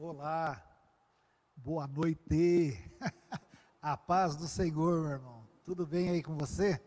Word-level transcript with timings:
Olá, 0.00 0.64
boa 1.56 1.84
noite, 1.88 2.78
a 3.82 3.96
paz 3.96 4.36
do 4.36 4.46
Senhor, 4.46 5.02
meu 5.02 5.10
irmão. 5.10 5.48
Tudo 5.64 5.84
bem 5.84 6.10
aí 6.10 6.22
com 6.22 6.36
você? 6.36 6.80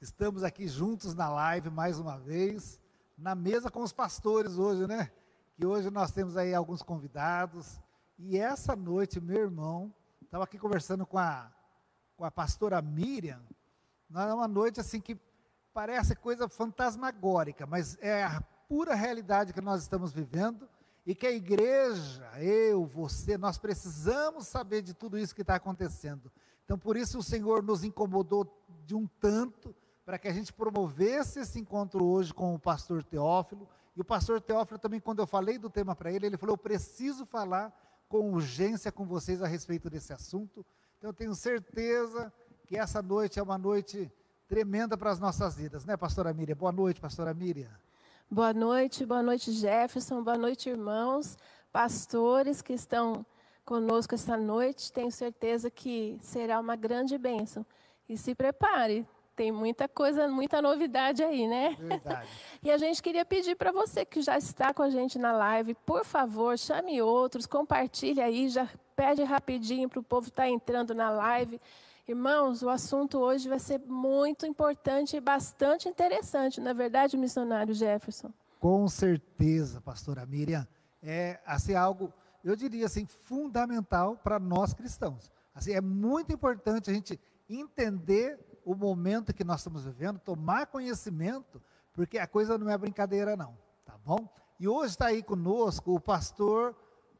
Estamos 0.00 0.42
aqui 0.42 0.66
juntos 0.66 1.14
na 1.14 1.28
live 1.28 1.70
mais 1.70 2.00
uma 2.00 2.18
vez, 2.18 2.80
na 3.16 3.36
mesa 3.36 3.70
com 3.70 3.84
os 3.84 3.92
pastores 3.92 4.58
hoje, 4.58 4.84
né? 4.88 5.12
Que 5.54 5.64
hoje 5.64 5.90
nós 5.90 6.10
temos 6.10 6.36
aí 6.36 6.52
alguns 6.52 6.82
convidados. 6.82 7.80
E 8.18 8.36
essa 8.36 8.74
noite, 8.74 9.20
meu 9.20 9.42
irmão, 9.42 9.94
estava 10.20 10.42
aqui 10.42 10.58
conversando 10.58 11.06
com 11.06 11.18
a, 11.18 11.52
com 12.16 12.24
a 12.24 12.32
pastora 12.32 12.82
Miriam. 12.82 13.46
É 14.12 14.34
uma 14.34 14.48
noite 14.48 14.80
assim 14.80 15.00
que 15.00 15.16
parece 15.72 16.16
coisa 16.16 16.48
fantasmagórica, 16.48 17.64
mas 17.64 17.96
é 18.00 18.24
a 18.24 18.40
pura 18.68 18.96
realidade 18.96 19.52
que 19.52 19.60
nós 19.60 19.82
estamos 19.82 20.12
vivendo 20.12 20.68
e 21.06 21.14
que 21.14 21.26
a 21.26 21.32
igreja, 21.32 22.26
eu, 22.40 22.84
você, 22.86 23.36
nós 23.36 23.58
precisamos 23.58 24.46
saber 24.46 24.82
de 24.82 24.94
tudo 24.94 25.18
isso 25.18 25.34
que 25.34 25.42
está 25.42 25.56
acontecendo. 25.56 26.32
Então, 26.64 26.78
por 26.78 26.96
isso 26.96 27.18
o 27.18 27.22
Senhor 27.22 27.62
nos 27.62 27.84
incomodou 27.84 28.50
de 28.86 28.94
um 28.94 29.06
tanto 29.20 29.74
para 30.04 30.18
que 30.18 30.28
a 30.28 30.32
gente 30.32 30.52
promovesse 30.52 31.40
esse 31.40 31.58
encontro 31.60 32.04
hoje 32.04 32.32
com 32.32 32.54
o 32.54 32.58
pastor 32.58 33.04
Teófilo. 33.04 33.68
E 33.94 34.00
o 34.00 34.04
pastor 34.04 34.40
Teófilo 34.40 34.78
também, 34.78 34.98
quando 34.98 35.20
eu 35.20 35.26
falei 35.26 35.58
do 35.58 35.68
tema 35.68 35.94
para 35.94 36.10
ele, 36.10 36.26
ele 36.26 36.38
falou: 36.38 36.54
Eu 36.54 36.58
preciso 36.58 37.26
falar 37.26 37.72
com 38.08 38.32
urgência 38.32 38.90
com 38.90 39.04
vocês 39.04 39.42
a 39.42 39.46
respeito 39.46 39.90
desse 39.90 40.12
assunto. 40.12 40.64
Então, 40.96 41.10
eu 41.10 41.14
tenho 41.14 41.34
certeza 41.34 42.32
que 42.66 42.78
essa 42.78 43.02
noite 43.02 43.38
é 43.38 43.42
uma 43.42 43.58
noite 43.58 44.10
tremenda 44.48 44.96
para 44.96 45.10
as 45.10 45.18
nossas 45.18 45.56
vidas, 45.56 45.84
né, 45.84 45.96
pastora 45.96 46.32
Miriam? 46.32 46.56
Boa 46.56 46.72
noite, 46.72 47.00
pastora 47.00 47.34
Miriam. 47.34 47.70
Boa 48.30 48.52
noite, 48.52 49.06
boa 49.06 49.22
noite, 49.22 49.52
Jefferson, 49.52 50.22
boa 50.22 50.36
noite, 50.36 50.68
irmãos, 50.68 51.36
pastores 51.72 52.62
que 52.62 52.72
estão 52.72 53.24
conosco 53.64 54.14
esta 54.14 54.36
noite. 54.36 54.92
Tenho 54.92 55.10
certeza 55.12 55.70
que 55.70 56.18
será 56.20 56.58
uma 56.58 56.74
grande 56.74 57.16
bênção. 57.16 57.64
E 58.08 58.16
se 58.16 58.34
prepare, 58.34 59.06
tem 59.36 59.52
muita 59.52 59.88
coisa, 59.88 60.26
muita 60.26 60.60
novidade 60.60 61.22
aí, 61.22 61.46
né? 61.46 61.76
Verdade. 61.78 62.28
e 62.62 62.70
a 62.70 62.78
gente 62.78 63.02
queria 63.02 63.24
pedir 63.24 63.54
para 63.54 63.70
você 63.70 64.04
que 64.04 64.20
já 64.20 64.36
está 64.36 64.74
com 64.74 64.82
a 64.82 64.90
gente 64.90 65.18
na 65.18 65.32
live, 65.32 65.74
por 65.86 66.04
favor, 66.04 66.58
chame 66.58 67.00
outros, 67.00 67.46
compartilhe 67.46 68.20
aí, 68.20 68.48
já 68.48 68.68
pede 68.96 69.22
rapidinho 69.22 69.88
para 69.88 70.00
o 70.00 70.02
povo 70.02 70.28
estar 70.28 70.44
tá 70.44 70.48
entrando 70.48 70.94
na 70.94 71.10
live. 71.10 71.60
Irmãos, 72.06 72.62
o 72.62 72.68
assunto 72.68 73.18
hoje 73.18 73.48
vai 73.48 73.58
ser 73.58 73.80
muito 73.80 74.44
importante 74.44 75.16
e 75.16 75.20
bastante 75.20 75.88
interessante, 75.88 76.60
não 76.60 76.70
é 76.70 76.74
verdade, 76.74 77.16
missionário 77.16 77.72
Jefferson? 77.72 78.30
Com 78.60 78.86
certeza, 78.88 79.80
pastora 79.80 80.26
Miriam. 80.26 80.68
É 81.02 81.40
assim, 81.46 81.74
algo, 81.74 82.12
eu 82.44 82.54
diria 82.54 82.84
assim, 82.84 83.06
fundamental 83.06 84.18
para 84.18 84.38
nós 84.38 84.74
cristãos. 84.74 85.32
Assim, 85.54 85.72
é 85.72 85.80
muito 85.80 86.30
importante 86.30 86.90
a 86.90 86.92
gente 86.92 87.18
entender 87.48 88.38
o 88.66 88.74
momento 88.74 89.32
que 89.32 89.42
nós 89.42 89.60
estamos 89.60 89.86
vivendo, 89.86 90.18
tomar 90.18 90.66
conhecimento, 90.66 91.60
porque 91.94 92.18
a 92.18 92.26
coisa 92.26 92.58
não 92.58 92.68
é 92.68 92.76
brincadeira, 92.76 93.34
não, 93.34 93.56
tá 93.82 93.96
bom? 94.04 94.28
E 94.60 94.68
hoje 94.68 94.90
está 94.90 95.06
aí 95.06 95.22
conosco 95.22 95.94
o 95.94 96.00
pastor 96.00 96.76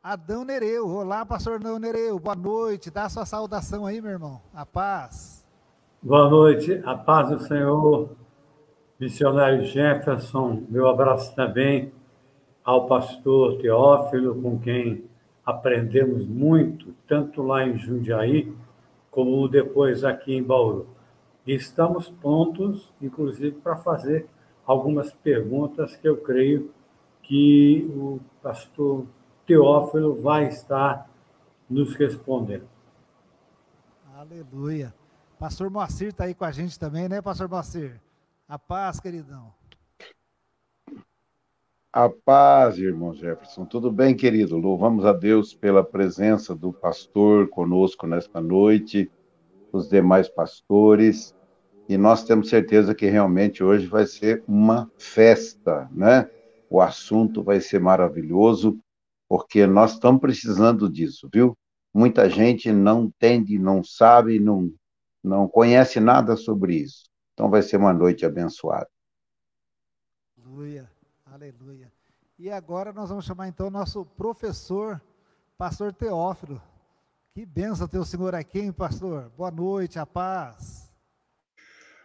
Adão 0.07 0.45
Nereu. 0.45 0.87
Olá, 0.87 1.25
pastor 1.25 1.55
Adão 1.55 1.79
Nereu. 1.79 2.19
Boa 2.19 2.37
noite. 2.37 2.91
Dá 2.91 3.05
a 3.05 3.09
sua 3.09 3.25
saudação 3.25 3.87
aí, 3.87 4.03
meu 4.03 4.11
irmão. 4.11 4.39
A 4.53 4.67
paz. 4.67 5.43
Boa 6.03 6.29
noite. 6.29 6.79
A 6.85 6.95
paz 6.95 7.31
do 7.31 7.39
Senhor. 7.39 8.11
Missionário 9.01 9.65
Jefferson, 9.65 10.63
meu 10.69 10.89
abraço 10.89 11.35
também 11.35 11.91
ao 12.63 12.87
pastor 12.87 13.57
Teófilo, 13.63 14.43
com 14.43 14.59
quem 14.59 15.05
aprendemos 15.43 16.27
muito, 16.27 16.95
tanto 17.09 17.41
lá 17.41 17.67
em 17.67 17.79
Jundiaí, 17.79 18.55
como 19.11 19.49
depois 19.49 20.05
aqui 20.05 20.35
em 20.35 20.43
Bauru. 20.43 20.87
Estamos 21.47 22.11
prontos, 22.11 22.93
inclusive, 23.01 23.53
para 23.53 23.77
fazer 23.77 24.27
algumas 24.67 25.15
perguntas 25.15 25.97
que 25.97 26.07
eu 26.07 26.19
creio 26.19 26.71
que 27.23 27.91
o 27.97 28.21
pastor 28.43 29.07
Teófilo 29.47 30.21
vai 30.21 30.49
estar 30.49 31.09
nos 31.69 31.95
respondendo. 31.95 32.69
Aleluia. 34.17 34.95
Pastor 35.39 35.69
Moacir 35.69 36.09
está 36.09 36.25
aí 36.25 36.35
com 36.35 36.45
a 36.45 36.51
gente 36.51 36.79
também, 36.79 37.09
né, 37.09 37.21
Pastor 37.21 37.49
Moacir? 37.49 38.01
A 38.49 38.59
paz, 38.59 39.01
queridão. 39.01 39.53
A 41.93 42.09
paz, 42.09 42.79
irmão 42.79 43.15
Jefferson. 43.15 43.65
Tudo 43.65 43.93
bem, 43.93 44.17
querido? 44.17 44.57
Louvamos 44.57 45.05
a 45.05 45.13
Deus 45.13 45.55
pela 45.55 45.85
presença 45.85 46.55
do 46.55 46.73
pastor 46.73 47.49
conosco 47.49 48.07
nesta 48.07 48.41
noite, 48.41 49.11
os 49.73 49.89
demais 49.89 50.29
pastores, 50.29 51.35
e 51.89 51.97
nós 51.97 52.25
temos 52.25 52.49
certeza 52.49 52.95
que 52.95 53.07
realmente 53.07 53.63
hoje 53.63 53.87
vai 53.87 54.07
ser 54.07 54.43
uma 54.49 54.91
festa, 54.97 55.89
né? 55.93 56.31
O 56.71 56.81
assunto 56.81 57.43
vai 57.43 57.61
ser 57.61 57.79
maravilhoso 57.79 58.79
porque 59.35 59.67
nós 59.67 59.95
estamos 59.95 60.21
precisando 60.21 60.89
disso, 60.89 61.29
viu? 61.35 61.59
Muita 61.93 62.31
gente 62.31 62.71
não 62.71 63.07
entende, 63.07 63.59
não 63.59 63.83
sabe, 63.83 64.39
não, 64.39 64.73
não 65.25 65.49
conhece 65.49 65.99
nada 65.99 66.37
sobre 66.37 66.77
isso. 66.77 67.11
Então 67.33 67.51
vai 67.51 67.61
ser 67.61 67.79
uma 67.79 67.93
noite 67.93 68.25
abençoada. 68.25 68.89
Aleluia, 70.39 70.89
aleluia. 71.27 71.93
E 72.39 72.49
agora 72.49 72.93
nós 72.93 73.09
vamos 73.09 73.25
chamar 73.25 73.49
então 73.49 73.67
o 73.67 73.71
nosso 73.73 74.05
professor, 74.05 75.03
pastor 75.59 75.93
Teófilo. 75.93 76.63
Que 77.35 77.45
benção 77.45 77.89
ter 77.89 77.99
o 77.99 78.05
senhor 78.05 78.37
aqui, 78.37 78.61
hein, 78.61 78.71
pastor? 78.71 79.33
Boa 79.37 79.51
noite, 79.51 79.99
a 79.99 80.07
paz. 80.07 80.89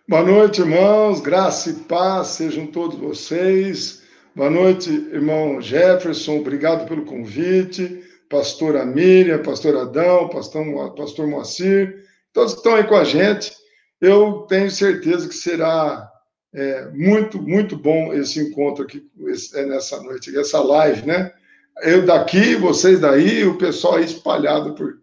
Boa 0.08 0.24
noite, 0.24 0.62
irmãos, 0.62 1.22
graça 1.22 1.70
e 1.70 1.74
paz 1.76 2.30
sejam 2.30 2.66
todos 2.66 2.98
vocês. 2.98 4.04
Boa 4.40 4.50
noite, 4.50 4.90
irmão 4.90 5.60
Jefferson, 5.60 6.38
obrigado 6.38 6.88
pelo 6.88 7.04
convite. 7.04 8.02
Pastora 8.30 8.86
Miriam, 8.86 9.44
pastor 9.44 9.76
Adão, 9.76 10.30
pastor, 10.30 10.96
pastor 10.96 11.28
Moacir, 11.28 12.08
todos 12.32 12.54
que 12.54 12.60
estão 12.60 12.76
aí 12.76 12.88
com 12.88 12.96
a 12.96 13.04
gente. 13.04 13.54
Eu 14.00 14.46
tenho 14.48 14.72
certeza 14.72 15.28
que 15.28 15.36
será 15.36 16.10
é, 16.54 16.88
muito, 16.92 17.42
muito 17.42 17.76
bom 17.76 18.14
esse 18.14 18.40
encontro 18.40 18.86
aqui 18.86 19.06
esse, 19.28 19.60
é, 19.60 19.66
nessa 19.66 20.02
noite, 20.02 20.34
essa 20.40 20.64
live, 20.64 21.06
né? 21.06 21.34
Eu 21.82 22.06
daqui, 22.06 22.56
vocês 22.56 23.02
daí, 23.02 23.44
o 23.44 23.58
pessoal 23.58 23.96
aí 23.96 24.06
espalhado 24.06 24.74
por 24.74 25.02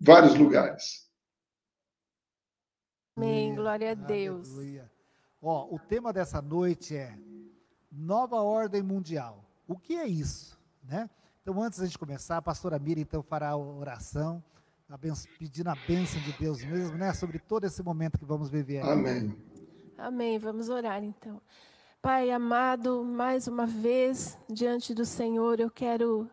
vários 0.00 0.36
lugares. 0.36 1.10
Amém, 3.16 3.52
glória 3.52 3.90
a 3.90 3.94
Deus. 3.94 4.48
Ó, 5.42 5.74
o 5.74 5.78
tema 5.80 6.12
dessa 6.12 6.40
noite 6.40 6.94
é 6.94 7.25
nova 7.90 8.36
ordem 8.42 8.82
mundial. 8.82 9.44
O 9.66 9.76
que 9.76 9.94
é 9.94 10.06
isso? 10.06 10.58
Né? 10.82 11.08
Então, 11.42 11.62
antes 11.62 11.90
de 11.90 11.98
começar, 11.98 12.36
a 12.38 12.42
pastora 12.42 12.78
Miriam 12.78 13.02
então 13.02 13.22
fará 13.22 13.50
a 13.50 13.56
oração, 13.56 14.42
pedindo 15.38 15.68
a 15.68 15.76
bênção 15.86 16.20
de 16.22 16.32
Deus 16.32 16.64
mesmo, 16.64 16.96
né? 16.96 17.12
Sobre 17.12 17.38
todo 17.38 17.64
esse 17.64 17.82
momento 17.82 18.18
que 18.18 18.24
vamos 18.24 18.48
viver 18.48 18.80
aqui. 18.80 18.90
Amém. 18.90 19.36
Amém. 19.96 20.38
Vamos 20.38 20.68
orar 20.68 21.02
então. 21.02 21.40
Pai 22.02 22.30
amado, 22.30 23.04
mais 23.04 23.48
uma 23.48 23.66
vez 23.66 24.38
diante 24.48 24.94
do 24.94 25.04
Senhor, 25.04 25.58
eu 25.58 25.70
quero 25.70 26.30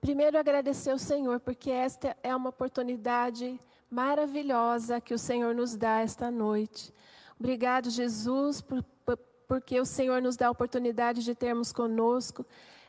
primeiro 0.00 0.38
agradecer 0.38 0.90
ao 0.90 0.98
Senhor, 0.98 1.40
porque 1.40 1.70
esta 1.70 2.16
é 2.22 2.34
uma 2.34 2.50
oportunidade 2.50 3.60
maravilhosa 3.90 5.00
que 5.00 5.14
o 5.14 5.18
Senhor 5.18 5.54
nos 5.54 5.76
dá 5.76 6.00
esta 6.00 6.30
noite. 6.30 6.92
Obrigado, 7.38 7.90
Jesus, 7.90 8.60
por 8.60 8.84
porque 9.46 9.80
o 9.80 9.84
Senhor 9.84 10.20
nos 10.20 10.36
dá 10.36 10.48
a 10.48 10.50
oportunidade 10.50 11.22
de 11.22 11.34
termos 11.34 11.72
conosco 11.72 12.44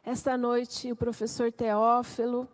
esta 0.05 0.37
noite 0.37 0.91
o 0.91 0.95
professor 0.95 1.51
Teófilo. 1.51 2.47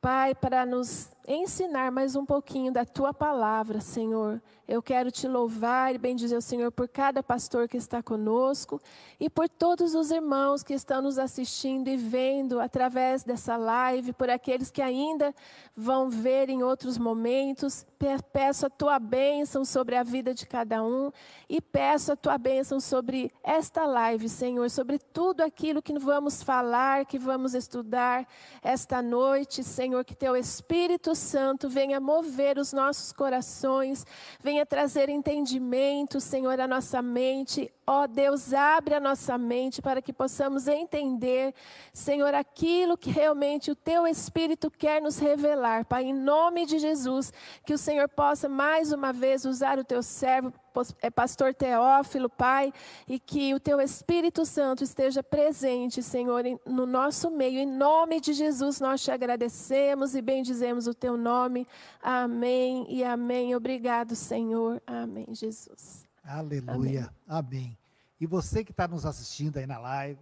Pai, 0.00 0.34
para 0.34 0.66
nos 0.66 1.08
ensinar 1.26 1.92
mais 1.92 2.16
um 2.16 2.24
pouquinho 2.24 2.72
da 2.72 2.84
tua 2.84 3.14
palavra, 3.14 3.80
Senhor. 3.80 4.42
Eu 4.66 4.82
quero 4.82 5.10
te 5.10 5.28
louvar 5.28 5.94
e 5.94 5.98
bendizer 5.98 6.38
o 6.38 6.42
Senhor 6.42 6.72
por 6.72 6.88
cada 6.88 7.22
pastor 7.22 7.68
que 7.68 7.76
está 7.76 8.02
conosco 8.02 8.80
e 9.20 9.28
por 9.28 9.48
todos 9.48 9.94
os 9.94 10.10
irmãos 10.10 10.62
que 10.62 10.72
estão 10.72 11.02
nos 11.02 11.18
assistindo 11.18 11.88
e 11.88 11.96
vendo 11.96 12.60
através 12.60 13.22
dessa 13.22 13.56
live, 13.56 14.12
por 14.12 14.30
aqueles 14.30 14.70
que 14.70 14.80
ainda 14.80 15.34
vão 15.76 16.08
ver 16.08 16.48
em 16.48 16.62
outros 16.62 16.96
momentos. 16.96 17.84
Peço 18.32 18.66
a 18.66 18.70
tua 18.70 18.98
bênção 18.98 19.64
sobre 19.64 19.94
a 19.94 20.02
vida 20.02 20.34
de 20.34 20.46
cada 20.46 20.82
um 20.82 21.12
e 21.48 21.60
peço 21.60 22.12
a 22.12 22.16
tua 22.16 22.36
bênção 22.36 22.80
sobre 22.80 23.32
esta 23.44 23.84
live, 23.84 24.28
Senhor, 24.28 24.68
sobre 24.70 24.98
tudo 24.98 25.42
aquilo 25.42 25.82
que 25.82 25.96
vamos 25.98 26.42
falar, 26.42 27.04
que 27.04 27.18
vamos 27.18 27.54
estudar 27.54 28.26
esta 28.62 29.00
noite, 29.00 29.62
Senhor, 29.62 30.04
que 30.04 30.16
teu 30.16 30.36
Espírito 30.36 31.11
Santo 31.14 31.52
Santo 31.62 31.68
venha 31.68 32.00
mover 32.00 32.58
os 32.58 32.72
nossos 32.72 33.12
corações, 33.12 34.06
venha 34.42 34.64
trazer 34.64 35.08
entendimento, 35.08 36.20
Senhor, 36.20 36.58
à 36.58 36.66
nossa 36.66 37.02
mente, 37.02 37.72
Ó 37.84 38.04
oh, 38.04 38.06
Deus, 38.06 38.52
abre 38.52 38.94
a 38.94 39.00
nossa 39.00 39.36
mente 39.36 39.82
para 39.82 40.00
que 40.00 40.12
possamos 40.12 40.68
entender, 40.68 41.52
Senhor, 41.92 42.32
aquilo 42.32 42.96
que 42.96 43.10
realmente 43.10 43.72
o 43.72 43.74
Teu 43.74 44.06
Espírito 44.06 44.70
quer 44.70 45.02
nos 45.02 45.18
revelar. 45.18 45.84
Pai, 45.84 46.04
em 46.04 46.14
nome 46.14 46.64
de 46.64 46.78
Jesus, 46.78 47.32
que 47.66 47.74
o 47.74 47.78
Senhor 47.78 48.08
possa 48.08 48.48
mais 48.48 48.92
uma 48.92 49.12
vez 49.12 49.44
usar 49.44 49.80
o 49.80 49.84
Teu 49.84 50.00
servo, 50.00 50.52
é, 51.00 51.10
Pastor 51.10 51.52
Teófilo, 51.54 52.30
Pai, 52.30 52.72
e 53.08 53.18
que 53.18 53.52
o 53.52 53.58
Teu 53.58 53.80
Espírito 53.80 54.46
Santo 54.46 54.84
esteja 54.84 55.20
presente, 55.20 56.04
Senhor, 56.04 56.44
no 56.64 56.86
nosso 56.86 57.32
meio. 57.32 57.58
Em 57.58 57.66
nome 57.66 58.20
de 58.20 58.32
Jesus, 58.32 58.78
nós 58.78 59.02
te 59.02 59.10
agradecemos 59.10 60.14
e 60.14 60.22
bendizemos 60.22 60.86
o 60.86 60.94
Teu 60.94 61.16
nome. 61.16 61.66
Amém 62.00 62.86
e 62.88 63.02
amém. 63.02 63.56
Obrigado, 63.56 64.14
Senhor. 64.14 64.80
Amém, 64.86 65.26
Jesus. 65.34 66.11
Aleluia. 66.22 67.12
Amém. 67.26 67.68
Amém. 67.68 67.78
E 68.20 68.26
você 68.26 68.64
que 68.64 68.70
está 68.70 68.86
nos 68.86 69.04
assistindo 69.04 69.56
aí 69.58 69.66
na 69.66 69.78
live, 69.78 70.20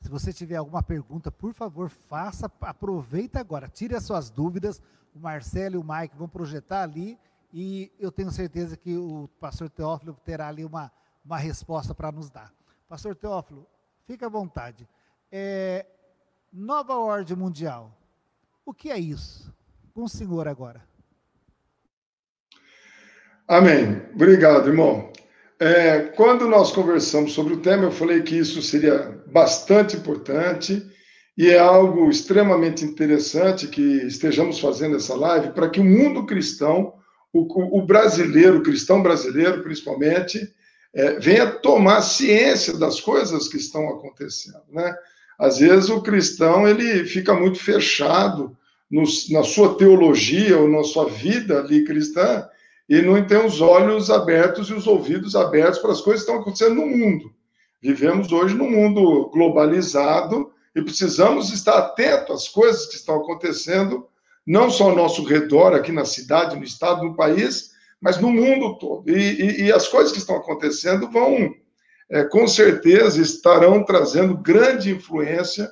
se 0.00 0.08
você 0.08 0.32
tiver 0.32 0.56
alguma 0.56 0.82
pergunta, 0.82 1.30
por 1.30 1.52
favor, 1.52 1.90
faça, 1.90 2.50
aproveita 2.60 3.40
agora, 3.40 3.68
tire 3.68 3.94
as 3.94 4.04
suas 4.04 4.30
dúvidas. 4.30 4.80
O 5.14 5.18
Marcelo 5.18 5.74
e 5.74 5.78
o 5.78 5.84
Mike 5.84 6.16
vão 6.16 6.28
projetar 6.28 6.82
ali 6.82 7.18
e 7.52 7.92
eu 7.98 8.12
tenho 8.12 8.30
certeza 8.30 8.76
que 8.76 8.96
o 8.96 9.28
pastor 9.40 9.68
Teófilo 9.68 10.16
terá 10.24 10.48
ali 10.48 10.64
uma, 10.64 10.92
uma 11.24 11.36
resposta 11.36 11.94
para 11.94 12.12
nos 12.12 12.30
dar. 12.30 12.52
Pastor 12.88 13.16
Teófilo, 13.16 13.66
fica 14.06 14.26
à 14.26 14.28
vontade. 14.28 14.88
É, 15.30 15.84
nova 16.52 16.94
ordem 16.96 17.36
mundial. 17.36 17.96
O 18.64 18.72
que 18.72 18.90
é 18.90 18.98
isso? 18.98 19.52
Com 19.92 20.04
o 20.04 20.08
senhor 20.08 20.46
agora. 20.46 20.82
Amém. 23.48 24.00
Obrigado, 24.14 24.68
irmão. 24.68 25.12
É, 25.60 26.00
quando 26.16 26.48
nós 26.48 26.72
conversamos 26.72 27.34
sobre 27.34 27.52
o 27.52 27.60
tema, 27.60 27.84
eu 27.84 27.92
falei 27.92 28.22
que 28.22 28.34
isso 28.34 28.62
seria 28.62 29.22
bastante 29.26 29.94
importante 29.94 30.82
e 31.36 31.50
é 31.50 31.58
algo 31.58 32.08
extremamente 32.08 32.82
interessante 32.82 33.68
que 33.68 33.82
estejamos 34.06 34.58
fazendo 34.58 34.96
essa 34.96 35.14
live 35.14 35.50
para 35.50 35.68
que 35.68 35.78
o 35.78 35.84
mundo 35.84 36.24
cristão, 36.24 36.94
o, 37.30 37.78
o 37.78 37.82
brasileiro, 37.82 38.58
o 38.58 38.62
cristão 38.62 39.02
brasileiro 39.02 39.62
principalmente, 39.62 40.50
é, 40.94 41.20
venha 41.20 41.46
tomar 41.46 42.00
ciência 42.00 42.78
das 42.78 42.98
coisas 42.98 43.46
que 43.46 43.58
estão 43.58 43.86
acontecendo, 43.90 44.62
né? 44.72 44.94
Às 45.38 45.58
vezes 45.58 45.90
o 45.90 46.02
cristão 46.02 46.66
ele 46.66 47.04
fica 47.04 47.34
muito 47.34 47.58
fechado 47.58 48.56
no, 48.90 49.02
na 49.30 49.42
sua 49.42 49.74
teologia 49.76 50.58
ou 50.58 50.68
na 50.68 50.82
sua 50.84 51.04
vida 51.04 51.58
ali 51.58 51.84
cristã 51.84 52.48
e 52.90 53.00
não 53.00 53.24
tem 53.24 53.38
os 53.46 53.60
olhos 53.60 54.10
abertos 54.10 54.68
e 54.68 54.74
os 54.74 54.88
ouvidos 54.88 55.36
abertos 55.36 55.78
para 55.78 55.92
as 55.92 56.00
coisas 56.00 56.24
que 56.24 56.28
estão 56.28 56.42
acontecendo 56.42 56.74
no 56.74 56.88
mundo. 56.88 57.32
Vivemos 57.80 58.32
hoje 58.32 58.56
num 58.56 58.68
mundo 58.68 59.30
globalizado 59.32 60.50
e 60.74 60.82
precisamos 60.82 61.52
estar 61.52 61.78
atentos 61.78 62.34
às 62.34 62.48
coisas 62.48 62.86
que 62.86 62.96
estão 62.96 63.14
acontecendo, 63.14 64.08
não 64.44 64.68
só 64.68 64.90
ao 64.90 64.96
nosso 64.96 65.22
redor, 65.22 65.72
aqui 65.72 65.92
na 65.92 66.04
cidade, 66.04 66.56
no 66.56 66.64
estado, 66.64 67.04
no 67.04 67.14
país, 67.14 67.70
mas 68.00 68.18
no 68.18 68.32
mundo 68.32 68.76
todo. 68.76 69.08
E, 69.08 69.40
e, 69.40 69.62
e 69.66 69.72
as 69.72 69.86
coisas 69.86 70.10
que 70.10 70.18
estão 70.18 70.34
acontecendo 70.34 71.08
vão, 71.08 71.54
é, 72.10 72.24
com 72.24 72.48
certeza, 72.48 73.22
estarão 73.22 73.84
trazendo 73.84 74.36
grande 74.36 74.90
influência 74.90 75.70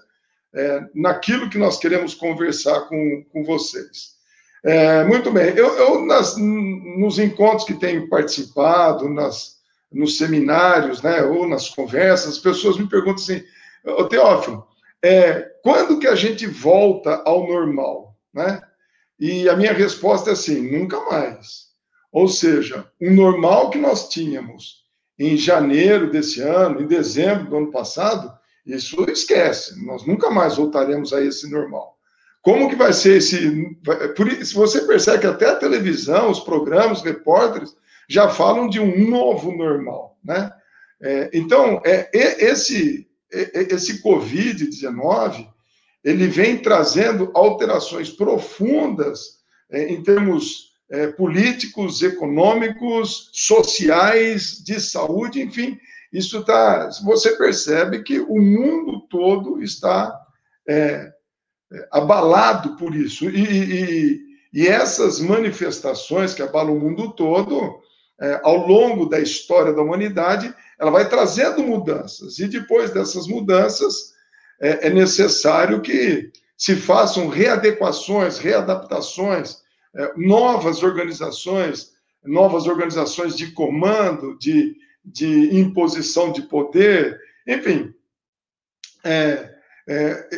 é, 0.54 0.82
naquilo 0.94 1.50
que 1.50 1.58
nós 1.58 1.78
queremos 1.78 2.14
conversar 2.14 2.82
com, 2.82 3.24
com 3.32 3.42
vocês. 3.42 4.17
É, 4.64 5.04
muito 5.04 5.30
bem. 5.30 5.54
Eu, 5.56 5.76
eu 5.76 6.04
nas, 6.04 6.36
nos 6.36 7.18
encontros 7.18 7.64
que 7.64 7.74
tenho 7.74 8.08
participado, 8.08 9.08
nas, 9.08 9.58
nos 9.92 10.18
seminários, 10.18 11.02
né, 11.02 11.22
ou 11.22 11.48
nas 11.48 11.68
conversas, 11.70 12.34
as 12.34 12.38
pessoas 12.38 12.76
me 12.76 12.88
perguntam 12.88 13.22
assim, 13.22 13.42
ô 13.84 14.04
Teófilo, 14.04 14.66
é, 15.02 15.48
quando 15.62 15.98
que 15.98 16.06
a 16.06 16.14
gente 16.14 16.46
volta 16.46 17.22
ao 17.24 17.46
normal, 17.46 18.16
né? 18.34 18.60
E 19.18 19.48
a 19.48 19.56
minha 19.56 19.72
resposta 19.72 20.30
é 20.30 20.32
assim, 20.32 20.70
nunca 20.70 21.00
mais. 21.10 21.68
Ou 22.12 22.28
seja, 22.28 22.88
o 23.00 23.10
normal 23.10 23.70
que 23.70 23.78
nós 23.78 24.08
tínhamos 24.08 24.84
em 25.18 25.36
janeiro 25.36 26.10
desse 26.10 26.40
ano, 26.40 26.80
em 26.80 26.86
dezembro 26.86 27.50
do 27.50 27.56
ano 27.56 27.72
passado, 27.72 28.32
isso 28.64 29.04
esquece, 29.10 29.84
nós 29.84 30.06
nunca 30.06 30.30
mais 30.30 30.56
voltaremos 30.56 31.12
a 31.12 31.20
esse 31.22 31.50
normal. 31.50 31.97
Como 32.42 32.68
que 32.68 32.76
vai 32.76 32.92
ser 32.92 33.18
esse. 33.18 33.76
Por 34.16 34.28
isso, 34.28 34.54
você 34.54 34.82
percebe 34.82 35.20
que 35.20 35.26
até 35.26 35.46
a 35.50 35.56
televisão, 35.56 36.30
os 36.30 36.40
programas, 36.40 36.98
os 36.98 37.04
repórteres, 37.04 37.76
já 38.08 38.28
falam 38.28 38.68
de 38.68 38.80
um 38.80 39.08
novo 39.08 39.54
normal, 39.54 40.18
né? 40.24 40.50
É, 41.00 41.30
então, 41.32 41.80
é, 41.84 42.08
esse, 42.12 43.06
esse 43.30 44.02
Covid-19, 44.02 45.48
ele 46.02 46.26
vem 46.26 46.56
trazendo 46.56 47.30
alterações 47.34 48.10
profundas 48.10 49.38
é, 49.70 49.92
em 49.92 50.02
termos 50.02 50.68
é, 50.90 51.08
políticos, 51.08 52.02
econômicos, 52.02 53.30
sociais, 53.32 54.62
de 54.64 54.80
saúde, 54.80 55.42
enfim, 55.42 55.78
isso 56.12 56.38
está. 56.38 56.88
Você 57.04 57.36
percebe 57.36 58.02
que 58.02 58.18
o 58.18 58.40
mundo 58.40 59.02
todo 59.08 59.62
está 59.62 60.18
é, 60.66 61.12
abalado 61.90 62.76
por 62.76 62.94
isso. 62.94 63.28
E, 63.28 63.42
e, 63.42 64.20
e, 64.52 64.66
essas 64.66 65.20
manifestações 65.20 66.34
que 66.34 66.42
abalam 66.42 66.76
o 66.76 66.80
mundo 66.80 67.12
todo, 67.12 67.80
é, 68.20 68.40
ao 68.42 68.66
longo 68.66 69.06
da 69.06 69.20
história 69.20 69.72
da 69.72 69.82
humanidade, 69.82 70.54
ela 70.78 70.90
vai 70.90 71.08
trazendo 71.08 71.62
mudanças. 71.62 72.38
E 72.38 72.48
depois 72.48 72.90
dessas 72.90 73.26
mudanças, 73.26 74.14
é, 74.60 74.88
é 74.88 74.90
necessário 74.90 75.80
que 75.80 76.30
se 76.56 76.74
façam 76.74 77.28
readequações, 77.28 78.38
readaptações, 78.38 79.58
é, 79.94 80.12
novas 80.16 80.82
organizações, 80.82 81.92
novas 82.24 82.66
organizações 82.66 83.36
de 83.36 83.52
comando, 83.52 84.36
de, 84.38 84.76
de 85.04 85.56
imposição 85.56 86.32
de 86.32 86.42
poder, 86.42 87.20
enfim. 87.46 87.94
É, 89.04 89.54
é, 89.88 90.28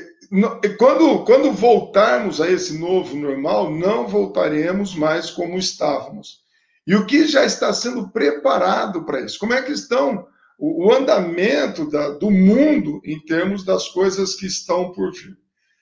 quando, 0.79 1.25
quando 1.25 1.53
voltarmos 1.53 2.41
a 2.41 2.49
esse 2.49 2.79
novo 2.79 3.17
normal, 3.17 3.71
não 3.71 4.06
voltaremos 4.06 4.94
mais 4.94 5.31
como 5.31 5.59
estávamos. 5.59 6.41
E 6.87 6.94
o 6.94 7.05
que 7.05 7.27
já 7.27 7.44
está 7.44 7.73
sendo 7.73 8.09
preparado 8.11 9.05
para 9.05 9.21
isso? 9.21 9.38
Como 9.38 9.53
é 9.53 9.61
que 9.61 9.73
estão 9.73 10.27
o, 10.59 10.87
o 10.87 10.93
andamento 10.94 11.91
da, 11.91 12.11
do 12.11 12.31
mundo 12.31 13.00
em 13.05 13.19
termos 13.19 13.65
das 13.65 13.88
coisas 13.88 14.35
que 14.37 14.47
estão 14.47 14.93
por 14.93 15.12
vir? 15.12 15.37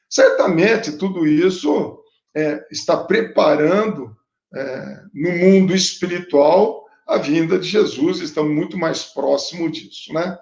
Certamente 0.09 0.93
tudo 0.93 1.27
isso 1.27 1.99
é, 2.35 2.67
está 2.71 2.97
preparando 2.97 4.17
é, 4.55 5.01
no 5.13 5.31
mundo 5.33 5.75
espiritual 5.75 6.87
a 7.07 7.19
vinda 7.19 7.59
de 7.59 7.67
Jesus, 7.67 8.21
estamos 8.21 8.55
muito 8.55 8.77
mais 8.79 9.05
próximo 9.05 9.71
disso, 9.71 10.13
né? 10.13 10.39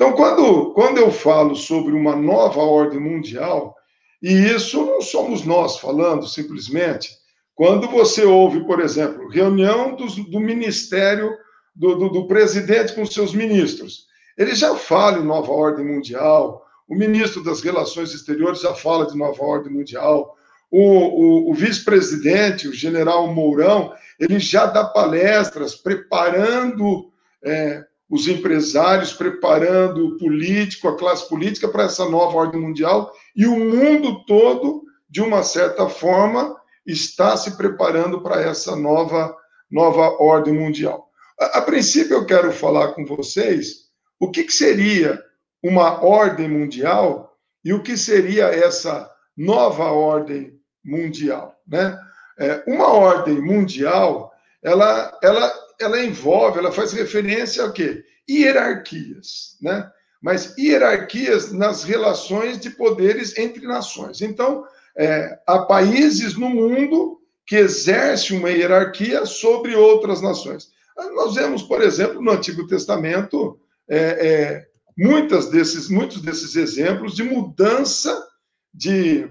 Então, 0.00 0.14
quando, 0.14 0.72
quando 0.72 0.96
eu 0.96 1.12
falo 1.12 1.54
sobre 1.54 1.92
uma 1.92 2.16
nova 2.16 2.60
ordem 2.60 2.98
mundial, 2.98 3.76
e 4.22 4.32
isso 4.32 4.82
não 4.82 5.02
somos 5.02 5.44
nós 5.44 5.78
falando 5.78 6.26
simplesmente, 6.26 7.10
quando 7.54 7.86
você 7.86 8.24
ouve, 8.24 8.64
por 8.64 8.80
exemplo, 8.80 9.28
reunião 9.28 9.94
do, 9.94 10.40
ministério 10.40 11.36
do, 11.76 11.96
do, 11.96 12.08
do, 12.08 12.26
presidente 12.26 12.94
com 12.94 13.04
seus 13.04 13.34
ministros, 13.34 14.06
ele 14.38 14.54
já 14.54 14.74
fala 14.74 15.18
em 15.18 15.22
nova 15.22 15.52
ordem 15.52 15.84
mundial, 15.84 16.64
o 16.88 16.94
ministro 16.94 17.44
das 17.44 17.60
Relações 17.60 18.14
Exteriores 18.14 18.62
já 18.62 18.72
fala 18.72 19.06
de 19.06 19.18
nova 19.18 19.44
ordem 19.44 19.70
mundial, 19.70 20.34
o, 20.70 20.80
o, 20.80 21.50
o 21.50 21.52
vice-presidente, 21.52 22.66
o 22.66 22.72
general 22.72 23.26
Mourão, 23.26 23.92
ele 24.18 24.38
já 24.38 24.64
dá 24.64 24.82
palestras 24.82 25.74
preparando 25.74 27.12
é, 27.44 27.84
os 28.10 28.26
empresários 28.26 29.12
preparando 29.12 30.04
o 30.04 30.18
político, 30.18 30.88
a 30.88 30.96
classe 30.96 31.28
política 31.28 31.68
para 31.68 31.84
essa 31.84 32.08
nova 32.08 32.36
ordem 32.36 32.60
mundial 32.60 33.12
e 33.36 33.46
o 33.46 33.56
mundo 33.56 34.24
todo, 34.26 34.82
de 35.08 35.22
uma 35.22 35.44
certa 35.44 35.88
forma, 35.88 36.56
está 36.84 37.36
se 37.36 37.56
preparando 37.56 38.20
para 38.20 38.42
essa 38.42 38.74
nova, 38.74 39.34
nova 39.70 40.20
ordem 40.20 40.52
mundial. 40.52 41.08
A, 41.38 41.58
a 41.58 41.62
princípio, 41.62 42.16
eu 42.16 42.26
quero 42.26 42.52
falar 42.52 42.94
com 42.94 43.06
vocês 43.06 43.88
o 44.18 44.28
que, 44.28 44.42
que 44.42 44.52
seria 44.52 45.22
uma 45.62 46.04
ordem 46.04 46.48
mundial 46.48 47.36
e 47.64 47.72
o 47.72 47.82
que 47.82 47.96
seria 47.96 48.46
essa 48.46 49.08
nova 49.36 49.84
ordem 49.84 50.58
mundial, 50.84 51.54
né? 51.66 51.96
É, 52.38 52.64
uma 52.66 52.88
ordem 52.88 53.40
mundial, 53.40 54.32
ela, 54.62 55.16
ela 55.22 55.52
ela 55.80 56.02
envolve, 56.02 56.58
ela 56.58 56.72
faz 56.72 56.92
referência 56.92 57.64
a 57.64 57.72
quê? 57.72 58.04
Hierarquias, 58.28 59.56
né? 59.60 59.90
Mas 60.22 60.54
hierarquias 60.58 61.50
nas 61.50 61.82
relações 61.82 62.60
de 62.60 62.70
poderes 62.70 63.36
entre 63.38 63.66
nações. 63.66 64.20
Então, 64.20 64.64
é, 64.96 65.38
há 65.46 65.60
países 65.60 66.36
no 66.36 66.50
mundo 66.50 67.20
que 67.46 67.56
exercem 67.56 68.38
uma 68.38 68.50
hierarquia 68.50 69.24
sobre 69.24 69.74
outras 69.74 70.20
nações. 70.20 70.70
Nós 71.14 71.34
vemos, 71.34 71.62
por 71.62 71.80
exemplo, 71.80 72.20
no 72.20 72.30
Antigo 72.30 72.66
Testamento, 72.66 73.58
é, 73.88 73.98
é, 73.98 74.66
muitas 74.96 75.48
desses, 75.48 75.88
muitos 75.88 76.20
desses 76.20 76.54
exemplos 76.54 77.16
de 77.16 77.22
mudança 77.22 78.28
de, 78.72 79.28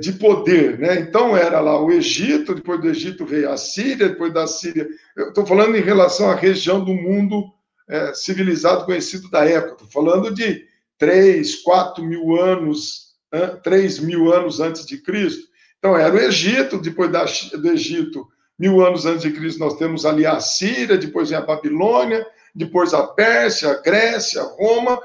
de 0.00 0.12
poder. 0.12 0.78
Né? 0.78 1.00
Então, 1.00 1.36
era 1.36 1.60
lá 1.60 1.80
o 1.80 1.90
Egito, 1.90 2.54
depois 2.54 2.80
do 2.80 2.88
Egito 2.88 3.26
veio 3.26 3.50
a 3.50 3.56
Síria, 3.56 4.08
depois 4.08 4.32
da 4.32 4.46
Síria. 4.46 4.88
Eu 5.16 5.28
estou 5.28 5.46
falando 5.46 5.76
em 5.76 5.82
relação 5.82 6.30
à 6.30 6.34
região 6.34 6.82
do 6.82 6.94
mundo 6.94 7.44
é, 7.88 8.14
civilizado 8.14 8.84
conhecido 8.84 9.30
da 9.30 9.44
época, 9.44 9.84
estou 9.84 9.88
falando 9.88 10.34
de 10.34 10.64
3, 10.98 11.56
4 11.56 12.02
mil 12.04 12.36
anos, 12.40 13.14
3 13.62 13.98
mil 14.00 14.32
anos 14.32 14.60
antes 14.60 14.86
de 14.86 14.98
Cristo. 14.98 15.46
Então, 15.78 15.96
era 15.96 16.14
o 16.14 16.18
Egito, 16.18 16.78
depois 16.78 17.10
da, 17.12 17.24
do 17.24 17.68
Egito, 17.70 18.26
mil 18.58 18.84
anos 18.84 19.04
antes 19.04 19.22
de 19.22 19.30
Cristo, 19.30 19.60
nós 19.60 19.76
temos 19.76 20.06
ali 20.06 20.24
a 20.24 20.40
Síria, 20.40 20.96
depois 20.96 21.28
vem 21.28 21.38
a 21.38 21.42
Babilônia, 21.42 22.26
depois 22.54 22.94
a 22.94 23.06
Pérsia, 23.06 23.70
a 23.70 23.82
Grécia, 23.82 24.42
Roma. 24.42 24.98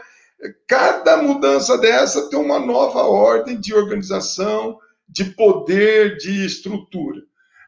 Cada 0.68 1.18
mudança 1.18 1.78
dessa 1.78 2.30
tem 2.30 2.40
uma 2.40 2.60
nova 2.60 3.04
ordem 3.04 3.60
de 3.60 3.74
organização, 3.74 4.80
de 5.08 5.26
poder, 5.26 6.18
de 6.18 6.46
estrutura. 6.46 7.22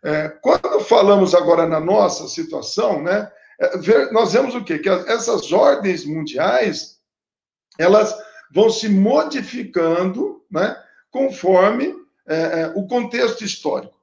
É, 0.03 0.29
quando 0.41 0.79
falamos 0.81 1.35
agora 1.35 1.65
na 1.65 1.79
nossa 1.79 2.27
situação, 2.27 3.01
né, 3.01 3.31
é, 3.59 4.11
nós 4.11 4.33
vemos 4.33 4.55
o 4.55 4.63
quê? 4.63 4.79
Que 4.79 4.89
essas 4.89 5.51
ordens 5.51 6.05
mundiais, 6.05 6.97
elas 7.77 8.15
vão 8.51 8.69
se 8.69 8.89
modificando, 8.89 10.43
né, 10.51 10.75
conforme 11.11 11.95
é, 12.27 12.61
é, 12.61 12.73
o 12.75 12.87
contexto 12.87 13.43
histórico. 13.43 13.93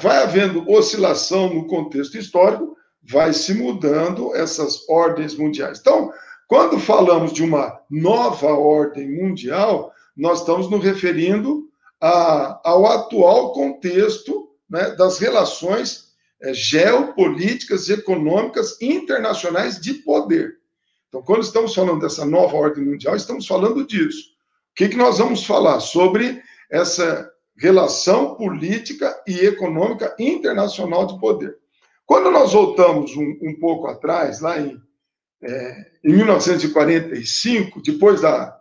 Vai 0.00 0.22
havendo 0.24 0.68
oscilação 0.68 1.54
no 1.54 1.68
contexto 1.68 2.18
histórico, 2.18 2.76
vai 3.00 3.32
se 3.32 3.54
mudando 3.54 4.34
essas 4.34 4.88
ordens 4.88 5.36
mundiais. 5.36 5.78
Então, 5.78 6.12
quando 6.48 6.78
falamos 6.78 7.32
de 7.32 7.42
uma 7.42 7.80
nova 7.90 8.48
ordem 8.48 9.10
mundial, 9.10 9.92
nós 10.16 10.40
estamos 10.40 10.70
nos 10.70 10.82
referindo 10.82 11.68
a, 12.00 12.60
ao 12.64 12.86
atual 12.86 13.52
contexto 13.52 14.48
né, 14.68 14.90
das 14.90 15.18
relações 15.18 16.06
é, 16.40 16.52
geopolíticas 16.54 17.88
e 17.88 17.94
econômicas 17.94 18.80
internacionais 18.80 19.80
de 19.80 19.94
poder. 19.94 20.58
Então, 21.08 21.22
quando 21.22 21.42
estamos 21.42 21.74
falando 21.74 22.00
dessa 22.00 22.24
nova 22.24 22.56
ordem 22.56 22.84
mundial, 22.84 23.16
estamos 23.16 23.46
falando 23.46 23.86
disso. 23.86 24.30
O 24.70 24.74
que, 24.76 24.88
que 24.88 24.96
nós 24.96 25.18
vamos 25.18 25.44
falar? 25.44 25.80
Sobre 25.80 26.42
essa 26.70 27.30
relação 27.58 28.34
política 28.34 29.18
e 29.26 29.40
econômica 29.40 30.14
internacional 30.18 31.06
de 31.06 31.18
poder. 31.18 31.56
Quando 32.04 32.30
nós 32.30 32.52
voltamos 32.52 33.16
um, 33.16 33.36
um 33.42 33.58
pouco 33.58 33.86
atrás, 33.86 34.40
lá 34.40 34.60
em, 34.60 34.78
é, 35.42 35.86
em 36.04 36.12
1945, 36.12 37.82
depois 37.82 38.20
da, 38.20 38.58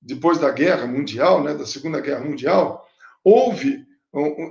depois 0.00 0.38
da 0.38 0.50
Guerra 0.50 0.86
Mundial, 0.86 1.42
né, 1.42 1.54
da 1.54 1.66
Segunda 1.66 2.00
Guerra 2.00 2.24
Mundial, 2.24 2.86
houve, 3.24 3.86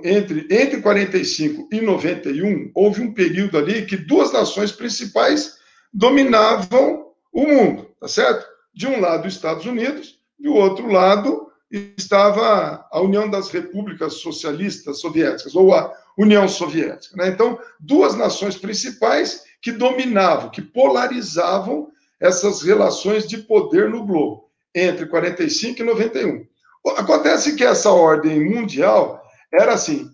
entre, 0.04 0.46
entre 0.50 0.80
45 0.80 1.68
e 1.72 1.80
91, 1.80 2.70
houve 2.74 3.02
um 3.02 3.12
período 3.12 3.58
ali 3.58 3.86
que 3.86 3.96
duas 3.96 4.32
nações 4.32 4.72
principais 4.72 5.58
dominavam 5.92 7.06
o 7.32 7.46
mundo, 7.46 7.90
tá 8.00 8.08
certo? 8.08 8.46
De 8.74 8.86
um 8.86 9.00
lado, 9.00 9.26
os 9.26 9.34
Estados 9.34 9.66
Unidos, 9.66 10.20
do 10.38 10.54
outro 10.54 10.90
lado, 10.90 11.48
estava 11.70 12.86
a 12.90 13.00
União 13.00 13.28
das 13.28 13.50
Repúblicas 13.50 14.14
Socialistas 14.14 15.00
Soviéticas, 15.00 15.54
ou 15.54 15.74
a 15.74 15.92
União 16.16 16.48
Soviética. 16.48 17.16
Né? 17.16 17.28
Então, 17.28 17.58
duas 17.78 18.16
nações 18.16 18.56
principais 18.56 19.44
que 19.60 19.72
dominavam, 19.72 20.50
que 20.50 20.62
polarizavam 20.62 21.90
essas 22.20 22.62
relações 22.62 23.26
de 23.26 23.38
poder 23.38 23.88
no 23.88 24.04
globo, 24.04 24.50
entre 24.74 25.06
45 25.06 25.80
e 25.80 25.84
91. 25.84 26.46
Acontece 26.96 27.54
que 27.54 27.64
essa 27.64 27.90
ordem 27.90 28.44
mundial 28.44 29.22
era 29.52 29.74
assim: 29.74 30.10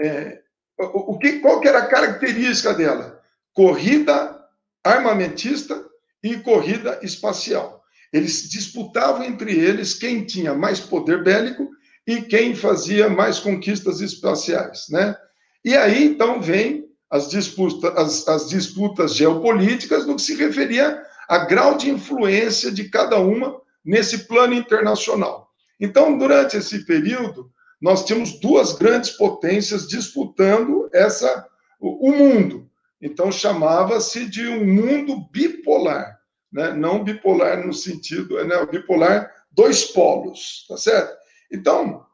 é, 0.00 0.40
o 0.78 1.18
que, 1.18 1.40
qual 1.40 1.60
que 1.60 1.68
era 1.68 1.78
a 1.78 1.86
característica 1.86 2.74
dela? 2.74 3.20
Corrida 3.52 4.40
armamentista 4.84 5.84
e 6.22 6.36
corrida 6.38 6.98
espacial. 7.02 7.82
Eles 8.12 8.48
disputavam 8.48 9.24
entre 9.24 9.58
eles 9.58 9.94
quem 9.94 10.24
tinha 10.24 10.54
mais 10.54 10.80
poder 10.80 11.22
bélico 11.22 11.68
e 12.06 12.22
quem 12.22 12.54
fazia 12.54 13.08
mais 13.08 13.38
conquistas 13.38 14.00
espaciais, 14.00 14.86
né? 14.90 15.16
E 15.64 15.76
aí, 15.76 16.04
então, 16.04 16.42
vem 16.42 16.81
as 17.12 17.28
disputas, 17.28 17.96
as, 17.96 18.28
as 18.28 18.48
disputas 18.48 19.14
geopolíticas 19.14 20.06
no 20.06 20.16
que 20.16 20.22
se 20.22 20.34
referia 20.34 21.00
a 21.28 21.38
grau 21.44 21.76
de 21.76 21.90
influência 21.90 22.72
de 22.72 22.88
cada 22.88 23.18
uma 23.18 23.60
nesse 23.84 24.26
plano 24.26 24.54
internacional. 24.54 25.50
Então, 25.78 26.16
durante 26.18 26.56
esse 26.56 26.84
período, 26.84 27.50
nós 27.80 28.04
tínhamos 28.04 28.40
duas 28.40 28.72
grandes 28.72 29.10
potências 29.10 29.86
disputando 29.86 30.88
essa 30.92 31.46
o, 31.78 32.08
o 32.08 32.16
mundo. 32.16 32.68
Então, 33.00 33.30
chamava-se 33.30 34.26
de 34.26 34.48
um 34.48 34.64
mundo 34.64 35.28
bipolar 35.30 36.22
né? 36.52 36.72
não 36.72 37.02
bipolar 37.02 37.64
no 37.64 37.72
sentido, 37.72 38.44
né? 38.44 38.66
bipolar 38.66 39.32
dois 39.50 39.84
polos, 39.86 40.66
tá 40.68 40.76
certo? 40.76 41.16
Então, 41.50 42.04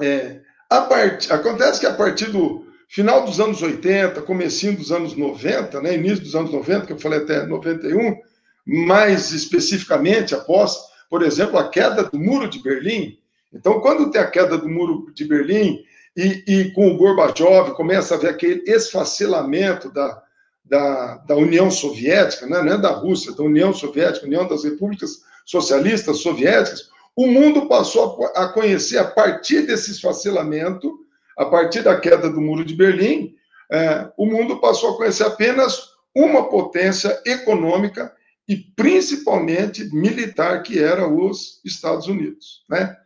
é, 0.00 0.40
a 0.68 0.82
part... 0.82 1.32
acontece 1.32 1.80
que 1.80 1.86
a 1.86 1.94
partir 1.94 2.30
do 2.30 2.63
final 2.94 3.24
dos 3.24 3.40
anos 3.40 3.60
80, 3.60 4.22
comecinho 4.22 4.76
dos 4.76 4.92
anos 4.92 5.16
90, 5.16 5.80
né? 5.82 5.96
início 5.96 6.22
dos 6.22 6.36
anos 6.36 6.52
90, 6.52 6.86
que 6.86 6.92
eu 6.92 6.98
falei 6.98 7.18
até 7.18 7.44
91, 7.44 8.16
mais 8.64 9.32
especificamente 9.32 10.32
após, 10.32 10.76
por 11.10 11.24
exemplo, 11.24 11.58
a 11.58 11.68
queda 11.68 12.04
do 12.04 12.16
Muro 12.16 12.48
de 12.48 12.62
Berlim. 12.62 13.18
Então, 13.52 13.80
quando 13.80 14.12
tem 14.12 14.20
a 14.20 14.30
queda 14.30 14.56
do 14.56 14.68
Muro 14.68 15.12
de 15.12 15.24
Berlim 15.24 15.80
e, 16.16 16.44
e 16.46 16.70
com 16.70 16.92
o 16.92 16.96
Gorbachev 16.96 17.72
começa 17.72 18.14
a 18.14 18.16
haver 18.16 18.30
aquele 18.30 18.62
esfacelamento 18.64 19.92
da, 19.92 20.22
da, 20.64 21.16
da 21.16 21.34
União 21.34 21.72
Soviética, 21.72 22.46
né? 22.46 22.62
não 22.62 22.74
é 22.74 22.78
da 22.78 22.92
Rússia, 22.92 23.32
da 23.32 23.42
União 23.42 23.74
Soviética, 23.74 24.24
União 24.24 24.46
das 24.46 24.62
Repúblicas 24.62 25.22
Socialistas 25.44 26.18
Soviéticas, 26.18 26.90
o 27.16 27.26
mundo 27.26 27.66
passou 27.66 28.24
a 28.36 28.46
conhecer, 28.48 28.98
a 28.98 29.04
partir 29.04 29.62
desse 29.62 29.90
esfacelamento, 29.90 31.03
a 31.36 31.44
partir 31.46 31.82
da 31.82 31.98
queda 31.98 32.30
do 32.30 32.40
Muro 32.40 32.64
de 32.64 32.74
Berlim, 32.74 33.34
é, 33.72 34.10
o 34.16 34.26
mundo 34.26 34.60
passou 34.60 34.90
a 34.90 34.96
conhecer 34.96 35.24
apenas 35.24 35.94
uma 36.14 36.48
potência 36.48 37.20
econômica 37.26 38.12
e 38.48 38.56
principalmente 38.56 39.84
militar, 39.94 40.62
que 40.62 40.78
era 40.78 41.08
os 41.08 41.60
Estados 41.64 42.06
Unidos. 42.06 42.64
Né? 42.68 42.96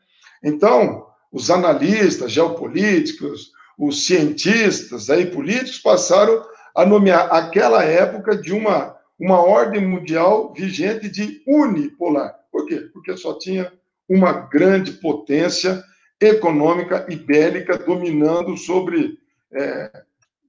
Então, 0.42 1.06
os 1.32 1.50
analistas 1.50 2.32
geopolíticos, 2.32 3.52
os 3.78 4.06
cientistas 4.06 5.08
aí, 5.08 5.26
políticos 5.26 5.78
passaram 5.78 6.44
a 6.74 6.84
nomear 6.84 7.32
aquela 7.32 7.84
época 7.84 8.36
de 8.36 8.52
uma, 8.52 8.96
uma 9.18 9.40
ordem 9.40 9.86
mundial 9.86 10.52
vigente 10.52 11.08
de 11.08 11.42
unipolar. 11.46 12.34
Por 12.50 12.66
quê? 12.66 12.88
Porque 12.92 13.16
só 13.16 13.38
tinha 13.38 13.72
uma 14.08 14.32
grande 14.32 14.92
potência 14.92 15.82
econômica 16.20 17.06
e 17.08 17.16
bélica 17.16 17.78
dominando 17.78 18.56
sobre, 18.56 19.18
é, 19.52 19.90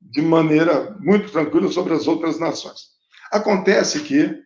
de 0.01 0.21
maneira 0.21 0.95
muito 0.99 1.31
tranquila, 1.31 1.71
sobre 1.71 1.93
as 1.93 2.07
outras 2.07 2.39
nações. 2.39 2.89
Acontece 3.31 4.01
que 4.01 4.41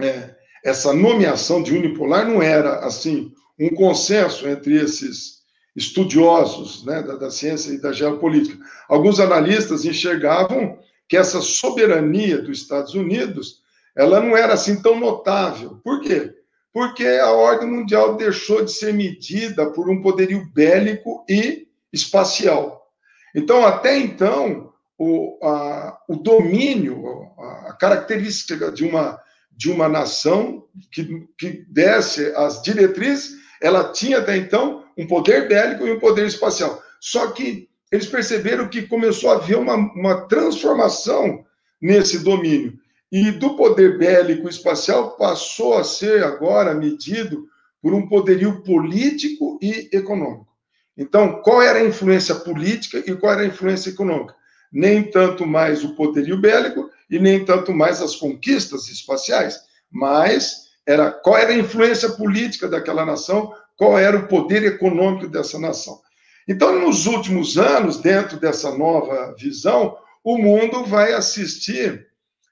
é, 0.00 0.34
essa 0.64 0.92
nomeação 0.92 1.62
de 1.62 1.74
unipolar 1.74 2.28
não 2.28 2.42
era, 2.42 2.80
assim, 2.80 3.32
um 3.58 3.70
consenso 3.70 4.48
entre 4.48 4.76
esses 4.76 5.36
estudiosos 5.74 6.84
né, 6.84 7.02
da, 7.02 7.16
da 7.16 7.30
ciência 7.30 7.72
e 7.72 7.80
da 7.80 7.92
geopolítica. 7.92 8.58
Alguns 8.88 9.20
analistas 9.20 9.84
enxergavam 9.84 10.78
que 11.08 11.16
essa 11.16 11.40
soberania 11.40 12.40
dos 12.40 12.62
Estados 12.62 12.94
Unidos 12.94 13.62
ela 13.94 14.20
não 14.20 14.36
era 14.36 14.52
assim 14.52 14.80
tão 14.80 14.98
notável. 15.00 15.80
Por 15.82 16.00
quê? 16.00 16.34
Porque 16.76 17.06
a 17.06 17.30
ordem 17.30 17.70
mundial 17.70 18.18
deixou 18.18 18.62
de 18.62 18.70
ser 18.70 18.92
medida 18.92 19.70
por 19.70 19.88
um 19.88 20.02
poderio 20.02 20.44
bélico 20.52 21.24
e 21.26 21.66
espacial. 21.90 22.92
Então, 23.34 23.64
até 23.64 23.96
então, 23.96 24.74
o, 24.98 25.38
a, 25.42 25.98
o 26.06 26.16
domínio, 26.16 27.30
a 27.66 27.72
característica 27.80 28.70
de 28.70 28.84
uma, 28.84 29.18
de 29.50 29.70
uma 29.70 29.88
nação 29.88 30.66
que, 30.92 31.26
que 31.38 31.64
desse 31.66 32.26
as 32.36 32.60
diretrizes, 32.60 33.38
ela 33.62 33.90
tinha 33.90 34.18
até 34.18 34.36
então 34.36 34.84
um 34.98 35.06
poder 35.06 35.48
bélico 35.48 35.86
e 35.86 35.92
um 35.92 35.98
poder 35.98 36.26
espacial. 36.26 36.82
Só 37.00 37.28
que 37.28 37.70
eles 37.90 38.06
perceberam 38.06 38.68
que 38.68 38.82
começou 38.82 39.30
a 39.30 39.36
haver 39.36 39.56
uma, 39.56 39.76
uma 39.76 40.28
transformação 40.28 41.42
nesse 41.80 42.18
domínio. 42.18 42.78
E 43.10 43.30
do 43.30 43.56
poder 43.56 43.98
bélico 43.98 44.48
espacial 44.48 45.16
passou 45.16 45.78
a 45.78 45.84
ser 45.84 46.24
agora 46.24 46.74
medido 46.74 47.46
por 47.80 47.94
um 47.94 48.08
poderio 48.08 48.62
político 48.62 49.58
e 49.62 49.88
econômico. 49.92 50.48
Então, 50.96 51.40
qual 51.42 51.62
era 51.62 51.78
a 51.78 51.84
influência 51.84 52.34
política 52.34 52.98
e 52.98 53.14
qual 53.14 53.32
era 53.32 53.42
a 53.42 53.46
influência 53.46 53.90
econômica? 53.90 54.34
Nem 54.72 55.04
tanto 55.10 55.46
mais 55.46 55.84
o 55.84 55.94
poderio 55.94 56.40
bélico 56.40 56.90
e 57.08 57.18
nem 57.18 57.44
tanto 57.44 57.72
mais 57.72 58.02
as 58.02 58.16
conquistas 58.16 58.88
espaciais, 58.88 59.60
mas 59.90 60.66
era 60.86 61.10
qual 61.10 61.36
era 61.36 61.52
a 61.52 61.58
influência 61.58 62.10
política 62.10 62.66
daquela 62.66 63.04
nação, 63.04 63.52
qual 63.76 63.98
era 63.98 64.16
o 64.16 64.26
poder 64.26 64.64
econômico 64.64 65.28
dessa 65.28 65.58
nação. 65.58 66.00
Então, 66.48 66.78
nos 66.80 67.06
últimos 67.06 67.58
anos, 67.58 67.98
dentro 67.98 68.38
dessa 68.38 68.76
nova 68.76 69.34
visão, 69.38 69.96
o 70.24 70.38
mundo 70.38 70.84
vai 70.84 71.12
assistir 71.12 72.06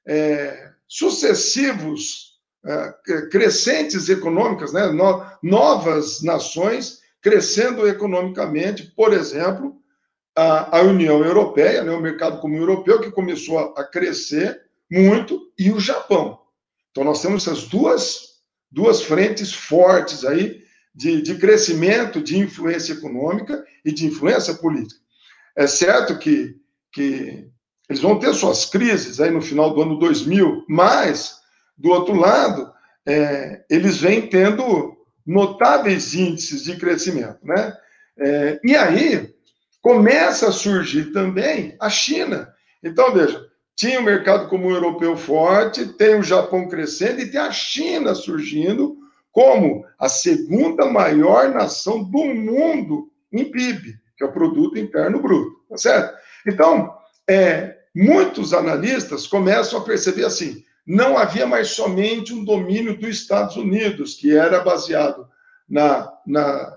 é, 0.06 0.70
sucessivos 0.88 2.34
é, 2.64 2.94
crescentes 3.30 4.08
econômicas, 4.08 4.72
né? 4.72 4.86
No, 4.88 5.24
novas 5.42 6.22
nações 6.22 7.02
crescendo 7.20 7.88
economicamente, 7.88 8.92
por 8.94 9.14
exemplo, 9.14 9.80
a, 10.36 10.78
a 10.78 10.82
União 10.82 11.24
Europeia, 11.24 11.82
né? 11.82 11.90
o 11.90 12.00
mercado 12.00 12.38
comum 12.38 12.58
europeu, 12.58 13.00
que 13.00 13.10
começou 13.10 13.58
a, 13.58 13.80
a 13.80 13.84
crescer 13.84 14.60
muito, 14.90 15.50
e 15.58 15.70
o 15.70 15.80
Japão. 15.80 16.38
Então, 16.90 17.02
nós 17.02 17.22
temos 17.22 17.46
essas 17.46 17.64
duas, 17.64 18.40
duas 18.70 19.02
frentes 19.02 19.54
fortes 19.54 20.24
aí 20.24 20.62
de, 20.94 21.22
de 21.22 21.36
crescimento, 21.36 22.20
de 22.20 22.38
influência 22.38 22.92
econômica 22.92 23.64
e 23.84 23.90
de 23.90 24.06
influência 24.06 24.54
política. 24.54 25.00
É 25.56 25.66
certo 25.66 26.18
que, 26.18 26.56
que 26.92 27.48
eles 27.88 28.00
vão 28.00 28.18
ter 28.18 28.32
suas 28.34 28.64
crises 28.64 29.20
aí 29.20 29.30
no 29.30 29.42
final 29.42 29.74
do 29.74 29.82
ano 29.82 29.98
2000, 29.98 30.64
mas, 30.68 31.38
do 31.76 31.90
outro 31.90 32.14
lado, 32.14 32.72
é, 33.06 33.64
eles 33.68 33.98
vêm 33.98 34.26
tendo 34.26 34.96
notáveis 35.26 36.14
índices 36.14 36.64
de 36.64 36.76
crescimento, 36.76 37.38
né? 37.42 37.76
É, 38.18 38.60
e 38.62 38.76
aí 38.76 39.34
começa 39.82 40.48
a 40.48 40.52
surgir 40.52 41.12
também 41.12 41.76
a 41.80 41.90
China. 41.90 42.52
Então, 42.82 43.12
veja, 43.12 43.44
tinha 43.76 44.00
o 44.00 44.04
mercado 44.04 44.48
comum 44.48 44.70
europeu 44.70 45.16
forte, 45.16 45.86
tem 45.94 46.18
o 46.18 46.22
Japão 46.22 46.68
crescendo 46.68 47.20
e 47.20 47.30
tem 47.30 47.40
a 47.40 47.50
China 47.50 48.14
surgindo 48.14 48.96
como 49.32 49.84
a 49.98 50.08
segunda 50.08 50.86
maior 50.86 51.50
nação 51.52 52.02
do 52.04 52.24
mundo 52.24 53.10
em 53.32 53.44
PIB, 53.50 53.98
que 54.16 54.22
é 54.22 54.26
o 54.26 54.32
produto 54.32 54.78
interno 54.78 55.20
bruto, 55.20 55.50
tá 55.68 55.76
certo? 55.76 56.16
Então, 56.46 56.94
é, 57.28 57.73
muitos 57.94 58.52
analistas 58.52 59.26
começam 59.26 59.78
a 59.78 59.84
perceber 59.84 60.24
assim, 60.24 60.64
não 60.86 61.16
havia 61.16 61.46
mais 61.46 61.68
somente 61.68 62.32
um 62.32 62.44
domínio 62.44 62.98
dos 62.98 63.10
Estados 63.10 63.56
Unidos, 63.56 64.14
que 64.14 64.36
era 64.36 64.60
baseado 64.60 65.26
na, 65.68 66.12
na 66.26 66.76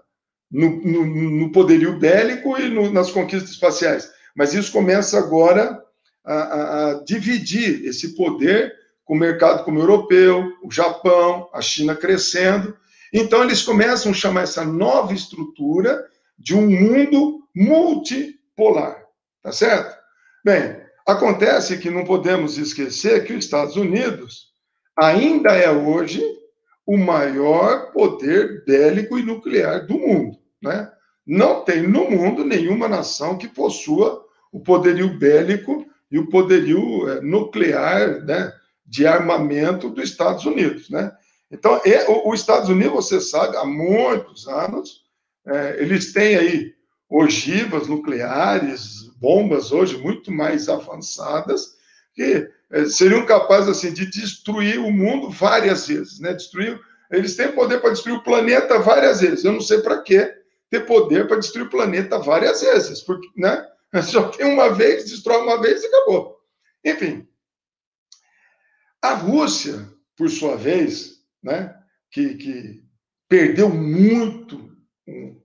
no, 0.49 0.69
no, 0.81 1.05
no, 1.05 1.51
poderio 1.51 1.99
bélico 1.99 2.57
e 2.57 2.69
no, 2.69 2.91
nas 2.91 3.11
conquistas 3.11 3.51
espaciais, 3.51 4.09
mas 4.33 4.53
isso 4.53 4.71
começa 4.71 5.17
agora 5.17 5.83
a, 6.23 6.33
a, 6.33 6.91
a 6.91 7.03
dividir 7.03 7.85
esse 7.85 8.15
poder 8.15 8.73
com 9.03 9.13
o 9.13 9.17
mercado 9.17 9.63
como 9.63 9.79
o 9.79 9.81
europeu, 9.81 10.53
o 10.61 10.71
Japão, 10.71 11.49
a 11.53 11.61
China 11.61 11.95
crescendo. 11.95 12.77
Então, 13.13 13.41
eles 13.43 13.61
começam 13.63 14.11
a 14.11 14.15
chamar 14.15 14.43
essa 14.43 14.65
nova 14.65 15.13
estrutura 15.13 16.05
de 16.37 16.53
um 16.53 16.69
mundo 16.69 17.41
multipolar. 17.55 19.01
Tá 19.41 19.51
certo? 19.53 19.97
Bem, 20.43 20.86
acontece 21.07 21.77
que 21.77 21.89
não 21.89 22.03
podemos 22.03 22.57
esquecer 22.57 23.23
que 23.23 23.33
os 23.33 23.45
Estados 23.45 23.77
Unidos 23.77 24.47
ainda 24.95 25.53
é 25.53 25.71
hoje 25.71 26.21
o 26.85 26.97
maior 26.97 27.91
poder 27.91 28.63
bélico 28.65 29.17
e 29.17 29.23
nuclear 29.23 29.85
do 29.85 29.97
mundo. 29.97 30.37
Né? 30.61 30.91
Não 31.25 31.63
tem 31.63 31.83
no 31.83 32.09
mundo 32.09 32.43
nenhuma 32.43 32.87
nação 32.87 33.37
que 33.37 33.47
possua 33.47 34.25
o 34.51 34.59
poderio 34.59 35.17
bélico 35.17 35.85
e 36.11 36.19
o 36.19 36.29
poderio 36.29 37.09
é, 37.09 37.21
nuclear 37.21 38.23
né, 38.25 38.51
de 38.85 39.05
armamento 39.07 39.89
dos 39.89 40.09
Estados 40.09 40.45
Unidos, 40.45 40.89
né? 40.89 41.11
Então, 41.49 41.79
os 42.25 42.39
Estados 42.41 42.69
Unidos, 42.69 42.93
você 42.93 43.21
sabe, 43.21 43.55
há 43.55 43.63
muitos 43.63 44.47
anos, 44.47 45.03
é, 45.45 45.77
eles 45.81 46.11
têm 46.11 46.35
aí 46.35 46.73
ogivas 47.09 47.87
nucleares, 47.87 49.06
bombas 49.19 49.71
hoje 49.71 49.97
muito 49.97 50.31
mais 50.31 50.69
avançadas, 50.69 51.75
que 52.13 52.49
é, 52.71 52.85
seriam 52.85 53.25
capazes 53.25 53.69
assim 53.69 53.93
de 53.93 54.05
destruir 54.09 54.79
o 54.79 54.91
mundo 54.91 55.29
várias 55.29 55.87
vezes, 55.87 56.19
né? 56.19 56.33
Destruir, 56.33 56.79
eles 57.11 57.35
têm 57.35 57.51
poder 57.51 57.79
para 57.79 57.91
destruir 57.91 58.15
o 58.15 58.23
planeta 58.23 58.79
várias 58.79 59.21
vezes. 59.21 59.43
Eu 59.43 59.53
não 59.53 59.61
sei 59.61 59.79
para 59.79 60.01
quê 60.01 60.35
ter 60.69 60.85
poder 60.85 61.27
para 61.27 61.37
destruir 61.37 61.65
o 61.65 61.69
planeta 61.69 62.19
várias 62.19 62.61
vezes, 62.61 63.01
porque, 63.01 63.27
né? 63.35 63.65
Só 64.03 64.29
tem 64.29 64.45
uma 64.45 64.69
vez, 64.69 65.09
destrói 65.09 65.41
uma 65.41 65.61
vez 65.61 65.81
e 65.83 65.87
acabou. 65.87 66.37
Enfim, 66.83 67.27
a 69.01 69.13
Rússia, 69.13 69.87
por 70.15 70.29
sua 70.29 70.57
vez, 70.57 71.21
né, 71.41 71.73
que, 72.11 72.35
que 72.35 72.83
perdeu 73.29 73.69
muito 73.69 74.75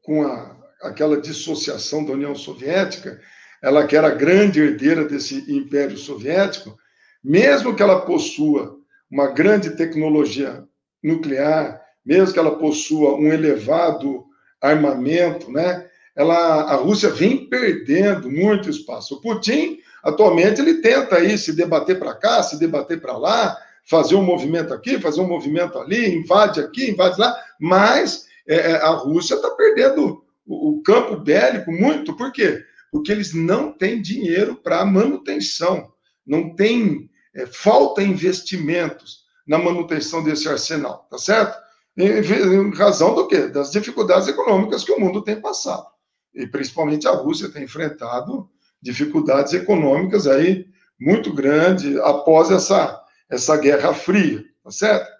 com 0.02 0.26
a, 0.26 0.56
aquela 0.82 1.20
dissociação 1.20 2.04
da 2.04 2.12
União 2.12 2.34
Soviética, 2.34 3.20
ela 3.62 3.86
que 3.86 3.96
era 3.96 4.08
a 4.08 4.14
grande 4.14 4.60
herdeira 4.60 5.04
desse 5.04 5.44
Império 5.52 5.96
Soviético, 5.96 6.76
mesmo 7.22 7.74
que 7.74 7.82
ela 7.82 8.00
possua 8.00 8.76
uma 9.10 9.28
grande 9.28 9.70
tecnologia 9.76 10.64
nuclear, 11.02 11.80
mesmo 12.04 12.32
que 12.32 12.38
ela 12.38 12.58
possua 12.58 13.14
um 13.16 13.32
elevado 13.32 14.24
armamento, 14.60 15.50
né? 15.50 15.86
Ela, 16.14 16.62
a 16.62 16.74
Rússia 16.74 17.08
vem 17.08 17.48
perdendo 17.48 18.30
muito 18.30 18.68
espaço. 18.68 19.14
O 19.14 19.20
Putin 19.20 19.78
Atualmente 20.02 20.60
ele 20.60 20.80
tenta 20.80 21.16
aí 21.16 21.38
se 21.38 21.52
debater 21.52 21.98
para 21.98 22.14
cá, 22.14 22.42
se 22.42 22.58
debater 22.58 23.00
para 23.00 23.16
lá, 23.16 23.56
fazer 23.88 24.16
um 24.16 24.22
movimento 24.22 24.74
aqui, 24.74 24.98
fazer 24.98 25.20
um 25.20 25.28
movimento 25.28 25.78
ali, 25.78 26.12
invade 26.12 26.60
aqui, 26.60 26.90
invade 26.90 27.20
lá, 27.20 27.36
mas 27.58 28.26
é, 28.46 28.72
é 28.72 28.76
a 28.76 28.90
Rússia 28.90 29.36
está 29.36 29.50
perdendo 29.50 30.24
o, 30.44 30.70
o, 30.70 30.82
campo 30.82 31.16
bélico 31.16 31.70
muito, 31.70 32.16
por 32.16 32.32
quê? 32.32 32.60
Porque 32.92 33.10
eles 33.10 33.32
não 33.32 33.72
têm 33.72 34.02
dinheiro 34.02 34.54
para 34.54 34.84
manutenção, 34.84 35.90
não 36.26 36.54
tem, 36.54 37.10
é, 37.34 37.46
falta 37.46 38.02
investimentos 38.02 39.22
na 39.46 39.58
manutenção 39.58 40.22
desse 40.22 40.46
arsenal, 40.46 41.08
tá 41.10 41.16
certo? 41.16 41.58
Em, 41.96 42.04
em 42.06 42.70
razão 42.74 43.14
do 43.14 43.26
quê? 43.26 43.48
Das 43.48 43.72
dificuldades 43.72 44.28
econômicas 44.28 44.84
que 44.84 44.92
o 44.92 45.00
mundo 45.00 45.22
tem 45.22 45.40
passado. 45.40 45.86
E 46.34 46.46
principalmente 46.46 47.08
a 47.08 47.12
Rússia 47.12 47.50
tem 47.50 47.64
enfrentado 47.64 48.48
dificuldades 48.80 49.54
econômicas 49.54 50.26
aí 50.26 50.66
muito 51.00 51.32
grandes 51.32 51.96
após 51.98 52.50
essa, 52.50 53.02
essa 53.28 53.56
Guerra 53.56 53.94
Fria, 53.94 54.44
tá 54.62 54.70
certo? 54.70 55.10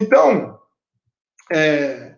Então, 0.00 0.58
é, 1.50 2.17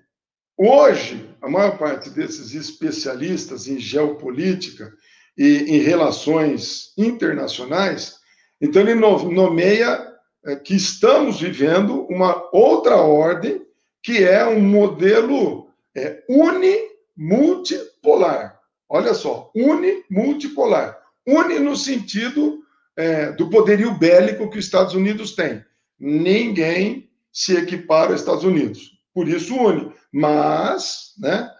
hoje, 0.60 1.28
a 1.40 1.48
maior 1.48 1.78
parte 1.78 2.10
desses 2.10 2.54
especialistas 2.54 3.66
em 3.66 3.78
geopolítica 3.78 4.92
e 5.36 5.64
em 5.68 5.78
relações 5.78 6.92
internacionais, 6.98 8.16
então 8.60 8.82
ele 8.82 8.94
nomeia 8.94 10.06
é, 10.44 10.56
que 10.56 10.74
estamos 10.74 11.40
vivendo 11.40 12.04
uma 12.10 12.50
outra 12.52 12.96
ordem, 12.96 13.62
que 14.02 14.24
é 14.24 14.44
um 14.46 14.60
modelo 14.60 15.70
é, 15.96 16.22
unimultipolar. 16.28 18.60
Olha 18.88 19.14
só, 19.14 19.50
une 19.54 20.02
multipolar. 20.10 20.98
Une 21.26 21.58
no 21.58 21.76
sentido 21.76 22.60
é, 22.96 23.32
do 23.32 23.48
poderio 23.48 23.94
bélico 23.94 24.50
que 24.50 24.58
os 24.58 24.64
Estados 24.64 24.94
Unidos 24.94 25.34
têm. 25.34 25.64
Ninguém 25.98 27.08
se 27.32 27.56
equipara 27.56 28.10
aos 28.10 28.20
Estados 28.20 28.44
Unidos. 28.44 28.99
Por 29.14 29.28
isso 29.28 29.54
une. 29.54 29.92
Mas, 30.12 31.14
né, 31.18 31.50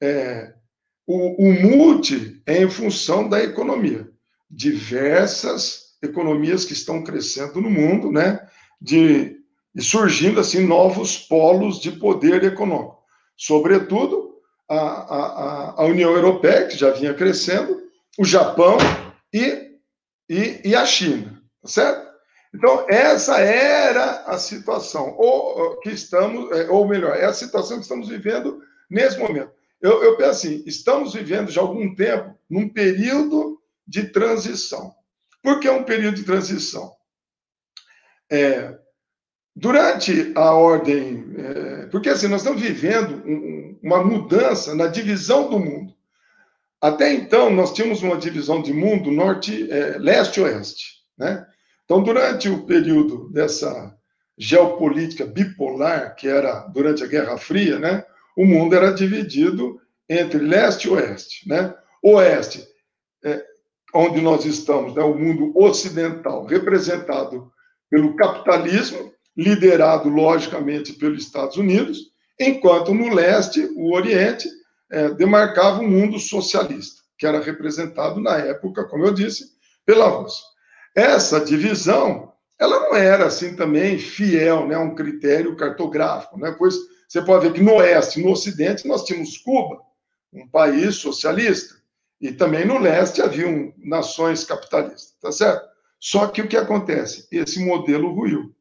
é, 0.00 0.54
o, 1.06 1.48
o 1.48 1.52
multi 1.52 2.40
é 2.46 2.62
em 2.62 2.70
função 2.70 3.28
da 3.28 3.42
economia. 3.42 4.08
Diversas 4.50 5.96
economias 6.02 6.64
que 6.64 6.72
estão 6.72 7.04
crescendo 7.04 7.60
no 7.60 7.70
mundo, 7.70 8.10
né, 8.10 8.40
de, 8.80 9.36
e 9.74 9.82
surgindo 9.82 10.40
assim 10.40 10.66
novos 10.66 11.16
polos 11.16 11.80
de 11.80 11.92
poder 11.92 12.42
econômico. 12.44 12.98
Sobretudo 13.36 14.34
a, 14.68 14.76
a, 14.76 15.82
a 15.82 15.84
União 15.84 16.12
Europeia, 16.12 16.66
que 16.66 16.76
já 16.76 16.90
vinha 16.90 17.14
crescendo, 17.14 17.80
o 18.18 18.24
Japão 18.24 18.78
e, 19.32 19.70
e, 20.28 20.60
e 20.64 20.74
a 20.74 20.84
China, 20.84 21.42
tá 21.62 21.68
certo? 21.68 22.09
Então, 22.52 22.84
essa 22.88 23.38
era 23.38 24.22
a 24.24 24.36
situação, 24.38 25.14
ou 25.16 25.78
que 25.80 25.90
estamos, 25.90 26.50
é, 26.50 26.68
ou 26.68 26.86
melhor, 26.86 27.16
é 27.16 27.24
a 27.24 27.32
situação 27.32 27.76
que 27.76 27.84
estamos 27.84 28.08
vivendo 28.08 28.60
nesse 28.90 29.18
momento. 29.18 29.52
Eu, 29.80 30.02
eu 30.02 30.16
penso 30.16 30.30
assim, 30.30 30.62
estamos 30.66 31.14
vivendo 31.14 31.50
já 31.50 31.60
há 31.60 31.64
algum 31.64 31.94
tempo 31.94 32.36
num 32.48 32.68
período 32.68 33.60
de 33.86 34.08
transição. 34.08 34.94
Por 35.42 35.60
que 35.60 35.70
um 35.70 35.84
período 35.84 36.16
de 36.16 36.24
transição? 36.24 36.92
É, 38.30 38.78
durante 39.54 40.32
a 40.34 40.52
ordem, 40.52 41.34
é, 41.38 41.86
porque 41.86 42.08
assim, 42.08 42.28
nós 42.28 42.42
estamos 42.42 42.60
vivendo 42.60 43.22
um, 43.24 43.78
uma 43.82 44.04
mudança 44.04 44.74
na 44.74 44.86
divisão 44.86 45.48
do 45.48 45.58
mundo. 45.58 45.94
Até 46.80 47.12
então, 47.12 47.50
nós 47.50 47.72
tínhamos 47.72 48.02
uma 48.02 48.16
divisão 48.16 48.62
de 48.62 48.72
mundo 48.72 49.10
norte, 49.10 49.70
é, 49.70 49.98
leste-oeste. 49.98 51.00
Né? 51.16 51.46
Então, 51.90 52.04
durante 52.04 52.48
o 52.48 52.62
período 52.62 53.28
dessa 53.32 53.92
geopolítica 54.38 55.26
bipolar, 55.26 56.14
que 56.14 56.28
era 56.28 56.60
durante 56.68 57.02
a 57.02 57.06
Guerra 57.08 57.36
Fria, 57.36 57.80
né? 57.80 58.04
O 58.36 58.46
mundo 58.46 58.76
era 58.76 58.92
dividido 58.92 59.80
entre 60.08 60.38
leste 60.38 60.86
e 60.86 60.90
oeste, 60.92 61.48
né? 61.48 61.74
Oeste, 62.00 62.64
é, 63.24 63.44
onde 63.92 64.20
nós 64.20 64.44
estamos, 64.44 64.94
né? 64.94 65.02
o 65.02 65.18
mundo 65.18 65.52
ocidental, 65.56 66.46
representado 66.46 67.50
pelo 67.90 68.14
capitalismo, 68.14 69.12
liderado, 69.36 70.08
logicamente, 70.08 70.92
pelos 70.92 71.24
Estados 71.24 71.56
Unidos, 71.56 72.12
enquanto 72.38 72.94
no 72.94 73.12
leste, 73.12 73.68
o 73.74 73.92
Oriente, 73.96 74.48
é, 74.92 75.08
demarcava 75.14 75.80
o 75.80 75.88
mundo 75.88 76.20
socialista, 76.20 77.02
que 77.18 77.26
era 77.26 77.40
representado 77.40 78.20
na 78.20 78.36
época, 78.36 78.84
como 78.84 79.06
eu 79.06 79.12
disse, 79.12 79.46
pela 79.84 80.06
Rússia. 80.06 80.49
Essa 80.94 81.40
divisão, 81.40 82.32
ela 82.58 82.80
não 82.80 82.94
era 82.94 83.26
assim 83.26 83.54
também 83.54 83.98
fiel, 83.98 84.66
né, 84.66 84.74
a 84.74 84.80
um 84.80 84.94
critério 84.94 85.56
cartográfico, 85.56 86.38
né? 86.38 86.54
Pois 86.58 86.74
você 87.08 87.22
pode 87.22 87.48
ver 87.48 87.54
que 87.54 87.62
no 87.62 87.74
oeste, 87.74 88.22
no 88.22 88.30
ocidente, 88.30 88.86
nós 88.86 89.04
tínhamos 89.04 89.38
Cuba, 89.38 89.80
um 90.32 90.46
país 90.46 90.96
socialista, 90.96 91.74
e 92.20 92.32
também 92.32 92.64
no 92.64 92.78
leste 92.78 93.22
haviam 93.22 93.72
nações 93.78 94.44
capitalistas, 94.44 95.16
tá 95.20 95.32
certo? 95.32 95.68
Só 95.98 96.28
que 96.28 96.40
o 96.42 96.48
que 96.48 96.56
acontece? 96.56 97.26
Esse 97.32 97.64
modelo 97.64 98.12
ruiu. 98.12 98.54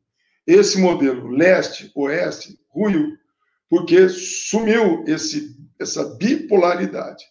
Esse 0.47 0.79
modelo 0.79 1.27
leste-oeste 1.29 2.59
ruiu, 2.69 3.17
porque 3.69 4.09
sumiu 4.09 5.03
esse, 5.07 5.55
essa 5.79 6.15
bipolaridade. 6.15 7.25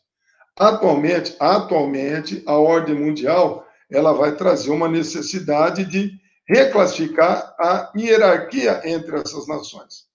Atualmente, 0.56 1.34
atualmente, 1.40 2.42
a 2.46 2.56
ordem 2.56 2.94
mundial 2.94 3.67
ela 3.90 4.12
vai 4.12 4.36
trazer 4.36 4.70
uma 4.70 4.88
necessidade 4.88 5.84
de 5.84 6.18
reclassificar 6.46 7.54
a 7.58 7.92
hierarquia 7.96 8.80
entre 8.84 9.16
essas 9.16 9.46
nações. 9.46 10.06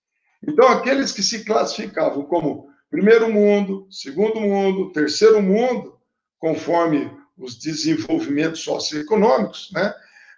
Então, 0.48 0.68
aqueles 0.68 1.12
que 1.12 1.24
se 1.24 1.46
classificavam 1.46 2.24
como 2.24 2.68
primeiro 2.90 3.32
mundo, 3.32 3.88
segundo 3.90 4.40
mundo, 4.40 4.92
terceiro 4.92 5.42
mundo, 5.42 5.98
conforme 6.40 7.10
os 7.38 7.56
desenvolvimentos 7.56 8.62
socioeconômicos, 8.62 9.72
né, 9.74 9.94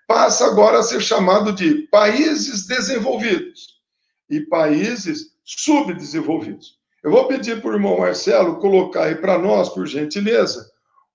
passa 0.07 0.45
agora 0.45 0.79
a 0.79 0.83
ser 0.83 1.01
chamado 1.01 1.51
de 1.51 1.87
países 1.87 2.67
desenvolvidos 2.67 3.81
e 4.29 4.39
países 4.41 5.31
subdesenvolvidos. 5.43 6.77
Eu 7.03 7.11
vou 7.11 7.27
pedir 7.27 7.61
para 7.61 7.71
o 7.71 7.73
irmão 7.73 7.99
Marcelo 7.99 8.59
colocar 8.59 9.05
aí 9.05 9.15
para 9.15 9.37
nós, 9.37 9.69
por 9.69 9.85
gentileza, 9.85 10.69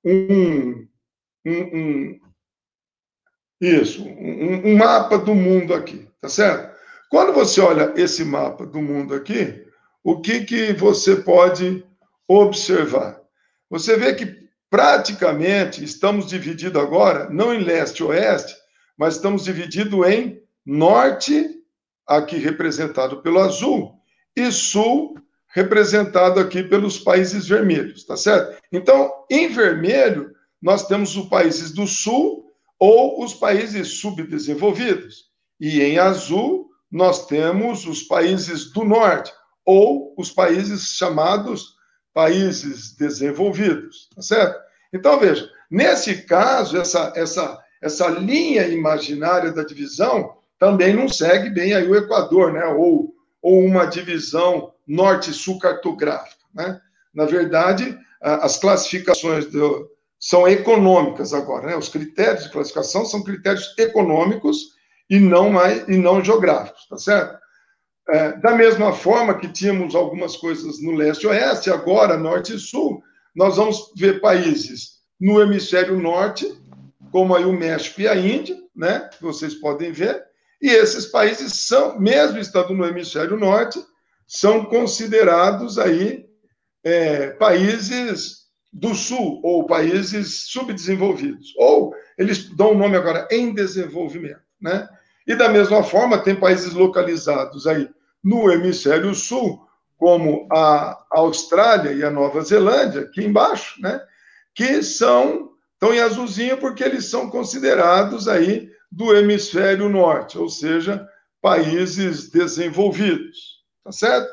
um, 0.04 0.87
um, 1.46 2.20
isso, 3.61 4.03
um, 4.03 4.68
um, 4.68 4.76
mapa 4.76 5.18
do 5.18 5.35
mundo 5.35 5.74
aqui, 5.74 6.09
tá 6.20 6.29
certo? 6.29 6.74
Quando 7.11 7.33
você 7.33 7.61
olha 7.61 7.92
esse 7.96 8.24
mapa 8.24 8.64
do 8.64 8.81
mundo 8.81 9.14
aqui, 9.14 9.66
o 10.03 10.20
que, 10.20 10.44
que 10.44 10.72
você 10.72 11.16
pode 11.16 11.85
observar? 12.26 13.20
Você 13.68 13.96
vê 13.96 14.14
que 14.14 14.48
praticamente 14.70 15.83
estamos 15.83 16.26
divididos 16.26 16.81
agora, 16.81 17.29
não 17.29 17.53
em 17.53 17.64
leste 17.64 17.98
e 17.98 18.05
oeste, 18.05 18.55
mas 18.96 19.16
estamos 19.16 19.44
divididos 19.44 20.07
em 20.07 20.40
norte, 20.64 21.59
aqui 22.07 22.37
representado 22.37 23.20
pelo 23.22 23.40
azul, 23.40 23.94
e 24.37 24.50
sul, 24.53 25.16
representado 25.48 26.38
aqui 26.38 26.62
pelos 26.62 26.98
países 26.98 27.48
vermelhos, 27.48 28.05
tá 28.05 28.16
certo? 28.16 28.61
Então, 28.72 29.12
em 29.29 29.48
vermelho, 29.48 30.33
nós 30.60 30.86
temos 30.86 31.16
os 31.16 31.28
países 31.28 31.72
do 31.72 31.86
sul 31.86 32.50
ou 32.78 33.22
os 33.22 33.34
países 33.34 34.00
subdesenvolvidos. 34.00 35.30
E 35.58 35.82
em 35.82 35.98
azul, 35.98 36.70
nós 36.90 37.26
temos 37.26 37.86
os 37.86 38.02
países 38.02 38.72
do 38.72 38.84
norte, 38.84 39.32
ou 39.64 40.14
os 40.16 40.30
países 40.30 40.96
chamados 40.96 41.76
países 42.12 42.96
desenvolvidos, 42.96 44.08
tá 44.14 44.22
certo? 44.22 44.58
Então, 44.92 45.18
veja, 45.20 45.48
nesse 45.70 46.22
caso, 46.22 46.76
essa, 46.76 47.12
essa, 47.14 47.58
essa 47.80 48.08
linha 48.08 48.66
imaginária 48.66 49.52
da 49.52 49.62
divisão 49.62 50.36
também 50.58 50.94
não 50.94 51.08
segue 51.08 51.48
bem 51.48 51.72
aí 51.72 51.88
o 51.88 51.94
Equador, 51.94 52.52
né? 52.52 52.64
Ou, 52.66 53.14
ou 53.40 53.64
uma 53.64 53.86
divisão 53.86 54.72
norte-sul 54.86 55.58
cartográfica, 55.58 56.44
né? 56.52 56.80
Na 57.14 57.26
verdade, 57.26 57.96
as 58.20 58.56
classificações 58.56 59.46
do, 59.46 59.88
são 60.20 60.46
econômicas 60.46 61.33
agora, 61.33 61.68
né? 61.68 61.76
Os 61.76 61.88
critérios 61.88 62.44
de 62.44 62.50
classificação 62.50 63.06
são 63.06 63.24
critérios 63.24 63.74
econômicos 63.78 64.78
e 65.09 65.18
não 65.18 65.50
mais 65.50 65.88
e 65.88 65.96
não 65.96 66.22
geográficos, 66.22 66.87
tá 66.87 66.98
certo? 66.98 67.40
É, 68.11 68.33
da 68.38 68.54
mesma 68.54 68.92
forma 68.92 69.38
que 69.38 69.48
tínhamos 69.48 69.94
algumas 69.94 70.37
coisas 70.37 70.83
no 70.83 70.92
leste 70.92 71.22
e 71.22 71.26
oeste, 71.26 71.70
agora 71.70 72.18
norte 72.18 72.54
e 72.54 72.59
sul, 72.59 73.02
nós 73.35 73.56
vamos 73.56 73.92
ver 73.96 74.20
países 74.20 75.00
no 75.18 75.40
hemisfério 75.40 75.98
norte, 75.98 76.46
como 77.11 77.35
aí 77.35 77.44
o 77.44 77.52
México 77.52 78.02
e 78.02 78.09
a 78.09 78.14
Índia, 78.14 78.59
né? 78.76 79.09
Vocês 79.20 79.54
podem 79.54 79.90
ver. 79.90 80.22
E 80.61 80.68
esses 80.68 81.06
países 81.06 81.66
são, 81.66 81.98
mesmo 81.98 82.38
estando 82.38 82.74
no 82.74 82.85
hemisfério 82.85 83.38
norte, 83.38 83.83
são 84.26 84.66
considerados 84.66 85.78
aí 85.78 86.26
é, 86.85 87.30
países 87.30 88.39
do 88.72 88.94
sul 88.94 89.40
ou 89.42 89.66
países 89.66 90.46
subdesenvolvidos. 90.48 91.54
Ou 91.56 91.94
eles 92.16 92.48
dão 92.54 92.72
o 92.72 92.78
nome 92.78 92.96
agora 92.96 93.26
em 93.30 93.52
desenvolvimento, 93.52 94.40
né? 94.61 94.88
E 95.26 95.35
da 95.35 95.48
mesma 95.48 95.83
forma, 95.83 96.18
tem 96.18 96.35
países 96.35 96.72
localizados 96.72 97.66
aí 97.66 97.88
no 98.22 98.50
hemisfério 98.50 99.14
sul, 99.14 99.66
como 99.96 100.48
a 100.52 101.04
Austrália 101.11 101.92
e 101.92 102.02
a 102.02 102.11
Nova 102.11 102.42
Zelândia, 102.42 103.02
aqui 103.02 103.24
embaixo, 103.24 103.80
né? 103.80 104.00
Que 104.54 104.83
são 104.83 105.50
estão 105.80 105.94
em 105.94 106.00
azulzinho 106.00 106.59
porque 106.59 106.85
eles 106.85 107.06
são 107.06 107.30
considerados 107.30 108.28
aí 108.28 108.70
do 108.92 109.16
hemisfério 109.16 109.88
norte, 109.88 110.37
ou 110.37 110.46
seja, 110.46 111.09
países 111.40 112.28
desenvolvidos, 112.28 113.62
tá 113.83 113.90
certo? 113.90 114.30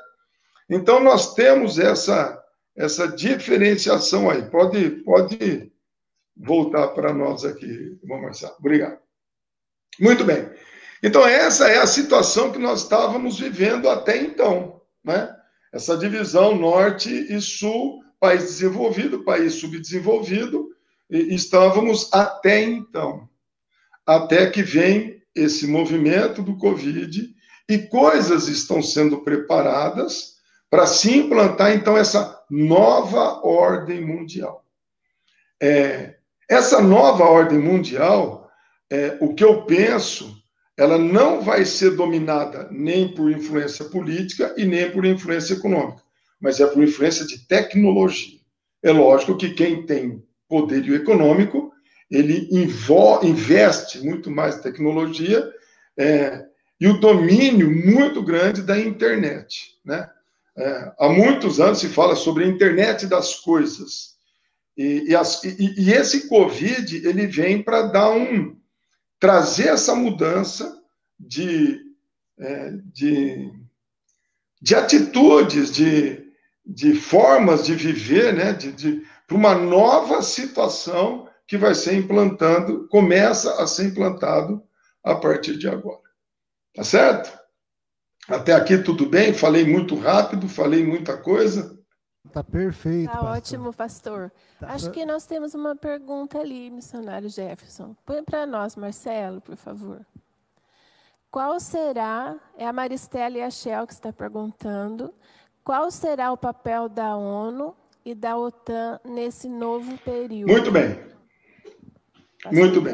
Então 0.69 0.99
nós 0.99 1.33
temos 1.35 1.79
essa 1.79 2.37
essa 2.77 3.07
diferenciação 3.07 4.29
aí. 4.29 4.43
Pode 4.43 4.89
pode 5.03 5.71
voltar 6.35 6.89
para 6.89 7.11
nós 7.11 7.43
aqui, 7.43 7.65
irmão 7.65 8.21
Marcelo. 8.21 8.55
Obrigado. 8.59 8.99
Muito 9.99 10.23
bem. 10.23 10.47
Então, 11.01 11.25
essa 11.25 11.67
é 11.67 11.79
a 11.79 11.87
situação 11.87 12.51
que 12.51 12.59
nós 12.59 12.83
estávamos 12.83 13.39
vivendo 13.39 13.89
até 13.89 14.17
então, 14.21 14.81
né? 15.03 15.35
Essa 15.73 15.97
divisão 15.97 16.55
norte 16.55 17.09
e 17.11 17.41
sul, 17.41 18.03
país 18.19 18.43
desenvolvido, 18.43 19.23
país 19.23 19.55
subdesenvolvido, 19.55 20.69
estávamos 21.09 22.11
até 22.13 22.61
então. 22.61 23.27
Até 24.05 24.49
que 24.49 24.63
vem 24.63 25.21
esse 25.35 25.67
movimento 25.67 26.41
do 26.41 26.57
Covid 26.57 27.35
e 27.69 27.77
coisas 27.79 28.47
estão 28.47 28.81
sendo 28.81 29.23
preparadas 29.23 30.36
para 30.69 30.85
se 30.85 31.17
implantar, 31.17 31.73
então, 31.73 31.97
essa 31.97 32.43
nova 32.49 33.45
ordem 33.45 34.05
mundial. 34.05 34.65
É, 35.61 36.15
essa 36.49 36.81
nova 36.81 37.23
ordem 37.23 37.59
mundial, 37.59 38.49
é, 38.89 39.17
o 39.19 39.33
que 39.33 39.43
eu 39.43 39.63
penso 39.63 40.37
ela 40.77 40.99
não 40.99 41.41
vai 41.41 41.65
ser 41.65 41.95
dominada 41.95 42.67
nem 42.71 43.13
por 43.13 43.31
influência 43.31 43.85
política 43.85 44.53
e 44.55 44.63
nem 44.63 44.91
por 44.91 45.03
influência 45.05 45.55
econômica, 45.55 46.03
mas 46.39 46.59
é 46.59 46.67
por 46.67 46.83
influência 46.83 47.25
de 47.25 47.47
tecnologia. 47.47 48.39
É 48.83 48.91
lógico 48.91 49.35
que 49.35 49.49
quem 49.49 49.87
tem 49.87 50.23
poderio 50.47 50.95
econômico, 50.95 51.73
ele 52.11 52.47
investe 52.51 53.99
muito 53.99 54.29
mais 54.29 54.57
em 54.57 54.61
tecnologia 54.61 55.51
é, 55.97 56.45
e 56.79 56.87
o 56.87 56.99
domínio 56.99 57.71
muito 57.71 58.21
grande 58.21 58.61
da 58.61 58.79
internet. 58.79 59.79
Né? 59.83 60.07
É, 60.57 60.91
há 60.99 61.09
muitos 61.09 61.59
anos 61.59 61.79
se 61.79 61.87
fala 61.87 62.15
sobre 62.15 62.43
a 62.43 62.47
internet 62.47 63.05
das 63.05 63.35
coisas. 63.35 64.17
E, 64.75 65.09
e, 65.09 65.15
as, 65.15 65.43
e, 65.43 65.75
e 65.77 65.93
esse 65.93 66.27
Covid 66.27 67.07
ele 67.07 67.27
vem 67.27 67.61
para 67.61 67.83
dar 67.83 68.09
um, 68.09 68.55
trazer 69.19 69.69
essa 69.69 69.93
mudança 69.93 70.81
de, 71.19 71.79
é, 72.39 72.71
de, 72.93 73.51
de 74.61 74.75
atitudes, 74.75 75.71
de, 75.71 76.23
de 76.65 76.95
formas 76.95 77.65
de 77.65 77.75
viver, 77.75 78.33
né, 78.33 78.53
de, 78.53 78.71
de 78.71 79.07
para 79.27 79.35
uma 79.35 79.55
nova 79.55 80.21
situação 80.21 81.27
que 81.45 81.57
vai 81.57 81.75
ser 81.75 81.95
implantando, 81.95 82.87
começa 82.87 83.61
a 83.61 83.67
ser 83.67 83.87
implantado 83.87 84.63
a 85.03 85.15
partir 85.15 85.57
de 85.57 85.67
agora. 85.67 86.01
Tá 86.73 86.83
certo? 86.83 87.37
Até 88.27 88.53
aqui 88.53 88.77
tudo 88.77 89.05
bem? 89.05 89.33
Falei 89.33 89.65
muito 89.65 89.95
rápido, 89.95 90.49
falei 90.49 90.85
muita 90.85 91.17
coisa. 91.17 91.77
Tá 92.31 92.43
perfeito. 92.43 93.09
Tá 93.09 93.19
pastor. 93.19 93.37
ótimo, 93.37 93.73
pastor. 93.73 94.31
Tá 94.59 94.73
Acho 94.73 94.91
que 94.91 95.05
nós 95.05 95.25
temos 95.25 95.53
uma 95.53 95.75
pergunta 95.75 96.39
ali, 96.39 96.69
missionário 96.69 97.29
Jefferson. 97.29 97.95
Põe 98.05 98.23
para 98.23 98.45
nós, 98.45 98.75
Marcelo, 98.75 99.39
por 99.39 99.55
favor. 99.55 100.05
qual 101.31 101.59
será, 101.59 102.35
é 102.57 102.67
a 102.67 102.73
Maristela 102.73 103.37
e 103.37 103.41
a 103.41 103.49
Shell 103.49 103.87
que 103.87 103.93
está 103.93 104.11
perguntando, 104.11 105.13
qual 105.63 105.89
será 105.89 106.31
o 106.31 106.37
papel 106.37 106.89
da 106.89 107.15
ONU 107.15 107.75
e 108.03 108.13
da 108.13 108.37
OTAN 108.37 108.99
nesse 109.05 109.47
novo 109.47 109.97
período? 109.99 110.51
Muito 110.51 110.71
bem. 110.71 110.99
Muito 112.51 112.81
bem. 112.81 112.93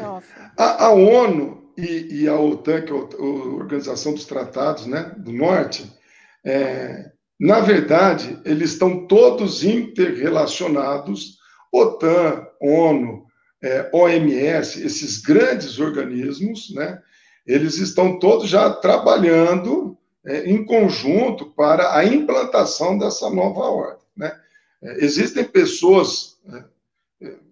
A, 0.56 0.86
a 0.86 0.92
ONU 0.92 1.63
e, 1.76 2.22
e, 2.22 2.28
a 2.28 2.38
OTAN, 2.38 2.82
que 2.82 2.92
é 2.92 2.96
a 2.96 3.22
Organização 3.22 4.14
dos 4.14 4.24
Tratados 4.24 4.86
né, 4.86 5.12
do 5.16 5.32
Norte, 5.32 5.90
é, 6.44 7.10
na 7.38 7.60
verdade, 7.60 8.38
eles 8.44 8.72
estão 8.72 9.06
todos 9.06 9.64
interrelacionados. 9.64 11.38
OTAN, 11.72 12.46
ONU, 12.60 13.26
é, 13.62 13.90
OMS, 13.92 14.84
esses 14.84 15.20
grandes 15.20 15.78
organismos, 15.78 16.72
né, 16.74 17.00
eles 17.46 17.78
estão 17.78 18.18
todos 18.18 18.48
já 18.48 18.70
trabalhando 18.70 19.98
é, 20.24 20.50
em 20.50 20.64
conjunto 20.64 21.46
para 21.46 21.96
a 21.96 22.04
implantação 22.04 22.96
dessa 22.96 23.28
nova 23.28 23.60
ordem. 23.60 24.06
Né? 24.16 24.32
É, 24.82 25.04
existem 25.04 25.44
pessoas 25.44 26.38
né, 26.44 26.64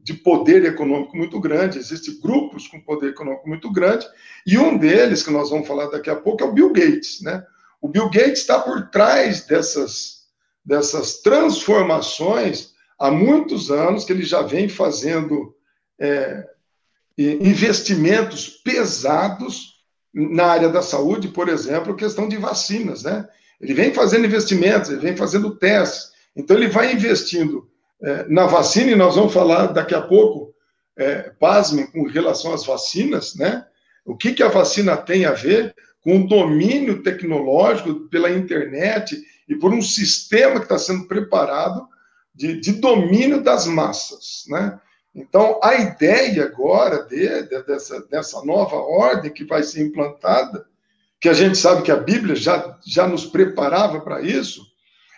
de 0.03 0.15
poder 0.15 0.65
econômico 0.65 1.17
muito 1.17 1.39
grande, 1.41 1.79
existem 1.79 2.19
grupos 2.21 2.67
com 2.67 2.81
poder 2.81 3.11
econômico 3.11 3.49
muito 3.49 3.71
grande, 3.71 4.07
e 4.47 4.59
um 4.59 4.77
deles, 4.77 5.23
que 5.23 5.31
nós 5.31 5.51
vamos 5.51 5.69
falar 5.69 5.87
daqui 5.87 6.11
a 6.11 6.17
pouco, 6.17 6.43
é 6.43 6.47
o 6.47 6.53
Bill 6.53 6.73
Gates. 6.73 7.21
Né? 7.23 7.45
O 7.81 7.89
Bill 7.89 8.11
Gates 8.11 8.41
está 8.41 8.59
por 8.59 8.91
trás 8.91 9.47
dessas, 9.47 10.25
dessas 10.65 11.23
transformações 11.23 12.73
há 12.99 13.11
muitos 13.11 13.71
anos, 13.71 14.05
que 14.05 14.13
ele 14.13 14.25
já 14.25 14.43
vem 14.43 14.69
fazendo 14.69 15.55
é, 15.99 16.45
investimentos 17.17 18.49
pesados 18.49 19.73
na 20.13 20.47
área 20.47 20.69
da 20.69 20.83
saúde, 20.83 21.29
por 21.29 21.49
exemplo, 21.49 21.97
questão 21.97 22.29
de 22.29 22.37
vacinas, 22.37 23.05
né? 23.05 23.27
Ele 23.61 23.75
vem 23.75 23.95
fazendo 23.95 24.27
investimentos, 24.27 24.91
ele 24.91 25.01
vem 25.01 25.17
fazendo 25.17 25.57
testes, 25.57 26.11
então 26.37 26.57
ele 26.57 26.69
vai 26.69 26.93
investindo 26.93 27.71
é, 28.03 28.27
na 28.29 28.47
vacina, 28.47 28.91
e 28.91 28.97
nós 28.97 29.15
vamos 29.15 29.33
falar 29.33 29.67
daqui 29.67 29.95
a 29.95 30.03
pouco, 30.03 30.53
é, 30.97 31.31
pasmem, 31.39 31.87
com 31.87 32.03
relação 32.07 32.53
às 32.53 32.65
vacinas, 32.65 33.35
né? 33.35 33.65
O 34.05 34.17
que, 34.17 34.33
que 34.33 34.43
a 34.43 34.49
vacina 34.49 34.97
tem 34.97 35.25
a 35.25 35.33
ver 35.33 35.75
com 36.03 36.19
o 36.19 36.27
domínio 36.27 37.03
tecnológico 37.03 38.09
pela 38.09 38.31
internet 38.31 39.23
e 39.49 39.55
por 39.55 39.73
um 39.73 39.81
sistema 39.81 40.57
que 40.57 40.65
está 40.65 40.79
sendo 40.79 41.07
preparado 41.07 41.87
de, 42.35 42.61
de 42.61 42.73
domínio 42.73 43.43
das 43.43 43.67
massas, 43.67 44.45
né? 44.49 44.81
Então, 45.15 45.61
a 45.63 45.75
ideia 45.75 46.45
agora 46.45 47.05
de, 47.05 47.43
de, 47.43 47.63
dessa, 47.65 48.01
dessa 48.09 48.43
nova 48.45 48.77
ordem 48.77 49.31
que 49.31 49.45
vai 49.45 49.63
ser 49.63 49.83
implantada, 49.83 50.67
que 51.21 51.29
a 51.29 51.35
gente 51.35 51.57
sabe 51.57 51.83
que 51.83 51.93
a 51.93 51.97
Bíblia 51.97 52.35
já, 52.35 52.79
já 52.85 53.07
nos 53.07 53.27
preparava 53.27 54.01
para 54.01 54.23
isso, 54.23 54.67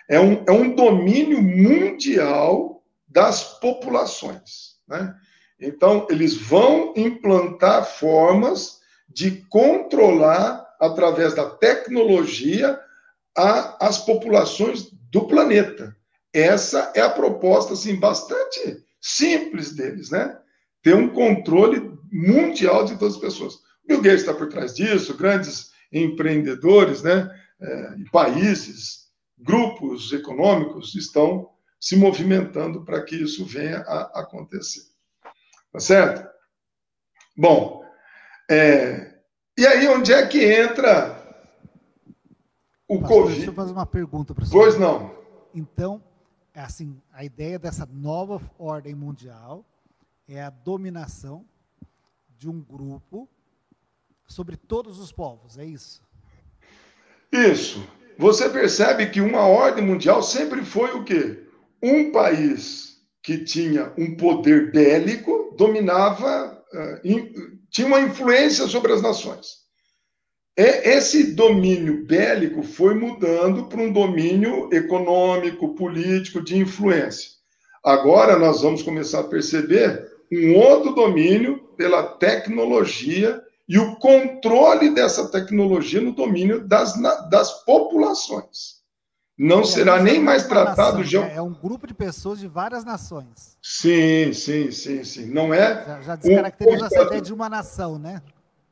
é 0.07 0.19
um, 0.19 0.43
é 0.45 0.51
um 0.51 0.75
domínio 0.75 1.41
mundial 1.41 2.74
das 3.15 3.59
populações. 3.59 4.75
Né? 4.85 5.15
Então, 5.57 6.05
eles 6.09 6.35
vão 6.35 6.93
implantar 6.97 7.85
formas 7.85 8.81
de 9.07 9.31
controlar, 9.49 10.65
através 10.81 11.33
da 11.33 11.49
tecnologia, 11.49 12.77
a, 13.35 13.87
as 13.87 13.97
populações 13.99 14.91
do 15.09 15.25
planeta. 15.27 15.95
Essa 16.33 16.91
é 16.93 16.99
a 16.99 17.09
proposta, 17.09 17.71
assim, 17.71 17.95
bastante 17.95 18.83
simples 18.99 19.71
deles, 19.71 20.09
né? 20.09 20.37
Ter 20.83 20.93
um 20.93 21.07
controle 21.07 21.97
mundial 22.11 22.83
de 22.83 22.97
todas 22.97 23.15
as 23.15 23.21
pessoas. 23.21 23.59
Bill 23.87 24.01
Gates 24.01 24.21
está 24.21 24.33
por 24.33 24.49
trás 24.49 24.73
disso, 24.73 25.15
grandes 25.15 25.71
empreendedores, 25.93 27.01
né? 27.01 27.29
É, 27.61 27.95
países, 28.11 29.05
grupos 29.37 30.11
econômicos 30.11 30.93
estão 30.95 31.54
se 31.85 31.95
movimentando 31.95 32.83
para 32.83 33.03
que 33.03 33.15
isso 33.15 33.45
venha 33.45 33.81
a 33.81 34.21
acontecer. 34.21 34.81
Tá 35.71 35.79
certo? 35.79 36.27
Bom, 37.37 37.85
é, 38.49 39.19
e 39.55 39.67
aí 39.67 39.87
onde 39.87 40.11
é 40.11 40.25
que 40.25 40.43
entra 40.43 41.13
o 42.87 42.99
Pastor, 42.99 43.17
Covid? 43.17 43.35
Deixa 43.35 43.51
eu 43.51 43.53
fazer 43.53 43.71
uma 43.71 43.85
pergunta 43.85 44.33
para 44.33 44.43
você. 44.43 44.51
Pois 44.51 44.79
não. 44.79 45.15
Então, 45.53 46.03
é 46.55 46.61
assim, 46.61 46.99
a 47.13 47.23
ideia 47.23 47.59
dessa 47.59 47.85
nova 47.85 48.41
ordem 48.57 48.95
mundial 48.95 49.63
é 50.27 50.41
a 50.41 50.49
dominação 50.49 51.45
de 52.35 52.49
um 52.49 52.59
grupo 52.61 53.29
sobre 54.25 54.57
todos 54.57 54.97
os 54.97 55.11
povos, 55.11 55.59
é 55.59 55.65
isso? 55.65 56.01
Isso. 57.31 57.87
Você 58.17 58.49
percebe 58.49 59.05
que 59.11 59.21
uma 59.21 59.41
ordem 59.41 59.85
mundial 59.85 60.23
sempre 60.23 60.65
foi 60.65 60.91
o 60.95 61.03
quê? 61.03 61.44
Um 61.87 62.11
país 62.11 62.95
que 63.21 63.43
tinha 63.43 63.93
um 63.95 64.17
poder 64.17 64.71
bélico 64.71 65.53
dominava, 65.55 66.59
uh, 66.73 67.57
tinha 67.69 67.85
uma 67.85 68.01
influência 68.01 68.65
sobre 68.65 68.91
as 68.91 69.03
nações. 69.03 69.65
Esse 70.57 71.35
domínio 71.35 72.05
bélico 72.07 72.63
foi 72.63 72.95
mudando 72.95 73.65
para 73.65 73.81
um 73.81 73.93
domínio 73.93 74.67
econômico, 74.73 75.75
político, 75.75 76.41
de 76.41 76.57
influência. 76.57 77.29
Agora 77.83 78.35
nós 78.39 78.63
vamos 78.63 78.81
começar 78.81 79.19
a 79.19 79.27
perceber 79.27 80.09
um 80.31 80.55
outro 80.55 80.95
domínio 80.95 81.59
pela 81.77 82.01
tecnologia 82.01 83.39
e 83.69 83.77
o 83.77 83.97
controle 83.97 84.89
dessa 84.89 85.29
tecnologia 85.29 86.01
no 86.01 86.15
domínio 86.15 86.67
das, 86.67 86.99
das 87.29 87.63
populações. 87.63 88.74
Não 89.37 89.61
é, 89.61 89.65
será 89.65 90.01
nem 90.01 90.21
mais 90.21 90.47
tratado. 90.47 90.99
Nação, 90.99 91.21
né? 91.21 91.35
É 91.35 91.41
um 91.41 91.53
grupo 91.53 91.85
de 91.85 91.93
pessoas 91.93 92.39
de 92.39 92.47
várias 92.47 92.85
nações. 92.85 93.57
Sim, 93.61 94.31
sim, 94.33 94.71
sim, 94.71 95.03
sim. 95.03 95.25
Não 95.25 95.53
é. 95.53 95.83
Já, 95.85 96.01
já 96.01 96.15
descaracteriza 96.15 96.83
um... 96.83 96.85
essa 96.85 97.01
ideia 97.03 97.21
de 97.21 97.33
uma 97.33 97.49
nação, 97.49 97.99
né? 97.99 98.21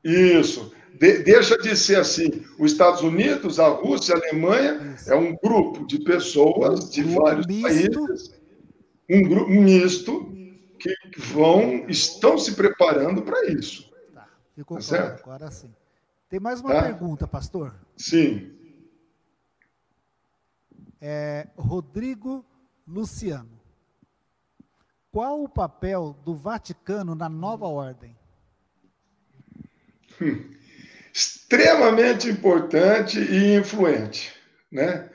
Isso 0.03 0.71
de, 0.93 1.23
deixa 1.23 1.57
de 1.57 1.75
ser 1.75 1.97
assim. 1.97 2.45
Os 2.59 2.71
Estados 2.71 3.01
Unidos, 3.01 3.59
a 3.59 3.67
Rússia, 3.67 4.15
a 4.15 4.17
Alemanha 4.17 4.95
isso. 4.95 5.11
é 5.11 5.15
um 5.15 5.35
grupo 5.35 5.85
de 5.85 5.99
pessoas 5.99 6.89
de 6.89 7.03
um 7.03 7.15
vários 7.15 7.47
misto. 7.47 7.63
países, 7.63 8.33
um 9.09 9.21
grupo 9.23 9.49
misto 9.49 10.33
que 10.79 10.93
vão, 11.17 11.85
estão 11.87 12.37
se 12.37 12.53
preparando 12.53 13.21
para 13.21 13.45
isso. 13.47 13.91
Tá, 14.13 14.27
ficou 14.55 14.77
tá 14.77 14.83
claro, 14.83 15.05
certo? 15.05 15.21
agora 15.23 15.51
sim. 15.51 15.73
Tem 16.29 16.39
mais 16.39 16.61
uma 16.61 16.73
tá? 16.73 16.83
pergunta, 16.83 17.27
pastor? 17.27 17.73
Sim. 17.95 18.51
É, 21.05 21.47
Rodrigo 21.57 22.45
Luciano. 22.87 23.59
Qual 25.11 25.43
o 25.43 25.49
papel 25.49 26.15
do 26.23 26.33
Vaticano 26.33 27.13
na 27.13 27.27
nova 27.27 27.67
ordem? 27.67 28.15
Hum 30.21 30.53
extremamente 31.13 32.27
importante 32.27 33.19
e 33.19 33.55
influente. 33.55 34.33
Né? 34.71 35.07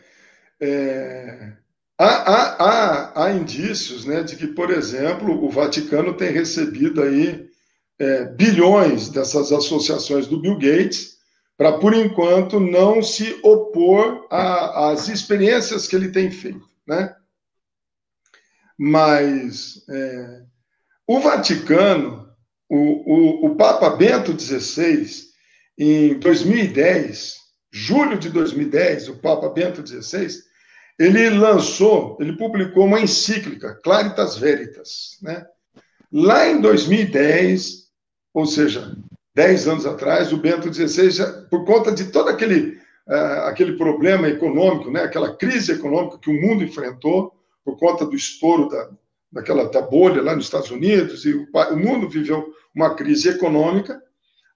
É, 0.60 1.52
há, 1.98 2.06
há, 2.06 2.64
há, 2.64 3.24
há, 3.24 3.32
indícios 3.32 4.04
né, 4.04 4.22
de 4.22 4.36
que, 4.36 4.46
por 4.46 4.70
exemplo, 4.70 5.44
o 5.44 5.50
Vaticano 5.50 6.16
tem 6.16 6.30
recebido 6.30 7.02
aí 7.02 7.48
é, 7.98 8.26
bilhões 8.26 9.08
dessas 9.08 9.50
associações 9.50 10.28
do 10.28 10.40
Bill 10.40 10.54
Gates 10.54 11.17
para, 11.58 11.76
por 11.76 11.92
enquanto, 11.92 12.60
não 12.60 13.02
se 13.02 13.36
opor 13.42 14.28
às 14.30 15.08
experiências 15.08 15.88
que 15.88 15.96
ele 15.96 16.10
tem 16.10 16.30
feito. 16.30 16.64
Né? 16.86 17.12
Mas 18.78 19.84
é, 19.90 20.42
o 21.04 21.18
Vaticano, 21.18 22.28
o, 22.70 22.76
o, 22.76 23.46
o 23.46 23.56
Papa 23.56 23.90
Bento 23.90 24.40
XVI, 24.40 25.10
em 25.76 26.16
2010, 26.20 27.38
julho 27.72 28.16
de 28.16 28.30
2010, 28.30 29.08
o 29.08 29.16
Papa 29.16 29.48
Bento 29.48 29.84
XVI, 29.84 30.28
ele 30.96 31.28
lançou, 31.30 32.16
ele 32.20 32.36
publicou 32.36 32.84
uma 32.84 33.00
encíclica, 33.00 33.80
Claritas 33.82 34.36
Veritas, 34.38 35.18
né? 35.22 35.44
Lá 36.12 36.48
em 36.48 36.60
2010, 36.60 37.88
ou 38.32 38.46
seja, 38.46 38.96
10 39.38 39.68
anos 39.68 39.86
atrás, 39.86 40.32
o 40.32 40.36
Bento 40.36 40.72
XVI, 40.72 41.12
já, 41.12 41.32
por 41.48 41.64
conta 41.64 41.92
de 41.92 42.06
todo 42.06 42.28
aquele, 42.28 42.76
uh, 43.06 43.46
aquele 43.46 43.76
problema 43.76 44.28
econômico, 44.28 44.90
né? 44.90 45.04
aquela 45.04 45.32
crise 45.32 45.70
econômica 45.70 46.18
que 46.18 46.28
o 46.28 46.40
mundo 46.40 46.64
enfrentou, 46.64 47.32
por 47.64 47.78
conta 47.78 48.04
do 48.04 48.16
estouro 48.16 48.68
da, 48.68 48.90
daquela 49.30 49.70
da 49.70 49.80
bolha 49.80 50.20
lá 50.20 50.34
nos 50.34 50.46
Estados 50.46 50.72
Unidos, 50.72 51.24
e 51.24 51.34
o, 51.34 51.46
o 51.70 51.76
mundo 51.76 52.08
viveu 52.08 52.52
uma 52.74 52.96
crise 52.96 53.28
econômica, 53.28 54.02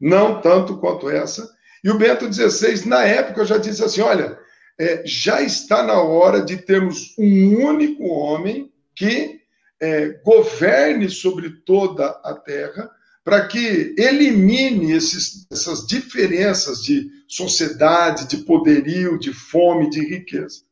não 0.01 0.41
tanto 0.41 0.77
quanto 0.79 1.09
essa. 1.09 1.49
E 1.85 1.89
o 1.89 1.97
Bento 1.97 2.27
XVI, 2.33 2.85
na 2.89 3.05
época, 3.05 3.45
já 3.45 3.59
disse 3.59 3.85
assim: 3.85 4.01
olha, 4.01 4.37
é, 4.81 5.03
já 5.07 5.41
está 5.41 5.85
na 5.85 6.03
hora 6.03 6.43
de 6.43 6.57
termos 6.57 7.15
um 7.17 7.65
único 7.65 8.03
homem 8.09 8.69
que 8.97 9.43
é, 9.81 10.09
governe 10.25 11.09
sobre 11.09 11.51
toda 11.65 12.09
a 12.25 12.35
terra, 12.35 12.91
para 13.25 13.47
que 13.47 13.95
elimine 13.97 14.93
esses, 14.93 15.47
essas 15.51 15.87
diferenças 15.87 16.83
de 16.83 17.09
sociedade, 17.29 18.27
de 18.27 18.39
poderio, 18.39 19.19
de 19.19 19.33
fome, 19.33 19.89
de 19.89 20.01
riqueza. 20.01 20.63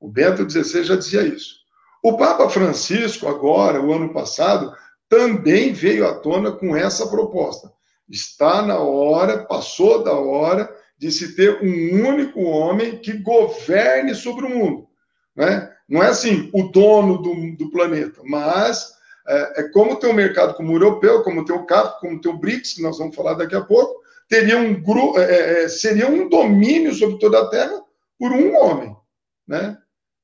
O 0.00 0.08
Bento 0.08 0.48
XVI 0.48 0.84
já 0.84 0.96
dizia 0.96 1.22
isso. 1.22 1.58
O 2.02 2.16
Papa 2.16 2.48
Francisco, 2.48 3.26
agora, 3.26 3.82
o 3.82 3.92
ano 3.92 4.12
passado, 4.12 4.72
também 5.08 5.72
veio 5.72 6.06
à 6.06 6.14
tona 6.14 6.52
com 6.52 6.76
essa 6.76 7.08
proposta. 7.08 7.72
Está 8.08 8.62
na 8.62 8.78
hora, 8.78 9.44
passou 9.44 10.02
da 10.02 10.12
hora 10.12 10.72
de 10.96 11.10
se 11.10 11.34
ter 11.34 11.62
um 11.62 12.08
único 12.08 12.40
homem 12.42 12.98
que 12.98 13.12
governe 13.12 14.14
sobre 14.14 14.46
o 14.46 14.50
mundo. 14.50 14.88
Né? 15.36 15.70
Não 15.88 16.02
é 16.02 16.08
assim, 16.08 16.50
o 16.52 16.64
dono 16.64 17.18
do, 17.18 17.56
do 17.56 17.70
planeta, 17.70 18.20
mas 18.24 18.97
é, 19.28 19.60
é, 19.60 19.68
como 19.68 19.96
tem 19.96 20.08
um 20.08 20.14
mercado 20.14 20.54
como 20.54 20.72
o 20.72 20.76
europeu, 20.76 21.22
como 21.22 21.44
tem 21.44 21.54
o 21.54 21.66
CAP, 21.66 22.00
como 22.00 22.18
tem 22.18 22.32
o 22.32 22.38
BRICS, 22.38 22.74
que 22.74 22.82
nós 22.82 22.96
vamos 22.96 23.14
falar 23.14 23.34
daqui 23.34 23.54
a 23.54 23.60
pouco, 23.60 24.02
teria 24.26 24.56
um 24.56 24.80
grupo, 24.82 25.18
é, 25.18 25.24
é, 25.24 25.64
é, 25.64 25.68
seria 25.68 26.08
um 26.08 26.28
domínio 26.28 26.94
sobre 26.94 27.18
toda 27.18 27.40
a 27.40 27.48
Terra 27.50 27.82
por 28.18 28.32
um 28.32 28.56
homem. 28.56 28.96
Né? 29.46 29.76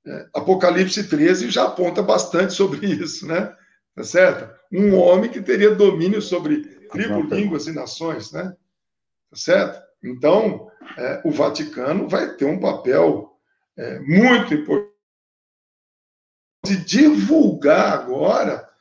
É, 0.07 0.27
Apocalipse 0.35 1.07
13 1.07 1.51
já 1.51 1.65
aponta 1.65 2.03
bastante 2.03 2.55
sobre 2.55 2.85
isso, 2.87 3.27
né? 3.27 3.55
Tá 3.95 4.03
certo? 4.03 4.53
Um 4.73 4.99
homem 4.99 5.31
que 5.31 5.41
teria 5.41 5.75
domínio 5.75 6.21
sobre 6.21 6.63
tribo, 6.91 7.21
línguas 7.23 7.67
e 7.67 7.73
nações, 7.73 8.33
né? 8.33 8.57
Tá 9.31 9.37
certo? 9.37 9.83
Então, 10.03 10.71
é, 10.97 11.21
o 11.25 11.31
Vaticano 11.31 12.09
vai 12.09 12.35
ter 12.35 12.47
um 12.47 12.59
papel 12.59 13.37
é, 13.77 14.01
muito 14.01 14.55
importante 14.55 14.95
de 16.65 16.77
divulgar 16.85 17.93
agora 17.93 18.74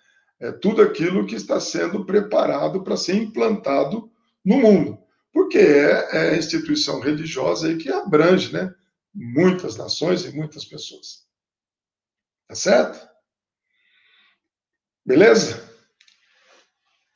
é, 0.43 0.51
tudo 0.51 0.81
aquilo 0.81 1.25
que 1.25 1.35
está 1.35 1.57
sendo 1.57 2.05
preparado 2.05 2.83
para 2.83 2.97
ser 2.97 3.15
implantado 3.15 4.11
no 4.43 4.57
mundo, 4.57 5.01
porque 5.31 5.57
é, 5.57 6.09
é 6.11 6.29
a 6.31 6.37
instituição 6.37 6.99
religiosa 6.99 7.67
aí 7.67 7.77
que 7.77 7.89
abrange, 7.89 8.51
né? 8.51 8.75
Muitas 9.15 9.77
nações 9.77 10.25
e 10.25 10.35
muitas 10.35 10.65
pessoas. 10.65 11.25
Tá 12.45 12.55
certo? 12.55 13.07
Beleza? 15.05 15.63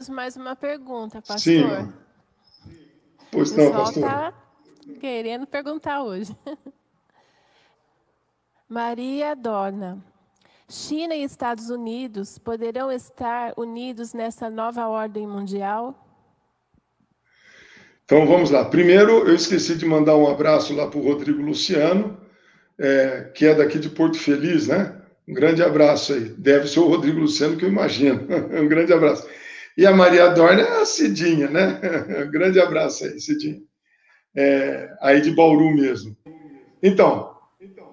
Mais 0.10 0.38
uma 0.38 0.56
pergunta, 0.56 1.22
pastor. 1.22 1.42
Sim. 1.42 1.94
Pois 3.30 3.52
não, 3.52 3.74
pastor. 3.74 4.04
está 4.04 4.34
querendo 5.02 5.46
perguntar 5.46 6.02
hoje. 6.02 6.34
Maria 8.70 9.36
Dorna. 9.36 10.02
China 10.70 11.16
e 11.16 11.24
Estados 11.24 11.70
Unidos 11.70 12.38
poderão 12.38 12.92
estar 12.92 13.54
unidos 13.56 14.14
nessa 14.14 14.50
nova 14.50 14.86
ordem 14.88 15.26
mundial? 15.26 15.96
Então 18.04 18.28
vamos 18.28 18.52
lá. 18.52 18.66
Primeiro, 18.66 19.26
eu 19.26 19.34
esqueci 19.34 19.78
de 19.78 19.86
mandar 19.86 20.18
um 20.18 20.28
abraço 20.28 20.76
lá 20.76 20.88
para 20.88 21.00
o 21.00 21.04
Rodrigo 21.04 21.42
Luciano, 21.42 22.20
é, 22.78 23.32
que 23.34 23.46
é 23.46 23.56
daqui 23.56 23.80
de 23.80 23.90
Porto 23.90 24.20
Feliz, 24.20 24.68
né? 24.68 24.94
Um 25.26 25.34
grande 25.34 25.64
abraço 25.64 26.14
aí. 26.14 26.34
Deve 26.38 26.68
ser 26.68 26.82
o 26.82 26.88
Rodrigo 26.88 27.20
Luciano, 27.20 27.56
que 27.56 27.64
eu 27.64 27.70
imagino. 27.70 28.28
um 28.52 28.68
grande 28.68 28.92
abraço. 28.92 29.26
E 29.78 29.86
a 29.86 29.96
Maria 29.96 30.28
Dorna 30.30 30.62
é 30.62 30.82
a 30.82 30.86
Cidinha, 30.86 31.50
né? 31.50 31.80
um 32.28 32.32
grande 32.32 32.60
abraço 32.60 33.06
aí, 33.06 33.20
Cidinha. 33.22 33.62
É, 34.36 34.90
aí 35.02 35.22
de 35.22 35.32
Bauru 35.32 35.74
mesmo. 35.74 36.16
Então, 36.84 37.34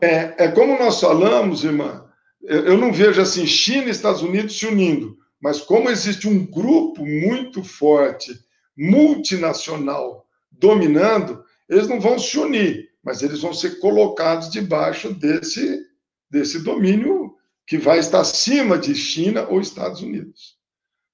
é, 0.01 0.45
é 0.45 0.49
como 0.49 0.77
nós 0.79 1.01
falamos, 1.01 1.65
irmã, 1.65 2.04
eu 2.47 2.77
não 2.77 2.93
vejo 2.93 3.21
assim 3.21 3.47
China 3.47 3.87
e 3.87 3.91
Estados 3.91 4.23
Unidos 4.23 4.59
se 4.59 4.67
unindo, 4.67 5.17
mas 5.41 5.61
como 5.61 5.91
existe 5.91 6.29
um 6.29 6.45
grupo 6.45 7.05
muito 7.05 7.63
forte, 7.63 8.39
multinacional, 8.77 10.27
dominando, 10.51 11.45
eles 11.69 11.89
não 11.89 12.01
vão 12.01 12.19
se 12.19 12.39
unir, 12.39 12.91
mas 13.03 13.23
eles 13.23 13.41
vão 13.41 13.53
ser 13.53 13.79
colocados 13.79 14.51
debaixo 14.51 15.13
desse, 15.13 15.87
desse 16.31 16.61
domínio 16.61 17.35
que 17.67 17.79
vai 17.79 17.99
estar 17.99 18.21
acima 18.21 18.79
de 18.79 18.95
China 18.95 19.47
ou 19.49 19.61
Estados 19.61 20.03
Unidos. 20.03 20.57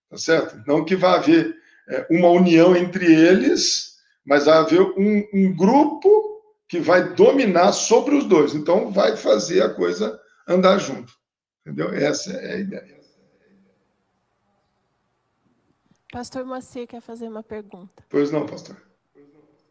Tá 0.08 0.16
certo? 0.16 0.62
Não 0.66 0.84
que 0.84 0.96
vai 0.96 1.16
haver 1.16 1.54
é, 1.88 2.06
uma 2.10 2.28
união 2.28 2.74
entre 2.76 3.06
eles, 3.06 3.96
mas 4.24 4.46
vai 4.46 4.58
haver 4.58 4.80
um, 4.80 5.26
um 5.32 5.54
grupo 5.54 6.08
que 6.68 6.80
vai 6.80 7.14
dominar 7.14 7.72
sobre 7.72 8.14
os 8.14 8.24
dois. 8.24 8.54
Então, 8.54 8.92
vai 8.92 9.16
fazer 9.16 9.62
a 9.62 9.68
coisa 9.68 10.18
andar 10.46 10.78
junto. 10.78 11.19
Entendeu? 11.61 11.92
Essa 11.92 12.33
é 12.33 12.55
a 12.55 12.59
ideia. 12.59 13.01
Pastor 16.12 16.44
Moacir 16.44 16.88
quer 16.88 17.01
fazer 17.01 17.29
uma 17.29 17.42
pergunta. 17.42 18.03
Pois 18.09 18.33
não, 18.33 18.44
pastor. 18.44 18.77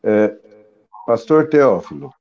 É, 0.02 0.38
pastor 1.06 1.50
Teófilo, 1.50 2.14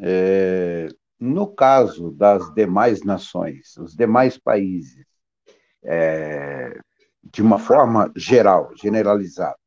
é, 0.00 0.88
no 1.18 1.48
caso 1.48 2.12
das 2.12 2.52
demais 2.54 3.02
nações, 3.02 3.76
os 3.76 3.96
demais 3.96 4.38
países, 4.38 5.04
é, 5.82 6.78
de 7.24 7.42
uma 7.42 7.58
forma 7.58 8.12
geral, 8.14 8.70
generalizada, 8.76 9.58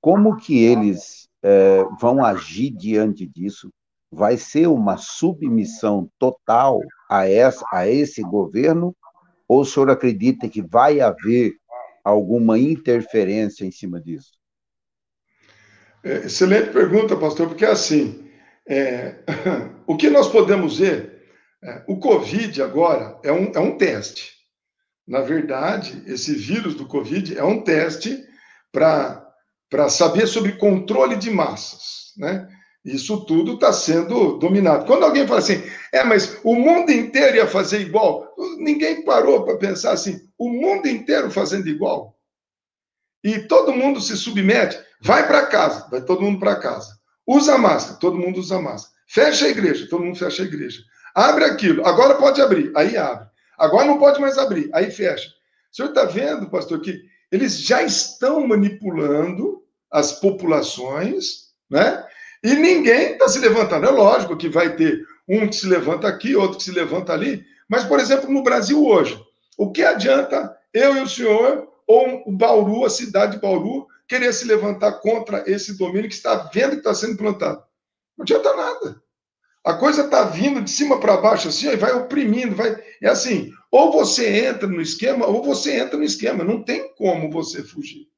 como 0.00 0.36
que 0.36 0.64
eles 0.64 1.28
é, 1.42 1.84
vão 2.00 2.24
agir 2.24 2.70
diante 2.70 3.26
disso? 3.26 3.70
Vai 4.10 4.38
ser 4.38 4.66
uma 4.66 4.96
submissão 4.96 6.10
total 6.18 6.80
a, 7.10 7.28
essa, 7.28 7.66
a 7.72 7.88
esse 7.88 8.22
governo? 8.22 8.96
Ou 9.48 9.62
o 9.62 9.64
senhor 9.64 9.90
acredita 9.90 10.48
que 10.48 10.62
vai 10.62 11.00
haver 11.00 11.56
alguma 12.04 12.56
interferência 12.56 13.64
em 13.64 13.72
cima 13.72 14.00
disso? 14.00 14.30
É, 16.04 16.18
excelente 16.18 16.70
pergunta, 16.70 17.16
pastor, 17.16 17.48
porque 17.48 17.66
assim, 17.66 18.30
é, 18.66 19.16
o 19.86 19.96
que 19.96 20.08
nós 20.08 20.28
podemos 20.28 20.78
ver, 20.78 21.24
é, 21.62 21.82
o 21.88 21.98
Covid 21.98 22.62
agora 22.62 23.18
é 23.24 23.32
um, 23.32 23.52
é 23.52 23.58
um 23.58 23.76
teste. 23.76 24.38
Na 25.06 25.20
verdade, 25.20 26.02
esse 26.06 26.32
vírus 26.32 26.76
do 26.76 26.86
Covid 26.86 27.36
é 27.36 27.42
um 27.42 27.60
teste 27.62 28.24
para 28.70 29.88
saber 29.88 30.28
sobre 30.28 30.52
controle 30.52 31.16
de 31.16 31.30
massas, 31.30 32.12
né? 32.16 32.48
Isso 32.84 33.24
tudo 33.26 33.54
está 33.54 33.72
sendo 33.72 34.38
dominado. 34.38 34.86
Quando 34.86 35.04
alguém 35.04 35.26
fala 35.26 35.40
assim, 35.40 35.62
é, 35.92 36.02
mas 36.02 36.38
o 36.42 36.54
mundo 36.54 36.90
inteiro 36.90 37.36
ia 37.36 37.46
fazer 37.46 37.80
igual, 37.80 38.34
ninguém 38.58 39.04
parou 39.04 39.44
para 39.44 39.58
pensar 39.58 39.92
assim, 39.92 40.20
o 40.38 40.48
mundo 40.48 40.88
inteiro 40.88 41.30
fazendo 41.30 41.68
igual. 41.68 42.16
E 43.22 43.40
todo 43.40 43.74
mundo 43.74 44.00
se 44.00 44.16
submete, 44.16 44.78
vai 45.02 45.26
para 45.26 45.46
casa, 45.46 45.86
vai 45.90 46.00
todo 46.00 46.22
mundo 46.22 46.38
para 46.38 46.56
casa. 46.56 46.98
Usa 47.26 47.58
máscara, 47.58 47.98
todo 47.98 48.18
mundo 48.18 48.40
usa 48.40 48.60
máscara. 48.60 48.94
Fecha 49.06 49.44
a 49.44 49.50
igreja, 49.50 49.86
todo 49.88 50.02
mundo 50.02 50.18
fecha 50.18 50.42
a 50.42 50.46
igreja. 50.46 50.80
Abre 51.14 51.44
aquilo, 51.44 51.86
agora 51.86 52.14
pode 52.14 52.40
abrir, 52.40 52.72
aí 52.74 52.96
abre. 52.96 53.28
Agora 53.58 53.84
não 53.84 53.98
pode 53.98 54.18
mais 54.20 54.38
abrir, 54.38 54.70
aí 54.72 54.90
fecha. 54.90 55.28
O 55.70 55.76
senhor 55.76 55.88
está 55.90 56.04
vendo, 56.04 56.48
pastor, 56.48 56.80
que 56.80 56.98
eles 57.30 57.60
já 57.60 57.82
estão 57.82 58.46
manipulando 58.46 59.62
as 59.90 60.12
populações, 60.12 61.50
né? 61.68 62.04
E 62.42 62.54
ninguém 62.54 63.12
está 63.12 63.28
se 63.28 63.38
levantando. 63.38 63.86
É 63.86 63.90
lógico 63.90 64.36
que 64.36 64.48
vai 64.48 64.74
ter 64.74 65.04
um 65.28 65.48
que 65.48 65.56
se 65.56 65.66
levanta 65.66 66.08
aqui, 66.08 66.34
outro 66.34 66.58
que 66.58 66.64
se 66.64 66.72
levanta 66.72 67.12
ali. 67.12 67.44
Mas, 67.68 67.84
por 67.84 68.00
exemplo, 68.00 68.30
no 68.30 68.42
Brasil 68.42 68.84
hoje, 68.84 69.20
o 69.56 69.70
que 69.70 69.82
adianta 69.82 70.56
eu 70.72 70.96
e 70.96 71.02
o 71.02 71.08
senhor, 71.08 71.68
ou 71.86 72.22
o 72.26 72.32
Bauru, 72.32 72.84
a 72.84 72.90
cidade 72.90 73.32
de 73.32 73.40
Bauru, 73.40 73.86
querer 74.08 74.32
se 74.32 74.44
levantar 74.44 74.92
contra 74.94 75.44
esse 75.46 75.76
domínio 75.76 76.08
que 76.08 76.14
está 76.14 76.34
vendo 76.52 76.72
que 76.72 76.78
está 76.78 76.94
sendo 76.94 77.16
plantado? 77.16 77.62
Não 78.16 78.22
adianta 78.22 78.56
nada. 78.56 79.02
A 79.62 79.74
coisa 79.74 80.04
está 80.04 80.24
vindo 80.24 80.62
de 80.62 80.70
cima 80.70 80.98
para 80.98 81.18
baixo 81.18 81.48
assim, 81.48 81.68
e 81.68 81.76
vai 81.76 81.92
oprimindo, 81.92 82.56
vai. 82.56 82.82
É 83.02 83.08
assim, 83.08 83.52
ou 83.70 83.92
você 83.92 84.46
entra 84.46 84.66
no 84.66 84.80
esquema, 84.80 85.26
ou 85.26 85.42
você 85.42 85.78
entra 85.78 85.98
no 85.98 86.04
esquema. 86.04 86.42
Não 86.42 86.62
tem 86.62 86.94
como 86.94 87.30
você 87.30 87.62
fugir. 87.62 88.08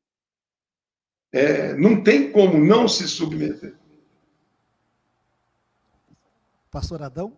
É, 1.32 1.74
não 1.74 2.02
tem 2.02 2.30
como 2.30 2.58
não 2.58 2.86
se 2.86 3.08
submeter. 3.08 3.74
Pastor 6.72 7.02
Adão? 7.02 7.34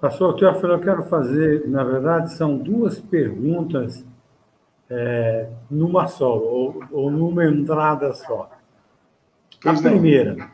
Pastor 0.00 0.34
Teófilo, 0.34 0.72
eu 0.72 0.80
quero 0.80 1.04
fazer, 1.04 1.68
na 1.68 1.84
verdade, 1.84 2.32
são 2.32 2.58
duas 2.58 2.98
perguntas 2.98 4.04
é, 4.90 5.48
numa 5.70 6.08
só, 6.08 6.36
ou, 6.36 6.82
ou, 6.90 7.08
numa 7.08 7.44
entrada 7.46 8.12
só. 8.14 8.50
A 9.64 9.72
primeira, 9.74 10.50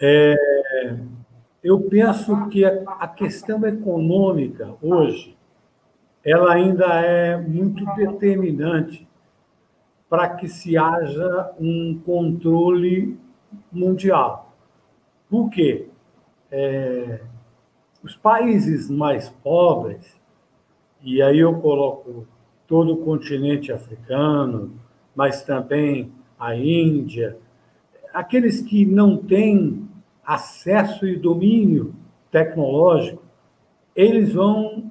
é, 0.00 0.36
eu 1.64 1.80
penso 1.80 2.48
que 2.48 2.64
a 2.64 3.08
questão 3.08 3.66
econômica 3.66 4.72
hoje, 4.80 5.36
ela 6.24 6.54
ainda 6.54 6.86
é 7.00 7.36
muito 7.36 7.84
determinante 7.96 9.09
para 10.10 10.28
que 10.30 10.48
se 10.48 10.76
haja 10.76 11.52
um 11.60 12.00
controle 12.04 13.16
mundial. 13.70 14.52
Por 15.30 15.48
quê? 15.48 15.88
É, 16.50 17.20
os 18.02 18.16
países 18.16 18.90
mais 18.90 19.28
pobres, 19.28 20.20
e 21.00 21.22
aí 21.22 21.38
eu 21.38 21.60
coloco 21.60 22.26
todo 22.66 22.94
o 22.94 23.04
continente 23.04 23.70
africano, 23.70 24.74
mas 25.14 25.44
também 25.44 26.12
a 26.36 26.56
Índia, 26.56 27.38
aqueles 28.12 28.60
que 28.60 28.84
não 28.84 29.16
têm 29.16 29.88
acesso 30.26 31.06
e 31.06 31.16
domínio 31.16 31.94
tecnológico, 32.32 33.22
eles 33.94 34.32
vão 34.32 34.90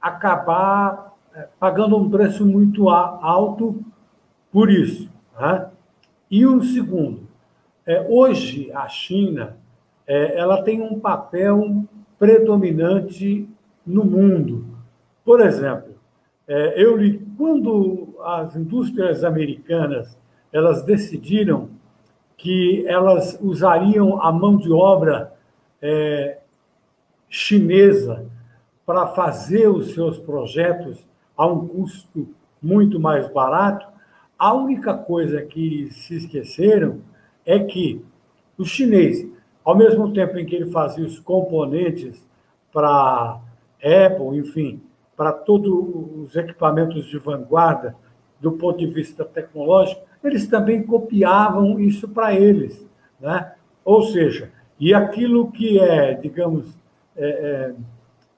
acabar 0.00 1.12
é, 1.34 1.48
pagando 1.58 1.96
um 1.96 2.08
preço 2.08 2.46
muito 2.46 2.88
alto 2.88 3.84
por 4.54 4.70
isso. 4.70 5.10
Né? 5.36 5.68
E 6.30 6.46
um 6.46 6.62
segundo, 6.62 7.26
é, 7.84 8.06
hoje 8.08 8.70
a 8.72 8.88
China 8.88 9.56
é, 10.06 10.38
ela 10.38 10.62
tem 10.62 10.80
um 10.80 11.00
papel 11.00 11.84
predominante 12.16 13.48
no 13.84 14.04
mundo. 14.04 14.64
Por 15.24 15.40
exemplo, 15.40 15.94
é, 16.46 16.80
eu 16.80 16.96
li 16.96 17.18
quando 17.36 18.14
as 18.22 18.54
indústrias 18.54 19.24
americanas 19.24 20.16
elas 20.52 20.84
decidiram 20.84 21.70
que 22.36 22.86
elas 22.86 23.36
usariam 23.42 24.22
a 24.22 24.30
mão 24.30 24.56
de 24.56 24.70
obra 24.70 25.34
é, 25.82 26.38
chinesa 27.28 28.24
para 28.86 29.08
fazer 29.08 29.66
os 29.66 29.94
seus 29.94 30.16
projetos 30.18 31.04
a 31.36 31.44
um 31.44 31.66
custo 31.66 32.28
muito 32.62 33.00
mais 33.00 33.28
barato, 33.32 33.93
a 34.38 34.52
única 34.52 34.94
coisa 34.94 35.42
que 35.42 35.88
se 35.92 36.16
esqueceram 36.16 37.00
é 37.44 37.58
que 37.58 38.04
os 38.58 38.68
chineses, 38.68 39.30
ao 39.64 39.76
mesmo 39.76 40.12
tempo 40.12 40.38
em 40.38 40.44
que 40.44 40.54
ele 40.54 40.70
fazia 40.70 41.04
os 41.04 41.18
componentes 41.18 42.26
para 42.72 43.40
Apple, 43.82 44.38
enfim, 44.38 44.80
para 45.16 45.32
todos 45.32 45.72
os 46.24 46.36
equipamentos 46.36 47.06
de 47.06 47.18
vanguarda 47.18 47.96
do 48.40 48.52
ponto 48.52 48.78
de 48.78 48.86
vista 48.86 49.24
tecnológico, 49.24 50.02
eles 50.22 50.46
também 50.46 50.82
copiavam 50.82 51.78
isso 51.78 52.08
para 52.08 52.34
eles. 52.34 52.86
Né? 53.20 53.52
Ou 53.84 54.02
seja, 54.02 54.50
e 54.78 54.92
aquilo 54.92 55.50
que 55.52 55.78
é, 55.78 56.14
digamos, 56.14 56.76
é, 57.16 57.26
é, 57.26 57.74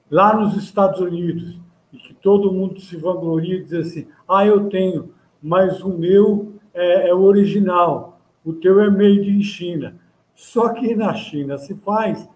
lá 0.09 0.35
nos 0.35 0.55
Estados 0.55 0.99
Unidos, 0.99 1.57
e 1.91 1.97
que 1.97 2.13
todo 2.13 2.51
mundo 2.51 2.79
se 2.79 2.95
vangloria 2.97 3.55
e 3.55 3.63
diz 3.63 3.73
assim: 3.73 4.07
ah, 4.27 4.45
eu 4.45 4.69
tenho, 4.69 5.09
mas 5.47 5.81
o 5.81 5.87
meu 5.87 6.51
é, 6.73 7.07
é 7.07 7.13
o 7.13 7.21
original, 7.21 8.19
o 8.43 8.51
teu 8.51 8.81
é 8.81 8.89
made 8.89 9.31
in 9.31 9.41
China. 9.41 9.95
Só 10.35 10.73
que 10.73 10.93
na 10.93 11.13
China 11.13 11.57
se 11.57 11.73
faz 11.73 12.27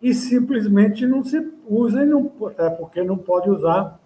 e 0.00 0.14
simplesmente 0.14 1.04
não 1.04 1.24
se 1.24 1.44
usa, 1.68 2.04
e 2.04 2.06
não, 2.06 2.30
é 2.56 2.70
porque 2.70 3.02
não 3.02 3.18
pode 3.18 3.50
usar 3.50 4.00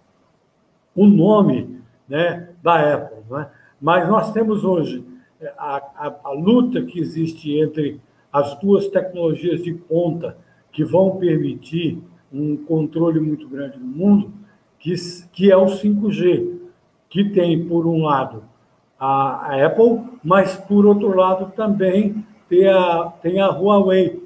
o 0.95 1.05
nome 1.05 1.81
né, 2.09 2.49
da 2.63 2.95
Apple. 2.95 3.19
Né? 3.29 3.47
Mas 3.79 4.09
nós 4.09 4.31
temos 4.31 4.63
hoje 4.63 5.05
é, 5.39 5.53
a, 5.55 5.75
a, 5.95 6.15
a 6.23 6.31
luta 6.31 6.81
que 6.81 6.99
existe 6.99 7.55
entre 7.59 8.01
as 8.33 8.57
duas 8.59 8.87
tecnologias 8.87 9.61
de 9.61 9.75
ponta 9.75 10.35
que 10.71 10.83
vão 10.83 11.17
permitir 11.17 12.01
um 12.33 12.57
controle 12.57 13.19
muito 13.19 13.47
grande 13.47 13.77
no 13.77 13.85
mundo, 13.85 14.33
que, 14.79 14.95
que 15.31 15.51
é 15.51 15.55
o 15.55 15.65
5G, 15.65 16.60
que 17.11 17.25
tem, 17.25 17.67
por 17.67 17.85
um 17.85 18.03
lado, 18.03 18.41
a, 18.97 19.65
Apple, 19.65 20.01
mas, 20.23 20.55
por 20.55 20.85
outro 20.85 21.13
lado, 21.13 21.51
também 21.53 22.25
tem 22.47 22.67
a, 22.67 23.11
tem 23.21 23.41
a 23.41 23.49
Huawei, 23.49 24.23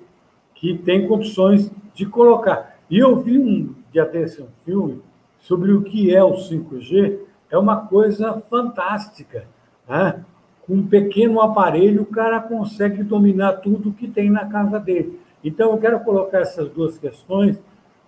que 0.53 0.77
tem 0.77 1.07
condições 1.07 1.71
de 1.95 2.05
colocar. 2.05 2.77
E 2.89 2.99
eu 2.99 3.19
vi 3.21 3.39
um 3.39 3.73
dia 3.91 4.05
desse 4.05 4.41
um 4.41 4.47
filme 4.63 5.01
sobre 5.39 5.71
o 5.71 5.81
que 5.81 6.13
é 6.13 6.23
o 6.23 6.33
5G, 6.33 7.17
é 7.49 7.57
uma 7.57 7.87
coisa 7.87 8.39
fantástica. 8.49 9.47
Né? 9.89 10.23
Com 10.67 10.75
um 10.75 10.87
pequeno 10.87 11.41
aparelho, 11.41 12.03
o 12.03 12.05
cara 12.05 12.39
consegue 12.39 13.03
dominar 13.03 13.53
tudo 13.53 13.93
que 13.93 14.07
tem 14.07 14.29
na 14.29 14.45
casa 14.45 14.79
dele. 14.79 15.19
Então, 15.43 15.71
eu 15.71 15.77
quero 15.79 15.99
colocar 16.01 16.39
essas 16.39 16.69
duas 16.69 16.99
questões 16.99 17.59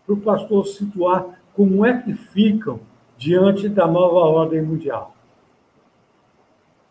para 0.05 0.13
o 0.13 0.21
pastor 0.21 0.67
situar 0.67 1.25
como 1.55 1.83
é 1.83 1.99
que 1.99 2.13
ficam 2.13 2.79
diante 3.17 3.67
da 3.67 3.87
nova 3.87 4.19
ordem 4.19 4.61
mundial. 4.61 5.15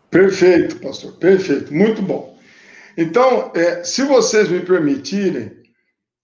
Perfeito, 0.09 0.79
pastor, 0.79 1.13
perfeito, 1.13 1.73
muito 1.73 2.01
bom. 2.01 2.37
Então, 2.97 3.51
é, 3.55 3.83
se 3.83 4.03
vocês 4.03 4.49
me 4.49 4.61
permitirem, 4.61 5.51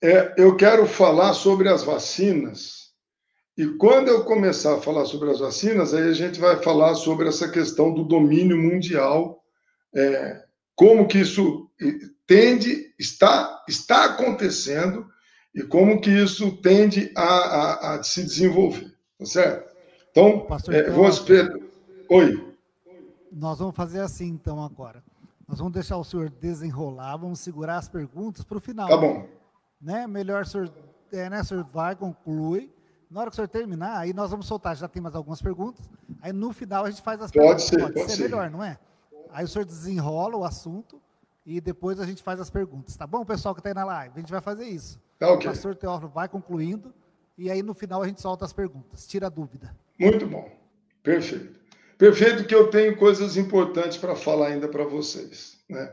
é, 0.01 0.34
eu 0.38 0.56
quero 0.56 0.86
falar 0.86 1.34
sobre 1.34 1.70
as 1.70 1.84
vacinas. 1.84 2.91
E 3.58 3.68
quando 3.78 4.08
eu 4.08 4.24
começar 4.24 4.76
a 4.76 4.82
falar 4.82 5.06
sobre 5.06 5.30
as 5.30 5.39
vacinas, 5.39 5.93
aí 5.93 6.10
a 6.10 6.14
gente 6.14 6.39
vai 6.39 6.62
falar 6.62 6.95
sobre 6.95 7.28
essa 7.28 7.47
questão 7.49 7.93
do 7.93 8.04
domínio 8.04 8.58
mundial, 8.58 9.43
é, 9.95 10.41
como 10.76 11.08
que 11.08 11.20
isso 11.20 11.70
tende, 12.26 12.93
está, 12.97 13.64
está 13.68 14.06
acontecendo 14.06 15.06
e 15.54 15.62
como 15.62 16.01
que 16.01 16.10
isso 16.10 16.58
tende 16.62 17.12
a, 17.16 17.24
a, 17.24 17.95
a 17.95 18.04
se 18.04 18.24
desenvolver, 18.24 18.91
tá 19.20 19.26
certo? 19.26 19.72
Então, 20.16 20.45
é, 20.72 20.91
vou 20.91 21.07
esperar. 21.07 21.57
Oi. 22.07 22.55
Nós 23.32 23.57
vamos 23.57 23.76
fazer 23.76 23.99
assim, 23.99 24.28
então, 24.28 24.64
agora. 24.64 25.03
Nós 25.47 25.57
vamos 25.57 25.74
deixar 25.74 25.97
o 25.97 26.03
senhor 26.03 26.30
desenrolar, 26.30 27.18
vamos 27.18 27.39
segurar 27.39 27.78
as 27.78 27.89
perguntas 27.89 28.43
para 28.43 28.57
o 28.57 28.61
final. 28.61 28.88
Tá 28.88 28.95
bom. 28.95 29.28
Né? 29.82 30.05
Melhor 30.05 30.43
o 30.43 30.45
senhor, 30.45 30.72
é, 31.11 31.30
né, 31.32 31.41
o 31.41 31.43
senhor 31.43 31.64
vai, 31.64 31.95
conclui. 31.95 32.72
Na 33.09 33.22
hora 33.22 33.32
que 33.32 33.34
o 33.34 33.36
senhor 33.36 33.47
terminar, 33.47 33.97
aí 33.97 34.14
nós 34.14 34.30
vamos 34.30 34.45
soltar, 34.45 34.76
já 34.76 34.88
tem 34.88 35.01
mais 35.01 35.16
algumas 35.16 35.41
perguntas. 35.41 35.89
Aí 36.22 36.32
no 36.32 36.53
final 36.53 36.86
a 36.86 36.91
gente 36.91 37.01
faz 37.01 37.20
as 37.20 37.32
pode 37.32 37.39
perguntas. 37.39 37.64
Ser, 37.64 37.80
pode, 37.80 37.93
pode 37.93 38.11
ser, 38.11 38.18
ser 38.18 38.24
melhor, 38.24 38.51
não 38.51 38.64
é? 38.64 38.78
Aí 39.32 39.43
o 39.43 39.47
senhor 39.47 39.66
desenrola 39.66 40.38
o 40.38 40.45
assunto 40.45 41.01
e 41.43 41.59
depois 41.59 41.99
a 41.99 42.05
gente 42.05 42.22
faz 42.22 42.39
as 42.39 42.51
perguntas. 42.51 42.95
Tá 42.95 43.07
bom, 43.07 43.26
pessoal 43.26 43.55
que 43.55 43.61
está 43.61 43.72
aí 43.72 43.76
na 43.76 43.84
live? 43.84 44.14
A 44.16 44.20
gente 44.20 44.32
vai 44.32 44.41
fazer 44.41 44.66
isso. 44.66 44.99
Tá 45.18 45.32
okay. 45.32 45.47
O 45.47 45.51
pastor 45.51 45.76
Teófilo 45.76 46.11
vai 46.11 46.30
concluindo 46.30 46.93
e 47.36 47.49
aí 47.49 47.64
no 47.64 47.74
final 47.74 48.03
a 48.03 48.07
gente 48.07 48.22
solta 48.22 48.45
as 48.45 48.53
perguntas, 48.53 49.07
tira 49.07 49.26
a 49.26 49.30
dúvida. 49.30 49.76
Muito 49.99 50.25
bom. 50.25 50.49
Perfeito. 51.01 51.53
Perfeito 51.97 52.45
que 52.45 52.55
eu 52.55 52.67
tenho 52.67 52.97
coisas 52.97 53.37
importantes 53.37 53.97
para 53.97 54.15
falar 54.15 54.47
ainda 54.47 54.67
para 54.67 54.83
vocês. 54.83 55.57
Né? 55.69 55.89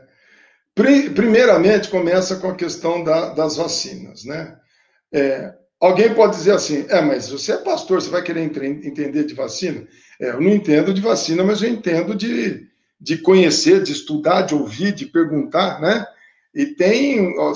Primeiramente, 0.73 1.89
começa 1.89 2.37
com 2.37 2.49
a 2.49 2.55
questão 2.55 3.03
da, 3.03 3.33
das 3.33 3.55
vacinas. 3.55 4.25
Né? 4.25 4.57
É, 5.13 5.53
alguém 5.79 6.13
pode 6.13 6.35
dizer 6.35 6.53
assim, 6.53 6.85
é, 6.89 7.01
mas 7.01 7.29
você 7.29 7.53
é 7.53 7.57
pastor, 7.57 8.01
você 8.01 8.09
vai 8.09 8.21
querer 8.21 8.41
entender 8.41 9.23
de 9.25 9.33
vacina? 9.33 9.87
É, 10.19 10.29
eu 10.29 10.41
não 10.41 10.49
entendo 10.49 10.93
de 10.93 11.01
vacina, 11.01 11.43
mas 11.43 11.61
eu 11.61 11.69
entendo 11.69 12.15
de, 12.15 12.67
de 12.99 13.17
conhecer, 13.17 13.83
de 13.83 13.91
estudar, 13.91 14.43
de 14.43 14.55
ouvir, 14.55 14.93
de 14.93 15.05
perguntar, 15.05 15.79
né? 15.79 16.05
E 16.53 16.65
tem. 16.65 17.37
Ó, 17.39 17.53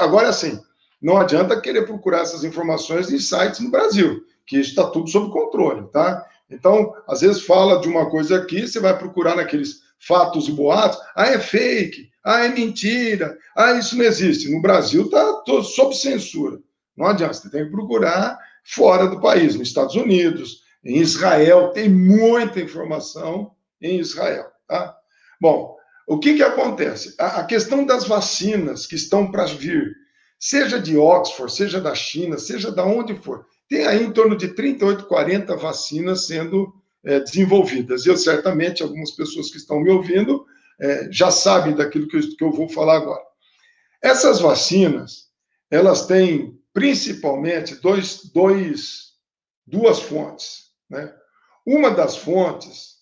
agora, 0.00 0.28
assim, 0.28 0.60
não 1.00 1.16
adianta 1.16 1.60
querer 1.60 1.86
procurar 1.86 2.22
essas 2.22 2.42
informações 2.42 3.10
em 3.10 3.18
sites 3.18 3.60
no 3.60 3.70
Brasil, 3.70 4.24
que 4.46 4.58
está 4.58 4.88
tudo 4.88 5.10
sob 5.10 5.30
controle, 5.32 5.86
tá? 5.88 6.24
Então, 6.48 6.94
às 7.08 7.20
vezes 7.20 7.42
fala 7.42 7.80
de 7.80 7.88
uma 7.88 8.08
coisa 8.08 8.36
aqui, 8.36 8.66
você 8.66 8.78
vai 8.78 8.96
procurar 8.96 9.36
naqueles 9.36 9.80
fatos 9.98 10.48
e 10.48 10.52
boatos, 10.52 10.98
ah, 11.16 11.26
é 11.26 11.38
fake, 11.38 12.10
ah, 12.24 12.44
é 12.44 12.48
mentira, 12.48 13.36
ah, 13.56 13.72
isso 13.72 13.96
não 13.96 14.04
existe. 14.04 14.50
No 14.50 14.62
Brasil 14.62 15.04
está 15.04 15.42
sob 15.64 15.94
censura. 15.94 16.58
Não 16.96 17.06
adianta, 17.06 17.34
você 17.34 17.50
tem 17.50 17.64
que 17.64 17.70
procurar 17.70 18.38
fora 18.64 19.06
do 19.08 19.20
país, 19.20 19.54
nos 19.54 19.68
Estados 19.68 19.94
Unidos, 19.94 20.62
em 20.84 20.98
Israel, 20.98 21.70
tem 21.70 21.88
muita 21.88 22.60
informação 22.60 23.52
em 23.80 23.98
Israel, 23.98 24.46
tá? 24.68 24.96
Bom, 25.40 25.76
o 26.06 26.18
que 26.18 26.34
que 26.34 26.42
acontece? 26.42 27.14
A, 27.18 27.40
a 27.40 27.44
questão 27.44 27.84
das 27.84 28.06
vacinas 28.06 28.86
que 28.86 28.94
estão 28.94 29.30
para 29.30 29.44
vir, 29.46 29.94
seja 30.38 30.80
de 30.80 30.96
Oxford, 30.96 31.52
seja 31.52 31.80
da 31.80 31.94
China, 31.94 32.38
seja 32.38 32.70
da 32.70 32.84
onde 32.84 33.16
for. 33.16 33.44
Tem 33.68 33.86
aí 33.86 34.04
em 34.04 34.12
torno 34.12 34.36
de 34.36 34.48
38, 34.48 35.04
40 35.04 35.56
vacinas 35.56 36.26
sendo 36.26 36.72
é, 37.04 37.20
desenvolvidas. 37.20 38.06
Eu, 38.06 38.16
certamente, 38.16 38.82
algumas 38.82 39.10
pessoas 39.10 39.50
que 39.50 39.56
estão 39.56 39.80
me 39.80 39.90
ouvindo 39.90 40.44
é, 40.80 41.08
já 41.10 41.30
sabem 41.30 41.74
daquilo 41.74 42.08
que 42.08 42.16
eu, 42.16 42.36
que 42.36 42.44
eu 42.44 42.52
vou 42.52 42.68
falar 42.68 42.96
agora. 42.96 43.22
Essas 44.02 44.40
vacinas, 44.40 45.28
elas 45.70 46.06
têm 46.06 46.58
principalmente 46.72 47.74
dois, 47.76 48.30
dois, 48.32 49.14
duas 49.66 50.00
fontes. 50.00 50.66
Né? 50.88 51.12
Uma 51.64 51.90
das 51.90 52.16
fontes, 52.16 52.96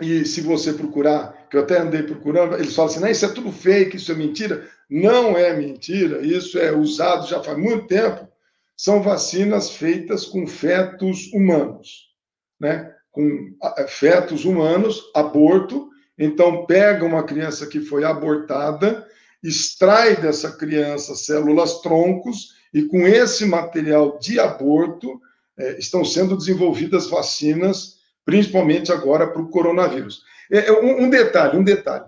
e 0.00 0.24
se 0.24 0.40
você 0.40 0.72
procurar, 0.72 1.48
que 1.48 1.56
eu 1.56 1.62
até 1.62 1.78
andei 1.78 2.02
procurando, 2.02 2.54
eles 2.54 2.74
falam 2.74 2.90
assim, 2.90 3.00
não, 3.00 3.08
isso 3.08 3.24
é 3.24 3.32
tudo 3.32 3.50
fake, 3.50 3.96
isso 3.96 4.12
é 4.12 4.14
mentira. 4.14 4.68
Não 4.88 5.36
é 5.36 5.56
mentira, 5.56 6.24
isso 6.24 6.58
é 6.58 6.70
usado 6.70 7.26
já 7.26 7.42
faz 7.42 7.56
muito 7.58 7.86
tempo. 7.86 8.28
São 8.82 9.00
vacinas 9.00 9.70
feitas 9.70 10.26
com 10.26 10.44
fetos 10.44 11.32
humanos, 11.32 12.08
né? 12.58 12.92
Com 13.12 13.56
fetos 13.86 14.44
humanos, 14.44 15.00
aborto. 15.14 15.88
Então, 16.18 16.66
pega 16.66 17.04
uma 17.04 17.22
criança 17.22 17.64
que 17.68 17.78
foi 17.78 18.02
abortada, 18.02 19.06
extrai 19.40 20.16
dessa 20.16 20.50
criança 20.50 21.14
células 21.14 21.80
troncos, 21.80 22.56
e 22.74 22.82
com 22.82 23.06
esse 23.06 23.46
material 23.46 24.18
de 24.18 24.40
aborto, 24.40 25.20
é, 25.56 25.78
estão 25.78 26.04
sendo 26.04 26.36
desenvolvidas 26.36 27.08
vacinas, 27.08 27.98
principalmente 28.24 28.90
agora 28.90 29.28
para 29.28 29.42
o 29.42 29.48
coronavírus. 29.48 30.22
É, 30.50 30.66
é, 30.66 30.72
um, 30.72 31.04
um 31.04 31.08
detalhe, 31.08 31.56
um 31.56 31.62
detalhe. 31.62 32.06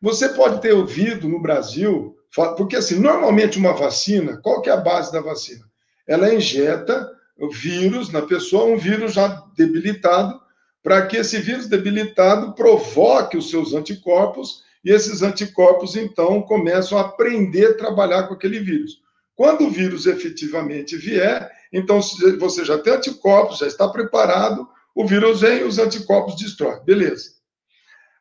Você 0.00 0.28
pode 0.28 0.60
ter 0.60 0.72
ouvido 0.72 1.28
no 1.28 1.42
Brasil, 1.42 2.16
porque 2.56 2.76
assim, 2.76 3.00
normalmente 3.00 3.58
uma 3.58 3.72
vacina, 3.72 4.40
qual 4.40 4.62
que 4.62 4.70
é 4.70 4.72
a 4.72 4.76
base 4.76 5.10
da 5.10 5.20
vacina? 5.20 5.71
Ela 6.06 6.34
injeta 6.34 7.10
vírus 7.50 8.10
na 8.10 8.22
pessoa, 8.22 8.72
um 8.72 8.76
vírus 8.76 9.14
já 9.14 9.28
debilitado, 9.56 10.40
para 10.82 11.06
que 11.06 11.16
esse 11.16 11.38
vírus 11.38 11.68
debilitado 11.68 12.54
provoque 12.54 13.36
os 13.36 13.50
seus 13.50 13.72
anticorpos 13.72 14.64
e 14.84 14.90
esses 14.90 15.22
anticorpos 15.22 15.96
então 15.96 16.42
começam 16.42 16.98
a 16.98 17.02
aprender 17.02 17.66
a 17.66 17.74
trabalhar 17.74 18.24
com 18.24 18.34
aquele 18.34 18.58
vírus. 18.58 19.00
Quando 19.34 19.66
o 19.66 19.70
vírus 19.70 20.06
efetivamente 20.06 20.96
vier, 20.96 21.50
então 21.72 22.00
você 22.38 22.64
já 22.64 22.78
tem 22.78 22.92
anticorpos, 22.92 23.58
já 23.58 23.66
está 23.66 23.88
preparado, 23.88 24.68
o 24.94 25.06
vírus 25.06 25.40
vem 25.40 25.60
e 25.60 25.64
os 25.64 25.78
anticorpos 25.78 26.36
destroem. 26.36 26.84
Beleza. 26.84 27.30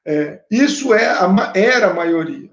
É, 0.05 0.41
isso 0.49 0.93
é 0.93 1.05
a, 1.07 1.53
era 1.55 1.89
a 1.89 1.93
maioria. 1.93 2.49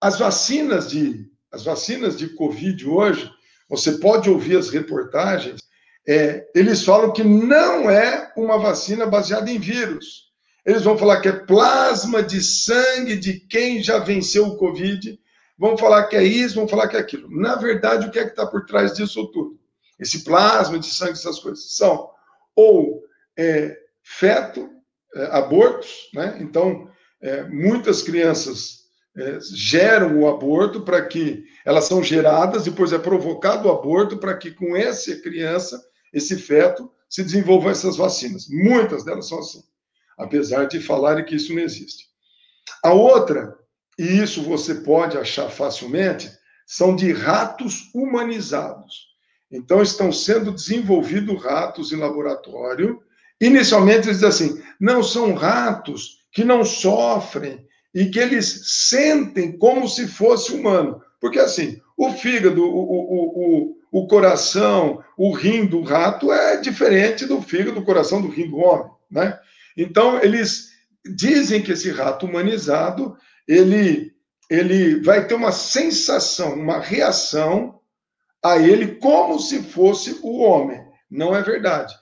As 0.00 0.18
vacinas 0.18 0.90
de 0.90 1.32
as 1.50 1.64
vacinas 1.64 2.18
de 2.18 2.30
Covid 2.30 2.84
hoje, 2.84 3.30
você 3.68 3.92
pode 3.92 4.28
ouvir 4.28 4.56
as 4.56 4.70
reportagens, 4.70 5.60
é, 6.06 6.46
eles 6.54 6.84
falam 6.84 7.12
que 7.12 7.24
não 7.24 7.90
é 7.90 8.32
uma 8.36 8.58
vacina 8.58 9.06
baseada 9.06 9.50
em 9.50 9.58
vírus. 9.58 10.24
Eles 10.64 10.82
vão 10.82 10.96
falar 10.96 11.20
que 11.20 11.28
é 11.28 11.32
plasma 11.32 12.22
de 12.22 12.42
sangue 12.42 13.16
de 13.16 13.40
quem 13.40 13.82
já 13.82 13.98
venceu 13.98 14.46
o 14.46 14.56
Covid, 14.56 15.18
vão 15.58 15.76
falar 15.76 16.04
que 16.04 16.16
é 16.16 16.22
isso, 16.22 16.54
vão 16.54 16.68
falar 16.68 16.88
que 16.88 16.96
é 16.96 17.00
aquilo. 17.00 17.28
Na 17.30 17.56
verdade, 17.56 18.06
o 18.06 18.10
que 18.10 18.18
é 18.18 18.24
que 18.24 18.30
está 18.30 18.46
por 18.46 18.64
trás 18.64 18.94
disso 18.94 19.26
tudo? 19.30 19.58
Esse 19.98 20.24
plasma 20.24 20.78
de 20.78 20.86
sangue, 20.86 21.12
essas 21.12 21.38
coisas, 21.38 21.76
são 21.76 22.10
ou 22.56 23.02
é, 23.36 23.76
feto, 24.02 24.70
é, 25.14 25.24
abortos, 25.36 26.08
né? 26.12 26.38
Então, 26.40 26.90
é, 27.20 27.44
muitas 27.44 28.02
crianças 28.02 28.83
é, 29.16 29.38
geram 29.54 30.20
o 30.20 30.28
aborto 30.28 30.80
para 30.82 31.04
que 31.06 31.44
elas 31.64 31.84
são 31.84 32.02
geradas, 32.02 32.64
depois 32.64 32.92
é 32.92 32.98
provocado 32.98 33.68
o 33.68 33.72
aborto 33.72 34.18
para 34.18 34.36
que 34.36 34.50
com 34.50 34.76
essa 34.76 35.14
criança, 35.16 35.80
esse 36.12 36.36
feto, 36.36 36.90
se 37.08 37.22
desenvolvam 37.22 37.70
essas 37.70 37.96
vacinas. 37.96 38.48
Muitas 38.48 39.04
delas 39.04 39.28
são 39.28 39.38
assim, 39.38 39.62
apesar 40.18 40.64
de 40.66 40.80
falarem 40.80 41.24
que 41.24 41.36
isso 41.36 41.54
não 41.54 41.62
existe. 41.62 42.06
A 42.82 42.92
outra, 42.92 43.56
e 43.96 44.02
isso 44.02 44.42
você 44.42 44.74
pode 44.76 45.16
achar 45.16 45.48
facilmente, 45.48 46.28
são 46.66 46.96
de 46.96 47.12
ratos 47.12 47.90
humanizados. 47.94 49.14
Então, 49.50 49.80
estão 49.80 50.10
sendo 50.10 50.50
desenvolvidos 50.50 51.40
ratos 51.40 51.92
em 51.92 51.96
laboratório. 51.96 53.00
Inicialmente, 53.40 54.08
eles 54.08 54.18
dizem 54.18 54.28
assim: 54.28 54.62
não 54.80 55.02
são 55.02 55.34
ratos 55.34 56.24
que 56.32 56.42
não 56.42 56.64
sofrem 56.64 57.64
e 57.94 58.06
que 58.06 58.18
eles 58.18 58.62
sentem 58.64 59.56
como 59.56 59.88
se 59.88 60.08
fosse 60.08 60.52
humano. 60.52 61.00
Porque, 61.20 61.38
assim, 61.38 61.80
o 61.96 62.10
fígado, 62.10 62.62
o, 62.62 62.74
o, 62.74 63.74
o, 63.92 64.00
o 64.02 64.06
coração, 64.08 65.02
o 65.16 65.32
rim 65.32 65.64
do 65.64 65.82
rato 65.82 66.32
é 66.32 66.56
diferente 66.56 67.24
do 67.24 67.40
fígado, 67.40 67.76
do 67.76 67.84
coração, 67.84 68.20
do 68.20 68.28
rim 68.28 68.50
do 68.50 68.58
homem, 68.58 68.90
né? 69.10 69.38
Então, 69.76 70.20
eles 70.20 70.70
dizem 71.04 71.62
que 71.62 71.72
esse 71.72 71.90
rato 71.90 72.26
humanizado, 72.26 73.16
ele, 73.46 74.12
ele 74.50 75.00
vai 75.00 75.26
ter 75.26 75.34
uma 75.34 75.52
sensação, 75.52 76.54
uma 76.54 76.80
reação 76.80 77.80
a 78.42 78.58
ele 78.58 78.96
como 78.96 79.38
se 79.38 79.62
fosse 79.62 80.18
o 80.22 80.40
homem. 80.40 80.80
Não 81.10 81.34
é 81.34 81.42
verdade. 81.42 81.94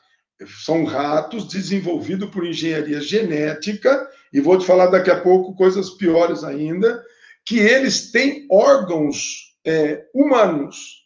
São 0.64 0.84
ratos 0.84 1.46
desenvolvidos 1.46 2.30
por 2.30 2.46
engenharia 2.46 3.00
genética, 3.00 4.08
e 4.32 4.40
vou 4.40 4.58
te 4.58 4.66
falar 4.66 4.86
daqui 4.86 5.10
a 5.10 5.20
pouco 5.20 5.54
coisas 5.54 5.90
piores 5.90 6.42
ainda, 6.42 7.04
que 7.44 7.58
eles 7.58 8.10
têm 8.10 8.46
órgãos 8.50 9.56
é, 9.64 10.04
humanos. 10.14 11.02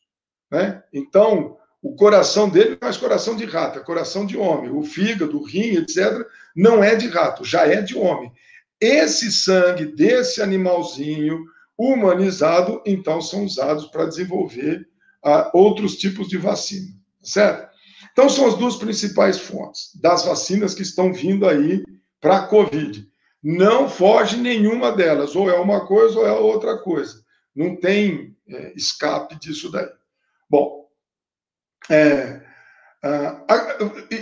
Né? 0.51 0.83
Então, 0.93 1.57
o 1.83 1.95
coração 1.95 2.49
dele 2.49 2.79
não 2.81 2.89
é 2.89 2.95
coração 2.95 3.37
de 3.37 3.45
rato, 3.45 3.79
é 3.79 3.83
coração 3.83 4.27
de 4.27 4.37
homem. 4.37 4.71
O 4.71 4.83
fígado, 4.83 5.39
o 5.39 5.45
rim, 5.45 5.77
etc., 5.77 6.27
não 6.55 6.83
é 6.83 6.95
de 6.95 7.09
rato, 7.09 7.45
já 7.45 7.67
é 7.67 7.83
de 7.83 7.97
homem. 7.97 8.33
Esse 8.81 9.33
sangue 9.33 9.87
desse 9.87 10.43
animalzinho 10.43 11.45
humanizado, 11.77 12.83
então, 12.87 13.21
são 13.21 13.45
usados 13.45 13.87
para 13.87 14.07
desenvolver 14.07 14.89
a 15.23 15.51
outros 15.53 15.97
tipos 15.97 16.29
de 16.29 16.39
vacina, 16.39 16.89
certo? 17.23 17.69
Então, 18.13 18.29
são 18.29 18.47
as 18.47 18.57
duas 18.57 18.77
principais 18.77 19.39
fontes 19.39 19.91
das 20.01 20.25
vacinas 20.25 20.75
que 20.75 20.83
estão 20.83 21.13
vindo 21.13 21.47
aí 21.47 21.85
para 22.21 22.39
a 22.39 22.47
Covid. 22.47 23.07
Não 23.43 23.89
foge 23.89 24.37
nenhuma 24.37 24.93
delas, 24.93 25.37
ou 25.37 25.51
é 25.51 25.59
uma 25.59 25.87
coisa 25.87 26.19
ou 26.19 26.27
é 26.27 26.33
outra 26.33 26.79
coisa. 26.79 27.23
Não 27.55 27.77
tem 27.77 28.37
é, 28.49 28.73
escape 28.75 29.39
disso 29.39 29.71
daí. 29.71 29.89
Bom, 30.49 30.87
é, 31.91 32.41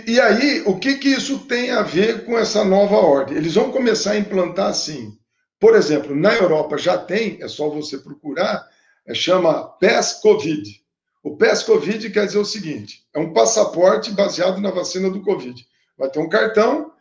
e 0.05 0.19
aí, 0.19 0.61
o 0.65 0.77
que, 0.77 0.95
que 0.95 1.09
isso 1.09 1.39
tem 1.47 1.71
a 1.71 1.81
ver 1.81 2.25
com 2.25 2.37
essa 2.37 2.63
nova 2.63 2.97
ordem? 2.97 3.37
Eles 3.37 3.55
vão 3.55 3.71
começar 3.71 4.11
a 4.11 4.17
implantar 4.17 4.67
assim. 4.67 5.17
Por 5.59 5.75
exemplo, 5.75 6.15
na 6.15 6.33
Europa 6.33 6.77
já 6.77 6.97
tem, 6.97 7.41
é 7.41 7.47
só 7.47 7.69
você 7.69 7.97
procurar, 7.97 8.67
é, 9.07 9.13
chama 9.13 9.69
PES-Covid. 9.79 10.69
O 11.23 11.35
PES-Covid 11.37 12.09
quer 12.11 12.25
dizer 12.27 12.37
o 12.37 12.45
seguinte: 12.45 13.03
é 13.13 13.19
um 13.19 13.33
passaporte 13.33 14.11
baseado 14.11 14.61
na 14.61 14.69
vacina 14.69 15.09
do 15.09 15.23
Covid. 15.23 15.65
Vai 15.97 16.09
ter 16.09 16.19
um 16.19 16.29
cartão, 16.29 16.91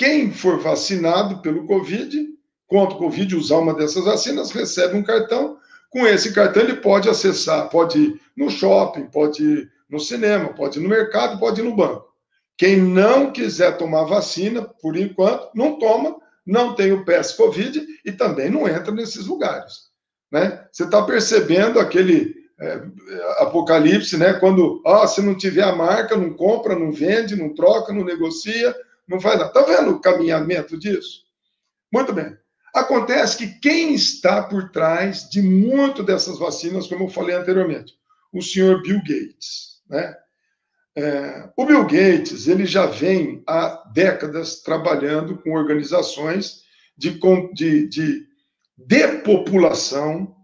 quem 0.00 0.32
for 0.32 0.58
vacinado 0.58 1.42
pelo 1.42 1.66
Covid, 1.66 2.26
contra 2.66 2.96
o 2.96 2.98
Covid, 2.98 3.36
usar 3.36 3.58
uma 3.58 3.74
dessas 3.74 4.02
vacinas, 4.02 4.50
recebe 4.50 4.96
um 4.96 5.02
cartão. 5.02 5.58
Com 5.90 6.06
esse 6.06 6.32
cartão, 6.32 6.62
ele 6.62 6.76
pode 6.76 7.06
acessar, 7.06 7.68
pode 7.68 7.98
ir 7.98 8.20
no 8.34 8.48
shopping, 8.48 9.04
pode 9.08 9.44
ir 9.44 9.70
no 9.90 10.00
cinema, 10.00 10.54
pode 10.54 10.78
ir 10.78 10.82
no 10.82 10.88
mercado, 10.88 11.38
pode 11.38 11.60
ir 11.60 11.64
no 11.64 11.76
banco. 11.76 12.06
Quem 12.56 12.78
não 12.80 13.30
quiser 13.30 13.76
tomar 13.76 14.04
vacina, 14.04 14.62
por 14.62 14.96
enquanto, 14.96 15.50
não 15.54 15.78
toma, 15.78 16.16
não 16.46 16.74
tem 16.74 16.92
o 16.92 17.04
PES 17.04 17.32
Covid 17.32 17.86
e 18.02 18.10
também 18.10 18.48
não 18.48 18.66
entra 18.66 18.90
nesses 18.92 19.26
lugares. 19.26 19.90
Né? 20.32 20.64
Você 20.72 20.84
está 20.84 21.02
percebendo 21.02 21.78
aquele 21.78 22.34
é, 22.58 22.82
apocalipse, 23.40 24.16
né? 24.16 24.32
Quando, 24.32 24.80
ó, 24.82 25.06
se 25.06 25.20
não 25.20 25.36
tiver 25.36 25.64
a 25.64 25.76
marca, 25.76 26.16
não 26.16 26.32
compra, 26.32 26.74
não 26.74 26.90
vende, 26.90 27.36
não 27.36 27.54
troca, 27.54 27.92
não 27.92 28.02
negocia, 28.02 28.74
não 29.10 29.20
faz 29.20 29.38
nada. 29.38 29.52
Tá 29.52 29.62
vendo 29.62 29.90
o 29.90 30.00
caminhamento 30.00 30.78
disso? 30.78 31.24
Muito 31.92 32.12
bem. 32.12 32.36
Acontece 32.74 33.36
que 33.36 33.58
quem 33.58 33.94
está 33.94 34.42
por 34.42 34.70
trás 34.70 35.28
de 35.28 35.42
muito 35.42 36.02
dessas 36.02 36.38
vacinas, 36.38 36.86
como 36.86 37.04
eu 37.04 37.08
falei 37.08 37.34
anteriormente, 37.34 37.94
o 38.32 38.40
senhor 38.40 38.80
Bill 38.82 38.98
Gates, 38.98 39.80
né? 39.88 40.14
É, 40.96 41.48
o 41.56 41.64
Bill 41.64 41.82
Gates 41.84 42.48
ele 42.48 42.66
já 42.66 42.86
vem 42.86 43.42
há 43.46 43.84
décadas 43.92 44.60
trabalhando 44.60 45.38
com 45.38 45.52
organizações 45.52 46.62
de, 46.96 47.18
de, 47.54 47.88
de 47.88 48.26
depopulação 48.76 50.36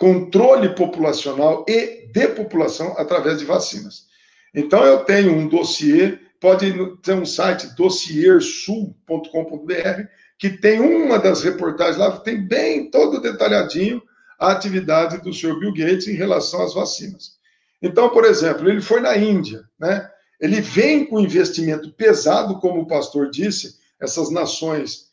controle 0.00 0.74
populacional 0.74 1.66
e 1.68 2.08
depopulação 2.10 2.94
através 2.96 3.38
de 3.38 3.44
vacinas. 3.44 4.06
Então, 4.54 4.82
eu 4.82 5.04
tenho 5.04 5.34
um 5.34 5.46
dossiê, 5.46 6.18
pode 6.40 6.72
ter 7.02 7.12
um 7.12 7.26
site, 7.26 7.74
dossiersul.com.br, 7.76 10.02
que 10.38 10.50
tem 10.50 10.80
uma 10.80 11.18
das 11.18 11.42
reportagens 11.42 11.98
lá, 11.98 12.18
tem 12.18 12.46
bem 12.46 12.90
todo 12.90 13.20
detalhadinho 13.20 14.02
a 14.38 14.52
atividade 14.52 15.22
do 15.22 15.34
senhor 15.34 15.60
Bill 15.60 15.74
Gates 15.74 16.08
em 16.08 16.14
relação 16.14 16.62
às 16.62 16.72
vacinas. 16.72 17.38
Então, 17.82 18.08
por 18.08 18.24
exemplo, 18.24 18.68
ele 18.68 18.80
foi 18.80 19.00
na 19.00 19.16
Índia, 19.16 19.62
né? 19.78 20.08
Ele 20.40 20.62
vem 20.62 21.04
com 21.04 21.20
investimento 21.20 21.92
pesado, 21.92 22.58
como 22.58 22.80
o 22.80 22.86
pastor 22.86 23.30
disse, 23.30 23.78
essas 24.00 24.30
nações 24.30 25.10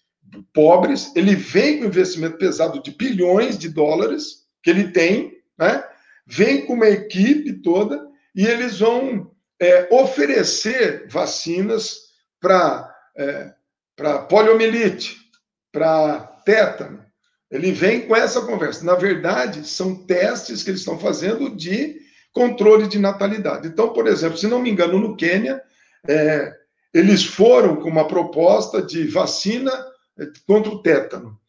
pobres, 0.54 1.12
ele 1.16 1.36
vem 1.36 1.80
com 1.80 1.86
investimento 1.86 2.38
pesado 2.38 2.82
de 2.82 2.92
bilhões 2.92 3.58
de 3.58 3.68
dólares, 3.68 4.46
que 4.64 4.70
ele 4.70 4.92
tem, 4.92 5.34
né? 5.60 5.84
vem 6.26 6.66
com 6.66 6.74
uma 6.74 6.88
equipe 6.88 7.62
toda 7.62 8.08
e 8.36 8.46
eles 8.46 8.80
vão 8.80 9.32
é, 9.60 9.88
oferecer 9.92 11.08
vacinas 11.10 12.08
para 12.40 12.96
é, 13.18 13.54
poliomielite, 14.30 15.18
para 15.72 16.20
tétano. 16.46 17.04
Ele 17.50 17.72
vem 17.72 18.08
com 18.08 18.16
essa 18.16 18.42
conversa. 18.42 18.84
Na 18.84 18.96
verdade, 18.96 19.68
são 19.68 19.96
testes 19.96 20.64
que 20.64 20.70
eles 20.70 20.82
estão 20.82 21.00
fazendo 21.00 21.50
de 21.50 22.00
controle 22.34 22.88
de 22.88 23.00
natalidade. 23.00 23.68
Então, 23.68 23.94
por 23.94 24.06
exemplo, 24.06 24.38
se 24.38 24.48
não 24.48 24.62
me 24.62 24.70
engano, 24.70 25.00
no 25.00 25.16
Quênia, 25.16 25.62
é, 26.08 26.54
eles 26.94 27.26
foram 27.26 27.78
com 27.78 27.90
uma 27.90 28.08
proposta 28.08 28.82
de 28.82 29.08
vacina 29.08 29.72
é, 30.20 30.26
contra 30.46 30.72
o 30.72 30.82
tétano. 30.82 31.40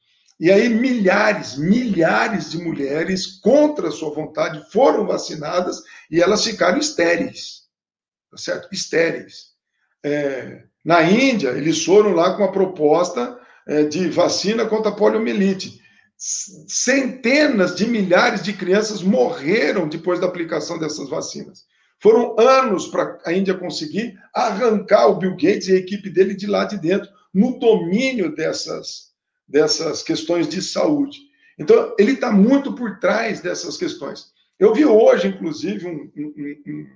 E 0.40 0.52
aí 0.52 0.68
milhares, 0.68 1.56
milhares 1.56 2.52
de 2.52 2.58
mulheres, 2.58 3.26
contra 3.26 3.90
sua 3.90 4.14
vontade, 4.14 4.64
foram 4.70 5.04
vacinadas 5.04 5.82
e 6.10 6.22
elas 6.22 6.44
ficaram 6.44 6.78
estéreis. 6.78 7.57
Tá 8.30 8.36
certo? 8.36 8.68
Estéreis. 8.72 9.48
É, 10.04 10.62
na 10.84 11.02
Índia, 11.02 11.50
eles 11.50 11.84
foram 11.84 12.12
lá 12.12 12.36
com 12.36 12.44
a 12.44 12.52
proposta 12.52 13.38
é, 13.66 13.84
de 13.84 14.08
vacina 14.08 14.66
contra 14.66 14.90
a 14.90 14.94
poliomielite. 14.94 15.80
Centenas 16.16 17.76
de 17.76 17.86
milhares 17.86 18.42
de 18.42 18.52
crianças 18.52 19.02
morreram 19.02 19.88
depois 19.88 20.20
da 20.20 20.26
aplicação 20.26 20.78
dessas 20.78 21.08
vacinas. 21.08 21.64
Foram 22.00 22.38
anos 22.38 22.86
para 22.86 23.18
a 23.24 23.32
Índia 23.32 23.54
conseguir 23.54 24.18
arrancar 24.32 25.08
o 25.08 25.16
Bill 25.16 25.32
Gates 25.32 25.68
e 25.68 25.74
a 25.74 25.78
equipe 25.78 26.08
dele 26.08 26.34
de 26.34 26.46
lá 26.46 26.64
de 26.64 26.78
dentro, 26.78 27.08
no 27.34 27.58
domínio 27.58 28.34
dessas, 28.34 29.12
dessas 29.46 30.02
questões 30.02 30.48
de 30.48 30.62
saúde. 30.62 31.18
Então, 31.58 31.94
ele 31.98 32.12
está 32.12 32.30
muito 32.30 32.72
por 32.72 32.98
trás 32.98 33.40
dessas 33.40 33.76
questões. 33.76 34.32
Eu 34.58 34.72
vi 34.72 34.84
hoje, 34.84 35.28
inclusive, 35.28 35.86
um, 35.86 36.10
um, 36.16 36.86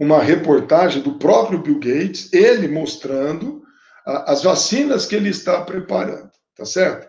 uma 0.00 0.22
reportagem 0.22 1.02
do 1.02 1.18
próprio 1.18 1.60
Bill 1.60 1.78
Gates, 1.78 2.32
ele 2.32 2.68
mostrando 2.68 3.62
as 4.04 4.42
vacinas 4.42 5.06
que 5.06 5.14
ele 5.14 5.30
está 5.30 5.62
preparando, 5.62 6.30
tá 6.54 6.64
certo? 6.64 7.08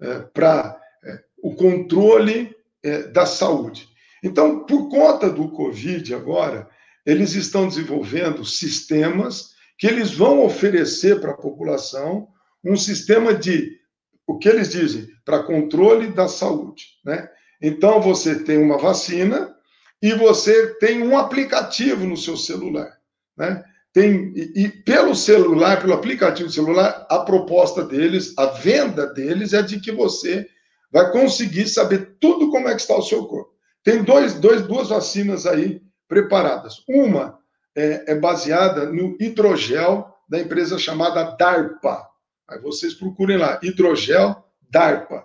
É, 0.00 0.20
Para 0.32 0.78
é, 1.04 1.20
o 1.42 1.54
controle 1.54 2.54
é, 2.82 3.04
da 3.04 3.26
saúde. 3.26 3.88
Então, 4.22 4.64
por 4.64 4.88
conta 4.88 5.30
do 5.30 5.50
Covid 5.50 6.14
agora, 6.14 6.68
eles 7.04 7.34
estão 7.34 7.66
desenvolvendo 7.66 8.44
sistemas 8.44 9.50
que 9.78 9.86
eles 9.86 10.12
vão 10.12 10.44
oferecer 10.44 11.20
para 11.20 11.32
a 11.32 11.36
população 11.36 12.28
um 12.64 12.76
sistema 12.76 13.34
de, 13.34 13.78
o 14.26 14.38
que 14.38 14.48
eles 14.48 14.70
dizem, 14.70 15.06
para 15.24 15.42
controle 15.42 16.08
da 16.12 16.28
saúde, 16.28 16.84
né? 17.04 17.28
Então, 17.60 18.00
você 18.00 18.42
tem 18.42 18.58
uma 18.58 18.78
vacina 18.78 19.55
e 20.02 20.12
você 20.14 20.74
tem 20.78 21.02
um 21.02 21.16
aplicativo 21.16 22.06
no 22.06 22.16
seu 22.16 22.36
celular, 22.36 22.96
né? 23.36 23.64
Tem, 23.92 24.32
e, 24.36 24.64
e 24.64 24.68
pelo 24.68 25.14
celular, 25.14 25.80
pelo 25.80 25.94
aplicativo 25.94 26.50
celular, 26.50 27.06
a 27.08 27.20
proposta 27.20 27.82
deles, 27.82 28.34
a 28.36 28.46
venda 28.46 29.06
deles 29.06 29.54
é 29.54 29.62
de 29.62 29.80
que 29.80 29.90
você 29.90 30.46
vai 30.92 31.10
conseguir 31.10 31.66
saber 31.66 32.16
tudo 32.20 32.50
como 32.50 32.68
é 32.68 32.74
que 32.74 32.82
está 32.82 32.94
o 32.94 33.02
seu 33.02 33.24
corpo. 33.24 33.54
Tem 33.82 34.02
dois, 34.02 34.34
dois, 34.34 34.66
duas 34.66 34.90
vacinas 34.90 35.46
aí 35.46 35.80
preparadas. 36.06 36.82
Uma 36.86 37.38
é, 37.74 38.12
é 38.12 38.14
baseada 38.14 38.84
no 38.86 39.16
hidrogel 39.18 40.14
da 40.28 40.40
empresa 40.40 40.78
chamada 40.78 41.36
DARPA. 41.36 42.06
Aí 42.48 42.60
vocês 42.60 42.92
procurem 42.92 43.38
lá, 43.38 43.58
hidrogel 43.62 44.44
DARPA. 44.70 45.24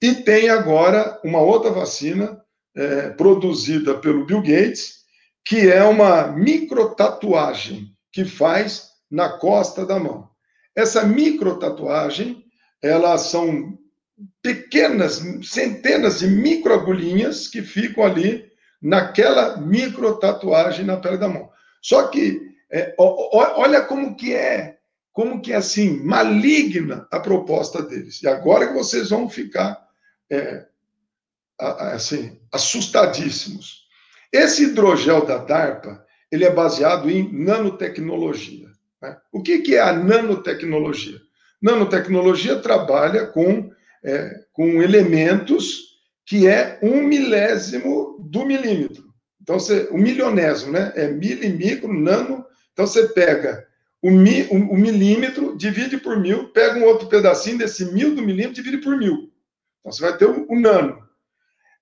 E 0.00 0.14
tem 0.14 0.50
agora 0.50 1.18
uma 1.24 1.40
outra 1.40 1.70
vacina 1.70 2.43
é, 2.76 3.10
produzida 3.10 3.94
pelo 3.94 4.26
Bill 4.26 4.42
Gates, 4.42 5.04
que 5.44 5.70
é 5.70 5.84
uma 5.84 6.28
microtatuagem 6.28 7.94
que 8.12 8.24
faz 8.24 8.90
na 9.10 9.28
costa 9.28 9.84
da 9.84 9.98
mão. 9.98 10.28
Essa 10.74 11.04
microtatuagem, 11.04 12.44
elas 12.82 13.22
são 13.22 13.78
pequenas, 14.42 15.22
centenas 15.42 16.20
de 16.20 16.26
microagulhinhas 16.26 17.48
que 17.48 17.62
ficam 17.62 18.04
ali 18.04 18.44
naquela 18.80 19.56
microtatuagem 19.56 20.84
na 20.84 20.96
pele 20.96 21.16
da 21.16 21.28
mão. 21.28 21.50
Só 21.80 22.08
que 22.08 22.40
é, 22.70 22.94
olha 22.98 23.82
como 23.82 24.16
que 24.16 24.34
é, 24.34 24.78
como 25.12 25.40
que 25.40 25.52
é 25.52 25.56
assim, 25.56 26.02
maligna 26.02 27.06
a 27.10 27.20
proposta 27.20 27.82
deles. 27.82 28.22
E 28.22 28.28
agora 28.28 28.66
que 28.66 28.74
vocês 28.74 29.10
vão 29.10 29.28
ficar 29.28 29.80
é, 30.30 30.66
assim, 31.58 32.38
assustadíssimos. 32.52 33.84
Esse 34.32 34.64
hidrogel 34.64 35.24
da 35.24 35.38
DARPA, 35.38 36.04
ele 36.30 36.44
é 36.44 36.50
baseado 36.50 37.10
em 37.10 37.32
nanotecnologia. 37.32 38.68
Né? 39.00 39.16
O 39.32 39.42
que, 39.42 39.60
que 39.60 39.76
é 39.76 39.80
a 39.80 39.92
nanotecnologia? 39.92 41.20
Nanotecnologia 41.62 42.58
trabalha 42.58 43.26
com, 43.26 43.70
é, 44.04 44.40
com 44.52 44.82
elementos 44.82 45.94
que 46.26 46.46
é 46.46 46.78
um 46.82 47.02
milésimo 47.02 48.18
do 48.18 48.44
milímetro. 48.44 49.04
Então, 49.40 49.60
você, 49.60 49.88
o 49.90 49.98
milionésimo, 49.98 50.72
né? 50.72 50.92
É 50.96 51.08
milimicro, 51.08 51.92
nano. 51.92 52.44
Então, 52.72 52.86
você 52.86 53.08
pega 53.08 53.66
o, 54.02 54.10
mi, 54.10 54.42
o, 54.50 54.54
o 54.54 54.76
milímetro, 54.76 55.56
divide 55.56 55.98
por 55.98 56.18
mil, 56.18 56.48
pega 56.48 56.78
um 56.78 56.84
outro 56.84 57.08
pedacinho 57.08 57.58
desse 57.58 57.92
mil 57.92 58.14
do 58.14 58.22
milímetro, 58.22 58.54
divide 58.54 58.78
por 58.78 58.96
mil. 58.96 59.30
Então, 59.80 59.92
você 59.92 60.00
vai 60.00 60.16
ter 60.16 60.24
o, 60.24 60.46
o 60.48 60.58
nano. 60.58 61.03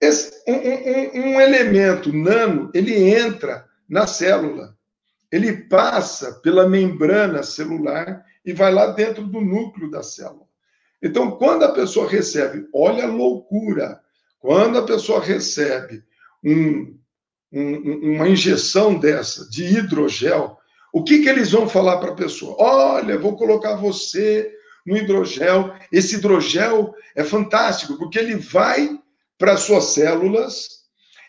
Esse, 0.03 0.43
um, 0.49 0.55
um, 0.55 1.27
um, 1.27 1.41
elemento 1.41 2.13
nano, 2.13 2.73
ele 2.75 2.93
entra 3.09 3.65
na 3.89 4.05
célula. 4.05 4.77
Ele 5.31 5.53
passa 5.69 6.41
pela 6.43 6.69
membrana 6.69 7.45
celular 7.45 8.25
e 8.45 8.53
vai 8.53 8.75
lá 8.75 8.89
dentro 8.89 9.23
do 9.23 9.41
núcleo 9.41 9.89
da 9.89 10.03
célula. 10.03 10.43
Então, 11.01 11.31
quando 11.31 11.63
a 11.63 11.73
pessoa 11.73 12.11
recebe, 12.11 12.67
olha 12.75 13.05
a 13.05 13.11
loucura, 13.11 14.01
quando 14.41 14.77
a 14.77 14.85
pessoa 14.85 15.21
recebe 15.21 16.03
um, 16.45 16.99
uma 17.53 18.29
injeção 18.29 18.99
dessa, 18.99 19.49
de 19.49 19.65
hidrogel, 19.65 20.59
o 20.93 21.05
que, 21.05 21.23
que 21.23 21.29
eles 21.29 21.53
vão 21.53 21.69
falar 21.69 21.99
para 21.99 22.11
a 22.11 22.17
pessoa? 22.17 22.57
Olha, 22.59 23.19
vou 23.19 23.37
colocar 23.37 23.77
você 23.77 24.53
no 24.85 24.97
hidrogel. 24.97 25.73
Esse 25.93 26.17
hidrogel 26.17 26.93
é 27.15 27.23
fantástico, 27.23 27.97
porque 27.97 28.19
ele 28.19 28.35
vai 28.35 29.01
para 29.43 29.55
as 29.55 29.62
suas 29.62 29.86
células, 29.86 30.84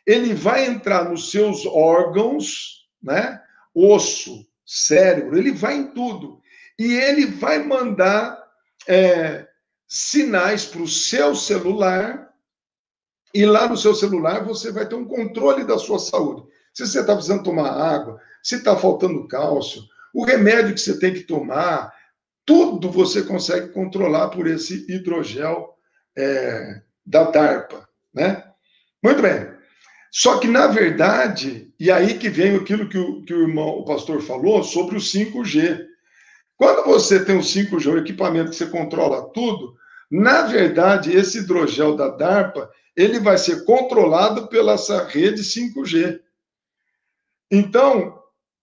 ele 0.06 0.36
vai 0.36 0.68
entrar 0.68 1.10
nos 1.10 1.32
seus 1.32 1.66
órgãos, 1.66 2.88
né? 3.02 3.42
Osso, 3.74 4.46
cérebro, 4.64 5.36
ele 5.36 5.52
vai 5.52 5.78
em 5.78 5.88
tudo. 5.96 6.40
E 6.78 6.94
ele 6.94 7.26
vai 7.26 7.64
mandar 7.64 8.40
é, 8.88 9.48
sinais 9.88 10.64
para 10.64 10.84
o 10.84 10.88
seu 10.88 11.34
celular, 11.34 12.30
e 13.34 13.48
lá 13.48 13.68
no 13.68 13.76
seu 13.76 13.96
celular 13.96 14.46
você 14.46 14.72
vai 14.72 14.88
ter 14.88 14.94
um 14.94 15.08
controle 15.08 15.64
da 15.64 15.80
sua 15.80 15.98
saúde. 15.98 16.44
Se 16.72 16.86
você 16.86 17.00
está 17.00 17.16
precisando 17.16 17.42
tomar 17.42 17.72
água, 17.72 18.22
se 18.44 18.58
está 18.58 18.78
faltando 18.78 19.28
cálcio, 19.28 19.82
o 20.14 20.24
remédio 20.24 20.76
que 20.76 20.82
você 20.82 21.00
tem 21.00 21.16
que 21.16 21.24
tomar, 21.24 21.92
tudo 22.46 22.92
você 22.92 23.24
consegue 23.24 23.70
controlar 23.70 24.30
por 24.30 24.46
esse 24.46 24.86
hidrogel 24.88 25.76
é, 26.16 26.80
da 27.04 27.24
DARPA, 27.24 27.92
né? 28.14 28.44
Muito 29.02 29.22
bem. 29.22 29.52
Só 30.12 30.38
que, 30.38 30.48
na 30.48 30.68
verdade, 30.68 31.74
e 31.80 31.92
aí 31.92 32.20
que 32.20 32.30
vem 32.30 32.56
aquilo 32.56 32.88
que 32.88 32.98
o, 32.98 33.24
que 33.24 33.34
o 33.34 33.42
irmão, 33.42 33.80
o 33.80 33.86
pastor 33.86 34.22
falou 34.22 34.64
sobre 34.64 34.96
o 34.96 35.02
5G. 35.02 35.86
Quando 36.56 36.86
você 36.86 37.26
tem 37.26 37.36
o 37.36 37.42
5G, 37.42 37.92
o 37.92 37.98
equipamento 37.98 38.52
que 38.52 38.56
você 38.56 38.68
controla 38.68 39.30
tudo, 39.34 39.76
na 40.12 40.44
verdade, 40.44 41.12
esse 41.12 41.40
hidrogel 41.40 41.96
da 41.96 42.10
DARPA, 42.10 42.70
ele 42.96 43.20
vai 43.20 43.40
ser 43.40 43.66
controlado 43.66 44.48
pela 44.48 44.74
essa 44.74 45.04
rede 45.08 45.42
5G. 45.42 46.20
Então, 47.50 48.22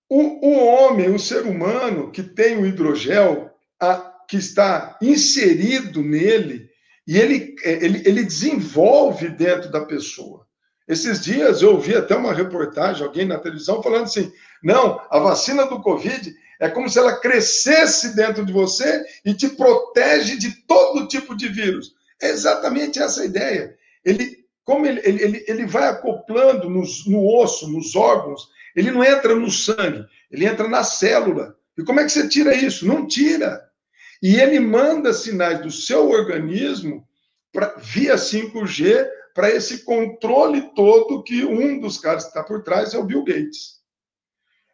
o, 0.09 0.47
o 0.47 0.65
homem, 0.65 1.11
o 1.11 1.19
ser 1.19 1.43
humano 1.43 2.13
que 2.13 2.23
tem 2.23 2.57
o 2.57 2.67
hidrogel, 2.67 3.51
a, 3.81 3.97
que 4.29 4.37
está 4.37 4.97
inserido 5.03 6.01
nele 6.01 6.70
e 7.11 7.19
ele, 7.19 7.57
é, 7.65 7.73
ele, 7.85 8.03
ele 8.07 8.23
desenvolve 8.23 9.31
dentro 9.31 9.69
da 9.69 9.85
pessoa. 9.85 10.47
Esses 10.87 11.21
dias 11.21 11.61
eu 11.61 11.73
ouvi 11.73 11.93
até 11.93 12.15
uma 12.15 12.33
reportagem, 12.33 13.05
alguém 13.05 13.27
na 13.27 13.37
televisão, 13.37 13.83
falando 13.83 14.05
assim: 14.05 14.31
não, 14.63 15.01
a 15.11 15.19
vacina 15.19 15.67
do 15.67 15.83
Covid 15.83 16.33
é 16.61 16.69
como 16.69 16.89
se 16.89 17.01
ela 17.01 17.19
crescesse 17.19 18.15
dentro 18.15 18.47
de 18.47 18.53
você 18.53 19.05
e 19.25 19.35
te 19.35 19.49
protege 19.49 20.37
de 20.37 20.53
todo 20.69 21.09
tipo 21.09 21.37
de 21.37 21.49
vírus. 21.49 21.97
É 22.23 22.29
exatamente 22.29 23.03
essa 23.03 23.23
a 23.23 23.27
ideia. 23.27 23.75
Ele, 24.05 24.45
como 24.63 24.87
ele, 24.87 25.01
ele, 25.03 25.45
ele 25.49 25.67
vai 25.67 25.89
acoplando 25.89 26.71
nos, 26.71 27.09
no 27.09 27.27
osso, 27.27 27.69
nos 27.69 27.97
órgãos, 27.97 28.51
ele 28.77 28.93
não 28.93 29.03
entra 29.03 29.35
no 29.35 29.51
sangue, 29.51 30.05
ele 30.31 30.47
entra 30.47 30.69
na 30.69 30.85
célula. 30.85 31.57
E 31.77 31.83
como 31.83 31.99
é 31.99 32.05
que 32.05 32.13
você 32.13 32.29
tira 32.29 32.55
isso? 32.55 32.87
Não 32.87 33.05
tira. 33.05 33.69
E 34.23 34.37
ele 34.37 34.61
manda 34.61 35.13
sinais 35.13 35.61
do 35.61 35.71
seu 35.71 36.11
organismo 36.11 37.07
pra, 37.53 37.75
via 37.79 38.17
5G 38.17 39.09
para 39.35 39.51
esse 39.51 39.85
controle 39.85 40.71
todo 40.75 41.23
que 41.23 41.45
um 41.45 41.81
dos 41.81 41.99
caras 41.99 42.25
que 42.25 42.31
está 42.31 42.43
por 42.43 42.63
trás 42.63 42.93
é 42.93 42.99
o 42.99 43.05
Bill 43.05 43.25
Gates. 43.25 43.81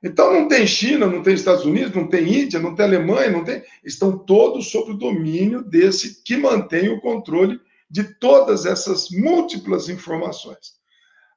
Então 0.02 0.32
não 0.32 0.48
tem 0.48 0.66
China, 0.66 1.06
não 1.06 1.22
tem 1.22 1.34
Estados 1.34 1.64
Unidos, 1.64 1.94
não 1.94 2.08
tem 2.08 2.42
Índia, 2.42 2.60
não 2.60 2.74
tem 2.74 2.84
Alemanha, 2.84 3.30
não 3.30 3.44
tem. 3.44 3.62
Estão 3.84 4.18
todos 4.18 4.70
sob 4.70 4.92
o 4.92 4.96
domínio 4.96 5.62
desse 5.62 6.22
que 6.22 6.36
mantém 6.36 6.88
o 6.88 7.00
controle 7.00 7.60
de 7.90 8.04
todas 8.04 8.66
essas 8.66 9.10
múltiplas 9.10 9.88
informações. 9.88 10.76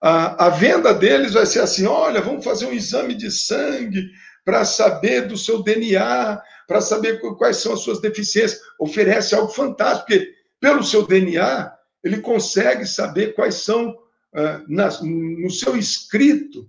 A, 0.02 0.48
a 0.48 0.50
venda 0.50 0.94
deles 0.94 1.34
vai 1.34 1.46
ser 1.46 1.62
assim: 1.62 1.86
olha, 1.86 2.22
vamos 2.22 2.44
fazer 2.44 2.66
um 2.66 2.74
exame 2.74 3.16
de 3.16 3.32
sangue 3.32 4.10
para 4.50 4.66
saber 4.66 5.28
do 5.28 5.38
seu 5.38 5.62
DNA, 5.62 6.42
para 6.68 6.82
saber 6.82 7.20
quais 7.38 7.58
são 7.58 7.74
as 7.74 7.82
suas 7.82 8.02
deficiências. 8.02 8.60
Oferece 8.80 9.36
algo 9.36 9.50
fantástico, 9.50 10.08
porque 10.08 10.34
pelo 10.60 10.84
seu 10.84 11.06
DNA, 11.06 11.72
ele 12.04 12.20
consegue 12.20 12.84
saber 12.88 13.36
quais 13.36 13.54
são, 13.54 13.92
uh, 13.92 14.66
no 14.68 15.52
seu 15.52 15.78
escrito, 15.78 16.68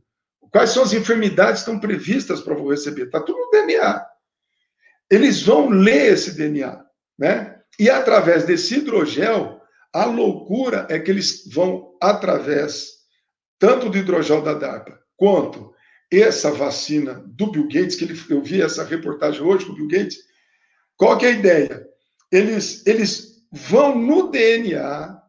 quais 0.53 0.69
são 0.69 0.83
as 0.83 0.93
enfermidades 0.93 1.63
que 1.63 1.71
estão 1.71 1.81
previstas 1.81 2.43
para 2.43 2.53
eu 2.53 2.69
receber. 2.69 3.05
Está 3.05 3.19
tudo 3.19 3.39
no 3.39 3.51
DNA. 3.51 4.05
Eles 5.11 5.43
vão 5.43 5.71
ler 5.71 6.13
esse 6.13 6.37
DNA, 6.37 6.85
né? 7.19 7.61
E 7.79 7.89
através 7.89 8.45
desse 8.45 8.75
hidrogel, 8.75 9.59
a 9.91 10.05
loucura 10.05 10.87
é 10.91 10.99
que 10.99 11.11
eles 11.11 11.51
vão 11.51 11.97
através 11.99 12.91
tanto 13.59 13.89
do 13.89 13.97
hidrogel 13.97 14.43
da 14.43 14.53
DARPA 14.53 15.01
quanto 15.17 15.73
essa 16.11 16.51
vacina 16.51 17.23
do 17.27 17.51
Bill 17.51 17.69
Gates, 17.69 17.95
que 17.95 18.05
ele, 18.05 18.21
eu 18.29 18.43
vi 18.43 18.61
essa 18.61 18.85
reportagem 18.85 19.43
hoje 19.43 19.65
com 19.65 19.73
o 19.73 19.77
Bill 19.77 19.89
Gates. 19.89 20.19
Qual 20.97 21.17
que 21.17 21.27
é 21.27 21.29
a 21.29 21.33
ideia? 21.33 21.87
Eles, 22.33 22.85
eles 22.87 23.45
vão 23.53 23.97
no 23.97 24.31
DNA, 24.31 25.21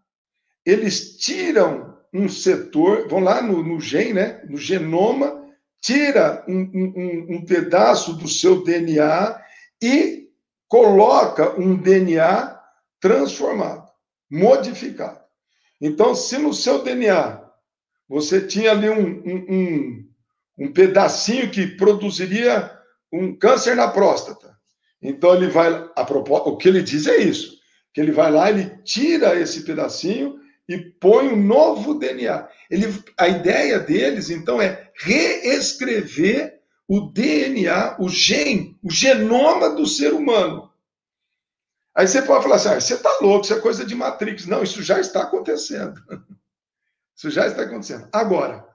eles 0.66 1.18
tiram 1.18 1.98
um 2.14 2.28
setor, 2.28 3.08
vão 3.08 3.20
lá 3.20 3.42
no, 3.42 3.64
no 3.64 3.80
gen, 3.80 4.14
né, 4.14 4.44
no 4.50 4.58
genoma, 4.58 5.42
tira 5.82 6.44
um, 6.48 6.60
um, 6.74 7.36
um 7.36 7.46
pedaço 7.46 8.14
do 8.14 8.28
seu 8.28 8.64
DNA 8.64 9.40
e 9.82 10.30
coloca 10.68 11.60
um 11.60 11.76
DNA 11.76 12.60
transformado, 13.00 13.90
modificado. 14.30 15.20
Então, 15.82 16.14
se 16.14 16.38
no 16.38 16.54
seu 16.54 16.84
DNA 16.84 17.42
você 18.08 18.46
tinha 18.46 18.72
ali 18.72 18.90
um, 18.90 19.24
um, 19.26 20.11
um, 20.66 20.72
pedacinho 20.72 21.50
que 21.50 21.68
produziria 21.68 22.72
um 23.12 23.36
câncer 23.36 23.76
na 23.76 23.88
próstata, 23.88 24.56
então 25.02 25.36
ele 25.36 25.48
vai, 25.48 25.68
a 25.96 26.06
propósito, 26.06 26.50
o 26.50 26.58
que 26.58 26.68
ele 26.68 26.82
diz 26.82 27.08
é 27.08 27.18
isso, 27.18 27.58
que 27.94 28.00
ele 28.00 28.12
vai 28.12 28.32
lá, 28.32 28.50
ele 28.50 28.70
tira 28.84 29.40
esse 29.40 29.64
pedacinho 29.64 30.40
e 30.68 30.78
põe 30.78 31.28
um 31.28 31.36
novo 31.36 31.96
DNA. 31.96 32.48
Ele, 32.70 32.88
a 33.18 33.28
ideia 33.28 33.80
deles, 33.80 34.30
então, 34.30 34.62
é 34.62 34.90
reescrever 34.96 36.62
o 36.88 37.02
DNA, 37.02 37.98
o 38.00 38.08
gene, 38.08 38.78
o 38.84 38.90
genoma 38.90 39.70
do 39.70 39.86
ser 39.86 40.14
humano. 40.14 40.72
Aí 41.96 42.08
você 42.08 42.22
pode 42.22 42.44
falar 42.44 42.56
assim: 42.56 42.70
ah, 42.70 42.80
você 42.80 42.94
está 42.94 43.18
louco, 43.22 43.46
isso 43.46 43.54
é 43.54 43.60
coisa 43.60 43.86
de 43.86 43.96
Matrix. 43.96 44.46
Não, 44.46 44.64
isso 44.64 44.82
já 44.82 45.00
está 45.00 45.24
acontecendo. 45.24 46.02
Isso 47.14 47.30
já 47.30 47.46
está 47.46 47.62
acontecendo. 47.62 48.08
Agora, 48.12 48.66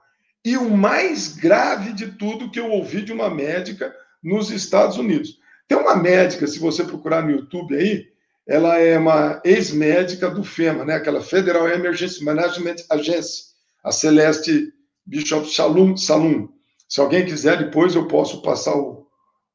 e 0.43 0.57
o 0.57 0.69
mais 0.69 1.35
grave 1.35 1.93
de 1.93 2.11
tudo 2.11 2.49
que 2.51 2.59
eu 2.59 2.69
ouvi 2.69 3.01
de 3.01 3.11
uma 3.11 3.29
médica 3.29 3.93
nos 4.23 4.49
Estados 4.49 4.97
Unidos. 4.97 5.39
Tem 5.67 5.77
uma 5.77 5.95
médica, 5.95 6.47
se 6.47 6.59
você 6.59 6.83
procurar 6.83 7.23
no 7.23 7.31
YouTube 7.31 7.75
aí, 7.75 8.07
ela 8.47 8.77
é 8.77 8.97
uma 8.97 9.41
ex-médica 9.43 10.29
do 10.29 10.43
FEMA, 10.43 10.85
né? 10.85 10.95
aquela 10.95 11.21
Federal 11.21 11.67
Emergency 11.67 12.23
Management 12.23 12.77
Agency, 12.89 13.47
a 13.83 13.91
Celeste 13.91 14.71
Bishop 15.05 15.47
Shalom 15.47 15.97
Salum. 15.97 16.47
Se 16.87 17.01
alguém 17.01 17.25
quiser, 17.25 17.57
depois 17.57 17.93
eu 17.93 18.07
posso 18.07 18.41
passar 18.41 18.75
o, 18.75 19.05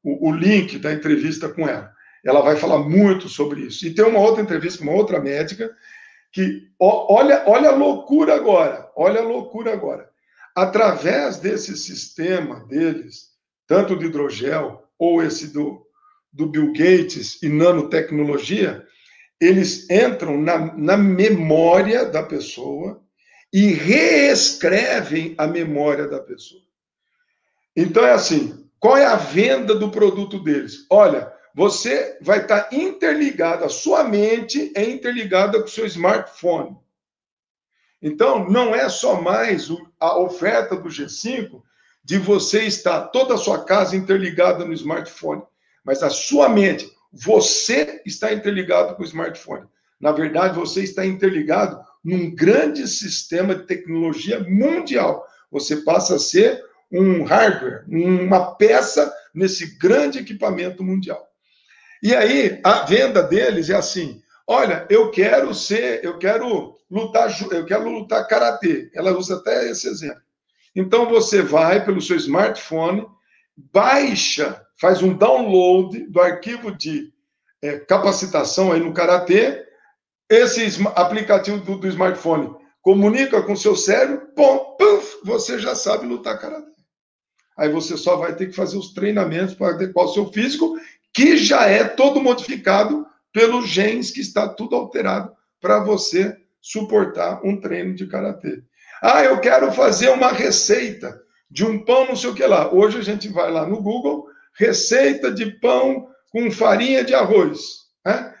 o, 0.03 0.29
o, 0.29 0.31
link 0.31 0.77
da 0.77 0.93
entrevista 0.93 1.49
com 1.49 1.67
ela. 1.67 1.91
Ela 2.23 2.41
vai 2.41 2.55
falar 2.55 2.79
muito 2.79 3.27
sobre 3.27 3.61
isso. 3.61 3.85
E 3.87 3.93
tem 3.93 4.05
uma 4.05 4.19
outra 4.19 4.43
entrevista 4.43 4.77
com 4.77 4.85
uma 4.85 4.97
outra 4.97 5.19
médica 5.19 5.71
que, 6.31 6.67
ó, 6.79 7.13
olha, 7.15 7.43
olha 7.47 7.69
a 7.69 7.75
loucura 7.75 8.35
agora, 8.35 8.89
olha 8.95 9.21
a 9.21 9.23
loucura 9.23 9.73
agora. 9.73 10.12
Através 10.55 11.37
desse 11.37 11.75
sistema 11.75 12.65
deles, 12.67 13.29
tanto 13.67 13.95
do 13.95 14.05
hidrogel 14.05 14.83
ou 14.99 15.23
esse 15.23 15.47
do, 15.47 15.85
do 16.31 16.47
Bill 16.47 16.71
Gates 16.73 17.41
e 17.41 17.49
nanotecnologia, 17.49 18.85
eles 19.41 19.89
entram 19.89 20.39
na, 20.39 20.75
na 20.77 20.97
memória 20.97 22.05
da 22.05 22.23
pessoa 22.23 23.01
e 23.51 23.67
reescrevem 23.67 25.35
a 25.37 25.45
memória 25.47 26.07
da 26.07 26.19
pessoa. 26.19 26.61
Então 27.75 28.05
é 28.05 28.11
assim: 28.11 28.67
qual 28.79 28.97
é 28.97 29.05
a 29.05 29.15
venda 29.15 29.75
do 29.75 29.91
produto 29.91 30.39
deles? 30.39 30.85
Olha, 30.89 31.31
você 31.55 32.17
vai 32.21 32.39
estar 32.41 32.69
interligado, 32.71 33.63
a 33.63 33.69
sua 33.69 34.03
mente 34.03 34.71
é 34.75 34.83
interligada 34.83 35.59
com 35.59 35.65
o 35.65 35.71
seu 35.71 35.85
smartphone. 35.85 36.75
Então, 38.03 38.47
não 38.49 38.75
é 38.75 38.87
só 38.89 39.19
mais 39.19 39.69
a 39.99 40.19
oferta 40.19 40.75
do 40.75 40.89
G5 40.89 41.61
de 42.03 42.19
você 42.19 42.63
estar 42.63 43.07
toda 43.07 43.33
a 43.33 43.37
sua 43.37 43.63
casa 43.63 43.95
interligada 43.95 44.63
no 44.65 44.73
smartphone 44.73 45.41
mas 45.83 46.01
a 46.01 46.09
sua 46.09 46.47
mente, 46.47 46.89
você 47.11 48.01
está 48.05 48.33
interligado 48.33 48.95
com 48.95 49.03
o 49.03 49.05
smartphone. 49.05 49.65
Na 49.99 50.11
verdade, 50.11 50.55
você 50.55 50.81
está 50.81 51.05
interligado 51.05 51.79
num 52.03 52.33
grande 52.33 52.87
sistema 52.87 53.53
de 53.53 53.63
tecnologia 53.63 54.39
mundial. 54.47 55.25
Você 55.51 55.77
passa 55.77 56.15
a 56.15 56.19
ser 56.19 56.63
um 56.91 57.23
hardware, 57.23 57.83
uma 57.87 58.55
peça 58.55 59.13
nesse 59.33 59.77
grande 59.77 60.19
equipamento 60.19 60.83
mundial. 60.83 61.27
E 62.01 62.13
aí, 62.15 62.59
a 62.63 62.83
venda 62.85 63.21
deles 63.21 63.69
é 63.69 63.75
assim: 63.75 64.21
olha, 64.47 64.85
eu 64.89 65.11
quero 65.11 65.53
ser, 65.53 66.03
eu 66.03 66.17
quero 66.17 66.75
lutar, 66.89 67.35
eu 67.51 67.65
quero 67.65 67.89
lutar 67.89 68.27
karatê. 68.27 68.89
Ela 68.93 69.17
usa 69.17 69.37
até 69.37 69.69
esse 69.69 69.87
exemplo. 69.87 70.21
Então 70.75 71.07
você 71.07 71.41
vai 71.41 71.83
pelo 71.85 72.01
seu 72.01 72.15
smartphone, 72.17 73.05
baixa 73.55 74.63
faz 74.83 75.01
um 75.01 75.13
download 75.13 76.07
do 76.07 76.19
arquivo 76.19 76.75
de 76.75 77.13
é, 77.61 77.79
capacitação 77.79 78.71
aí 78.71 78.79
no 78.79 78.93
Karatê, 78.93 79.65
esse 80.29 80.85
aplicativo 80.95 81.57
do, 81.59 81.77
do, 81.77 81.87
smartphone 81.87 82.53
comunica 82.81 83.41
com 83.41 83.53
o 83.53 83.57
seu 83.57 83.75
cérebro, 83.75 84.27
pum, 84.35 84.75
puff, 84.77 85.19
você 85.23 85.57
já 85.57 85.73
sabe 85.75 86.05
lutar 86.05 86.37
Karatê. 86.37 86.73
Aí 87.55 87.69
você 87.69 87.95
só 87.95 88.17
vai 88.17 88.35
ter 88.35 88.47
que 88.47 88.55
fazer 88.55 88.77
os 88.77 88.93
treinamentos 88.93 89.55
para 89.55 89.69
adequar 89.69 90.05
o 90.05 90.13
seu 90.13 90.31
físico, 90.33 90.75
que 91.13 91.37
já 91.37 91.65
é 91.67 91.83
todo 91.83 92.21
modificado 92.21 93.05
pelos 93.33 93.67
genes, 93.67 94.11
que 94.11 94.21
está 94.21 94.47
tudo 94.47 94.75
alterado 94.75 95.35
para 95.59 95.79
você 95.79 96.37
suportar 96.61 97.41
um 97.43 97.59
treino 97.59 97.95
de 97.95 98.07
Karatê. 98.07 98.63
Ah, 99.01 99.23
eu 99.23 99.41
quero 99.41 99.71
fazer 99.73 100.09
uma 100.09 100.31
receita 100.31 101.21
de 101.49 101.65
um 101.65 101.83
pão, 101.83 102.07
não 102.07 102.15
sei 102.15 102.29
o 102.29 102.35
que 102.35 102.45
lá. 102.45 102.73
Hoje 102.73 102.97
a 102.99 103.01
gente 103.01 103.27
vai 103.27 103.51
lá 103.51 103.67
no 103.67 103.81
Google, 103.81 104.27
receita 104.57 105.31
de 105.31 105.51
pão 105.59 106.07
com 106.31 106.49
farinha 106.51 107.03
de 107.03 107.13
arroz. 107.13 107.59
Né? 108.05 108.33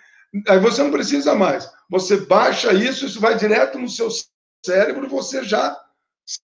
Aí 0.47 0.59
você 0.59 0.81
não 0.81 0.91
precisa 0.91 1.35
mais. 1.35 1.69
Você 1.89 2.17
baixa 2.17 2.73
isso, 2.73 3.05
isso 3.05 3.19
vai 3.19 3.35
direto 3.35 3.77
no 3.77 3.89
seu 3.89 4.09
cérebro, 4.65 5.07
você 5.09 5.43
já 5.43 5.77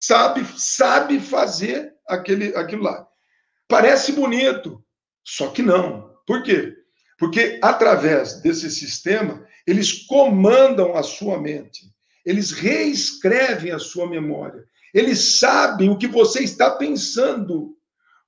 sabe, 0.02 0.45
sabe 0.58 1.20
fazer 1.20 1.93
aquele, 2.08 2.56
aquilo 2.56 2.84
lá. 2.84 3.08
Parece 3.68 4.14
bonito, 4.14 4.84
só 5.24 5.48
que 5.50 5.62
não. 5.62 6.16
Por 6.26 6.43
quê? 6.43 6.74
Porque 7.18 7.59
através 7.61 8.41
desse 8.41 8.70
sistema, 8.70 9.45
eles 9.65 9.91
comandam 10.05 10.95
a 10.95 11.03
sua 11.03 11.39
mente, 11.39 11.91
eles 12.26 12.51
reescrevem 12.51 13.72
a 13.72 13.80
sua 13.80 14.07
memória, 14.07 14.63
eles 14.93 15.39
sabem 15.39 15.89
o 15.89 15.97
que 15.97 16.07
você 16.07 16.43
está 16.43 16.72
pensando 16.72 17.78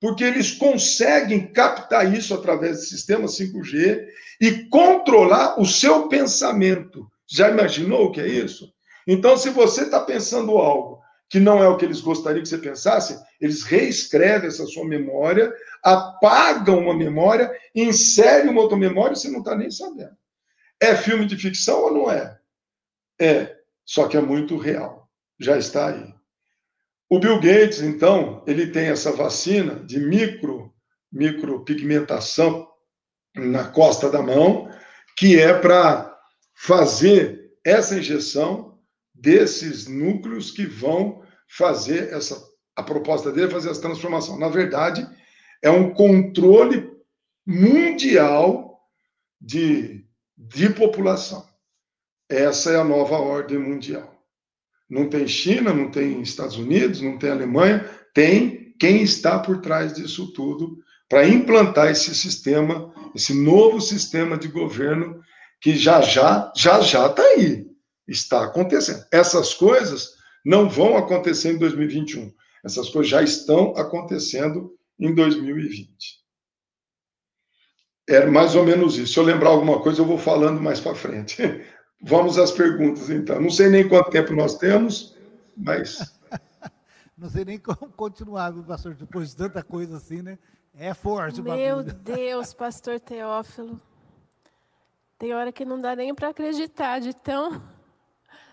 porque 0.00 0.24
eles 0.24 0.52
conseguem 0.52 1.52
captar 1.52 2.12
isso 2.12 2.32
através 2.32 2.78
do 2.78 2.84
sistema 2.84 3.26
5G 3.26 4.06
e 4.40 4.52
controlar 4.70 5.60
o 5.60 5.66
seu 5.66 6.08
pensamento. 6.08 7.06
Já 7.28 7.50
imaginou 7.50 8.06
o 8.06 8.10
que 8.10 8.20
é 8.20 8.26
isso? 8.26 8.72
Então, 9.06 9.36
se 9.36 9.50
você 9.50 9.82
está 9.82 10.00
pensando 10.00 10.56
algo 10.56 10.99
que 11.30 11.38
não 11.38 11.62
é 11.62 11.68
o 11.68 11.76
que 11.76 11.84
eles 11.84 12.00
gostariam 12.00 12.42
que 12.42 12.48
você 12.48 12.58
pensasse, 12.58 13.16
eles 13.40 13.62
reescrevem 13.62 14.48
essa 14.48 14.66
sua 14.66 14.84
memória, 14.84 15.54
apagam 15.82 16.80
uma 16.80 16.92
memória, 16.92 17.56
inserem 17.72 18.50
uma 18.50 18.62
outra 18.62 18.76
memória 18.76 19.14
e 19.14 19.16
você 19.16 19.30
não 19.30 19.38
está 19.38 19.54
nem 19.54 19.70
sabendo. 19.70 20.16
É 20.82 20.96
filme 20.96 21.24
de 21.26 21.36
ficção 21.36 21.84
ou 21.84 21.94
não 21.94 22.10
é? 22.10 22.36
É, 23.20 23.56
só 23.84 24.08
que 24.08 24.16
é 24.16 24.20
muito 24.20 24.56
real. 24.56 25.08
Já 25.38 25.56
está 25.56 25.90
aí. 25.90 26.12
O 27.08 27.20
Bill 27.20 27.36
Gates, 27.36 27.80
então, 27.80 28.42
ele 28.46 28.66
tem 28.66 28.88
essa 28.88 29.12
vacina 29.12 29.76
de 29.76 30.00
micro, 30.00 30.74
micropigmentação 31.12 32.68
na 33.36 33.64
costa 33.68 34.10
da 34.10 34.20
mão, 34.20 34.68
que 35.16 35.40
é 35.40 35.54
para 35.54 36.12
fazer 36.54 37.52
essa 37.64 37.96
injeção 37.96 38.69
desses 39.20 39.86
núcleos 39.86 40.50
que 40.50 40.66
vão 40.66 41.22
fazer 41.48 42.12
essa. 42.12 42.40
A 42.74 42.82
proposta 42.82 43.30
dele 43.30 43.48
é 43.48 43.50
fazer 43.50 43.70
essa 43.70 43.80
transformação. 43.80 44.38
Na 44.38 44.48
verdade, 44.48 45.06
é 45.62 45.70
um 45.70 45.90
controle 45.92 46.90
mundial 47.46 48.80
de, 49.40 50.04
de 50.36 50.70
população. 50.70 51.46
Essa 52.28 52.70
é 52.70 52.76
a 52.76 52.84
nova 52.84 53.18
ordem 53.18 53.58
mundial. 53.58 54.14
Não 54.88 55.08
tem 55.08 55.26
China, 55.26 55.72
não 55.72 55.90
tem 55.90 56.20
Estados 56.22 56.56
Unidos, 56.56 57.00
não 57.00 57.18
tem 57.18 57.30
Alemanha, 57.30 57.88
tem 58.14 58.74
quem 58.78 59.02
está 59.02 59.38
por 59.38 59.60
trás 59.60 59.92
disso 59.92 60.32
tudo 60.32 60.78
para 61.08 61.28
implantar 61.28 61.90
esse 61.90 62.14
sistema, 62.14 62.92
esse 63.14 63.34
novo 63.34 63.80
sistema 63.80 64.38
de 64.38 64.48
governo 64.48 65.20
que 65.60 65.76
já 65.76 66.00
já 66.00 66.52
já 66.56 66.80
já 66.80 67.06
está 67.06 67.22
aí, 67.22 67.69
está 68.10 68.44
acontecendo. 68.44 69.04
Essas 69.12 69.54
coisas 69.54 70.16
não 70.44 70.68
vão 70.68 70.96
acontecer 70.96 71.52
em 71.52 71.58
2021. 71.58 72.32
Essas 72.64 72.90
coisas 72.90 73.10
já 73.10 73.22
estão 73.22 73.74
acontecendo 73.76 74.74
em 74.98 75.14
2020. 75.14 76.20
É 78.08 78.26
mais 78.26 78.54
ou 78.54 78.64
menos 78.64 78.98
isso. 78.98 79.14
Se 79.14 79.18
eu 79.18 79.24
lembrar 79.24 79.50
alguma 79.50 79.80
coisa, 79.80 80.00
eu 80.00 80.06
vou 80.06 80.18
falando 80.18 80.60
mais 80.60 80.80
para 80.80 80.94
frente. 80.94 81.36
Vamos 82.02 82.38
às 82.38 82.50
perguntas, 82.50 83.10
então. 83.10 83.40
Não 83.40 83.50
sei 83.50 83.68
nem 83.68 83.86
quanto 83.86 84.10
tempo 84.10 84.34
nós 84.34 84.56
temos, 84.56 85.16
mas. 85.56 86.18
Não 87.16 87.28
sei 87.28 87.44
nem 87.44 87.58
como 87.58 87.92
continuar, 87.92 88.50
pastor, 88.64 88.94
depois 88.94 89.28
de 89.28 89.36
tanta 89.36 89.62
coisa 89.62 89.98
assim, 89.98 90.22
né? 90.22 90.38
É 90.74 90.94
forte 90.94 91.42
o 91.42 91.44
Meu. 91.44 91.82
Deus, 92.02 92.54
pastor 92.54 92.98
Teófilo. 92.98 93.78
Tem 95.18 95.34
hora 95.34 95.52
que 95.52 95.66
não 95.66 95.78
dá 95.78 95.94
nem 95.94 96.14
para 96.14 96.28
acreditar 96.28 96.98
de 96.98 97.12
tão, 97.12 97.60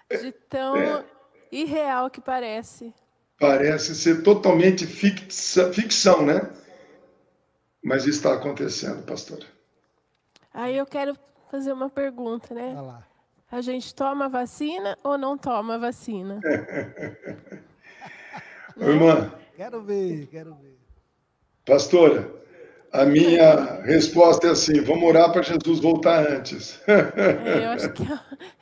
de 0.10 0.32
tão 0.32 0.78
é. 0.78 1.04
irreal 1.52 2.10
que 2.10 2.22
parece. 2.22 2.94
Parece 3.40 3.96
ser 3.96 4.24
totalmente 4.24 4.86
fixa, 4.86 5.72
ficção, 5.72 6.26
né? 6.26 6.50
Mas 7.84 8.06
está 8.06 8.34
acontecendo, 8.34 9.04
pastor. 9.04 9.46
Aí 10.54 10.76
eu 10.76 10.86
quero 10.86 11.16
fazer 11.50 11.72
uma 11.72 11.90
pergunta, 11.90 12.54
né? 12.54 12.74
Lá. 12.74 13.08
A 13.50 13.62
gente 13.62 13.96
toma 13.96 14.28
vacina 14.28 14.98
ou 15.04 15.18
não 15.18 15.38
toma 15.38 15.78
vacina? 15.78 16.42
Irmã. 18.76 19.32
Quero 19.56 19.82
ver, 19.82 20.28
quero 20.28 20.54
ver. 20.56 20.78
Pastora, 21.66 22.30
a 22.92 23.06
minha 23.06 23.82
resposta 23.84 24.48
é 24.48 24.52
assim: 24.52 24.82
vamos 24.82 25.04
orar 25.04 25.32
para 25.32 25.42
Jesus 25.42 25.80
voltar 25.80 26.28
antes. 26.30 26.80
É, 26.88 27.66
eu 27.66 27.70
acho 27.70 27.92
que 27.94 28.04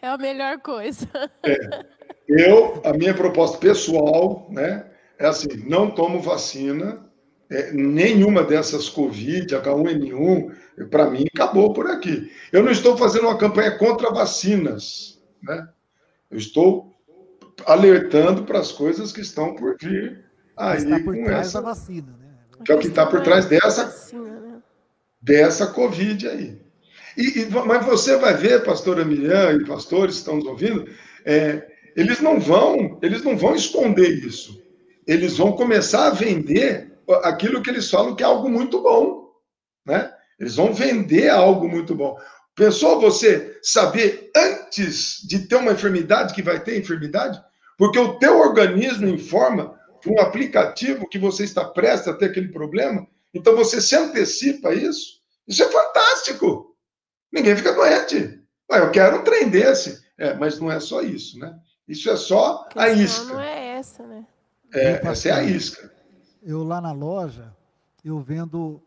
é 0.01 0.07
a 0.07 0.17
melhor 0.17 0.59
coisa. 0.59 1.07
É. 1.43 1.85
Eu, 2.27 2.81
a 2.83 2.93
minha 2.93 3.13
proposta 3.13 3.57
pessoal, 3.57 4.47
né, 4.49 4.85
é 5.19 5.27
assim: 5.27 5.63
não 5.67 5.91
tomo 5.91 6.19
vacina, 6.19 7.05
é, 7.49 7.71
nenhuma 7.71 8.43
dessas 8.43 8.89
Covid, 8.89 9.55
H1N1, 9.55 10.89
para 10.89 11.09
mim, 11.09 11.25
acabou 11.33 11.73
por 11.73 11.87
aqui. 11.87 12.31
Eu 12.51 12.63
não 12.63 12.71
estou 12.71 12.97
fazendo 12.97 13.27
uma 13.27 13.37
campanha 13.37 13.77
contra 13.77 14.11
vacinas, 14.11 15.21
né? 15.41 15.67
Eu 16.29 16.37
estou 16.37 16.93
alertando 17.65 18.43
para 18.43 18.59
as 18.59 18.71
coisas 18.71 19.11
que 19.13 19.21
estão 19.21 19.55
por 19.55 19.77
vir 19.79 20.25
aí 20.57 20.77
está 20.77 20.99
por 20.99 21.15
trás 21.15 21.47
essa... 21.47 21.61
da 21.61 21.69
vacina, 21.69 22.11
né? 22.17 22.24
Que 22.63 22.71
é 22.71 22.75
o 22.75 22.79
que 22.79 22.87
está 22.87 23.05
por 23.05 23.21
trás 23.21 23.45
dessa, 23.45 24.13
dessa 25.21 25.67
Covid 25.67 26.27
aí. 26.27 26.61
E, 27.17 27.41
e, 27.41 27.49
mas 27.49 27.85
você 27.85 28.17
vai 28.17 28.33
ver, 28.35 28.63
pastora 28.63 29.05
Miriam 29.05 29.53
e 29.53 29.65
pastores 29.65 30.15
que 30.15 30.19
estão 30.19 30.35
nos 30.35 30.45
ouvindo, 30.45 30.87
é, 31.25 31.65
eles 31.95 32.19
não 32.19 32.39
vão, 32.39 32.99
eles 33.01 33.23
não 33.23 33.37
vão 33.37 33.55
esconder 33.55 34.09
isso. 34.09 34.61
Eles 35.07 35.37
vão 35.37 35.53
começar 35.53 36.07
a 36.07 36.11
vender 36.11 36.91
aquilo 37.23 37.61
que 37.61 37.69
eles 37.69 37.89
falam 37.89 38.15
que 38.15 38.23
é 38.23 38.25
algo 38.25 38.49
muito 38.49 38.81
bom, 38.81 39.29
né? 39.85 40.11
Eles 40.39 40.55
vão 40.55 40.73
vender 40.73 41.29
algo 41.29 41.67
muito 41.69 41.95
bom. 41.95 42.17
Pensou 42.55 42.99
você 42.99 43.57
saber 43.61 44.31
antes 44.35 45.25
de 45.27 45.39
ter 45.47 45.55
uma 45.55 45.71
enfermidade 45.71 46.33
que 46.33 46.41
vai 46.41 46.59
ter 46.59 46.77
enfermidade? 46.77 47.39
Porque 47.77 47.99
o 47.99 48.17
teu 48.17 48.39
organismo 48.39 49.07
informa 49.07 49.77
um 50.09 50.19
aplicativo 50.19 51.07
que 51.07 51.19
você 51.19 51.43
está 51.43 51.65
prestes 51.65 52.07
a 52.07 52.13
ter 52.13 52.25
aquele 52.25 52.49
problema, 52.49 53.07
então 53.33 53.55
você 53.55 53.81
se 53.81 53.95
antecipa 53.95 54.73
isso. 54.73 55.21
Isso 55.47 55.63
é 55.63 55.69
fantástico. 55.69 56.75
Ninguém 57.31 57.55
fica 57.55 57.73
doente. 57.73 58.41
Ah, 58.71 58.79
eu 58.79 58.91
quero 58.91 59.17
um 59.17 59.23
trem 59.23 59.49
desse. 59.49 60.03
É, 60.17 60.33
mas 60.33 60.59
não 60.59 60.71
é 60.71 60.79
só 60.79 61.01
isso, 61.01 61.37
né? 61.37 61.57
Isso 61.87 62.09
é 62.09 62.15
só 62.15 62.67
a, 62.75 62.83
a 62.83 62.89
isca. 62.89 63.25
Não 63.25 63.41
é 63.41 63.77
essa, 63.77 64.03
né? 64.07 64.25
É, 64.73 65.07
essa 65.07 65.29
é 65.29 65.31
a 65.31 65.43
isca 65.43 65.95
eu 66.45 66.63
lá 66.63 66.79
na 66.79 66.91
loja, 66.91 67.51
eu 68.03 68.19
vendo 68.19 68.79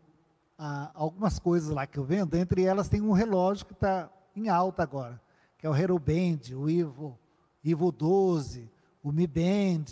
ah, 0.56 0.92
algumas 0.94 1.40
coisas 1.40 1.70
lá 1.70 1.88
que 1.88 1.98
eu 1.98 2.04
vendo, 2.04 2.36
entre 2.36 2.62
elas 2.62 2.88
tem 2.88 3.02
um 3.02 3.10
relógio 3.10 3.66
que 3.66 3.72
está 3.72 4.08
em 4.34 4.48
alta 4.48 4.84
agora, 4.84 5.20
que 5.58 5.66
é 5.66 5.70
o 5.70 5.74
Hero 5.74 5.98
Band, 5.98 6.54
o 6.54 6.70
Ivo, 6.70 7.18
Ivo 7.64 7.90
12, 7.90 8.70
o 9.02 9.10
Mi 9.10 9.26
Band, 9.26 9.86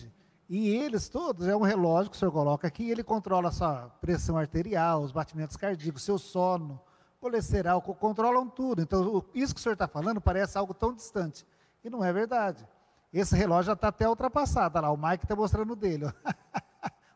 e 0.49 0.69
eles 0.69 1.09
todos, 1.09 1.49
é 1.49 1.57
um 1.57 1.63
relógio 1.63 2.11
que 2.11 2.17
o 2.17 2.19
senhor 2.19 2.31
coloca 2.31 2.69
aqui, 2.69 2.91
ele 2.91 3.03
controla 3.03 3.49
a 3.49 3.53
sua 3.53 3.89
pressão 4.01 4.37
arterial, 4.37 5.03
os 5.03 5.13
batimentos 5.13 5.57
cardíacos, 5.57 6.03
seu 6.03 6.19
sono, 6.19 6.81
colesterol, 7.21 7.81
controlam 7.83 8.49
tudo. 8.49 8.83
Então, 8.83 9.25
isso 9.35 9.55
que 9.55 9.61
o 9.61 9.63
senhor 9.63 9.73
está 9.73 9.89
falando 9.89 10.21
parece 10.21 10.57
algo 10.57 10.73
tão 10.73 10.95
distante. 10.95 11.47
E 11.83 11.91
não 11.91 12.05
é 12.05 12.13
verdade. 12.13 12.67
Esse 13.13 13.35
relógio 13.35 13.65
já 13.65 13.73
está 13.73 13.89
até 13.89 14.09
ultrapassado. 14.09 14.79
Olha 14.79 14.89
lá, 14.89 14.93
o 14.93 14.97
Mike 14.97 15.25
está 15.25 15.35
mostrando 15.35 15.73
o 15.73 15.77
dele. 15.77 16.07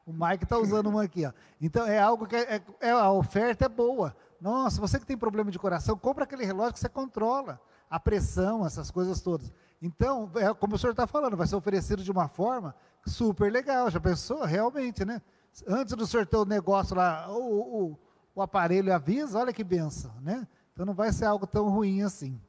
O 0.07 0.13
Mike 0.13 0.43
está 0.43 0.59
usando 0.59 0.89
uma 0.89 1.05
aqui. 1.05 1.25
Ó. 1.25 1.33
Então 1.61 1.87
é 1.87 2.01
algo 2.01 2.27
que 2.27 2.35
é, 2.35 2.57
é, 2.57 2.63
é, 2.81 2.91
a 2.91 3.13
oferta 3.13 3.67
é 3.67 3.69
boa. 3.69 4.17
Nossa, 4.41 4.81
você 4.81 4.99
que 4.99 5.07
tem 5.07 5.17
problema 5.17 5.53
de 5.53 5.59
coração, 5.59 5.97
compra 5.97 6.25
aquele 6.25 6.45
relógio 6.45 6.73
que 6.73 6.81
você 6.81 6.89
controla 6.89 7.61
a 7.89 8.01
pressão, 8.01 8.67
essas 8.67 8.91
coisas 8.91 9.21
todas. 9.21 9.53
Então, 9.83 10.31
é, 10.37 10.53
como 10.53 10.75
o 10.75 10.79
senhor 10.79 10.91
está 10.91 11.07
falando, 11.07 11.37
vai 11.37 11.47
ser 11.47 11.57
oferecido 11.57 12.03
de 12.03 12.11
uma 12.11 12.29
forma 12.29 12.75
super 13.07 13.51
legal. 13.51 13.91
Já 13.91 13.99
pensou? 13.99 14.45
Realmente, 14.45 15.05
né? 15.05 15.23
Antes 15.67 15.95
do 15.95 16.07
senhor 16.07 16.27
ter 16.27 16.37
o 16.37 16.45
negócio 16.45 16.95
lá, 16.95 17.27
o, 17.31 17.93
o, 17.93 17.99
o 18.35 18.43
aparelho 18.43 18.95
avisa, 18.95 19.39
olha 19.39 19.53
que 19.53 19.65
benção, 19.65 20.13
né? 20.21 20.47
Então 20.73 20.85
não 20.85 20.95
vai 20.95 21.13
ser 21.13 21.25
algo 21.25 21.47
tão 21.47 21.69
ruim 21.69 22.03
assim. 22.03 22.41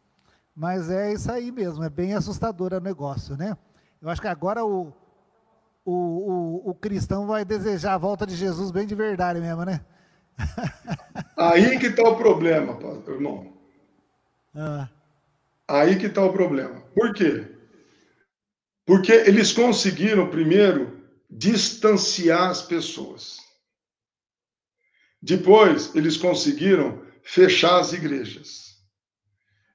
Mas 0.55 0.89
é 0.89 1.13
isso 1.13 1.31
aí 1.31 1.51
mesmo, 1.51 1.83
é 1.83 1.89
bem 1.89 2.13
assustador 2.13 2.73
o 2.73 2.79
negócio, 2.79 3.37
né? 3.37 3.57
Eu 4.01 4.09
acho 4.09 4.21
que 4.21 4.27
agora 4.27 4.65
o, 4.65 4.93
o, 5.85 5.93
o, 5.93 6.69
o 6.69 6.75
cristão 6.75 7.25
vai 7.25 7.45
desejar 7.45 7.93
a 7.93 7.97
volta 7.97 8.27
de 8.27 8.35
Jesus 8.35 8.71
bem 8.71 8.85
de 8.85 8.93
verdade 8.93 9.39
mesmo, 9.39 9.63
né? 9.63 9.81
Aí 11.37 11.79
que 11.79 11.87
está 11.87 12.03
o 12.03 12.17
problema, 12.17 12.77
irmão. 13.07 13.53
Ah. 14.55 14.89
Aí 15.67 15.97
que 15.97 16.07
está 16.07 16.23
o 16.23 16.33
problema. 16.33 16.81
Por 16.93 17.13
quê? 17.13 17.47
Porque 18.85 19.11
eles 19.11 19.53
conseguiram, 19.53 20.29
primeiro, 20.29 21.01
distanciar 21.29 22.49
as 22.49 22.61
pessoas. 22.61 23.37
Depois, 25.21 25.95
eles 25.95 26.17
conseguiram 26.17 27.05
fechar 27.23 27.79
as 27.79 27.93
igrejas. 27.93 28.71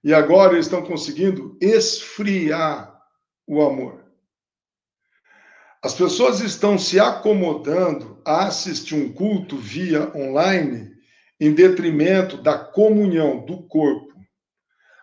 E 0.02 0.12
agora 0.12 0.54
eles 0.54 0.66
estão 0.66 0.82
conseguindo 0.82 1.56
esfriar 1.60 3.00
o 3.46 3.62
amor. 3.62 4.04
As 5.82 5.94
pessoas 5.94 6.40
estão 6.40 6.76
se 6.76 6.98
acomodando 6.98 8.20
a 8.24 8.46
assistir 8.46 8.94
um 8.96 9.12
culto 9.12 9.56
via 9.56 10.10
online 10.16 10.92
em 11.40 11.54
detrimento 11.54 12.36
da 12.36 12.58
comunhão 12.58 13.44
do 13.44 13.62
corpo. 13.68 14.05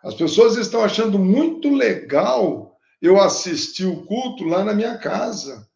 As 0.03 0.13
pessoas 0.13 0.57
estão 0.57 0.83
achando 0.83 1.17
muito 1.17 1.73
legal 1.73 2.77
eu 3.01 3.19
assistir 3.19 3.85
o 3.85 4.03
culto 4.05 4.43
lá 4.43 4.63
na 4.63 4.73
minha 4.73 4.97
casa. 4.97 5.67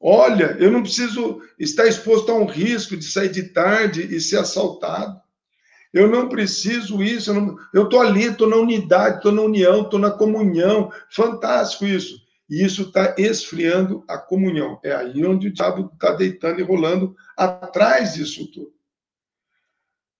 Olha, 0.00 0.56
eu 0.58 0.70
não 0.70 0.82
preciso 0.82 1.40
estar 1.58 1.86
exposto 1.86 2.30
a 2.32 2.34
um 2.34 2.46
risco 2.46 2.96
de 2.96 3.04
sair 3.04 3.30
de 3.30 3.44
tarde 3.44 4.02
e 4.02 4.20
ser 4.20 4.38
assaltado. 4.38 5.20
Eu 5.92 6.08
não 6.08 6.28
preciso 6.28 7.02
isso. 7.02 7.30
Eu 7.72 7.84
estou 7.84 8.00
ali, 8.00 8.24
estou 8.24 8.48
na 8.48 8.56
unidade, 8.56 9.18
estou 9.18 9.32
na 9.32 9.42
união, 9.42 9.82
estou 9.82 9.98
na 9.98 10.10
comunhão. 10.10 10.90
Fantástico 11.10 11.84
isso. 11.84 12.18
E 12.50 12.64
isso 12.64 12.82
está 12.82 13.14
esfriando 13.16 14.04
a 14.08 14.18
comunhão. 14.18 14.78
É 14.82 14.94
aí 14.94 15.24
onde 15.24 15.48
o 15.48 15.52
diabo 15.52 15.90
está 15.92 16.12
deitando 16.12 16.60
e 16.60 16.64
rolando 16.64 17.14
atrás 17.36 18.14
disso 18.14 18.50
tudo. 18.52 18.72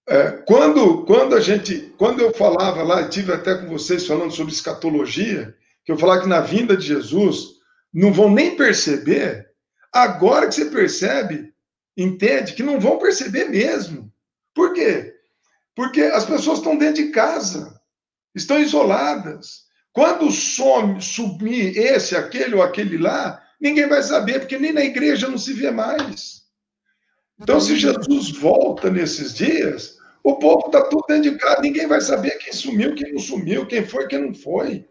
É, 0.06 0.30
quando, 0.46 1.04
quando 1.04 1.34
a 1.34 1.40
gente, 1.40 1.94
quando 1.96 2.20
eu 2.20 2.32
falava 2.34 2.82
lá, 2.82 3.08
tive 3.08 3.32
até 3.32 3.54
com 3.54 3.68
vocês 3.68 4.06
falando 4.06 4.32
sobre 4.32 4.52
escatologia, 4.52 5.56
que 5.84 5.90
eu 5.90 5.98
falava 5.98 6.22
que 6.22 6.28
na 6.28 6.40
vinda 6.40 6.76
de 6.76 6.86
Jesus 6.86 7.54
não 7.92 8.12
vão 8.12 8.30
nem 8.30 8.56
perceber, 8.56 9.48
agora 9.92 10.46
que 10.46 10.54
você 10.54 10.66
percebe, 10.66 11.54
entende, 11.96 12.52
que 12.52 12.62
não 12.62 12.78
vão 12.78 12.98
perceber 12.98 13.46
mesmo. 13.46 14.12
Por 14.54 14.74
quê? 14.74 15.14
Porque 15.74 16.02
as 16.02 16.24
pessoas 16.24 16.58
estão 16.58 16.76
dentro 16.76 17.02
de 17.02 17.10
casa, 17.10 17.80
estão 18.34 18.60
isoladas. 18.60 19.64
Quando 19.92 20.30
some, 20.30 21.00
sumir 21.00 21.78
esse, 21.78 22.16
aquele 22.16 22.56
ou 22.56 22.62
aquele 22.62 22.98
lá, 22.98 23.42
ninguém 23.60 23.88
vai 23.88 24.02
saber, 24.02 24.40
porque 24.40 24.58
nem 24.58 24.72
na 24.72 24.84
igreja 24.84 25.28
não 25.28 25.38
se 25.38 25.52
vê 25.52 25.70
mais. 25.70 26.42
Então, 27.40 27.60
se 27.60 27.76
Jesus 27.76 28.30
volta 28.30 28.90
nesses 28.90 29.34
dias, 29.34 29.93
o 30.24 30.36
povo 30.36 30.66
está 30.66 30.82
tudo 30.88 31.04
dentro 31.06 31.30
de 31.30 31.38
casa, 31.38 31.60
ninguém 31.60 31.86
vai 31.86 32.00
saber 32.00 32.38
quem 32.38 32.52
sumiu, 32.52 32.94
quem 32.94 33.12
não 33.12 33.20
sumiu, 33.20 33.66
quem 33.66 33.84
foi, 33.84 34.08
quem 34.08 34.20
não 34.20 34.34
foi. 34.34 34.88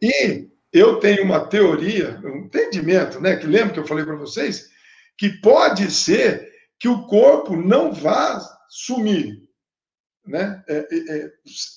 E 0.00 0.48
eu 0.72 0.98
tenho 0.98 1.24
uma 1.24 1.46
teoria, 1.46 2.18
um 2.24 2.38
entendimento, 2.38 3.20
né? 3.20 3.36
Que 3.36 3.46
lembra 3.46 3.74
que 3.74 3.80
eu 3.80 3.86
falei 3.86 4.06
para 4.06 4.16
vocês? 4.16 4.70
Que 5.18 5.28
pode 5.28 5.90
ser 5.90 6.50
que 6.78 6.88
o 6.88 7.06
corpo 7.06 7.54
não 7.54 7.92
vá 7.92 8.40
sumir. 8.68 9.42
Né? 10.26 10.62
É, 10.66 10.76
é, 10.76 11.16
é 11.18 11.30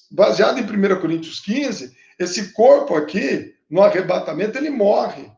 baseado 0.10 0.58
em 0.58 0.64
1 0.64 1.02
Coríntios 1.02 1.42
15, 1.42 1.96
esse 2.18 2.54
corpo 2.54 2.96
aqui, 2.96 3.56
no 3.70 3.82
arrebatamento, 3.82 4.58
ele 4.58 4.70
morre. 4.70 5.30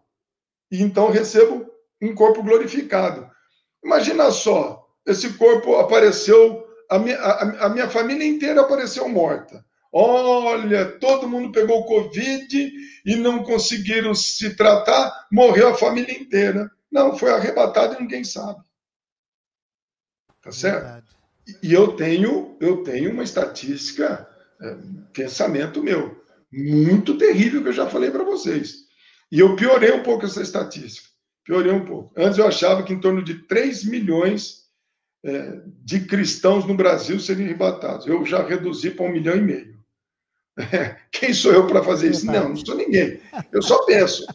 E 0.72 0.82
então 0.82 1.10
recebo 1.10 1.70
um 2.02 2.14
corpo 2.14 2.44
glorificado. 2.44 3.30
Imagina 3.84 4.30
só, 4.32 4.88
esse 5.06 5.34
corpo 5.34 5.76
apareceu, 5.76 6.71
a 6.92 7.00
minha, 7.00 7.18
a, 7.18 7.66
a 7.68 7.70
minha 7.70 7.90
família 7.90 8.28
inteira 8.28 8.62
apareceu 8.62 9.08
morta. 9.08 9.66
Olha, 9.94 10.86
todo 11.00 11.28
mundo 11.28 11.52
pegou 11.54 11.86
Covid 11.86 12.72
e 13.06 13.16
não 13.16 13.44
conseguiram 13.44 14.14
se 14.14 14.56
tratar, 14.56 15.28
morreu 15.32 15.70
a 15.70 15.78
família 15.78 16.14
inteira. 16.14 16.70
Não, 16.92 17.18
foi 17.18 17.32
arrebatado 17.32 17.96
e 17.96 18.02
ninguém 18.02 18.26
sabe. 18.26 18.60
Tá 20.42 20.52
certo? 20.52 20.84
Verdade. 20.84 21.06
E 21.64 21.74
eu 21.74 21.94
tenho, 21.96 22.58
eu 22.60 22.84
tenho 22.84 23.12
uma 23.12 23.24
estatística, 23.24 24.28
é, 24.62 24.78
pensamento 25.14 25.82
meu, 25.82 26.22
muito 26.52 27.18
terrível 27.18 27.64
que 27.64 27.70
eu 27.70 27.74
já 27.74 27.90
falei 27.90 28.12
para 28.12 28.24
vocês. 28.24 28.86
E 29.32 29.40
eu 29.40 29.56
piorei 29.56 29.94
um 29.94 30.04
pouco 30.04 30.26
essa 30.26 30.42
estatística. 30.42 31.08
Piorei 31.46 31.72
um 31.72 31.86
pouco. 31.86 32.14
Antes 32.18 32.38
eu 32.38 32.48
achava 32.48 32.84
que 32.84 32.94
em 32.94 33.00
torno 33.00 33.24
de 33.24 33.48
3 33.48 33.86
milhões 33.86 34.61
é, 35.24 35.62
de 35.84 36.06
cristãos 36.06 36.66
no 36.66 36.76
Brasil 36.76 37.20
seriam 37.20 37.46
arrebatados. 37.46 38.08
Eu 38.08 38.26
já 38.26 38.44
reduzi 38.44 38.92
para 38.92 39.06
um 39.06 39.12
milhão 39.12 39.36
e 39.36 39.42
meio. 39.42 39.80
É, 40.58 40.98
quem 41.12 41.34
sou 41.34 41.54
eu 41.54 41.68
para 41.68 41.84
fazer 41.84 42.12
isso? 42.12 42.26
Não, 42.26 42.50
não 42.50 42.56
sou 42.56 42.76
ninguém. 42.76 43.20
Eu 43.52 43.62
só 43.62 43.86
penso. 43.86 44.26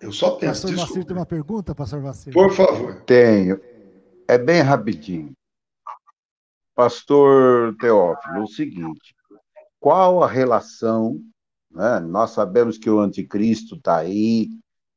Eu 0.00 0.12
só 0.12 0.32
penso. 0.32 0.62
Pastor 0.62 0.86
Vacir 0.86 1.04
tem 1.04 1.16
uma 1.16 1.26
pergunta, 1.26 1.74
pastor 1.74 2.00
Vacir? 2.00 2.32
Por 2.32 2.52
favor. 2.52 3.02
Tenho. 3.02 3.60
É 4.28 4.38
bem 4.38 4.60
rapidinho. 4.60 5.32
Pastor 6.74 7.76
Teófilo, 7.76 8.42
o 8.42 8.48
seguinte: 8.48 9.14
qual 9.80 10.22
a 10.22 10.28
relação? 10.28 11.20
Né? 11.70 12.00
Nós 12.00 12.30
sabemos 12.30 12.78
que 12.78 12.90
o 12.90 13.00
anticristo 13.00 13.76
está 13.76 13.96
aí, 13.96 14.48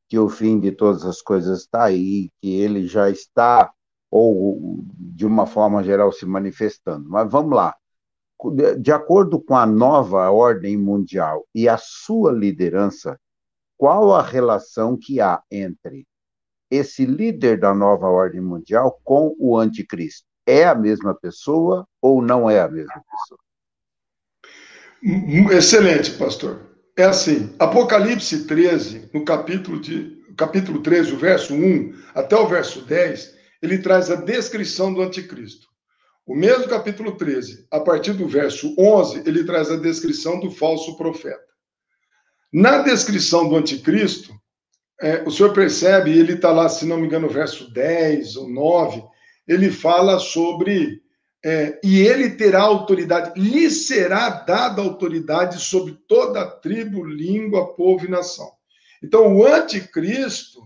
que 0.10 0.18
o 0.18 0.30
fim 0.30 0.60
de 0.60 0.72
todas 0.72 1.06
as 1.06 1.22
coisas 1.22 1.60
está 1.62 1.84
aí, 1.84 2.30
que 2.42 2.60
ele 2.60 2.88
já 2.88 3.10
está, 3.10 3.72
ou 4.10 4.84
de 4.98 5.26
uma 5.26 5.46
forma 5.46 5.84
geral, 5.84 6.12
se 6.12 6.26
manifestando. 6.26 7.10
Mas 7.10 7.30
vamos 7.30 7.56
lá. 7.56 7.76
De 8.80 8.92
acordo 8.92 9.42
com 9.42 9.56
a 9.56 9.66
nova 9.66 10.30
ordem 10.30 10.78
mundial 10.78 11.46
e 11.54 11.68
a 11.68 11.78
sua 11.78 12.32
liderança, 12.32 13.20
qual 13.76 14.14
a 14.14 14.22
relação 14.22 14.96
que 14.96 15.20
há 15.20 15.42
entre 15.52 16.08
esse 16.70 17.06
líder 17.06 17.60
da 17.60 17.74
nova 17.74 18.08
ordem 18.08 18.42
mundial 18.42 19.00
com 19.04 19.36
o 19.40 19.58
anticristo? 19.58 20.26
É 20.46 20.66
a 20.66 20.76
mesma 20.76 21.14
pessoa 21.14 21.88
ou 22.02 22.22
não 22.22 22.50
é 22.50 22.62
a 22.62 22.70
mesma 22.70 23.04
pessoa? 23.12 23.40
Excelente, 25.52 26.18
pastor. 26.18 26.77
É 26.98 27.04
assim, 27.04 27.54
Apocalipse 27.60 28.48
13, 28.48 29.12
no 29.14 29.24
capítulo, 29.24 29.80
de, 29.80 30.18
capítulo 30.36 30.82
13, 30.82 31.14
o 31.14 31.18
verso 31.18 31.54
1 31.54 31.94
até 32.16 32.36
o 32.36 32.48
verso 32.48 32.82
10, 32.82 33.36
ele 33.62 33.78
traz 33.78 34.10
a 34.10 34.16
descrição 34.16 34.92
do 34.92 35.04
anticristo. 35.04 35.68
O 36.26 36.36
mesmo 36.36 36.68
capítulo 36.68 37.16
13, 37.16 37.68
a 37.70 37.80
partir 37.80 38.14
do 38.14 38.28
verso 38.28 38.74
11, 38.80 39.22
ele 39.28 39.44
traz 39.44 39.70
a 39.70 39.78
descrição 39.78 40.40
do 40.40 40.50
falso 40.50 40.98
profeta. 40.98 41.46
Na 42.52 42.80
descrição 42.80 43.48
do 43.48 43.56
anticristo, 43.56 44.34
é, 45.00 45.22
o 45.22 45.30
senhor 45.30 45.54
percebe, 45.54 46.18
ele 46.18 46.34
está 46.34 46.52
lá, 46.52 46.68
se 46.68 46.84
não 46.84 46.98
me 46.98 47.06
engano, 47.06 47.28
no 47.28 47.34
verso 47.34 47.72
10 47.72 48.38
ou 48.38 48.50
9, 48.50 49.04
ele 49.48 49.70
fala 49.70 50.18
sobre. 50.18 51.04
É, 51.46 51.80
e 51.84 52.02
ele 52.02 52.32
terá 52.32 52.62
autoridade, 52.62 53.40
lhe 53.40 53.70
será 53.70 54.30
dada 54.30 54.82
autoridade 54.82 55.60
sobre 55.60 55.94
toda 56.08 56.42
a 56.42 56.52
tribo, 56.52 57.06
língua, 57.06 57.76
povo 57.76 58.06
e 58.06 58.10
nação. 58.10 58.52
Então, 59.04 59.36
o 59.36 59.46
anticristo 59.46 60.62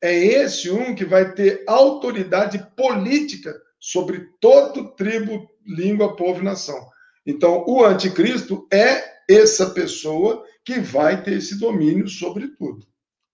é 0.00 0.14
esse 0.14 0.70
um 0.70 0.94
que 0.94 1.04
vai 1.04 1.34
ter 1.34 1.64
autoridade 1.66 2.64
política 2.76 3.54
sobre 3.78 4.28
todo 4.40 4.94
tribo, 4.94 5.50
língua, 5.66 6.14
povo 6.14 6.40
e 6.40 6.44
nação. 6.44 6.88
Então, 7.26 7.64
o 7.66 7.84
anticristo 7.84 8.68
é 8.72 9.22
essa 9.28 9.70
pessoa 9.70 10.46
que 10.64 10.78
vai 10.78 11.22
ter 11.22 11.38
esse 11.38 11.58
domínio 11.58 12.08
sobre 12.08 12.48
tudo. 12.56 12.86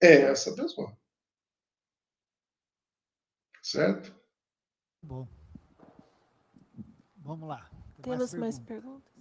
É 0.03 0.23
essa 0.23 0.55
pessoa. 0.55 0.97
Certo? 3.63 4.15
Bom. 5.03 5.38
Vamos 7.29 7.47
lá. 7.47 7.69
Tem 8.01 8.05
Temos 8.05 8.33
mais 8.33 8.33
perguntas? 8.33 8.41
mais 8.41 8.59
perguntas? 8.59 9.13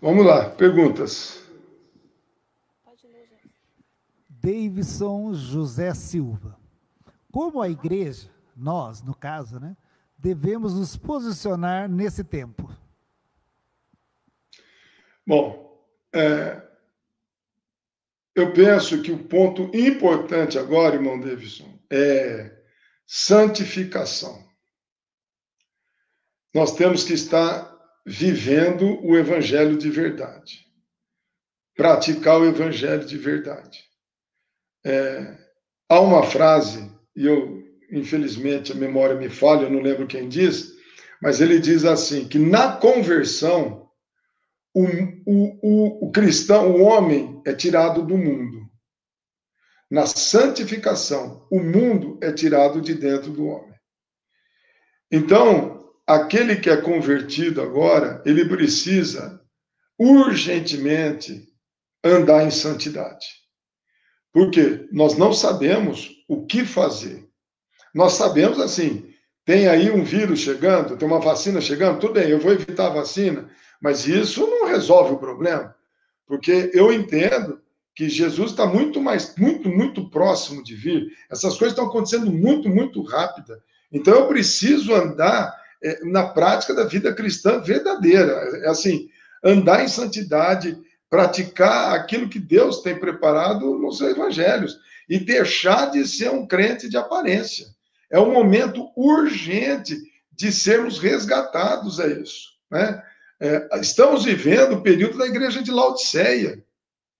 Vamos 0.00 0.24
lá, 0.24 0.50
perguntas. 0.50 1.44
Pode 2.84 3.08
ler, 3.08 3.28
Davidson 4.28 5.34
José 5.34 5.94
Silva. 5.94 6.56
Como 7.32 7.60
a 7.60 7.68
igreja, 7.68 8.30
nós, 8.56 9.02
no 9.02 9.16
caso, 9.16 9.58
né, 9.58 9.76
devemos 10.16 10.74
nos 10.74 10.96
posicionar 10.96 11.88
nesse 11.88 12.22
tempo? 12.22 12.72
Bom, 15.26 15.84
é, 16.12 16.62
eu 18.32 18.52
penso 18.52 19.02
que 19.02 19.10
o 19.10 19.24
ponto 19.24 19.76
importante 19.76 20.56
agora, 20.56 20.94
irmão 20.94 21.18
Davidson, 21.18 21.80
é 21.90 22.62
santificação. 23.04 24.51
Nós 26.54 26.74
temos 26.74 27.04
que 27.04 27.14
estar 27.14 27.72
vivendo 28.04 29.00
o 29.04 29.16
evangelho 29.16 29.76
de 29.76 29.90
verdade. 29.90 30.66
Praticar 31.74 32.40
o 32.40 32.44
evangelho 32.44 33.04
de 33.04 33.16
verdade. 33.16 33.84
É, 34.84 35.38
há 35.88 36.00
uma 36.00 36.22
frase, 36.24 36.90
e 37.16 37.26
eu, 37.26 37.62
infelizmente, 37.90 38.72
a 38.72 38.74
memória 38.74 39.14
me 39.14 39.30
falha, 39.30 39.62
eu 39.62 39.70
não 39.70 39.80
lembro 39.80 40.06
quem 40.06 40.28
diz, 40.28 40.72
mas 41.20 41.40
ele 41.40 41.58
diz 41.58 41.84
assim: 41.84 42.28
que 42.28 42.38
na 42.38 42.76
conversão 42.76 43.88
o, 44.74 44.84
o, 45.26 45.58
o, 45.62 46.08
o 46.08 46.12
cristão, 46.12 46.72
o 46.72 46.82
homem, 46.82 47.40
é 47.46 47.54
tirado 47.54 48.02
do 48.02 48.16
mundo. 48.16 48.62
Na 49.90 50.06
santificação, 50.06 51.46
o 51.50 51.60
mundo 51.60 52.18
é 52.22 52.32
tirado 52.32 52.80
de 52.80 52.94
dentro 52.94 53.30
do 53.30 53.46
homem. 53.46 53.74
Então, 55.10 55.81
aquele 56.06 56.56
que 56.56 56.70
é 56.70 56.76
convertido 56.76 57.62
agora, 57.62 58.22
ele 58.24 58.44
precisa 58.44 59.40
urgentemente 59.98 61.48
andar 62.02 62.44
em 62.44 62.50
santidade. 62.50 63.26
Porque 64.32 64.88
nós 64.90 65.16
não 65.16 65.32
sabemos 65.32 66.10
o 66.28 66.46
que 66.46 66.64
fazer. 66.64 67.28
Nós 67.94 68.14
sabemos 68.14 68.58
assim, 68.58 69.12
tem 69.44 69.68
aí 69.68 69.90
um 69.90 70.02
vírus 70.02 70.40
chegando, 70.40 70.96
tem 70.96 71.06
uma 71.06 71.20
vacina 71.20 71.60
chegando, 71.60 72.00
tudo 72.00 72.14
bem, 72.14 72.30
eu 72.30 72.38
vou 72.38 72.52
evitar 72.52 72.86
a 72.86 72.94
vacina, 72.94 73.50
mas 73.80 74.06
isso 74.06 74.46
não 74.46 74.66
resolve 74.66 75.12
o 75.12 75.18
problema, 75.18 75.74
porque 76.26 76.70
eu 76.72 76.92
entendo 76.92 77.60
que 77.94 78.08
Jesus 78.08 78.52
está 78.52 78.64
muito 78.64 79.00
mais, 79.00 79.34
muito, 79.36 79.68
muito 79.68 80.08
próximo 80.08 80.62
de 80.62 80.74
vir. 80.74 81.12
Essas 81.30 81.58
coisas 81.58 81.72
estão 81.72 81.86
acontecendo 81.86 82.32
muito, 82.32 82.68
muito 82.68 83.02
rápida. 83.02 83.62
Então 83.92 84.14
eu 84.14 84.28
preciso 84.28 84.94
andar 84.94 85.54
na 86.04 86.28
prática 86.28 86.74
da 86.74 86.84
vida 86.84 87.12
cristã 87.14 87.60
verdadeira. 87.60 88.32
É 88.64 88.68
assim, 88.68 89.08
andar 89.42 89.84
em 89.84 89.88
santidade, 89.88 90.78
praticar 91.10 91.94
aquilo 91.94 92.28
que 92.28 92.38
Deus 92.38 92.82
tem 92.82 92.98
preparado 92.98 93.78
nos 93.78 94.00
evangelhos 94.00 94.78
e 95.08 95.18
deixar 95.18 95.90
de 95.90 96.06
ser 96.06 96.30
um 96.30 96.46
crente 96.46 96.88
de 96.88 96.96
aparência. 96.96 97.66
É 98.10 98.18
um 98.18 98.32
momento 98.32 98.90
urgente 98.96 99.96
de 100.30 100.52
sermos 100.52 100.98
resgatados 100.98 102.00
a 102.00 102.06
isso, 102.06 102.50
né? 102.70 103.02
É, 103.40 103.80
estamos 103.80 104.24
vivendo 104.24 104.74
o 104.74 104.82
período 104.82 105.18
da 105.18 105.26
igreja 105.26 105.60
de 105.60 105.72
Laodiceia. 105.72 106.64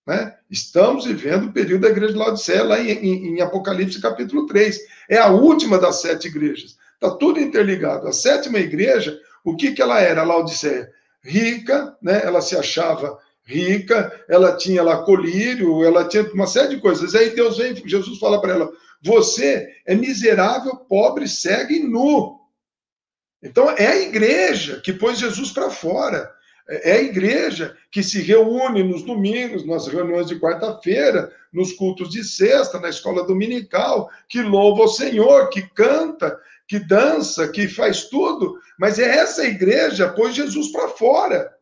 Né? 0.06 0.36
Estamos 0.48 1.04
vivendo 1.04 1.46
o 1.46 1.52
período 1.52 1.82
da 1.82 1.88
igreja 1.88 2.12
de 2.12 2.18
Laodiceia, 2.18 2.62
lá 2.62 2.78
em, 2.78 2.90
em, 2.90 3.26
em 3.34 3.40
Apocalipse 3.40 4.00
capítulo 4.00 4.46
3. 4.46 4.78
É 5.08 5.18
a 5.18 5.30
última 5.30 5.78
das 5.78 6.00
sete 6.00 6.28
igrejas. 6.28 6.76
Está 7.02 7.16
tudo 7.16 7.40
interligado. 7.40 8.06
A 8.06 8.12
sétima 8.12 8.60
igreja, 8.60 9.18
o 9.42 9.56
que, 9.56 9.72
que 9.72 9.82
ela 9.82 10.00
era, 10.00 10.20
a 10.20 10.24
Laodiceia? 10.24 10.88
Rica, 11.20 11.96
né? 12.00 12.22
ela 12.24 12.40
se 12.40 12.56
achava 12.56 13.18
rica, 13.44 14.24
ela 14.28 14.56
tinha 14.56 14.84
lá 14.84 15.02
colírio, 15.02 15.84
ela 15.84 16.06
tinha 16.06 16.22
uma 16.32 16.46
série 16.46 16.76
de 16.76 16.80
coisas. 16.80 17.16
Aí 17.16 17.30
Deus 17.30 17.58
vem, 17.58 17.74
Jesus 17.74 18.20
fala 18.20 18.40
para 18.40 18.52
ela: 18.52 18.70
Você 19.02 19.68
é 19.84 19.96
miserável, 19.96 20.76
pobre, 20.76 21.26
cego 21.26 21.72
e 21.72 21.80
nu. 21.80 22.38
Então, 23.42 23.68
é 23.70 23.88
a 23.88 24.00
igreja 24.00 24.80
que 24.80 24.92
pôs 24.92 25.18
Jesus 25.18 25.50
para 25.50 25.70
fora. 25.70 26.30
É 26.68 26.92
a 26.92 27.02
igreja 27.02 27.76
que 27.90 28.04
se 28.04 28.22
reúne 28.22 28.84
nos 28.84 29.02
domingos, 29.02 29.66
nas 29.66 29.88
reuniões 29.88 30.28
de 30.28 30.38
quarta-feira, 30.38 31.32
nos 31.52 31.72
cultos 31.72 32.08
de 32.08 32.22
sexta, 32.22 32.78
na 32.78 32.88
escola 32.88 33.26
dominical, 33.26 34.08
que 34.28 34.40
louva 34.40 34.84
o 34.84 34.88
Senhor, 34.88 35.48
que 35.48 35.62
canta, 35.62 36.38
que 36.72 36.78
dança, 36.78 37.46
que 37.48 37.68
faz 37.68 38.04
tudo. 38.04 38.58
Mas 38.78 38.98
é 38.98 39.18
essa 39.18 39.44
igreja 39.44 40.08
pôs 40.08 40.34
Jesus 40.34 40.72
para 40.72 40.88
fora. 40.88 41.52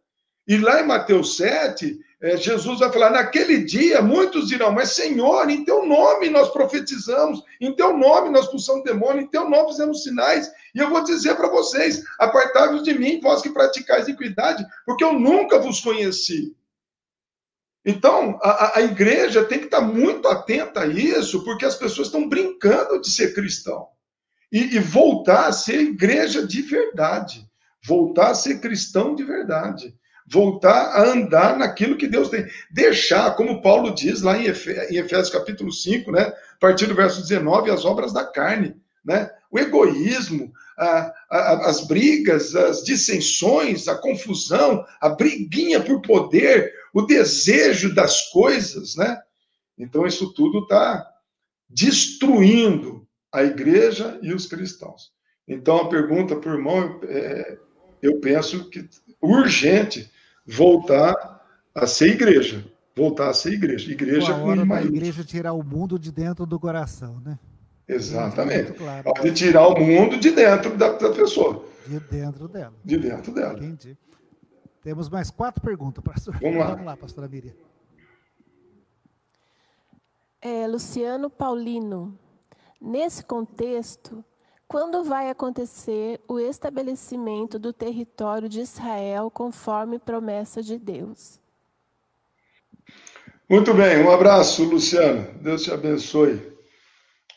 E 0.47 0.57
lá 0.57 0.81
em 0.81 0.87
Mateus 0.87 1.37
7, 1.37 1.99
é, 2.23 2.37
Jesus 2.37 2.79
vai 2.79 2.93
falar: 2.93 3.11
naquele 3.11 3.65
dia, 3.65 4.01
muitos 4.01 4.47
dirão, 4.47 4.71
mas 4.71 4.91
Senhor, 4.91 5.51
em 5.51 5.65
teu 5.65 5.85
nome 5.85 6.31
nós 6.31 6.51
profetizamos, 6.51 7.43
em 7.61 7.75
teu 7.75 7.97
nome 7.97 8.31
nós 8.31 8.45
expulsamos 8.45 8.85
demônio, 8.85 9.23
em 9.23 9.27
teu 9.27 9.51
nome 9.51 9.71
fizemos 9.71 10.05
sinais. 10.05 10.49
E 10.73 10.79
eu 10.79 10.89
vou 10.89 11.03
dizer 11.03 11.35
para 11.35 11.49
vocês: 11.49 12.05
apartai-vos 12.17 12.85
de 12.85 12.97
mim, 12.97 13.21
vós 13.21 13.43
que 13.43 13.51
praticais 13.51 14.07
iniquidade, 14.07 14.65
porque 14.87 15.03
eu 15.03 15.13
nunca 15.13 15.59
vos 15.59 15.81
conheci. 15.81 16.55
Então, 17.85 18.39
a, 18.41 18.79
a 18.79 18.83
igreja 18.83 19.45
tem 19.45 19.59
que 19.59 19.65
estar 19.65 19.81
muito 19.81 20.29
atenta 20.29 20.83
a 20.83 20.87
isso, 20.87 21.43
porque 21.43 21.65
as 21.65 21.75
pessoas 21.75 22.07
estão 22.07 22.29
brincando 22.29 23.01
de 23.01 23.11
ser 23.11 23.35
cristão. 23.35 23.89
E, 24.53 24.77
e 24.77 24.79
voltar 24.79 25.47
a 25.47 25.53
ser 25.53 25.81
igreja 25.81 26.47
de 26.47 26.63
verdade. 26.63 27.49
Voltar 27.87 28.31
a 28.31 28.35
ser 28.35 28.61
cristão 28.61 29.15
de 29.15 29.25
verdade 29.25 29.95
voltar 30.31 30.93
a 30.93 31.11
andar 31.11 31.59
naquilo 31.59 31.97
que 31.97 32.07
Deus 32.07 32.29
tem. 32.29 32.47
Deixar, 32.71 33.35
como 33.35 33.61
Paulo 33.61 33.93
diz 33.93 34.23
lá 34.23 34.39
em 34.39 34.45
Efésios 34.45 35.31
capítulo 35.31 35.73
5, 35.73 36.13
né, 36.13 36.23
a 36.23 36.59
partir 36.61 36.87
do 36.87 36.95
verso 36.95 37.21
19, 37.21 37.71
as 37.71 37.85
obras 37.85 38.13
da 38.13 38.25
carne, 38.25 38.77
né? 39.05 39.31
O 39.51 39.59
egoísmo, 39.59 40.53
a, 40.79 41.13
a, 41.29 41.69
as 41.69 41.87
brigas, 41.87 42.55
as 42.55 42.85
dissensões, 42.85 43.89
a 43.89 43.97
confusão, 43.97 44.85
a 45.01 45.09
briguinha 45.09 45.81
por 45.81 46.01
poder, 46.01 46.73
o 46.95 47.03
desejo 47.03 47.93
das 47.93 48.31
coisas, 48.31 48.95
né? 48.95 49.21
Então 49.77 50.07
isso 50.07 50.33
tudo 50.33 50.61
está 50.61 51.05
destruindo 51.69 53.07
a 53.33 53.43
igreja 53.43 54.19
e 54.23 54.33
os 54.33 54.47
cristãos. 54.47 55.13
Então 55.47 55.79
a 55.79 55.89
pergunta 55.89 56.37
para 56.37 56.51
o 56.51 56.55
irmão, 56.55 57.01
é, 57.05 57.59
eu 58.03 58.21
penso 58.21 58.69
que 58.71 58.89
urgente 59.21 60.11
voltar 60.47 61.15
a 61.75 61.87
ser 61.87 62.09
igreja. 62.09 62.65
Voltar 62.97 63.31
a 63.31 63.35
ser 63.35 63.53
igreja. 63.53 63.91
Igreja 63.91 64.35
com 64.35 64.45
hora 64.45 64.85
igreja 64.85 65.25
tirar 65.25 65.53
o 65.53 65.63
mundo 65.63 65.99
de 65.99 66.13
dentro 66.13 66.45
do 66.45 66.59
coração, 66.59 67.21
né? 67.25 67.39
Exatamente. 67.89 68.73
Claro. 68.73 69.05
Pode 69.05 69.33
tirar 69.33 69.67
o 69.67 69.81
mundo 69.81 70.19
de 70.19 70.31
dentro 70.31 70.77
da, 70.77 70.93
da, 70.93 71.11
pessoa. 71.13 71.65
De 71.87 71.99
dentro 71.99 72.47
dela. 72.47 72.75
De 72.85 72.99
dentro 72.99 73.33
dela. 73.33 73.59
Entendi. 73.59 73.97
Temos 74.83 75.09
mais 75.09 75.31
quatro 75.31 75.61
perguntas, 75.61 76.03
pastor. 76.03 76.39
Vamos 76.41 76.59
lá. 76.59 76.67
Vamos 76.71 76.87
lá, 76.87 76.97
pastora 76.97 77.29
Miriam. 77.29 77.53
É, 80.41 80.67
Luciano 80.67 81.29
Paulino, 81.29 82.19
nesse 82.81 83.25
contexto, 83.25 84.25
quando 84.67 85.03
vai 85.03 85.29
acontecer 85.29 86.21
o 86.29 86.39
estabelecimento 86.39 87.59
do 87.59 87.73
território 87.73 88.49
de 88.49 88.61
Israel 88.61 89.31
conforme 89.31 89.99
promessa 89.99 90.63
de 90.63 90.79
Deus? 90.79 91.41
Muito 93.49 93.75
bem, 93.75 93.99
um 94.05 94.11
abraço, 94.11 94.63
Luciano. 94.63 95.27
Deus 95.41 95.65
te 95.65 95.73
abençoe. 95.73 96.41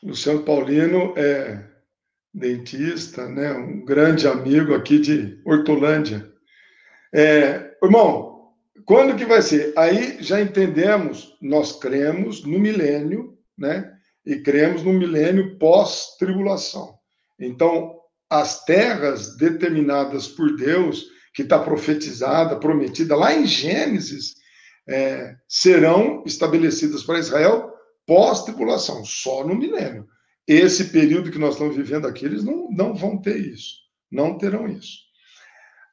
Luciano 0.03 0.43
Paulino 0.43 1.13
é 1.17 1.63
dentista, 2.33 3.27
né? 3.27 3.51
um 3.53 3.83
grande 3.83 4.27
amigo 4.27 4.73
aqui 4.75 4.99
de 4.99 5.41
Hortolândia. 5.43 6.31
É, 7.11 7.75
irmão, 7.81 8.53
quando 8.85 9.15
que 9.15 9.25
vai 9.25 9.41
ser? 9.41 9.73
Aí 9.77 10.17
já 10.21 10.41
entendemos, 10.41 11.37
nós 11.41 11.79
cremos 11.79 12.43
no 12.43 12.59
milênio, 12.59 13.37
né? 13.57 13.92
E 14.25 14.37
cremos 14.37 14.83
no 14.83 14.93
milênio 14.93 15.57
pós-tribulação. 15.57 16.97
Então, 17.39 17.95
as 18.29 18.63
terras 18.63 19.35
determinadas 19.35 20.27
por 20.27 20.55
Deus, 20.55 21.05
que 21.33 21.41
está 21.41 21.59
profetizada, 21.59 22.59
prometida 22.59 23.15
lá 23.15 23.33
em 23.33 23.45
Gênesis, 23.45 24.35
é, 24.87 25.35
serão 25.47 26.23
estabelecidas 26.25 27.03
para 27.03 27.19
Israel 27.19 27.71
pós-tribulação, 28.05 29.03
só 29.05 29.45
no 29.45 29.55
milênio. 29.55 30.07
Esse 30.47 30.85
período 30.85 31.31
que 31.31 31.39
nós 31.39 31.53
estamos 31.53 31.75
vivendo 31.75 32.05
aqui, 32.05 32.25
eles 32.25 32.43
não, 32.43 32.69
não 32.69 32.93
vão 32.93 33.17
ter 33.17 33.37
isso, 33.37 33.75
não 34.11 34.37
terão 34.37 34.67
isso. 34.67 35.03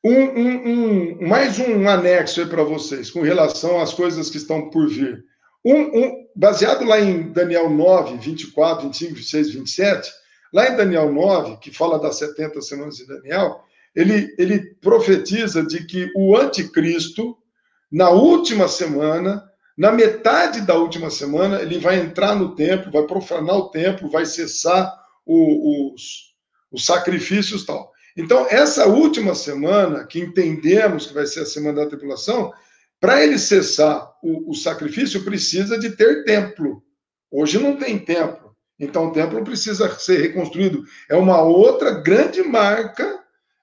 Um, 0.04 0.12
um, 0.12 0.68
um, 0.68 1.28
mais 1.28 1.58
um 1.58 1.88
anexo 1.88 2.40
aí 2.40 2.46
para 2.46 2.64
vocês, 2.64 3.10
com 3.10 3.20
relação 3.20 3.80
às 3.80 3.92
coisas 3.92 4.30
que 4.30 4.38
estão 4.38 4.70
por 4.70 4.88
vir. 4.88 5.22
Um, 5.64 6.26
baseado 6.34 6.84
lá 6.84 7.00
em 7.00 7.32
Daniel 7.32 7.68
9, 7.68 8.16
24, 8.16 8.86
25, 8.86 9.14
26, 9.14 9.50
27, 9.52 10.11
Lá 10.52 10.68
em 10.68 10.76
Daniel 10.76 11.12
9, 11.12 11.58
que 11.58 11.70
fala 11.70 11.98
das 11.98 12.18
70 12.18 12.61
semanas 12.61 12.96
de 12.96 13.06
Daniel, 13.06 13.62
ele, 13.94 14.34
ele 14.36 14.74
profetiza 14.80 15.64
de 15.64 15.86
que 15.86 16.11
o 16.16 16.36
anticristo, 16.36 17.36
na 17.90 18.11
última 18.11 18.66
semana, 18.66 19.44
na 19.78 19.92
metade 19.92 20.61
da 20.62 20.74
última 20.74 21.08
semana, 21.11 21.61
ele 21.61 21.78
vai 21.78 22.00
entrar 22.00 22.34
no 22.34 22.54
templo, 22.54 22.90
vai 22.90 23.04
profanar 23.04 23.56
o 23.56 23.70
templo, 23.70 24.11
vai 24.11 24.26
cessar 24.26 24.92
o, 25.24 25.92
os, 25.94 26.34
os 26.70 26.84
sacrifícios 26.84 27.64
tal. 27.64 27.90
Então, 28.16 28.46
essa 28.50 28.86
última 28.86 29.36
semana, 29.36 30.04
que 30.04 30.18
entendemos 30.18 31.06
que 31.06 31.14
vai 31.14 31.26
ser 31.26 31.40
a 31.40 31.46
semana 31.46 31.84
da 31.84 31.88
tribulação, 31.88 32.52
para 33.01 33.24
ele 33.24 33.38
cessar 33.38 34.12
o, 34.22 34.51
o 34.51 34.55
sacrifício, 34.55 35.24
precisa 35.24 35.78
de 35.78 35.90
ter 35.96 36.24
templo. 36.24 36.82
Hoje 37.30 37.59
não 37.59 37.76
tem 37.76 37.98
templo. 37.98 38.55
Então 38.78 39.09
o 39.09 39.12
templo 39.12 39.42
precisa 39.42 39.90
ser 39.98 40.20
reconstruído. 40.20 40.84
É 41.09 41.16
uma 41.16 41.40
outra 41.42 41.90
grande 41.90 42.42
marca 42.42 43.20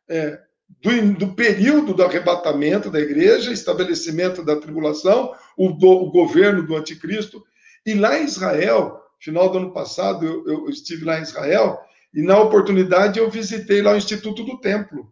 é, 0.09 0.39
do, 0.81 1.13
do, 1.13 1.33
período 1.33 1.93
do 1.93 2.03
arrebatamento 2.03 2.89
da 2.89 2.99
igreja, 2.99 3.51
estabelecimento 3.51 4.43
da 4.43 4.55
tribulação, 4.55 5.33
o, 5.57 5.69
do, 5.71 5.89
o, 5.89 6.11
governo 6.11 6.65
do 6.65 6.75
anticristo. 6.75 7.43
E 7.85 7.93
lá 7.93 8.19
em 8.19 8.25
Israel, 8.25 8.99
final 9.19 9.49
do 9.49 9.57
ano 9.59 9.73
passado, 9.73 10.25
eu, 10.25 10.47
eu 10.47 10.69
estive 10.69 11.05
lá 11.05 11.19
em 11.19 11.23
Israel 11.23 11.79
e 12.13 12.21
na 12.21 12.39
oportunidade 12.39 13.19
eu 13.19 13.29
visitei 13.29 13.81
lá 13.81 13.93
o 13.93 13.97
Instituto 13.97 14.43
do 14.43 14.59
Templo. 14.59 15.11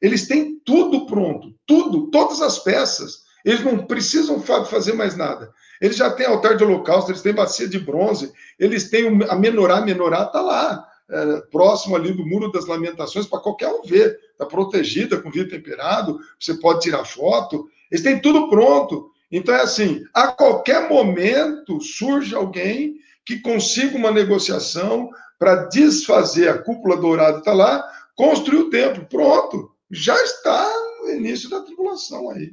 Eles 0.00 0.26
têm 0.26 0.60
tudo 0.64 1.06
pronto, 1.06 1.54
tudo, 1.66 2.10
todas 2.10 2.40
as 2.42 2.58
peças. 2.58 3.25
Eles 3.46 3.62
não 3.62 3.86
precisam 3.86 4.40
fazer 4.40 4.92
mais 4.94 5.16
nada. 5.16 5.54
Eles 5.80 5.96
já 5.96 6.10
têm 6.10 6.26
altar 6.26 6.56
de 6.56 6.64
holocausto, 6.64 7.12
eles 7.12 7.22
têm 7.22 7.32
bacia 7.32 7.68
de 7.68 7.78
bronze, 7.78 8.32
eles 8.58 8.90
têm 8.90 9.06
a 9.28 9.36
menorá, 9.36 9.78
a 9.78 9.82
menorá 9.82 10.24
está 10.24 10.40
lá, 10.40 10.84
é, 11.08 11.40
próximo 11.52 11.94
ali 11.94 12.12
do 12.12 12.26
Muro 12.26 12.50
das 12.50 12.66
Lamentações, 12.66 13.24
para 13.24 13.38
qualquer 13.38 13.68
um 13.68 13.82
ver. 13.82 14.18
Está 14.32 14.44
protegida 14.44 15.18
com 15.18 15.30
vidro 15.30 15.50
temperado, 15.50 16.18
você 16.40 16.54
pode 16.54 16.80
tirar 16.80 17.04
foto, 17.04 17.68
eles 17.88 18.02
têm 18.02 18.20
tudo 18.20 18.50
pronto. 18.50 19.12
Então 19.30 19.54
é 19.54 19.62
assim, 19.62 20.04
a 20.12 20.28
qualquer 20.28 20.88
momento 20.88 21.80
surge 21.80 22.34
alguém 22.34 22.96
que 23.24 23.38
consiga 23.38 23.96
uma 23.96 24.10
negociação 24.10 25.08
para 25.38 25.66
desfazer 25.66 26.48
a 26.48 26.58
cúpula 26.58 26.96
dourada, 26.96 27.38
está 27.38 27.52
lá, 27.52 27.88
construir 28.16 28.58
o 28.58 28.70
templo, 28.70 29.06
pronto, 29.08 29.70
já 29.88 30.20
está 30.24 30.68
no 31.02 31.10
início 31.10 31.48
da 31.48 31.60
tribulação 31.60 32.30
aí. 32.30 32.52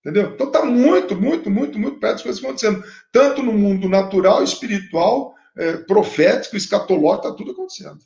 Entendeu? 0.00 0.32
Então 0.32 0.46
está 0.46 0.64
muito, 0.64 1.14
muito, 1.14 1.50
muito, 1.50 1.78
muito 1.78 2.00
perto 2.00 2.14
das 2.14 2.22
coisas 2.22 2.42
acontecendo. 2.42 2.82
Tanto 3.12 3.42
no 3.42 3.52
mundo 3.52 3.88
natural, 3.88 4.42
espiritual, 4.42 5.34
é, 5.56 5.76
profético, 5.76 6.56
escatológico, 6.56 7.26
está 7.26 7.36
tudo 7.36 7.50
acontecendo. 7.52 8.00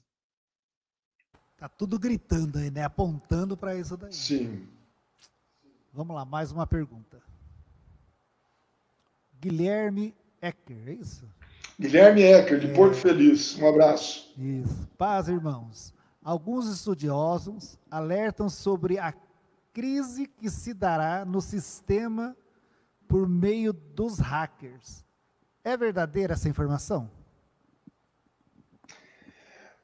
Está 1.54 1.68
tudo 1.68 1.98
gritando 1.98 2.58
aí, 2.58 2.70
né? 2.70 2.82
Apontando 2.82 3.56
para 3.56 3.76
isso 3.76 3.96
daí. 3.96 4.12
Sim. 4.12 4.66
Vamos 5.92 6.16
lá, 6.16 6.24
mais 6.24 6.50
uma 6.50 6.66
pergunta. 6.66 7.22
Guilherme 9.40 10.12
Ecker, 10.42 10.88
é 10.88 10.92
isso? 10.94 11.24
Guilherme 11.78 12.22
Ecker, 12.22 12.58
de 12.58 12.66
é... 12.66 12.74
Porto 12.74 12.96
Feliz. 12.96 13.56
Um 13.56 13.68
abraço. 13.68 14.34
Isso. 14.36 14.88
Paz, 14.98 15.28
irmãos. 15.28 15.94
Alguns 16.22 16.66
estudiosos 16.66 17.78
alertam 17.90 18.48
sobre 18.48 18.98
a 18.98 19.12
crise 19.74 20.26
que 20.26 20.48
se 20.48 20.72
dará 20.72 21.24
no 21.24 21.40
sistema 21.40 22.36
por 23.08 23.28
meio 23.28 23.72
dos 23.72 24.20
hackers. 24.20 25.04
É 25.64 25.76
verdadeira 25.76 26.34
essa 26.34 26.48
informação? 26.48 27.10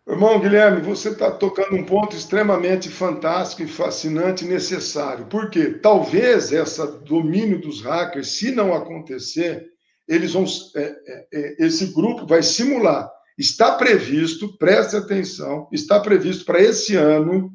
Irmão 0.09 0.41
Guilherme, 0.41 0.81
você 0.81 1.11
está 1.11 1.31
tocando 1.31 1.77
um 1.77 1.85
ponto 1.85 2.17
extremamente 2.17 2.89
fantástico 2.89 3.63
e 3.63 3.69
fascinante 3.69 4.45
e 4.45 4.49
necessário. 4.49 5.27
Por 5.27 5.51
quê? 5.51 5.75
Talvez 5.75 6.53
esse 6.53 6.87
domínio 7.03 7.61
dos 7.61 7.83
hackers, 7.83 8.39
se 8.39 8.51
não 8.51 8.73
acontecer, 8.73 9.69
eles 10.09 10.33
vão, 10.33 10.45
é, 10.77 10.83
é, 10.83 11.27
é, 11.33 11.67
esse 11.67 11.93
grupo 11.93 12.27
vai 12.27 12.43
simular. 12.43 13.11
Está 13.39 13.77
previsto, 13.77 14.57
preste 14.57 14.97
atenção, 14.97 15.69
está 15.73 16.01
previsto 16.01 16.45
para 16.45 16.61
esse 16.61 16.97
ano, 16.97 17.53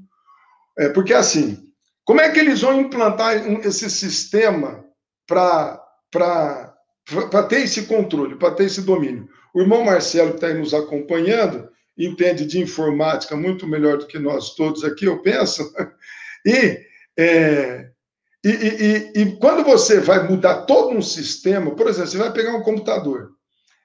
é, 0.78 0.90
porque 0.90 1.14
assim, 1.14 1.66
como 2.06 2.22
é 2.22 2.32
que 2.32 2.40
eles 2.40 2.62
vão 2.62 2.80
implantar 2.80 3.36
esse 3.66 3.90
sistema 3.90 4.86
para 5.28 5.82
ter 7.50 7.62
esse 7.62 7.88
controle, 7.88 8.36
para 8.36 8.52
ter 8.54 8.66
esse 8.66 8.82
domínio? 8.82 9.28
O 9.54 9.62
irmão 9.62 9.84
Marcelo, 9.84 10.30
que 10.32 10.36
está 10.36 10.48
aí 10.48 10.54
nos 10.54 10.74
acompanhando, 10.74 11.70
entende 11.98 12.46
de 12.46 12.62
informática 12.62 13.36
muito 13.36 13.68
melhor 13.68 13.98
do 13.98 14.08
que 14.08 14.20
nós 14.20 14.54
todos 14.56 14.84
aqui, 14.84 15.06
eu 15.06 15.22
penso, 15.22 15.74
e 16.46 16.86
é, 17.18 17.90
E, 18.44 18.50
e, 18.50 19.22
e, 19.22 19.36
quando 19.38 19.64
você 19.64 20.00
vai 20.00 20.28
mudar 20.28 20.66
todo 20.68 20.96
um 20.96 21.02
sistema, 21.02 21.76
por 21.76 21.88
exemplo, 21.88 22.12
você 22.12 22.18
vai 22.20 22.32
pegar 22.32 22.56
um 22.56 22.62
computador, 22.62 23.32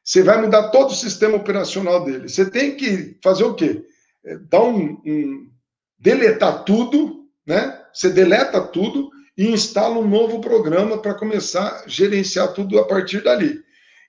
você 0.05 0.23
vai 0.23 0.39
mudar 0.39 0.69
todo 0.69 0.91
o 0.91 0.95
sistema 0.95 1.37
operacional 1.37 2.05
dele. 2.05 2.29
Você 2.29 2.51
tem 2.51 2.77
que 2.77 3.19
fazer 3.23 3.45
o 3.45 3.55
quê? 3.55 3.83
É, 4.23 4.37
dar 4.37 4.63
um, 4.63 5.01
um 5.07 5.51
deletar 5.99 6.65
tudo, 6.65 7.27
né? 7.47 7.80
Você 7.93 8.11
deleta 8.11 8.61
tudo 8.61 9.11
e 9.37 9.49
instala 9.49 9.99
um 9.99 10.09
novo 10.09 10.41
programa 10.41 10.99
para 10.99 11.15
começar 11.15 11.83
a 11.85 11.89
gerenciar 11.89 12.53
tudo 12.53 12.79
a 12.79 12.87
partir 12.87 13.23
dali. 13.23 13.61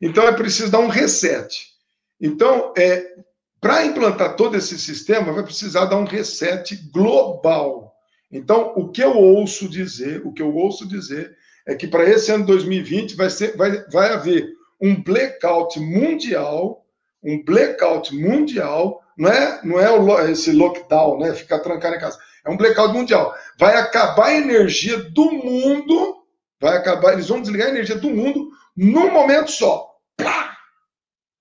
Então 0.01 0.27
é 0.27 0.31
preciso 0.31 0.71
dar 0.71 0.79
um 0.79 0.87
reset. 0.87 1.71
Então, 2.19 2.73
é, 2.77 3.15
para 3.59 3.85
implantar 3.85 4.35
todo 4.35 4.57
esse 4.57 4.77
sistema, 4.77 5.31
vai 5.31 5.43
precisar 5.43 5.85
dar 5.85 5.97
um 5.97 6.05
reset 6.05 6.75
global. 6.91 7.93
Então, 8.31 8.73
o 8.75 8.89
que 8.89 9.03
eu 9.03 9.15
ouço 9.17 9.67
dizer, 9.67 10.25
o 10.25 10.31
que 10.31 10.41
eu 10.41 10.55
ouço 10.55 10.87
dizer 10.87 11.35
é 11.67 11.75
que 11.75 11.87
para 11.87 12.09
esse 12.09 12.31
ano 12.31 12.45
2020 12.45 13.15
vai, 13.15 13.29
ser, 13.29 13.55
vai, 13.55 13.83
vai 13.89 14.13
haver 14.13 14.49
um 14.81 15.01
blackout 15.01 15.79
mundial, 15.79 16.85
um 17.23 17.43
blackout 17.43 18.15
mundial, 18.15 19.01
não 19.17 19.29
é, 19.29 19.61
não 19.63 19.79
é 19.79 20.31
esse 20.31 20.51
lockdown, 20.51 21.19
né? 21.19 21.33
Ficar 21.33 21.59
trancado 21.59 21.95
em 21.95 21.99
casa. 21.99 22.17
É 22.45 22.49
um 22.49 22.57
blackout 22.57 22.93
mundial. 22.93 23.35
Vai 23.57 23.77
acabar 23.77 24.27
a 24.27 24.35
energia 24.35 24.97
do 24.97 25.31
mundo, 25.31 26.25
vai 26.59 26.77
acabar, 26.77 27.13
eles 27.13 27.27
vão 27.27 27.41
desligar 27.41 27.67
a 27.67 27.71
energia 27.71 27.95
do 27.95 28.09
mundo 28.09 28.51
num 28.75 29.11
momento 29.11 29.51
só. 29.51 29.95
Plá! 30.17 30.57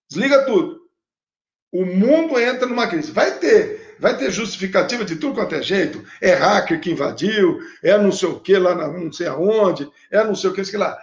Desliga 0.09 0.45
tudo. 0.45 0.81
O 1.73 1.85
mundo 1.85 2.39
entra 2.39 2.67
numa 2.67 2.87
crise. 2.87 3.13
Vai 3.13 3.39
ter 3.39 3.91
vai 4.01 4.17
ter 4.17 4.31
justificativa 4.31 5.05
de 5.05 5.17
tudo 5.17 5.35
quanto 5.35 5.55
é 5.55 5.63
jeito. 5.63 6.03
É 6.21 6.33
hacker 6.33 6.81
que 6.81 6.91
invadiu, 6.91 7.61
é 7.83 7.97
não 7.99 8.11
sei 8.11 8.29
o 8.31 8.41
que 8.41 8.57
lá, 8.57 8.75
na, 8.75 8.89
não 8.89 9.13
sei 9.13 9.27
aonde, 9.29 9.89
é 10.11 10.25
não 10.25 10.35
sei 10.35 10.51
o 10.51 10.55
que, 10.55 10.65
sei 10.65 10.79
lá. 10.79 10.99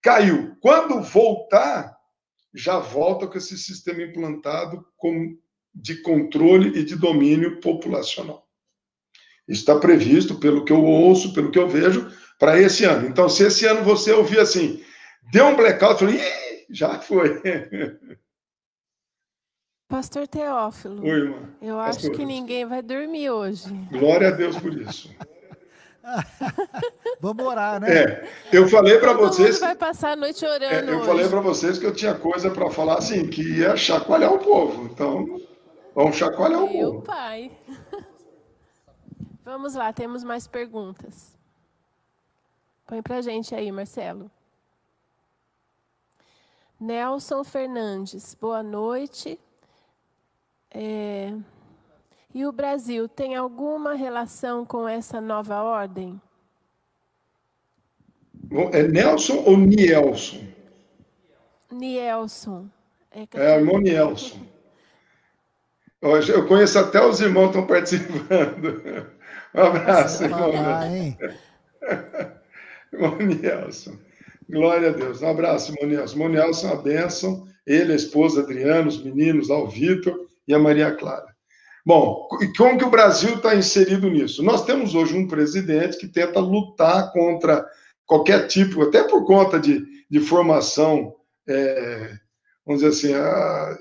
Caiu. 0.00 0.56
Quando 0.60 1.02
voltar, 1.02 1.94
já 2.54 2.78
volta 2.78 3.26
com 3.26 3.36
esse 3.36 3.58
sistema 3.58 4.02
implantado 4.02 4.86
de 5.74 6.00
controle 6.02 6.78
e 6.78 6.84
de 6.84 6.96
domínio 6.96 7.60
populacional. 7.60 8.46
Está 9.50 9.76
previsto, 9.76 10.36
pelo 10.36 10.64
que 10.64 10.72
eu 10.72 10.84
ouço, 10.84 11.34
pelo 11.34 11.50
que 11.50 11.58
eu 11.58 11.68
vejo, 11.68 12.08
para 12.38 12.58
esse 12.58 12.84
ano. 12.84 13.08
Então, 13.08 13.28
se 13.28 13.44
esse 13.44 13.66
ano 13.66 13.82
você 13.82 14.12
ouvir 14.12 14.38
assim, 14.38 14.82
deu 15.32 15.46
um 15.46 15.56
blackout, 15.56 15.98
falei, 15.98 16.20
já 16.70 17.00
foi. 17.00 17.42
Pastor 19.88 20.28
Teófilo. 20.28 21.02
Oi, 21.02 21.10
irmã. 21.10 21.48
Eu 21.60 21.74
Pastor. 21.74 22.10
acho 22.10 22.16
que 22.16 22.24
ninguém 22.24 22.64
vai 22.64 22.80
dormir 22.80 23.28
hoje. 23.28 23.66
Glória 23.90 24.28
a 24.28 24.30
Deus 24.30 24.56
por 24.56 24.72
isso. 24.72 25.10
Vamos 27.20 27.44
orar, 27.44 27.80
né? 27.80 27.92
É, 27.92 28.28
eu 28.52 28.68
falei 28.68 28.98
para 28.98 29.14
vocês. 29.14 29.56
Mundo 29.56 29.60
vai 29.60 29.74
passar 29.74 30.12
a 30.12 30.16
noite 30.16 30.44
orando. 30.44 30.90
É, 30.90 30.94
eu 30.94 30.98
hoje. 30.98 31.06
falei 31.06 31.28
para 31.28 31.40
vocês 31.40 31.76
que 31.76 31.86
eu 31.86 31.92
tinha 31.92 32.14
coisa 32.14 32.50
para 32.50 32.70
falar 32.70 32.98
assim, 32.98 33.26
que 33.26 33.42
ia 33.42 33.76
chacoalhar 33.76 34.32
o 34.32 34.38
povo. 34.38 34.84
Então, 34.84 35.40
vamos 35.92 36.16
chacoalhar 36.16 36.62
o 36.62 36.72
Meu 36.72 36.72
povo. 36.72 36.92
Meu 36.92 37.02
pai. 37.02 37.50
Vamos 39.44 39.74
lá, 39.74 39.92
temos 39.92 40.22
mais 40.22 40.46
perguntas. 40.46 41.34
Põe 42.86 43.00
para 43.02 43.22
gente 43.22 43.54
aí, 43.54 43.72
Marcelo. 43.72 44.30
Nelson 46.78 47.44
Fernandes, 47.44 48.34
boa 48.34 48.62
noite. 48.62 49.38
É... 50.70 51.32
E 52.34 52.46
o 52.46 52.52
Brasil 52.52 53.08
tem 53.08 53.34
alguma 53.34 53.94
relação 53.94 54.64
com 54.64 54.88
essa 54.88 55.20
nova 55.20 55.62
ordem? 55.62 56.20
É 58.72 58.82
Nelson 58.82 59.42
ou 59.46 59.56
Nielson? 59.56 60.46
Nielson. 61.70 62.68
É, 63.10 63.26
é 63.34 63.56
irmão 63.56 63.78
Nielson. 63.78 64.49
Eu 66.02 66.46
conheço 66.46 66.78
até 66.78 67.04
os 67.04 67.20
irmãos 67.20 67.50
que 67.50 67.58
estão 67.58 67.66
participando. 67.66 69.06
Um 69.52 69.62
abraço, 69.62 70.22
irmão. 70.22 70.52
irmão 72.92 73.18
Nielson. 73.18 73.98
Glória 74.48 74.90
a 74.90 74.92
Deus. 74.92 75.20
Um 75.22 75.28
abraço, 75.28 75.72
irmão 75.72 75.88
Nielson. 75.88 76.14
Irmão 76.14 76.28
Nielson 76.28 76.66
uma 76.68 76.82
bênção. 76.82 77.48
Ele, 77.66 77.92
a 77.92 77.96
esposa 77.96 78.42
Adriano, 78.42 78.86
os 78.86 79.02
meninos 79.02 79.48
lá, 79.48 79.58
o 79.60 79.66
Vitor 79.66 80.28
e 80.46 80.54
a 80.54 80.58
Maria 80.58 80.94
Clara. 80.94 81.34
Bom, 81.84 82.28
e 82.40 82.46
como 82.56 82.78
que 82.78 82.84
o 82.84 82.90
Brasil 82.90 83.34
está 83.34 83.54
inserido 83.54 84.08
nisso? 84.08 84.40
Nós 84.42 84.64
temos 84.64 84.94
hoje 84.94 85.16
um 85.16 85.26
presidente 85.26 85.98
que 85.98 86.06
tenta 86.06 86.38
lutar 86.38 87.12
contra 87.12 87.66
qualquer 88.06 88.46
tipo, 88.46 88.82
até 88.82 89.02
por 89.02 89.24
conta 89.24 89.58
de, 89.58 89.84
de 90.08 90.20
formação, 90.20 91.14
é, 91.48 92.14
vamos 92.66 92.82
dizer 92.82 92.88
assim, 92.88 93.14
a, 93.14 93.78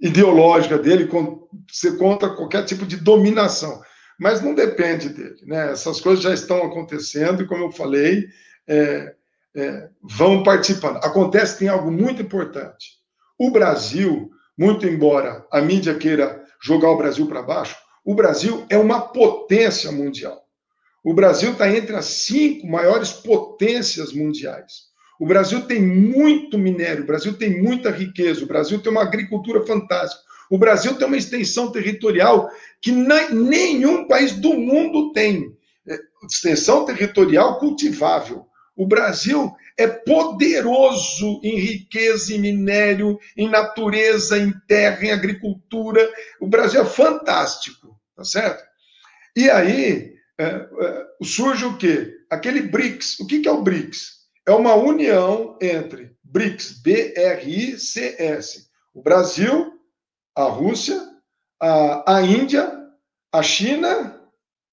ideológica 0.00 0.78
dele, 0.78 1.06
com, 1.06 1.48
ser 1.70 1.96
contra 1.98 2.34
qualquer 2.34 2.64
tipo 2.64 2.84
de 2.84 2.96
dominação. 2.96 3.80
Mas 4.18 4.40
não 4.40 4.54
depende 4.54 5.08
dele, 5.08 5.40
né? 5.46 5.72
Essas 5.72 6.00
coisas 6.00 6.22
já 6.22 6.32
estão 6.32 6.64
acontecendo 6.64 7.42
e, 7.42 7.46
como 7.46 7.64
eu 7.64 7.72
falei, 7.72 8.26
é, 8.68 9.14
é, 9.56 9.88
vão 10.02 10.42
participando. 10.42 10.96
Acontece 10.98 11.54
que 11.54 11.58
tem 11.60 11.68
algo 11.68 11.90
muito 11.90 12.22
importante. 12.22 12.98
O 13.38 13.50
Brasil 13.50 14.30
muito 14.56 14.86
embora 14.86 15.44
a 15.50 15.60
mídia 15.60 15.94
queira 15.96 16.44
jogar 16.62 16.90
o 16.90 16.96
Brasil 16.96 17.26
para 17.26 17.42
baixo, 17.42 17.76
o 18.04 18.14
Brasil 18.14 18.64
é 18.68 18.78
uma 18.78 19.00
potência 19.00 19.90
mundial. 19.90 20.42
O 21.02 21.12
Brasil 21.12 21.52
está 21.52 21.68
entre 21.68 21.94
as 21.94 22.06
cinco 22.06 22.66
maiores 22.66 23.12
potências 23.12 24.12
mundiais. 24.12 24.93
O 25.18 25.26
Brasil 25.26 25.62
tem 25.62 25.80
muito 25.80 26.58
minério, 26.58 27.04
o 27.04 27.06
Brasil 27.06 27.34
tem 27.34 27.62
muita 27.62 27.90
riqueza, 27.90 28.44
o 28.44 28.48
Brasil 28.48 28.80
tem 28.80 28.90
uma 28.90 29.02
agricultura 29.02 29.64
fantástica. 29.64 30.22
O 30.50 30.58
Brasil 30.58 30.94
tem 30.96 31.06
uma 31.06 31.16
extensão 31.16 31.70
territorial 31.70 32.50
que 32.80 32.92
nenhum 32.92 34.06
país 34.06 34.32
do 34.32 34.54
mundo 34.54 35.12
tem. 35.12 35.56
É, 35.86 35.98
extensão 36.28 36.84
territorial 36.84 37.58
cultivável. 37.58 38.46
O 38.76 38.86
Brasil 38.86 39.54
é 39.78 39.86
poderoso 39.86 41.40
em 41.42 41.58
riqueza, 41.58 42.34
em 42.34 42.38
minério, 42.38 43.18
em 43.36 43.48
natureza, 43.48 44.38
em 44.38 44.52
terra, 44.66 45.04
em 45.04 45.12
agricultura. 45.12 46.08
O 46.40 46.46
Brasil 46.46 46.82
é 46.82 46.84
fantástico, 46.84 47.98
tá 48.16 48.24
certo? 48.24 48.64
E 49.36 49.48
aí 49.50 50.14
é, 50.38 50.44
é, 50.46 51.06
surge 51.22 51.64
o 51.64 51.76
quê? 51.76 52.12
Aquele 52.30 52.62
BRICS. 52.62 53.20
O 53.20 53.26
que, 53.26 53.40
que 53.40 53.48
é 53.48 53.52
o 53.52 53.62
BRICS? 53.62 54.13
É 54.46 54.52
uma 54.52 54.74
união 54.74 55.58
entre 55.60 56.16
BRICS, 56.22 56.80
B-R-I-C-S, 56.82 58.66
o 58.92 59.02
Brasil, 59.02 59.72
a 60.34 60.44
Rússia, 60.44 61.00
a, 61.60 62.16
a 62.16 62.22
Índia, 62.22 62.72
a 63.32 63.42
China 63.42 64.20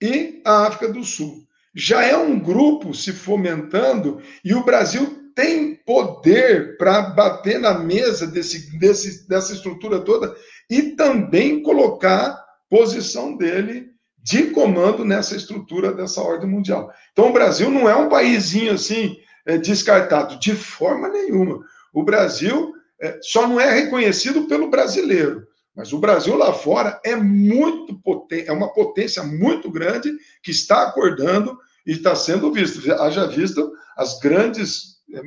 e 0.01 0.41
a 0.45 0.67
África 0.67 0.91
do 0.91 1.03
Sul 1.03 1.41
já 1.73 2.03
é 2.03 2.15
um 2.15 2.39
grupo 2.39 2.93
se 2.93 3.13
fomentando 3.13 4.21
e 4.43 4.53
o 4.53 4.63
Brasil 4.63 5.31
tem 5.33 5.75
poder 5.75 6.77
para 6.77 7.01
bater 7.01 7.59
na 7.59 7.79
mesa 7.79 8.27
desse, 8.27 8.77
desse, 8.77 9.27
dessa 9.27 9.53
estrutura 9.53 10.01
toda 10.01 10.35
e 10.69 10.95
também 10.95 11.63
colocar 11.63 12.43
posição 12.69 13.37
dele 13.37 13.89
de 14.17 14.47
comando 14.47 15.03
nessa 15.05 15.35
estrutura 15.35 15.93
dessa 15.93 16.21
ordem 16.21 16.49
mundial. 16.49 16.91
Então, 17.11 17.29
o 17.29 17.33
Brasil 17.33 17.69
não 17.71 17.89
é 17.89 17.95
um 17.95 18.09
paísinho 18.09 18.73
assim 18.73 19.17
é, 19.45 19.57
descartado 19.57 20.39
de 20.39 20.55
forma 20.55 21.07
nenhuma. 21.09 21.63
O 21.93 22.03
Brasil 22.03 22.73
é, 23.01 23.19
só 23.21 23.47
não 23.47 23.59
é 23.59 23.71
reconhecido 23.71 24.47
pelo 24.47 24.69
brasileiro. 24.69 25.47
Mas 25.75 25.93
o 25.93 25.99
Brasil 25.99 26.35
lá 26.35 26.53
fora 26.53 26.99
é 27.03 27.15
muito 27.15 27.97
potente, 28.01 28.49
é 28.49 28.51
uma 28.51 28.73
potência 28.73 29.23
muito 29.23 29.71
grande 29.71 30.11
que 30.43 30.51
está 30.51 30.83
acordando 30.83 31.57
e 31.85 31.93
está 31.93 32.13
sendo 32.15 32.51
visto. 32.51 32.91
Haja 32.93 33.25
visto 33.25 33.71
as 33.97 34.19
grandes 34.19 34.97
é, 35.13 35.21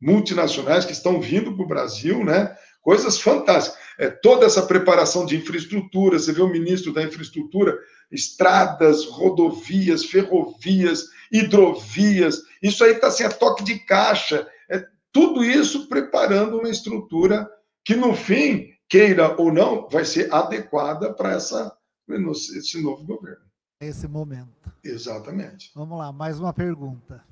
multinacionais 0.00 0.84
que 0.84 0.92
estão 0.92 1.20
vindo 1.20 1.54
para 1.54 1.64
o 1.64 1.68
Brasil, 1.68 2.24
né? 2.24 2.54
Coisas 2.82 3.18
fantásticas. 3.18 3.78
É, 3.98 4.10
toda 4.10 4.44
essa 4.44 4.62
preparação 4.62 5.24
de 5.24 5.36
infraestrutura, 5.36 6.18
você 6.18 6.32
vê 6.32 6.42
o 6.42 6.48
ministro 6.48 6.92
da 6.92 7.02
infraestrutura, 7.02 7.78
estradas, 8.10 9.06
rodovias, 9.06 10.04
ferrovias, 10.04 11.04
hidrovias, 11.32 12.42
isso 12.64 12.82
aí 12.82 12.92
está 12.92 13.08
assim, 13.08 13.24
a 13.24 13.30
toque 13.30 13.62
de 13.62 13.78
caixa. 13.78 14.50
É, 14.70 14.88
tudo 15.12 15.44
isso 15.44 15.86
preparando 15.86 16.58
uma 16.58 16.70
estrutura 16.70 17.46
que, 17.84 17.94
no 17.94 18.14
fim, 18.14 18.74
queira 18.88 19.38
ou 19.38 19.52
não, 19.52 19.86
vai 19.86 20.02
ser 20.02 20.32
adequada 20.32 21.12
para 21.12 21.32
essa, 21.32 21.76
esse 22.08 22.82
novo 22.82 23.04
governo. 23.04 23.44
Esse 23.78 24.08
momento. 24.08 24.72
Exatamente. 24.82 25.70
Vamos 25.74 25.98
lá, 25.98 26.10
mais 26.10 26.40
uma 26.40 26.54
pergunta. 26.54 27.22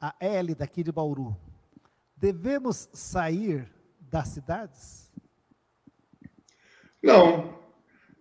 A 0.00 0.14
L 0.18 0.54
daqui 0.54 0.82
de 0.82 0.90
Bauru. 0.90 1.36
Devemos 2.16 2.88
sair 2.94 3.70
das 4.00 4.28
cidades? 4.28 5.12
Não. 7.02 7.60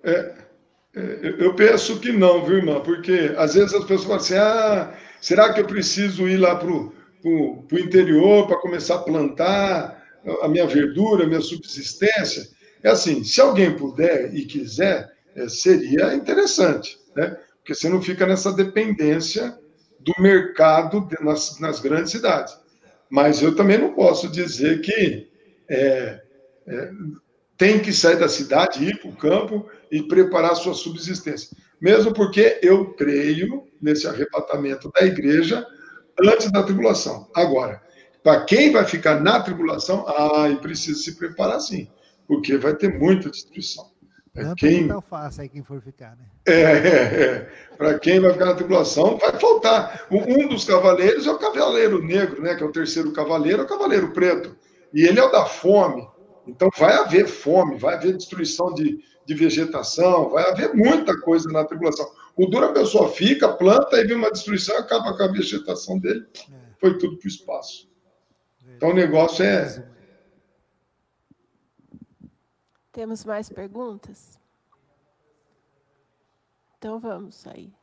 É, 0.03 0.11
É, 0.11 0.50
eu 0.93 1.53
penso 1.53 1.99
que 1.99 2.11
não, 2.11 2.43
viu, 2.43 2.57
irmã? 2.57 2.81
Porque 2.81 3.33
às 3.37 3.53
vezes 3.53 3.73
as 3.73 3.85
pessoas 3.85 4.03
falam 4.03 4.17
assim: 4.17 4.35
ah, 4.35 4.93
será 5.21 5.53
que 5.53 5.61
eu 5.61 5.65
preciso 5.65 6.27
ir 6.27 6.37
lá 6.37 6.55
para 6.55 6.69
o 6.69 6.93
interior 7.73 8.47
para 8.47 8.59
começar 8.59 8.95
a 8.95 9.03
plantar 9.03 10.03
a 10.41 10.47
minha 10.47 10.67
verdura, 10.67 11.23
a 11.23 11.27
minha 11.27 11.41
subsistência? 11.41 12.47
É 12.83 12.89
assim: 12.89 13.23
se 13.23 13.39
alguém 13.39 13.75
puder 13.75 14.33
e 14.33 14.45
quiser, 14.45 15.09
é, 15.35 15.47
seria 15.47 16.13
interessante, 16.13 16.97
né? 17.15 17.37
Porque 17.59 17.73
você 17.73 17.87
não 17.87 18.01
fica 18.01 18.25
nessa 18.25 18.51
dependência 18.51 19.57
do 19.99 20.13
mercado 20.19 21.07
nas, 21.21 21.59
nas 21.59 21.79
grandes 21.79 22.11
cidades. 22.11 22.57
Mas 23.09 23.41
eu 23.41 23.55
também 23.55 23.77
não 23.77 23.93
posso 23.93 24.27
dizer 24.27 24.81
que 24.81 25.29
é, 25.69 26.21
é, 26.67 26.91
tem 27.57 27.79
que 27.79 27.93
sair 27.93 28.17
da 28.17 28.27
cidade, 28.27 28.83
ir 28.83 28.99
para 28.99 29.09
o 29.09 29.15
campo 29.15 29.69
e 29.91 30.01
preparar 30.01 30.55
sua 30.55 30.73
subsistência. 30.73 31.55
Mesmo 31.79 32.13
porque 32.13 32.59
eu 32.63 32.93
creio 32.93 33.63
nesse 33.81 34.07
arrebatamento 34.07 34.89
da 34.91 35.05
igreja 35.05 35.65
antes 36.23 36.51
da 36.51 36.63
tribulação. 36.63 37.29
Agora, 37.35 37.81
para 38.23 38.45
quem 38.45 38.71
vai 38.71 38.85
ficar 38.85 39.19
na 39.19 39.41
tribulação, 39.41 40.05
ah, 40.07 40.55
precisa 40.61 40.99
se 40.99 41.17
preparar 41.17 41.59
sim, 41.59 41.89
porque 42.27 42.57
vai 42.57 42.75
ter 42.75 42.97
muita 42.97 43.29
destruição. 43.29 43.91
Não 44.33 44.55
quem... 44.55 44.87
tão 44.87 45.01
fácil 45.01 45.41
aí 45.41 45.49
quem 45.49 45.61
for 45.61 45.81
ficar, 45.81 46.15
né? 46.15 46.23
É, 46.47 46.61
é, 46.61 47.23
é. 47.23 47.49
Para 47.75 47.99
quem 47.99 48.21
vai 48.21 48.31
ficar 48.31 48.45
na 48.45 48.53
tribulação, 48.53 49.17
vai 49.17 49.37
faltar. 49.37 50.07
Um 50.09 50.47
dos 50.47 50.63
cavaleiros 50.63 51.27
é 51.27 51.31
o 51.31 51.37
cavaleiro 51.37 52.01
negro, 52.01 52.41
né? 52.41 52.55
Que 52.55 52.63
é 52.63 52.65
o 52.65 52.71
terceiro 52.71 53.11
cavaleiro, 53.11 53.63
é 53.63 53.65
o 53.65 53.67
cavaleiro 53.67 54.13
preto. 54.13 54.55
E 54.93 55.03
ele 55.05 55.19
é 55.19 55.23
o 55.23 55.31
da 55.31 55.45
fome. 55.45 56.07
Então 56.47 56.69
vai 56.77 56.93
haver 56.93 57.27
fome, 57.27 57.77
vai 57.77 57.95
haver 57.95 58.15
destruição 58.15 58.73
de, 58.73 58.99
de 59.25 59.33
vegetação, 59.33 60.29
vai 60.29 60.49
haver 60.49 60.73
muita 60.73 61.19
coisa 61.21 61.49
na 61.51 61.63
tribulação. 61.63 62.11
O 62.35 62.47
duro 62.47 62.65
a 62.65 62.73
pessoa 62.73 63.09
fica, 63.09 63.53
planta, 63.53 63.97
e 63.97 64.05
vem 64.05 64.17
uma 64.17 64.31
destruição, 64.31 64.77
acaba 64.77 65.15
com 65.15 65.23
a 65.23 65.31
vegetação 65.31 65.99
dele. 65.99 66.25
É. 66.51 66.71
Foi 66.79 66.97
tudo 66.97 67.17
para 67.17 67.25
o 67.25 67.29
espaço. 67.29 67.89
Então 68.75 68.89
o 68.89 68.93
negócio 68.93 69.43
é 69.45 69.91
temos 72.91 73.23
mais 73.23 73.47
perguntas? 73.47 74.37
Então 76.77 76.99
vamos 76.99 77.47
aí. 77.47 77.73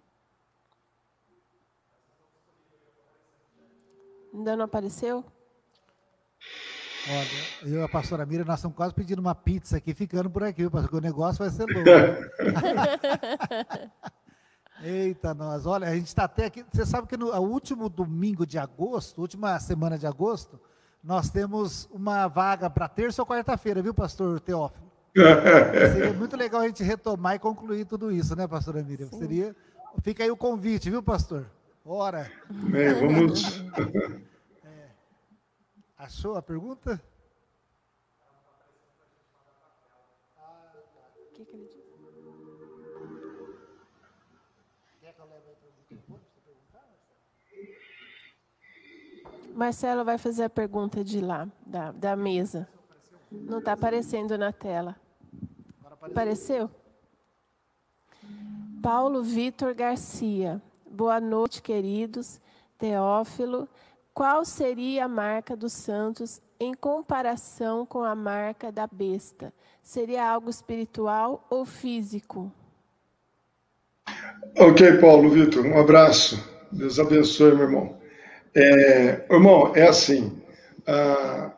Ainda 4.35 4.55
não 4.55 4.67
apareceu? 4.67 5.25
Olha, 7.11 7.73
eu 7.73 7.81
e 7.81 7.83
a 7.83 7.89
pastora 7.89 8.27
Mira, 8.27 8.45
nós 8.45 8.59
estamos 8.59 8.77
quase 8.77 8.93
pedindo 8.93 9.21
uma 9.21 9.35
pizza 9.35 9.79
aqui, 9.79 9.95
ficando 9.95 10.29
por 10.29 10.43
aqui, 10.43 10.69
porque 10.69 10.95
o 10.95 11.01
negócio 11.01 11.39
vai 11.39 11.51
ser 11.51 11.65
louco. 11.65 11.89
Eita, 14.83 15.35
nós. 15.35 15.67
Olha, 15.67 15.89
a 15.89 15.95
gente 15.95 16.07
está 16.07 16.25
até 16.25 16.45
aqui. 16.45 16.65
Você 16.71 16.87
sabe 16.87 17.09
que 17.09 17.17
no 17.17 17.35
último 17.41 17.89
domingo 17.89 18.47
de 18.47 18.59
agosto, 18.59 19.21
última 19.21 19.59
semana 19.59 19.99
de 19.99 20.07
agosto, 20.07 20.61
nós 21.03 21.31
temos 21.31 21.89
uma 21.91 22.29
vaga 22.29 22.69
para 22.69 22.89
terça 22.89 23.23
ou 23.23 23.27
quarta-feira, 23.27 23.83
viu, 23.83 23.95
pastor 23.95 24.41
Teófilo? 24.41 24.89
Seria 25.93 26.13
muito 26.13 26.37
legal 26.37 26.61
a 26.61 26.67
gente 26.67 26.83
retomar 26.83 27.35
e 27.35 27.39
concluir 27.39 27.87
tudo 27.87 28.13
isso, 28.13 28.37
né, 28.37 28.47
pastora 28.47 28.83
Miriam? 28.83 29.09
Sim. 29.09 29.19
Seria. 29.19 29.57
Fica 30.03 30.23
aí 30.23 30.31
o 30.31 30.37
convite, 30.37 30.91
viu, 30.91 31.03
pastor? 31.03 31.47
Ora. 31.85 32.31
Bem, 32.51 32.95
vamos. 32.95 33.65
Achou 35.99 36.37
a 36.37 36.43
pergunta? 36.43 37.03
O 40.37 41.35
que, 41.35 41.45
que 41.45 41.57
ele 41.57 41.67
disse? 41.67 41.89
Quer 45.01 45.13
que 45.15 45.21
eu 45.21 45.27
leve 45.27 45.59
Marcelo 49.55 50.05
vai 50.05 50.19
fazer 50.19 50.45
a 50.45 50.51
pergunta 50.51 51.03
de 51.03 51.21
lá, 51.21 51.49
da, 51.67 51.91
da 51.91 52.15
mesa. 52.15 52.69
Não 53.31 53.59
está 53.59 53.73
aparecendo 53.73 54.39
na 54.39 54.53
tela. 54.53 54.95
Apareceu? 56.01 56.71
Paulo 58.81 59.21
Vitor 59.21 59.75
Garcia. 59.75 60.63
Boa 60.89 61.21
noite, 61.21 61.61
queridos. 61.61 62.41
Teófilo, 62.79 63.69
qual 64.19 64.45
seria 64.45 65.05
a 65.05 65.09
marca 65.09 65.57
dos 65.57 65.73
santos 65.73 66.43
em 66.59 66.75
comparação 66.75 67.87
com 67.87 68.03
a 68.03 68.17
marca 68.17 68.73
da 68.73 68.85
besta? 68.85 69.53
Seria 69.81 70.29
algo 70.29 70.51
espiritual 70.51 71.47
ou 71.49 71.65
físico? 71.65 72.53
Ok, 74.57 74.97
Paulo 74.97 75.31
Vitor, 75.31 75.65
um 75.65 75.79
abraço. 75.79 76.37
Deus 76.73 76.99
abençoe, 76.99 77.55
meu 77.55 77.67
irmão. 77.67 77.97
É, 78.57 79.25
irmão, 79.31 79.73
é 79.77 79.87
assim: 79.87 80.43
ah, 80.85 81.53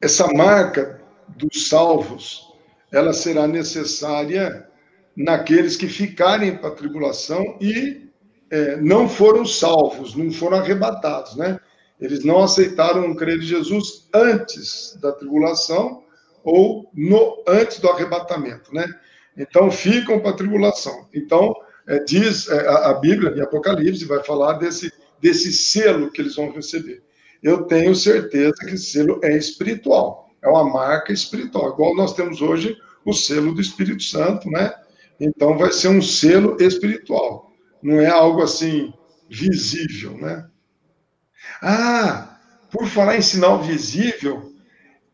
essa 0.00 0.26
marca 0.32 1.00
dos 1.28 1.68
salvos, 1.68 2.52
ela 2.90 3.12
será 3.12 3.46
necessária 3.46 4.68
naqueles 5.16 5.76
que 5.76 5.86
ficarem 5.86 6.56
para 6.56 6.70
a 6.70 6.74
tribulação 6.74 7.56
e 7.60 8.10
é, 8.50 8.76
não 8.76 9.08
foram 9.08 9.46
salvos, 9.46 10.16
não 10.16 10.32
foram 10.32 10.58
arrebatados, 10.58 11.36
né? 11.36 11.60
Eles 12.00 12.24
não 12.24 12.42
aceitaram 12.42 13.14
crer 13.14 13.38
em 13.38 13.42
Jesus 13.42 14.08
antes 14.12 14.98
da 15.00 15.12
tribulação 15.12 16.04
ou 16.44 16.90
no 16.94 17.42
antes 17.48 17.78
do 17.78 17.88
arrebatamento, 17.88 18.74
né? 18.74 18.86
Então 19.36 19.70
ficam 19.70 20.20
para 20.20 20.30
a 20.30 20.36
tribulação. 20.36 21.08
Então 21.12 21.54
é, 21.86 21.98
diz 22.00 22.48
é, 22.48 22.68
a, 22.68 22.90
a 22.90 22.94
Bíblia 22.94 23.32
em 23.36 23.40
Apocalipse 23.40 24.04
vai 24.04 24.22
falar 24.22 24.54
desse 24.54 24.92
desse 25.20 25.52
selo 25.52 26.10
que 26.10 26.20
eles 26.20 26.36
vão 26.36 26.52
receber. 26.52 27.02
Eu 27.42 27.64
tenho 27.64 27.94
certeza 27.94 28.54
que 28.60 28.74
esse 28.74 28.90
selo 28.90 29.18
é 29.22 29.36
espiritual 29.36 30.26
é 30.46 30.48
uma 30.48 30.64
marca 30.64 31.12
espiritual, 31.12 31.72
igual 31.72 31.94
nós 31.94 32.14
temos 32.14 32.40
hoje 32.40 32.76
o 33.04 33.12
selo 33.12 33.52
do 33.52 33.60
Espírito 33.60 34.02
Santo, 34.02 34.48
né? 34.50 34.72
Então 35.18 35.58
vai 35.58 35.72
ser 35.72 35.88
um 35.88 36.02
selo 36.02 36.56
espiritual, 36.60 37.52
não 37.82 38.00
é 38.00 38.06
algo 38.06 38.42
assim 38.42 38.92
visível, 39.28 40.16
né? 40.16 40.46
Ah, 41.62 42.38
por 42.70 42.86
falar 42.88 43.16
em 43.16 43.22
sinal 43.22 43.62
visível, 43.62 44.52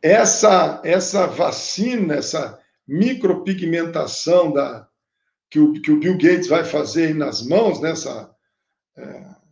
essa 0.03 0.81
essa 0.85 1.27
vacina, 1.27 2.15
essa 2.15 2.59
micropigmentação 2.87 4.53
da 4.53 4.89
que 5.51 5.61
o, 5.61 5.73
que 5.75 5.91
o 5.91 6.01
Bill 6.01 6.15
Gates 6.15 6.49
vai 6.49 6.65
fazer 6.65 7.15
nas 7.15 7.43
mãos, 7.47 7.81
nessa 7.81 8.35
né? 8.97 9.05
é, 9.05 9.43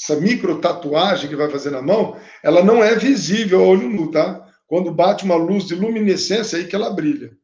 essa 0.00 0.16
micro 0.16 0.60
tatuagem 0.60 1.28
que 1.28 1.36
vai 1.36 1.50
fazer 1.50 1.70
na 1.70 1.82
mão, 1.82 2.18
ela 2.42 2.64
não 2.64 2.82
é 2.82 2.96
visível 2.96 3.60
a 3.60 3.66
olho 3.66 3.88
nu, 3.88 4.10
tá? 4.10 4.50
Quando 4.66 4.92
bate 4.92 5.24
uma 5.24 5.36
luz 5.36 5.66
de 5.66 5.74
luminescência, 5.74 6.58
aí 6.58 6.66
que 6.66 6.74
ela 6.74 6.90
brilha. 6.90 7.36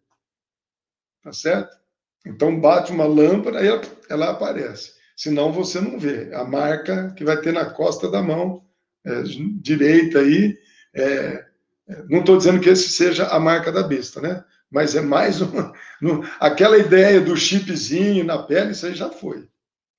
Tá 1.23 1.33
certo? 1.33 1.77
Então 2.25 2.59
bate 2.59 2.93
uma 2.93 3.05
lâmpada 3.05 3.63
e 3.63 3.69
ela, 3.69 3.83
ela 4.09 4.31
aparece. 4.31 4.96
Senão 5.17 5.53
você 5.53 5.81
não 5.81 5.99
vê. 5.99 6.35
A 6.35 6.45
marca 6.45 7.13
que 7.15 7.25
vai 7.25 7.41
ter 7.41 7.53
na 7.53 7.71
costa 7.71 8.11
da 8.11 8.23
mão 8.23 8.65
é, 9.05 9.23
direita 9.61 10.21
aí. 10.21 10.59
É, 10.95 11.47
é 11.89 12.03
não 12.09 12.21
estou 12.21 12.37
dizendo 12.37 12.61
que 12.61 12.69
esse 12.69 12.91
seja 12.91 13.27
a 13.29 13.41
marca 13.41 13.73
da 13.73 13.83
besta, 13.83 14.21
né? 14.21 14.45
Mas 14.71 14.95
é 14.95 15.01
mais 15.01 15.41
uma. 15.41 15.73
No, 15.99 16.23
aquela 16.39 16.77
ideia 16.77 17.23
do 17.23 17.35
chipzinho 17.35 18.23
na 18.23 18.43
pele, 18.43 18.73
isso 18.73 18.85
aí 18.85 18.95
já 18.95 19.09
foi. 19.09 19.49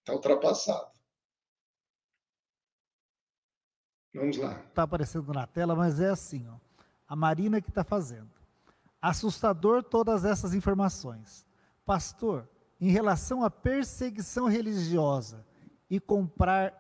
Está 0.02 0.14
ultrapassado. 0.14 0.92
Vamos 4.14 4.38
lá. 4.38 4.64
Está 4.70 4.84
aparecendo 4.84 5.34
na 5.34 5.48
tela, 5.48 5.76
mas 5.76 6.00
é 6.00 6.10
assim, 6.10 6.48
ó 6.48 6.68
a 7.08 7.16
Marina 7.16 7.62
que 7.62 7.70
está 7.70 7.84
fazendo. 7.84 8.30
Assustador 9.02 9.84
todas 9.84 10.26
essas 10.26 10.54
informações. 10.54 11.46
Pastor, 11.86 12.48
em 12.80 12.90
relação 12.90 13.44
à 13.44 13.50
perseguição 13.50 14.48
religiosa 14.48 15.46
e 15.90 16.00
comprar 16.00 16.74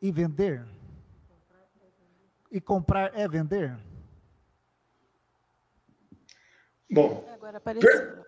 e 0.00 0.10
vender? 0.10 0.66
E 2.50 2.60
comprar 2.60 3.18
é 3.18 3.28
vender? 3.28 3.76
Bom, 6.90 7.28
Agora 7.34 7.58
apareceu. 7.58 8.24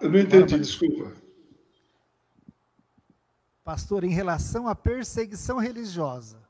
eu 0.00 0.10
não 0.10 0.18
entendi, 0.18 0.58
desculpa. 0.58 1.12
Pastor, 3.62 4.04
em 4.04 4.10
relação 4.10 4.68
à 4.68 4.74
perseguição 4.74 5.58
religiosa 5.58 6.46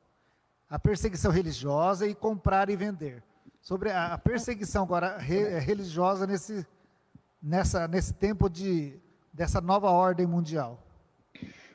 a 0.69 0.79
perseguição 0.79 1.31
religiosa 1.31 2.07
e 2.07 2.15
comprar 2.15 2.69
e 2.69 2.77
vender. 2.77 3.23
Sobre 3.61 3.91
a 3.91 4.19
perseguição 4.19 4.85
agora 4.85 5.17
re, 5.17 5.39
é, 5.39 5.59
religiosa 5.59 6.27
nesse, 6.27 6.67
nessa, 7.47 7.87
nesse 7.87 8.13
tempo 8.13 8.51
de, 8.51 8.95
dessa 9.33 9.61
nova 9.61 9.89
ordem 9.89 10.27
mundial. 10.27 10.85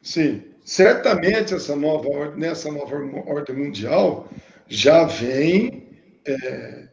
Sim, 0.01 0.43
certamente 0.65 1.53
essa 1.53 1.75
nova, 1.75 2.35
nessa 2.35 2.69
nova 2.69 2.95
ordem 3.25 3.55
mundial 3.55 4.29
já 4.67 5.05
vem 5.05 5.87
é, 6.27 6.87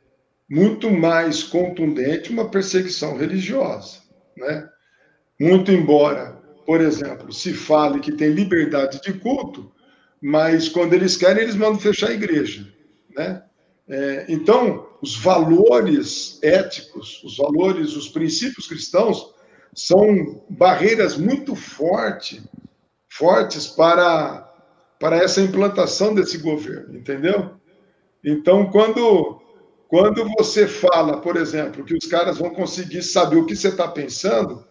muito 0.49 0.91
mais 0.91 1.43
contundente 1.43 2.31
uma 2.31 2.49
perseguição 2.49 3.17
religiosa. 3.17 3.99
Né? 4.37 4.69
Muito 5.41 5.73
embora, 5.73 6.41
por 6.65 6.81
exemplo, 6.81 7.33
se 7.33 7.53
fale 7.53 7.99
que 7.99 8.13
tem 8.13 8.31
liberdade 8.31 9.01
de 9.03 9.13
culto, 9.15 9.73
mas 10.21 10.69
quando 10.69 10.95
eles 10.95 11.17
querem, 11.17 11.43
eles 11.43 11.57
mandam 11.57 11.81
fechar 11.81 12.09
a 12.11 12.15
igreja. 12.15 12.67
Né? 13.17 13.43
É, 13.89 14.27
então, 14.29 14.88
os 15.01 15.17
valores 15.17 16.39
éticos, 16.43 17.23
os 17.23 17.37
valores, 17.37 17.95
os 17.95 18.09
princípios 18.09 18.67
cristãos 18.67 19.35
são 19.75 20.45
barreiras 20.49 21.17
muito 21.17 21.55
fortes, 21.55 22.43
fortes 23.09 23.67
para, 23.67 24.53
para 24.99 25.17
essa 25.17 25.41
implantação 25.41 26.15
desse 26.15 26.39
governo, 26.39 26.97
entendeu? 26.97 27.53
Então, 28.25 28.71
quando, 28.71 29.41
quando 29.87 30.29
você 30.37 30.67
fala, 30.67 31.21
por 31.21 31.37
exemplo, 31.37 31.85
que 31.85 31.95
os 31.95 32.07
caras 32.07 32.39
vão 32.39 32.51
conseguir 32.51 33.03
saber 33.03 33.37
o 33.37 33.47
que 33.47 33.55
você 33.55 33.69
está 33.69 33.87
pensando, 33.87 34.67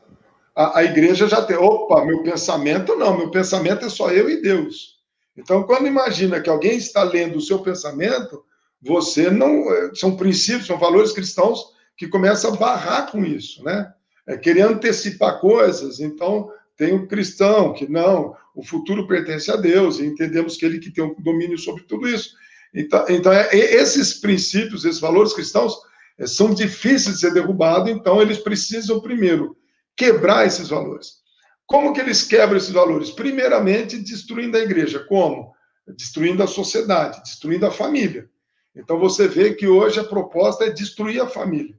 a, 0.54 0.80
a 0.80 0.84
igreja 0.84 1.28
já 1.28 1.42
tem, 1.42 1.56
opa, 1.56 2.04
meu 2.04 2.22
pensamento 2.24 2.96
não, 2.96 3.18
meu 3.18 3.32
pensamento 3.32 3.86
é 3.86 3.90
só 3.90 4.12
eu 4.12 4.30
e 4.30 4.42
Deus. 4.42 4.98
Então, 5.38 5.64
quando 5.64 5.88
imagina 5.88 6.42
que 6.42 6.50
alguém 6.50 6.78
está 6.78 7.04
lendo 7.04 7.38
o 7.38 7.42
seu 7.42 7.60
pensamento, 7.60 8.44
você 8.82 9.30
não. 9.30 9.72
Eh, 9.72 9.92
são 9.96 10.16
princípios, 10.16 10.68
são 10.68 10.78
valores 10.78 11.12
cristãos 11.12 11.66
que 11.98 12.08
começam 12.08 12.54
a 12.54 12.58
barrar 12.58 13.12
com 13.12 13.26
isso, 13.26 13.64
né? 13.64 13.92
É 14.28 14.38
querer 14.38 14.62
antecipar 14.62 15.40
coisas. 15.40 16.00
Então, 16.00 16.52
tem 16.76 16.94
o 16.94 17.08
cristão 17.08 17.74
que 17.74 17.90
não, 17.90 18.36
o 18.56 18.64
futuro 18.64 19.08
pertence 19.08 19.52
a 19.52 19.56
Deus, 19.56 20.00
e 20.00 20.06
entendemos 20.06 20.56
que 20.56 20.66
ele 20.66 20.80
que 20.80 20.92
tem 20.92 21.04
o 21.04 21.08
um 21.08 21.22
domínio 21.22 21.58
sobre 21.58 21.84
tudo 21.84 22.08
isso. 22.08 22.36
Então, 22.74 23.06
então 23.10 23.34
é, 23.34 23.50
esses 23.56 24.14
princípios, 24.14 24.86
esses 24.86 25.00
valores 25.00 25.34
cristãos, 25.34 25.76
é, 26.20 26.28
são 26.28 26.54
difíceis 26.54 27.16
de 27.16 27.22
ser 27.22 27.34
derrubados, 27.34 27.90
então 27.90 28.22
eles 28.22 28.38
precisam, 28.38 29.00
primeiro, 29.00 29.58
quebrar 29.96 30.46
esses 30.46 30.70
valores. 30.70 31.18
Como 31.66 31.94
que 31.94 32.00
eles 32.00 32.24
quebram 32.24 32.58
esses 32.58 32.72
valores? 32.72 33.10
Primeiramente, 33.10 33.98
destruindo 33.98 34.56
a 34.56 34.62
igreja. 34.62 35.00
Como? 35.00 35.54
Destruindo 35.88 36.44
a 36.44 36.48
sociedade, 36.48 37.22
destruindo 37.24 37.66
a 37.66 37.72
família. 37.72 38.30
Então 38.78 39.00
você 39.00 39.28
vê 39.28 39.54
que 39.54 39.68
hoje 39.68 40.00
a 40.00 40.04
proposta 40.04 40.66
é 40.66 40.70
destruir 40.70 41.20
a 41.20 41.28
família. 41.28 41.76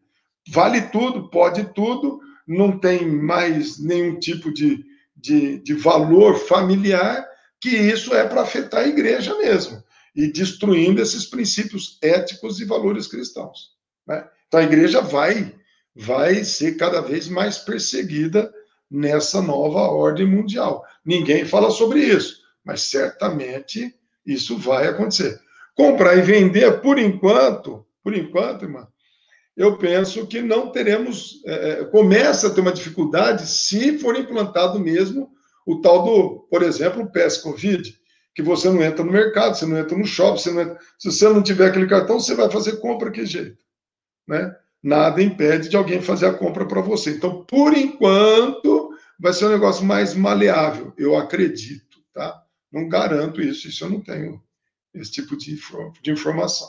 Vale 0.48 0.82
tudo, 0.82 1.30
pode 1.30 1.72
tudo, 1.72 2.20
não 2.46 2.78
tem 2.78 3.06
mais 3.06 3.78
nenhum 3.78 4.18
tipo 4.18 4.52
de, 4.52 4.84
de, 5.16 5.58
de 5.58 5.74
valor 5.74 6.36
familiar, 6.36 7.26
que 7.60 7.68
isso 7.68 8.14
é 8.14 8.26
para 8.26 8.42
afetar 8.42 8.84
a 8.84 8.88
igreja 8.88 9.36
mesmo, 9.36 9.82
e 10.14 10.30
destruindo 10.32 11.00
esses 11.00 11.26
princípios 11.26 11.98
éticos 12.02 12.60
e 12.60 12.64
valores 12.64 13.06
cristãos. 13.06 13.72
Né? 14.06 14.26
Então 14.48 14.60
a 14.60 14.64
igreja 14.64 15.00
vai, 15.00 15.54
vai 15.94 16.42
ser 16.44 16.76
cada 16.76 17.00
vez 17.00 17.28
mais 17.28 17.58
perseguida 17.58 18.52
nessa 18.90 19.42
nova 19.42 19.80
ordem 19.80 20.26
mundial. 20.26 20.84
Ninguém 21.04 21.44
fala 21.44 21.70
sobre 21.70 22.00
isso, 22.00 22.40
mas 22.64 22.82
certamente 22.82 23.94
isso 24.26 24.56
vai 24.56 24.88
acontecer. 24.88 25.40
Comprar 25.78 26.16
e 26.16 26.22
vender, 26.22 26.80
por 26.80 26.98
enquanto, 26.98 27.86
por 28.02 28.12
enquanto, 28.12 28.64
irmã, 28.64 28.88
eu 29.56 29.78
penso 29.78 30.26
que 30.26 30.42
não 30.42 30.72
teremos. 30.72 31.40
É, 31.46 31.70
é, 31.70 31.84
começa 31.84 32.48
a 32.48 32.50
ter 32.50 32.60
uma 32.60 32.72
dificuldade 32.72 33.46
se 33.46 33.96
for 34.00 34.16
implantado 34.16 34.80
mesmo 34.80 35.30
o 35.64 35.80
tal 35.80 36.02
do, 36.02 36.48
por 36.50 36.64
exemplo, 36.64 37.02
o 37.02 37.12
PES 37.12 37.38
Covid, 37.38 37.96
que 38.34 38.42
você 38.42 38.68
não 38.68 38.82
entra 38.82 39.04
no 39.04 39.12
mercado, 39.12 39.54
você 39.54 39.66
não 39.66 39.78
entra 39.78 39.96
no 39.96 40.04
shopping, 40.04 40.40
você 40.40 40.50
entra, 40.50 40.78
se 40.98 41.12
você 41.12 41.28
não 41.28 41.44
tiver 41.44 41.68
aquele 41.68 41.86
cartão, 41.86 42.18
você 42.18 42.34
vai 42.34 42.50
fazer 42.50 42.80
compra 42.80 43.12
que 43.12 43.24
jeito, 43.24 43.64
né? 44.26 44.52
Nada 44.82 45.22
impede 45.22 45.68
de 45.68 45.76
alguém 45.76 46.02
fazer 46.02 46.26
a 46.26 46.34
compra 46.34 46.66
para 46.66 46.80
você. 46.80 47.10
Então, 47.10 47.44
por 47.44 47.72
enquanto, 47.72 48.90
vai 49.16 49.32
ser 49.32 49.46
um 49.46 49.50
negócio 49.50 49.84
mais 49.84 50.12
maleável, 50.12 50.92
eu 50.98 51.16
acredito, 51.16 51.98
tá? 52.12 52.42
Não 52.72 52.88
garanto 52.88 53.40
isso, 53.40 53.68
isso 53.68 53.84
eu 53.84 53.90
não 53.90 54.00
tenho 54.00 54.42
esse 54.94 55.12
tipo 55.12 55.36
de, 55.36 55.58
de 56.02 56.10
informação. 56.10 56.68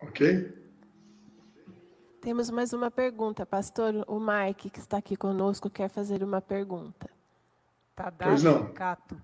Ok? 0.00 0.52
Temos 2.20 2.48
mais 2.50 2.72
uma 2.72 2.90
pergunta, 2.90 3.44
pastor. 3.44 4.04
O 4.06 4.18
Mike, 4.18 4.70
que 4.70 4.78
está 4.78 4.98
aqui 4.98 5.16
conosco, 5.16 5.68
quer 5.68 5.88
fazer 5.88 6.22
uma 6.22 6.40
pergunta. 6.40 7.10
Tadashi 7.94 8.72
Kato. 8.74 9.20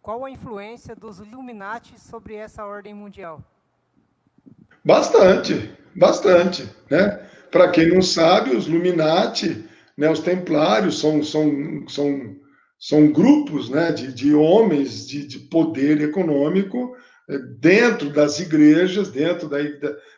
Qual 0.00 0.24
a 0.24 0.30
influência 0.30 0.96
dos 0.96 1.20
Illuminati 1.20 2.00
sobre 2.00 2.34
essa 2.34 2.64
ordem 2.64 2.92
mundial? 2.92 3.42
Bastante, 4.84 5.76
bastante. 5.94 6.68
Né? 6.90 7.08
Para 7.50 7.70
quem 7.70 7.88
não 7.88 8.02
sabe, 8.02 8.56
os 8.56 8.66
Illuminati, 8.66 9.68
né, 9.96 10.10
os 10.10 10.20
templários, 10.20 10.98
são, 10.98 11.22
são, 11.22 11.86
são 11.88 12.36
são 12.82 13.12
grupos 13.12 13.70
né, 13.70 13.92
de, 13.92 14.12
de 14.12 14.34
homens 14.34 15.06
de, 15.06 15.24
de 15.24 15.38
poder 15.38 16.00
econômico 16.00 16.96
eh, 17.30 17.38
dentro 17.60 18.12
das 18.12 18.40
igrejas, 18.40 19.08
dentro, 19.08 19.48
da, 19.48 19.58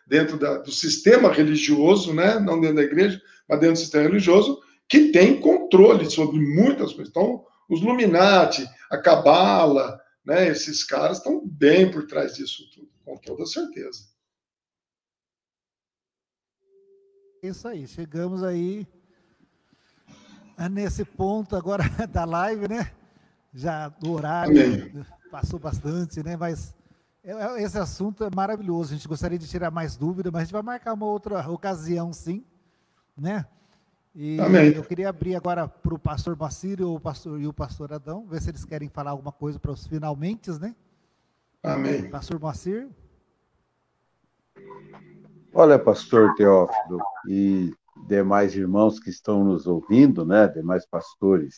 dentro 0.07 0.39
da, 0.39 0.57
do 0.57 0.73
sistema 0.73 1.31
religioso, 1.31 2.15
né, 2.15 2.39
não 2.41 2.59
dentro 2.59 2.77
da 2.77 2.82
igreja, 2.82 3.20
mas 3.47 3.61
dentro 3.61 3.74
do 3.74 3.81
sistema 3.81 4.05
religioso, 4.05 4.62
que 4.89 5.12
tem 5.12 5.39
controle 5.39 6.11
sobre 6.11 6.41
muitas 6.41 6.95
coisas. 6.95 7.11
Então, 7.11 7.45
os 7.69 7.82
Illuminati, 7.82 8.66
a 8.91 8.97
Cabala, 8.97 10.01
né, 10.24 10.49
esses 10.49 10.82
caras 10.82 11.19
estão 11.19 11.47
bem 11.47 11.91
por 11.91 12.07
trás 12.07 12.32
disso 12.32 12.62
tudo, 12.74 12.89
com 13.05 13.19
toda 13.19 13.45
certeza. 13.45 14.09
Isso 17.43 17.69
aí, 17.69 17.86
chegamos 17.86 18.43
aí 18.43 18.86
é 18.89 19.04
nesse 20.71 21.05
ponto 21.05 21.57
agora 21.57 21.85
da 22.13 22.25
live, 22.25 22.69
né? 22.69 22.91
Já 23.53 23.89
do 23.89 24.13
horário 24.13 24.53
Amém. 24.53 25.05
passou 25.31 25.59
bastante, 25.59 26.23
né? 26.23 26.37
Mas 26.37 26.75
é, 27.23 27.33
é, 27.33 27.63
esse 27.63 27.79
assunto 27.79 28.25
é 28.25 28.31
maravilhoso. 28.35 28.93
A 28.93 28.97
gente 28.97 29.09
gostaria 29.09 29.39
de 29.39 29.49
tirar 29.49 29.71
mais 29.71 29.97
dúvida, 29.97 30.31
mas 30.31 30.43
a 30.43 30.45
gente 30.45 30.53
vai 30.53 30.63
marcar 30.63 30.93
uma 30.93 31.07
outra 31.07 31.49
ocasião, 31.51 32.13
sim, 32.13 32.45
né? 33.17 33.47
E 34.15 34.41
Amém. 34.41 34.73
eu 34.73 34.85
queria 34.85 35.09
abrir 35.09 35.35
agora 35.35 35.67
para 35.67 35.95
o 35.95 35.99
pastor 35.99 36.37
Bacírio 36.37 36.95
o 36.95 37.01
pastor, 37.01 37.41
e 37.41 37.49
o 37.49 37.53
pastor 37.53 37.93
Adão, 37.93 38.25
ver 38.27 38.41
se 38.41 38.51
eles 38.51 38.65
querem 38.65 38.89
falar 38.89 39.11
alguma 39.11 39.33
coisa 39.33 39.59
para 39.59 39.73
os 39.73 39.87
finalmente, 39.87 40.51
né? 40.53 40.75
Amém. 41.63 42.11
Pastor 42.11 42.39
Bacir. 42.39 42.89
Olha, 45.53 45.79
pastor 45.79 46.35
Teófilo, 46.35 47.01
e 47.27 47.73
demais 48.07 48.55
irmãos 48.55 48.99
que 48.99 49.11
estão 49.11 49.45
nos 49.45 49.67
ouvindo, 49.67 50.25
né, 50.25 50.47
demais 50.49 50.87
pastores, 50.87 51.57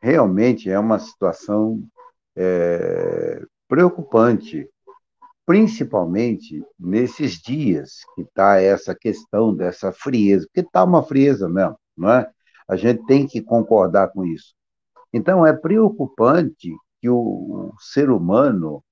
realmente 0.00 0.70
é 0.70 0.78
uma 0.78 0.98
situação 0.98 1.82
é, 2.36 3.42
preocupante, 3.68 4.68
principalmente 5.46 6.64
nesses 6.78 7.32
dias 7.32 8.00
que 8.14 8.22
está 8.22 8.60
essa 8.60 8.94
questão 8.94 9.54
dessa 9.54 9.92
frieza, 9.92 10.46
porque 10.46 10.60
está 10.60 10.84
uma 10.84 11.02
frieza 11.02 11.48
mesmo, 11.48 11.78
não 11.96 12.10
é? 12.10 12.30
A 12.68 12.76
gente 12.76 13.04
tem 13.06 13.26
que 13.26 13.42
concordar 13.42 14.08
com 14.12 14.24
isso. 14.24 14.54
Então, 15.12 15.44
é 15.44 15.52
preocupante 15.52 16.70
que 17.00 17.08
o 17.10 17.72
ser 17.78 18.10
humano 18.10 18.82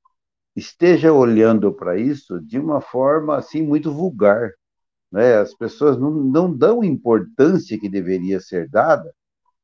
esteja 0.55 1.13
olhando 1.13 1.73
para 1.73 1.97
isso 1.97 2.41
de 2.41 2.59
uma 2.59 2.81
forma 2.81 3.37
assim 3.37 3.63
muito 3.63 3.93
vulgar, 3.93 4.51
né? 5.11 5.37
As 5.37 5.55
pessoas 5.55 5.99
não, 5.99 6.11
não 6.11 6.53
dão 6.53 6.85
importância 6.85 7.79
que 7.79 7.89
deveria 7.89 8.41
ser 8.41 8.69
dada 8.69 9.13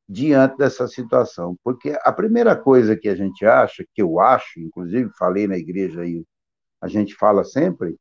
diante 0.07 0.57
dessa 0.57 0.87
situação, 0.87 1.57
porque 1.63 1.97
a 2.01 2.13
primeira 2.13 2.55
coisa 2.55 2.95
que 2.95 3.09
a 3.09 3.15
gente 3.15 3.45
acha, 3.45 3.85
que 3.93 4.01
eu 4.01 4.19
acho, 4.19 4.59
inclusive 4.59 5.09
falei 5.17 5.47
na 5.47 5.57
igreja 5.57 6.01
aí, 6.01 6.23
a 6.81 6.87
gente 6.87 7.13
fala 7.15 7.43
sempre, 7.43 7.97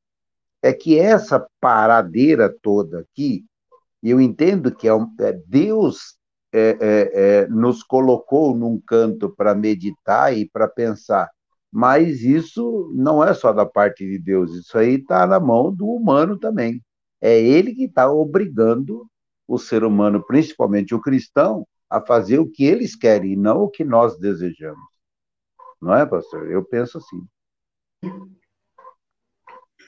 é 0.62 0.72
que 0.72 0.98
essa 0.98 1.44
paradeira 1.60 2.54
toda 2.62 3.00
aqui, 3.00 3.44
eu 4.02 4.20
entendo 4.20 4.72
que 4.74 4.88
é, 4.88 4.92
é 5.20 5.32
Deus 5.46 6.16
é, 6.52 6.78
é, 6.80 7.10
é, 7.12 7.46
nos 7.48 7.82
colocou 7.82 8.54
num 8.54 8.80
canto 8.80 9.28
para 9.28 9.54
meditar 9.54 10.36
e 10.36 10.48
para 10.48 10.68
pensar, 10.68 11.28
mas 11.72 12.22
isso 12.22 12.92
não 12.94 13.22
é 13.22 13.34
só 13.34 13.52
da 13.52 13.66
parte 13.66 14.06
de 14.06 14.18
Deus, 14.18 14.54
isso 14.54 14.78
aí 14.78 14.94
está 14.94 15.26
na 15.26 15.40
mão 15.40 15.74
do 15.74 15.86
humano 15.86 16.38
também. 16.38 16.80
É 17.20 17.38
ele 17.40 17.74
que 17.74 17.84
está 17.84 18.10
obrigando 18.10 19.06
o 19.48 19.58
ser 19.58 19.84
humano, 19.84 20.24
principalmente 20.26 20.94
o 20.94 21.00
cristão, 21.00 21.66
a 21.88 22.00
fazer 22.00 22.38
o 22.38 22.50
que 22.50 22.64
eles 22.64 22.96
querem 22.96 23.32
e 23.32 23.36
não 23.36 23.62
o 23.62 23.70
que 23.70 23.84
nós 23.84 24.18
desejamos. 24.18 24.84
Não 25.80 25.94
é, 25.94 26.04
pastor? 26.04 26.50
Eu 26.50 26.64
penso 26.64 26.98
assim. 26.98 27.22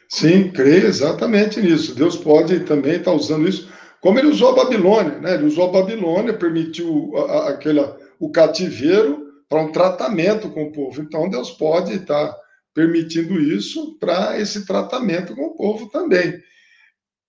Sim, 0.08 0.50
creio 0.50 0.86
exatamente 0.86 1.60
nisso. 1.60 1.94
Deus 1.94 2.16
pode 2.16 2.60
também 2.60 2.96
estar 2.96 3.12
usando 3.12 3.48
isso, 3.48 3.70
como 4.00 4.18
ele 4.18 4.28
usou 4.28 4.50
a 4.50 4.64
Babilônia, 4.64 5.18
né? 5.18 5.34
Ele 5.34 5.46
usou 5.46 5.68
a 5.68 5.72
Babilônia, 5.72 6.32
permitiu 6.32 7.12
a, 7.16 7.48
aquela, 7.50 7.98
o 8.18 8.30
cativeiro 8.30 9.26
para 9.48 9.62
um 9.62 9.72
tratamento 9.72 10.50
com 10.50 10.64
o 10.64 10.72
povo. 10.72 11.02
Então, 11.02 11.28
Deus 11.28 11.50
pode 11.50 11.94
estar 11.94 12.34
permitindo 12.72 13.40
isso 13.40 13.98
para 13.98 14.38
esse 14.38 14.64
tratamento 14.64 15.34
com 15.34 15.46
o 15.46 15.56
povo 15.56 15.88
também. 15.90 16.40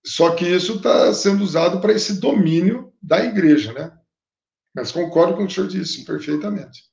Só 0.04 0.34
que 0.34 0.46
isso 0.46 0.76
está 0.76 1.12
sendo 1.12 1.42
usado 1.42 1.80
para 1.80 1.92
esse 1.92 2.20
domínio 2.20 2.92
da 3.02 3.24
igreja, 3.24 3.72
né? 3.72 3.92
Mas 4.74 4.92
concordo 4.92 5.34
com 5.34 5.42
o 5.42 5.46
que 5.46 5.52
o 5.52 5.54
senhor 5.54 5.68
disse 5.68 6.04
perfeitamente. 6.04 6.84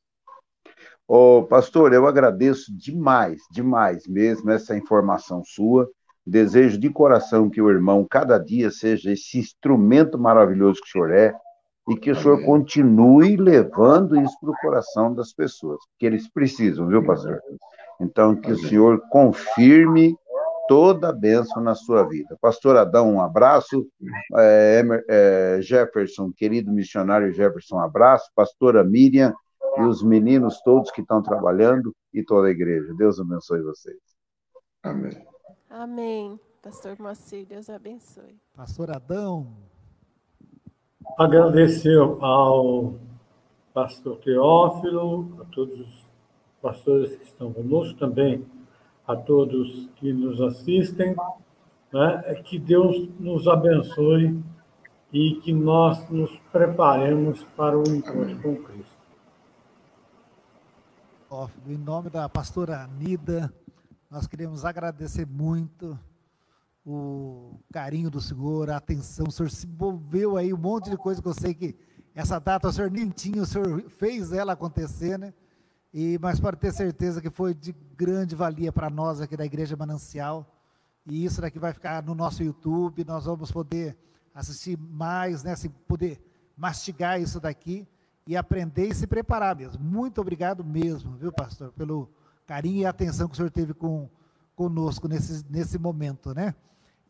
Ô, 1.07 1.43
pastor, 1.43 1.93
eu 1.93 2.05
agradeço 2.05 2.75
demais, 2.75 3.41
demais 3.51 4.05
mesmo 4.07 4.51
essa 4.51 4.75
informação 4.75 5.41
sua. 5.45 5.89
Desejo 6.25 6.77
de 6.77 6.89
coração 6.89 7.49
que 7.49 7.61
o 7.61 7.69
irmão 7.69 8.05
cada 8.09 8.37
dia 8.37 8.69
seja 8.69 9.13
esse 9.13 9.37
instrumento 9.37 10.19
maravilhoso 10.19 10.81
que 10.81 10.89
o 10.89 10.91
senhor 10.91 11.11
é 11.11 11.33
e 11.87 11.95
que 11.95 12.11
o 12.11 12.15
senhor 12.15 12.43
continue 12.43 13.37
levando 13.37 14.19
isso 14.19 14.37
para 14.41 14.49
o 14.49 14.57
coração 14.61 15.13
das 15.13 15.31
pessoas, 15.31 15.79
que 15.97 16.05
eles 16.05 16.27
precisam, 16.29 16.85
viu, 16.87 17.05
pastor? 17.05 17.39
Então, 18.01 18.35
que 18.35 18.51
o 18.51 18.57
senhor 18.57 19.01
confirme 19.09 20.13
toda 20.67 21.09
a 21.09 21.13
bênção 21.13 21.61
na 21.61 21.75
sua 21.75 22.03
vida. 22.03 22.37
Pastor 22.41 22.77
Adão, 22.77 23.13
um 23.13 23.21
abraço. 23.21 23.87
É, 24.35 24.83
é, 25.09 25.61
Jefferson, 25.61 26.31
querido 26.31 26.71
missionário 26.71 27.31
Jefferson, 27.31 27.77
um 27.77 27.81
abraço. 27.81 28.29
Pastora 28.35 28.83
Miriam 28.83 29.33
e 29.77 29.81
os 29.81 30.03
meninos 30.03 30.59
todos 30.61 30.91
que 30.91 31.01
estão 31.01 31.21
trabalhando 31.21 31.95
e 32.13 32.23
toda 32.23 32.47
a 32.47 32.51
igreja. 32.51 32.93
Deus 32.97 33.19
abençoe 33.19 33.61
vocês. 33.61 33.97
Amém. 34.83 35.25
Amém. 35.69 36.39
Pastor 36.61 36.97
Moacir, 36.99 37.45
Deus 37.45 37.69
abençoe. 37.69 38.35
Pastor 38.55 38.91
Adão. 38.95 39.53
Agradecer 41.17 41.97
ao 41.97 42.95
pastor 43.73 44.17
Teófilo, 44.17 45.37
a 45.41 45.45
todos 45.45 45.79
os 45.79 46.05
pastores 46.61 47.15
que 47.15 47.23
estão 47.23 47.53
conosco, 47.53 47.97
também 47.97 48.45
a 49.07 49.15
todos 49.15 49.89
que 49.95 50.11
nos 50.11 50.41
assistem, 50.41 51.15
né? 51.93 52.41
que 52.43 52.59
Deus 52.59 53.09
nos 53.17 53.47
abençoe 53.47 54.43
e 55.13 55.35
que 55.35 55.53
nós 55.53 56.09
nos 56.09 56.29
preparemos 56.51 57.41
para 57.55 57.77
o 57.77 57.83
encontro 57.87 58.37
com 58.41 58.55
Cristo. 58.57 58.97
Em 61.65 61.77
nome 61.77 62.09
da 62.09 62.27
pastora 62.27 62.83
Anida, 62.83 63.53
nós 64.09 64.27
queremos 64.27 64.65
agradecer 64.65 65.25
muito 65.25 65.97
o 66.85 67.59
carinho 67.71 68.09
do 68.09 68.21
senhor, 68.21 68.69
a 68.69 68.77
atenção. 68.77 69.27
O 69.27 69.31
senhor 69.31 69.49
se 69.49 69.67
envolveu 69.67 70.37
aí 70.37 70.53
um 70.53 70.57
monte 70.57 70.89
de 70.89 70.97
coisa 70.97 71.21
que 71.21 71.27
eu 71.27 71.33
sei 71.33 71.53
que 71.53 71.75
essa 72.15 72.39
data 72.39 72.69
o 72.69 72.71
senhor 72.73 72.89
nem 72.89 73.09
tinha, 73.09 73.41
o 73.41 73.45
senhor 73.45 73.89
fez 73.89 74.31
ela 74.31 74.53
acontecer, 74.53 75.19
né? 75.19 75.33
E, 75.99 76.19
mas 76.21 76.39
pode 76.39 76.57
ter 76.57 76.71
certeza 76.71 77.19
que 77.19 77.31
foi 77.31 77.55
de 77.55 77.73
grande 77.97 78.35
valia 78.35 78.71
para 78.71 78.87
nós 78.87 79.19
aqui 79.19 79.35
da 79.35 79.43
Igreja 79.43 79.75
Manancial. 79.75 80.45
E 81.07 81.25
isso 81.25 81.41
daqui 81.41 81.57
vai 81.57 81.73
ficar 81.73 82.03
no 82.03 82.13
nosso 82.13 82.43
YouTube, 82.43 83.03
nós 83.03 83.25
vamos 83.25 83.51
poder 83.51 83.97
assistir 84.31 84.77
mais, 84.77 85.43
né? 85.43 85.53
Assim, 85.53 85.69
poder 85.87 86.21
mastigar 86.55 87.19
isso 87.19 87.39
daqui 87.39 87.87
e 88.27 88.37
aprender 88.37 88.89
e 88.89 88.93
se 88.93 89.07
preparar 89.07 89.55
mesmo. 89.55 89.83
Muito 89.83 90.21
obrigado 90.21 90.63
mesmo, 90.63 91.17
viu, 91.17 91.31
pastor, 91.31 91.71
pelo 91.71 92.07
carinho 92.45 92.81
e 92.81 92.85
atenção 92.85 93.27
que 93.27 93.33
o 93.33 93.35
senhor 93.35 93.49
teve 93.49 93.73
com, 93.73 94.07
conosco 94.55 95.07
nesse, 95.07 95.43
nesse 95.49 95.79
momento, 95.79 96.31
né? 96.31 96.53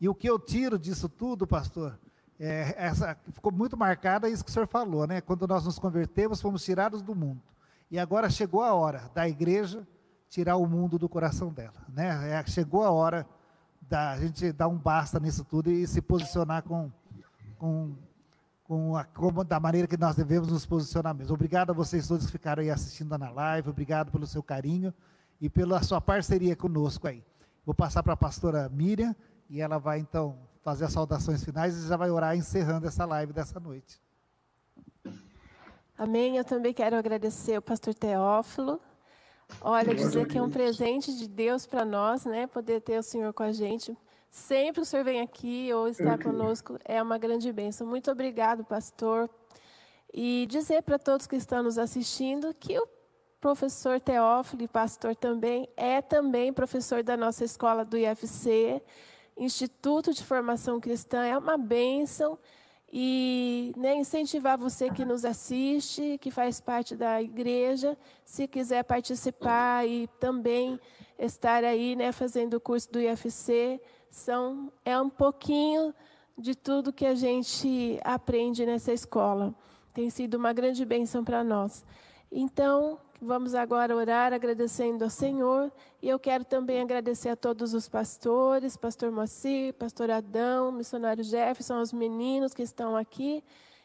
E 0.00 0.08
o 0.08 0.14
que 0.14 0.30
eu 0.30 0.38
tiro 0.38 0.78
disso 0.78 1.10
tudo, 1.10 1.46
pastor, 1.46 2.00
é, 2.40 2.74
essa, 2.78 3.14
ficou 3.34 3.52
muito 3.52 3.76
marcada 3.76 4.30
isso 4.30 4.42
que 4.42 4.50
o 4.50 4.54
senhor 4.54 4.66
falou, 4.66 5.06
né? 5.06 5.20
Quando 5.20 5.46
nós 5.46 5.66
nos 5.66 5.78
convertemos, 5.78 6.40
fomos 6.40 6.64
tirados 6.64 7.02
do 7.02 7.14
mundo. 7.14 7.42
E 7.90 7.98
agora 7.98 8.28
chegou 8.28 8.62
a 8.62 8.74
hora 8.74 9.10
da 9.14 9.28
igreja 9.28 9.86
tirar 10.28 10.56
o 10.56 10.66
mundo 10.66 10.98
do 10.98 11.08
coração 11.08 11.52
dela, 11.52 11.86
né? 11.88 12.32
É, 12.32 12.46
chegou 12.46 12.84
a 12.84 12.90
hora 12.90 13.26
da 13.80 14.18
gente 14.18 14.52
dar 14.52 14.68
um 14.68 14.76
basta 14.76 15.18
nisso 15.18 15.42
tudo 15.44 15.70
e 15.70 15.86
se 15.86 16.02
posicionar 16.02 16.62
com, 16.62 16.92
com, 17.56 17.96
com 18.62 18.96
a, 18.96 19.06
da 19.46 19.58
maneira 19.58 19.88
que 19.88 19.96
nós 19.96 20.14
devemos 20.14 20.48
nos 20.48 20.66
posicionar 20.66 21.14
mesmo. 21.14 21.32
Obrigado 21.34 21.70
a 21.70 21.72
vocês 21.72 22.06
todos 22.06 22.26
que 22.26 22.32
ficaram 22.32 22.62
aí 22.62 22.70
assistindo 22.70 23.16
na 23.16 23.30
live, 23.30 23.70
obrigado 23.70 24.12
pelo 24.12 24.26
seu 24.26 24.42
carinho 24.42 24.92
e 25.40 25.48
pela 25.48 25.82
sua 25.82 26.00
parceria 26.00 26.54
conosco 26.54 27.08
aí. 27.08 27.24
Vou 27.64 27.74
passar 27.74 28.02
para 28.02 28.12
a 28.12 28.16
pastora 28.16 28.68
Miriam 28.68 29.16
e 29.48 29.62
ela 29.62 29.78
vai 29.78 29.98
então 29.98 30.36
fazer 30.62 30.84
as 30.84 30.92
saudações 30.92 31.42
finais 31.42 31.74
e 31.76 31.88
já 31.88 31.96
vai 31.96 32.10
orar 32.10 32.36
encerrando 32.36 32.86
essa 32.86 33.06
live 33.06 33.32
dessa 33.32 33.58
noite. 33.58 33.98
Amém. 35.98 36.36
Eu 36.36 36.44
também 36.44 36.72
quero 36.72 36.94
agradecer 36.94 37.56
ao 37.56 37.62
pastor 37.62 37.92
Teófilo. 37.92 38.80
Olha, 39.60 39.92
dizer 39.92 40.28
que 40.28 40.38
é 40.38 40.42
um 40.42 40.48
presente 40.48 41.12
de 41.12 41.26
Deus 41.26 41.66
para 41.66 41.84
nós, 41.84 42.24
né? 42.24 42.46
Poder 42.46 42.80
ter 42.80 43.00
o 43.00 43.02
Senhor 43.02 43.32
com 43.32 43.42
a 43.42 43.50
gente. 43.50 43.98
Sempre 44.30 44.82
o 44.82 44.84
Senhor 44.84 45.02
vem 45.02 45.20
aqui 45.20 45.72
ou 45.72 45.88
está 45.88 46.16
conosco 46.16 46.78
é 46.84 47.02
uma 47.02 47.18
grande 47.18 47.52
bênção. 47.52 47.84
Muito 47.84 48.12
obrigado, 48.12 48.64
pastor. 48.64 49.28
E 50.14 50.46
dizer 50.48 50.82
para 50.82 51.00
todos 51.00 51.26
que 51.26 51.34
estão 51.34 51.64
nos 51.64 51.78
assistindo 51.78 52.54
que 52.54 52.78
o 52.78 52.86
professor 53.40 53.98
Teófilo 53.98 54.62
e 54.62 54.68
pastor 54.68 55.16
também 55.16 55.68
é 55.76 56.00
também 56.00 56.52
professor 56.52 57.02
da 57.02 57.16
nossa 57.16 57.44
escola 57.44 57.84
do 57.84 57.98
IFC. 57.98 58.80
Instituto 59.36 60.14
de 60.14 60.22
Formação 60.22 60.78
Cristã 60.78 61.24
é 61.24 61.36
uma 61.36 61.58
bênção 61.58 62.38
e 62.92 63.72
né, 63.76 63.96
incentivar 63.96 64.56
você 64.56 64.90
que 64.90 65.04
nos 65.04 65.24
assiste, 65.24 66.18
que 66.18 66.30
faz 66.30 66.60
parte 66.60 66.96
da 66.96 67.20
igreja, 67.22 67.96
se 68.24 68.48
quiser 68.48 68.82
participar 68.82 69.86
e 69.86 70.06
também 70.18 70.80
estar 71.18 71.64
aí 71.64 71.94
né, 71.94 72.12
fazendo 72.12 72.54
o 72.54 72.60
curso 72.60 72.90
do 72.90 73.00
IFC, 73.00 73.80
são, 74.10 74.72
é 74.84 74.98
um 74.98 75.10
pouquinho 75.10 75.94
de 76.36 76.54
tudo 76.54 76.92
que 76.92 77.04
a 77.04 77.14
gente 77.14 78.00
aprende 78.02 78.64
nessa 78.64 78.92
escola. 78.92 79.54
Tem 79.92 80.08
sido 80.08 80.34
uma 80.34 80.52
grande 80.52 80.84
bênção 80.84 81.24
para 81.24 81.44
nós. 81.44 81.84
Então, 82.30 82.98
Vamos 83.20 83.52
agora 83.52 83.96
orar 83.96 84.32
agradecendo 84.32 85.02
ao 85.02 85.10
Senhor. 85.10 85.72
E 86.00 86.08
eu 86.08 86.20
quero 86.20 86.44
também 86.44 86.80
agradecer 86.80 87.30
a 87.30 87.34
todos 87.34 87.74
os 87.74 87.88
pastores, 87.88 88.76
pastor 88.76 89.10
Moacir, 89.10 89.74
pastor 89.74 90.08
Adão, 90.08 90.70
missionário 90.70 91.24
Jefferson, 91.24 91.80
os 91.80 91.92
meninos 91.92 92.54
que 92.54 92.62
estão 92.62 92.96
aqui 92.96 93.42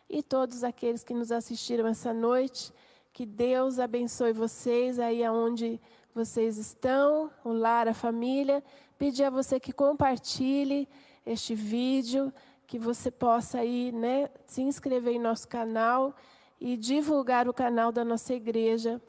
e 0.07 0.21
todos 0.21 0.63
aqueles 0.63 1.03
que 1.03 1.15
nos 1.15 1.31
assistiram 1.31 1.87
essa 1.87 2.13
noite. 2.13 2.71
Que 3.11 3.25
Deus 3.25 3.79
abençoe 3.79 4.33
vocês 4.33 4.99
aí 4.99 5.23
aonde 5.23 5.81
vocês 6.13 6.59
estão, 6.59 7.31
o 7.43 7.51
lar, 7.51 7.87
a 7.87 7.93
família. 7.95 8.63
Pedir 8.99 9.23
a 9.23 9.31
você 9.31 9.59
que 9.59 9.73
compartilhe 9.73 10.87
este 11.25 11.55
vídeo, 11.55 12.31
que 12.67 12.77
você 12.77 13.09
possa 13.09 13.57
aí, 13.57 13.91
né, 13.91 14.29
se 14.45 14.61
inscrever 14.61 15.15
em 15.15 15.19
nosso 15.19 15.47
canal 15.47 16.15
e 16.61 16.77
divulgar 16.77 17.49
o 17.49 17.53
canal 17.53 17.91
da 17.91 18.05
nossa 18.05 18.35
igreja 18.35 19.01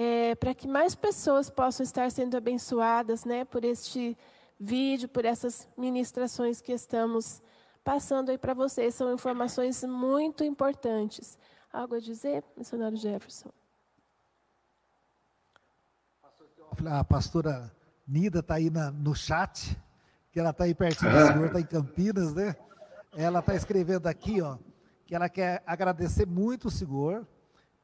é, 0.00 0.36
para 0.36 0.54
que 0.54 0.68
mais 0.68 0.94
pessoas 0.94 1.50
possam 1.50 1.82
estar 1.82 2.08
sendo 2.12 2.36
abençoadas 2.36 3.24
né, 3.24 3.44
por 3.44 3.64
este 3.64 4.16
vídeo, 4.56 5.08
por 5.08 5.24
essas 5.24 5.66
ministrações 5.76 6.60
que 6.60 6.70
estamos 6.70 7.42
passando 7.82 8.30
aí 8.30 8.38
para 8.38 8.54
vocês. 8.54 8.94
São 8.94 9.12
informações 9.12 9.82
muito 9.82 10.44
importantes. 10.44 11.36
Algo 11.72 11.96
a 11.96 11.98
dizer, 11.98 12.44
missionário 12.56 12.96
Jefferson? 12.96 13.50
A 16.86 17.02
pastora 17.02 17.68
Nida 18.06 18.38
está 18.38 18.54
aí 18.54 18.70
na, 18.70 18.92
no 18.92 19.16
chat, 19.16 19.76
que 20.30 20.38
ela 20.38 20.50
está 20.50 20.62
aí 20.62 20.76
pertinho 20.76 21.10
do 21.10 21.26
senhor, 21.26 21.46
está 21.46 21.60
em 21.60 21.66
Campinas, 21.66 22.32
né? 22.36 22.54
Ela 23.16 23.40
está 23.40 23.56
escrevendo 23.56 24.06
aqui, 24.06 24.40
ó, 24.40 24.58
que 25.04 25.12
ela 25.12 25.28
quer 25.28 25.60
agradecer 25.66 26.24
muito 26.24 26.68
o 26.68 26.70
senhor 26.70 27.26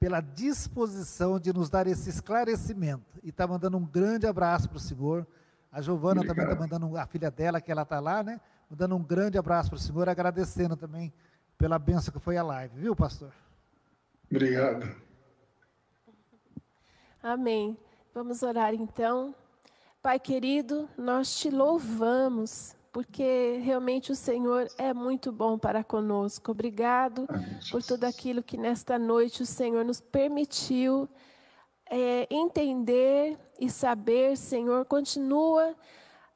pela 0.04 0.20
disposição 0.20 1.40
de 1.40 1.50
nos 1.50 1.70
dar 1.70 1.86
esse 1.86 2.10
esclarecimento. 2.10 3.18
E 3.22 3.30
está 3.30 3.46
mandando 3.46 3.78
um 3.78 3.86
grande 3.86 4.26
abraço 4.26 4.68
para 4.68 4.76
o 4.76 4.80
senhor. 4.80 5.26
A 5.72 5.80
Giovana 5.80 6.20
Obrigado. 6.20 6.36
também 6.36 6.52
está 6.52 6.78
mandando 6.78 6.98
a 6.98 7.06
filha 7.06 7.30
dela, 7.30 7.58
que 7.58 7.72
ela 7.72 7.84
está 7.84 8.00
lá, 8.00 8.22
né? 8.22 8.38
Mandando 8.68 8.96
um 8.96 9.02
grande 9.02 9.38
abraço 9.38 9.70
para 9.70 9.78
o 9.78 9.80
senhor, 9.80 10.06
agradecendo 10.06 10.76
também 10.76 11.10
pela 11.56 11.78
benção 11.78 12.12
que 12.12 12.20
foi 12.20 12.36
a 12.36 12.42
live, 12.42 12.78
viu, 12.78 12.94
pastor? 12.94 13.32
Obrigado. 14.30 14.94
Amém. 17.22 17.74
Vamos 18.12 18.42
orar 18.42 18.74
então. 18.74 19.34
Pai 20.02 20.20
querido, 20.20 20.86
nós 20.98 21.34
te 21.34 21.48
louvamos 21.48 22.76
porque 22.94 23.58
realmente 23.60 24.12
o 24.12 24.14
Senhor 24.14 24.68
é 24.78 24.94
muito 24.94 25.32
bom 25.32 25.58
para 25.58 25.82
conosco. 25.82 26.52
Obrigado 26.52 27.26
por 27.68 27.82
tudo 27.82 28.04
aquilo 28.04 28.40
que 28.40 28.56
nesta 28.56 28.96
noite 29.00 29.42
o 29.42 29.46
Senhor 29.46 29.84
nos 29.84 30.00
permitiu 30.00 31.08
é, 31.90 32.28
entender 32.30 33.36
e 33.58 33.68
saber, 33.68 34.36
Senhor. 34.36 34.84
Continua, 34.84 35.74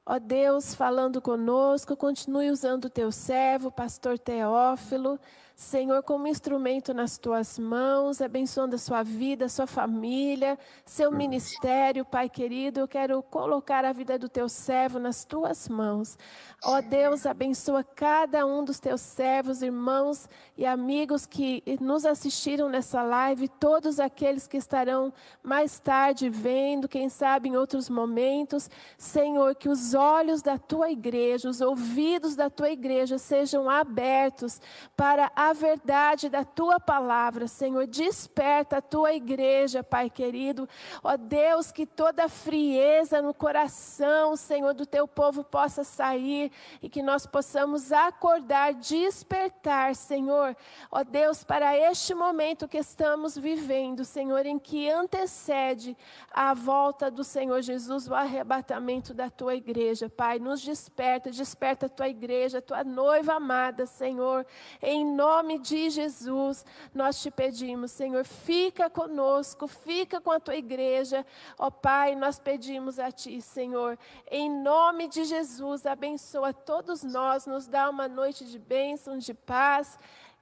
ó 0.04 0.18
Deus, 0.18 0.74
falando 0.74 1.22
conosco, 1.22 1.96
continue 1.96 2.50
usando 2.50 2.86
o 2.86 2.90
teu 2.90 3.12
servo, 3.12 3.70
pastor 3.70 4.18
Teófilo. 4.18 5.16
Senhor, 5.60 6.04
como 6.04 6.28
instrumento 6.28 6.94
nas 6.94 7.18
tuas 7.18 7.58
mãos, 7.58 8.22
abençoando 8.22 8.76
a 8.76 8.78
sua 8.78 9.02
vida, 9.02 9.46
a 9.46 9.48
sua 9.48 9.66
família, 9.66 10.56
seu 10.86 11.10
ministério, 11.10 12.04
Pai 12.04 12.28
querido. 12.28 12.78
Eu 12.78 12.86
quero 12.86 13.20
colocar 13.24 13.84
a 13.84 13.92
vida 13.92 14.16
do 14.16 14.28
teu 14.28 14.48
servo 14.48 15.00
nas 15.00 15.24
tuas 15.24 15.68
mãos. 15.68 16.16
Ó 16.64 16.80
Deus, 16.80 17.26
abençoa 17.26 17.82
cada 17.82 18.46
um 18.46 18.64
dos 18.64 18.78
teus 18.78 19.00
servos, 19.00 19.60
irmãos 19.60 20.28
e 20.56 20.64
amigos 20.64 21.26
que 21.26 21.64
nos 21.80 22.06
assistiram 22.06 22.68
nessa 22.68 23.02
live, 23.02 23.48
todos 23.48 23.98
aqueles 23.98 24.46
que 24.46 24.58
estarão 24.58 25.12
mais 25.42 25.80
tarde 25.80 26.30
vendo, 26.30 26.88
quem 26.88 27.08
sabe 27.08 27.48
em 27.48 27.56
outros 27.56 27.90
momentos. 27.90 28.70
Senhor, 28.96 29.56
que 29.56 29.68
os 29.68 29.92
olhos 29.92 30.40
da 30.40 30.56
tua 30.56 30.88
igreja, 30.88 31.50
os 31.50 31.60
ouvidos 31.60 32.36
da 32.36 32.48
tua 32.48 32.70
igreja 32.70 33.18
sejam 33.18 33.68
abertos 33.68 34.60
para 34.96 35.32
a 35.34 35.47
a 35.48 35.52
verdade 35.52 36.28
da 36.28 36.44
tua 36.44 36.78
palavra, 36.78 37.48
Senhor. 37.48 37.86
Desperta 37.86 38.78
a 38.78 38.82
tua 38.82 39.12
igreja, 39.12 39.82
Pai 39.82 40.10
querido. 40.10 40.68
Ó 41.02 41.16
Deus, 41.16 41.72
que 41.72 41.86
toda 41.86 42.28
frieza 42.28 43.22
no 43.22 43.32
coração, 43.32 44.36
Senhor, 44.36 44.74
do 44.74 44.84
teu 44.84 45.08
povo 45.08 45.42
possa 45.42 45.82
sair 45.84 46.52
e 46.82 46.88
que 46.88 47.02
nós 47.02 47.26
possamos 47.26 47.92
acordar, 47.92 48.74
despertar, 48.74 49.94
Senhor. 49.94 50.54
Ó 50.90 51.02
Deus, 51.02 51.42
para 51.42 51.76
este 51.76 52.14
momento 52.14 52.68
que 52.68 52.78
estamos 52.78 53.36
vivendo, 53.36 54.04
Senhor, 54.04 54.44
em 54.44 54.58
que 54.58 54.90
antecede 54.90 55.96
a 56.30 56.52
volta 56.52 57.10
do 57.10 57.24
Senhor 57.24 57.62
Jesus, 57.62 58.06
o 58.06 58.14
arrebatamento 58.14 59.14
da 59.14 59.30
tua 59.30 59.54
igreja, 59.54 60.10
Pai. 60.10 60.38
Nos 60.38 60.60
desperta, 60.60 61.30
desperta 61.30 61.86
a 61.86 61.88
tua 61.88 62.08
igreja, 62.08 62.58
a 62.58 62.62
tua 62.62 62.84
noiva 62.84 63.34
amada, 63.34 63.86
Senhor, 63.86 64.46
em 64.82 65.04
nome 65.04 65.37
nome 65.38 65.58
de 65.58 65.88
Jesus, 65.88 66.64
nós 66.92 67.22
te 67.22 67.30
pedimos, 67.30 67.92
Senhor, 67.92 68.24
fica 68.24 68.90
conosco, 68.90 69.68
fica 69.68 70.20
com 70.20 70.32
a 70.32 70.40
tua 70.40 70.56
igreja. 70.56 71.24
Ó 71.56 71.70
Pai, 71.70 72.16
nós 72.16 72.40
pedimos 72.40 72.98
a 72.98 73.12
ti, 73.12 73.40
Senhor, 73.40 73.96
em 74.28 74.50
nome 74.50 75.06
de 75.06 75.24
Jesus, 75.24 75.86
abençoa 75.86 76.52
todos 76.52 77.04
nós, 77.04 77.46
nos 77.46 77.68
dá 77.68 77.88
uma 77.88 78.08
noite 78.08 78.44
de 78.44 78.58
bênção, 78.58 79.16
de 79.16 79.32
paz 79.32 79.96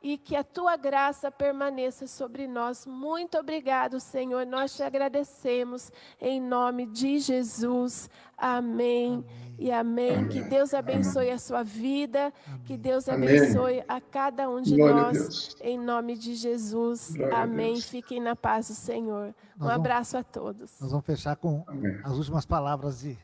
e 0.07 0.17
que 0.17 0.37
a 0.37 0.45
tua 0.45 0.77
graça 0.77 1.33
permaneça 1.33 2.07
sobre 2.07 2.47
nós. 2.47 2.87
Muito 2.87 3.37
obrigado, 3.39 3.99
Senhor. 3.99 4.47
Nós 4.47 4.77
te 4.77 4.85
agradecemos 4.85 5.91
em 6.21 6.41
nome 6.41 6.87
de 6.87 7.19
Jesus. 7.19 8.09
Amém, 8.39 9.15
amém. 9.15 9.25
e 9.59 9.73
amém. 9.73 10.15
amém. 10.15 10.29
Que 10.29 10.43
Deus 10.43 10.73
abençoe 10.73 11.29
a 11.29 11.39
sua 11.39 11.65
vida, 11.65 12.33
amém. 12.47 12.61
que 12.67 12.77
Deus 12.77 13.09
abençoe 13.09 13.83
a 13.89 14.01
cada 14.01 14.49
um 14.49 14.63
de 14.63 14.77
Glória 14.77 14.95
nós, 14.95 15.57
em 15.61 15.77
nome 15.77 16.17
de 16.17 16.37
Jesus. 16.37 17.17
Glória 17.17 17.39
amém. 17.39 17.81
Fiquem 17.81 18.21
na 18.21 18.37
paz 18.37 18.69
do 18.69 18.75
Senhor. 18.75 19.35
Nós 19.57 19.69
um 19.69 19.73
abraço 19.73 20.13
vamos, 20.13 20.29
a 20.29 20.33
todos. 20.33 20.81
Nós 20.81 20.91
vamos 20.93 21.05
fechar 21.05 21.35
com 21.35 21.65
as 22.05 22.13
últimas 22.13 22.47
palavras 22.47 23.01
de, 23.01 23.19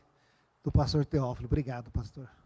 do 0.61 0.69
pastor 0.69 1.05
Teófilo. 1.05 1.45
Obrigado, 1.45 1.89
pastor. 1.91 2.42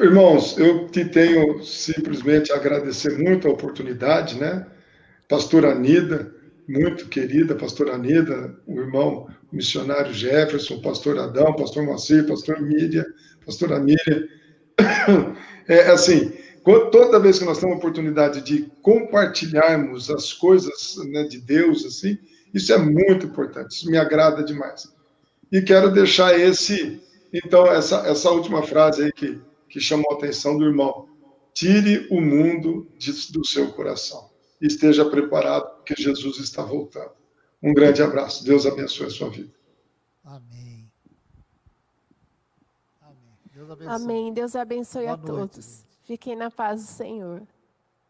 Irmãos, 0.00 0.56
eu 0.56 0.88
te 0.88 1.04
tenho 1.04 1.62
simplesmente 1.62 2.50
a 2.50 2.56
agradecer 2.56 3.18
muito 3.18 3.46
a 3.46 3.50
oportunidade, 3.50 4.40
né? 4.40 4.66
Pastora 5.28 5.72
Anida, 5.72 6.34
muito 6.66 7.06
querida, 7.06 7.54
pastora 7.54 7.96
Anida, 7.96 8.56
o 8.66 8.80
irmão 8.80 9.28
missionário 9.52 10.14
Jefferson, 10.14 10.80
pastor 10.80 11.18
Adão, 11.18 11.54
pastor 11.54 11.82
Moacir, 11.82 12.26
pastor 12.26 12.62
Mídia, 12.62 13.04
pastora 13.44 13.78
Miriam. 13.78 14.26
É 15.68 15.88
assim, 15.90 16.32
toda 16.90 17.20
vez 17.20 17.38
que 17.38 17.44
nós 17.44 17.58
temos 17.58 17.76
a 17.76 17.78
oportunidade 17.78 18.40
de 18.40 18.72
compartilharmos 18.82 20.10
as 20.10 20.32
coisas 20.32 20.96
né, 21.10 21.22
de 21.24 21.38
Deus, 21.38 21.84
assim, 21.84 22.18
isso 22.52 22.72
é 22.72 22.78
muito 22.78 23.26
importante, 23.26 23.76
isso 23.76 23.88
me 23.88 23.96
agrada 23.96 24.42
demais. 24.42 24.88
E 25.52 25.62
quero 25.62 25.92
deixar 25.92 26.36
esse, 26.36 27.00
então, 27.32 27.66
essa, 27.70 27.98
essa 28.08 28.30
última 28.30 28.64
frase 28.64 29.04
aí 29.04 29.12
que 29.12 29.40
que 29.70 29.80
chamou 29.80 30.10
a 30.12 30.14
atenção 30.14 30.58
do 30.58 30.64
irmão. 30.64 31.08
Tire 31.54 32.06
o 32.10 32.20
mundo 32.20 32.90
de, 32.98 33.12
do 33.32 33.44
seu 33.46 33.72
coração. 33.72 34.30
Esteja 34.60 35.08
preparado, 35.08 35.76
porque 35.76 35.94
Jesus 35.96 36.38
está 36.38 36.62
voltando. 36.62 37.12
Um 37.62 37.72
grande 37.72 38.02
abraço. 38.02 38.44
Deus 38.44 38.66
abençoe 38.66 39.06
a 39.06 39.10
sua 39.10 39.30
vida. 39.30 39.52
Amém. 40.24 40.90
Amém. 43.00 43.32
Deus 43.54 43.70
abençoe, 43.70 43.94
Amém. 43.94 44.34
Deus 44.34 44.56
abençoe 44.56 45.06
a 45.06 45.16
todos. 45.16 45.86
Fiquem 46.02 46.36
na 46.36 46.50
paz 46.50 46.82
do 46.82 46.88
Senhor. 46.88 47.42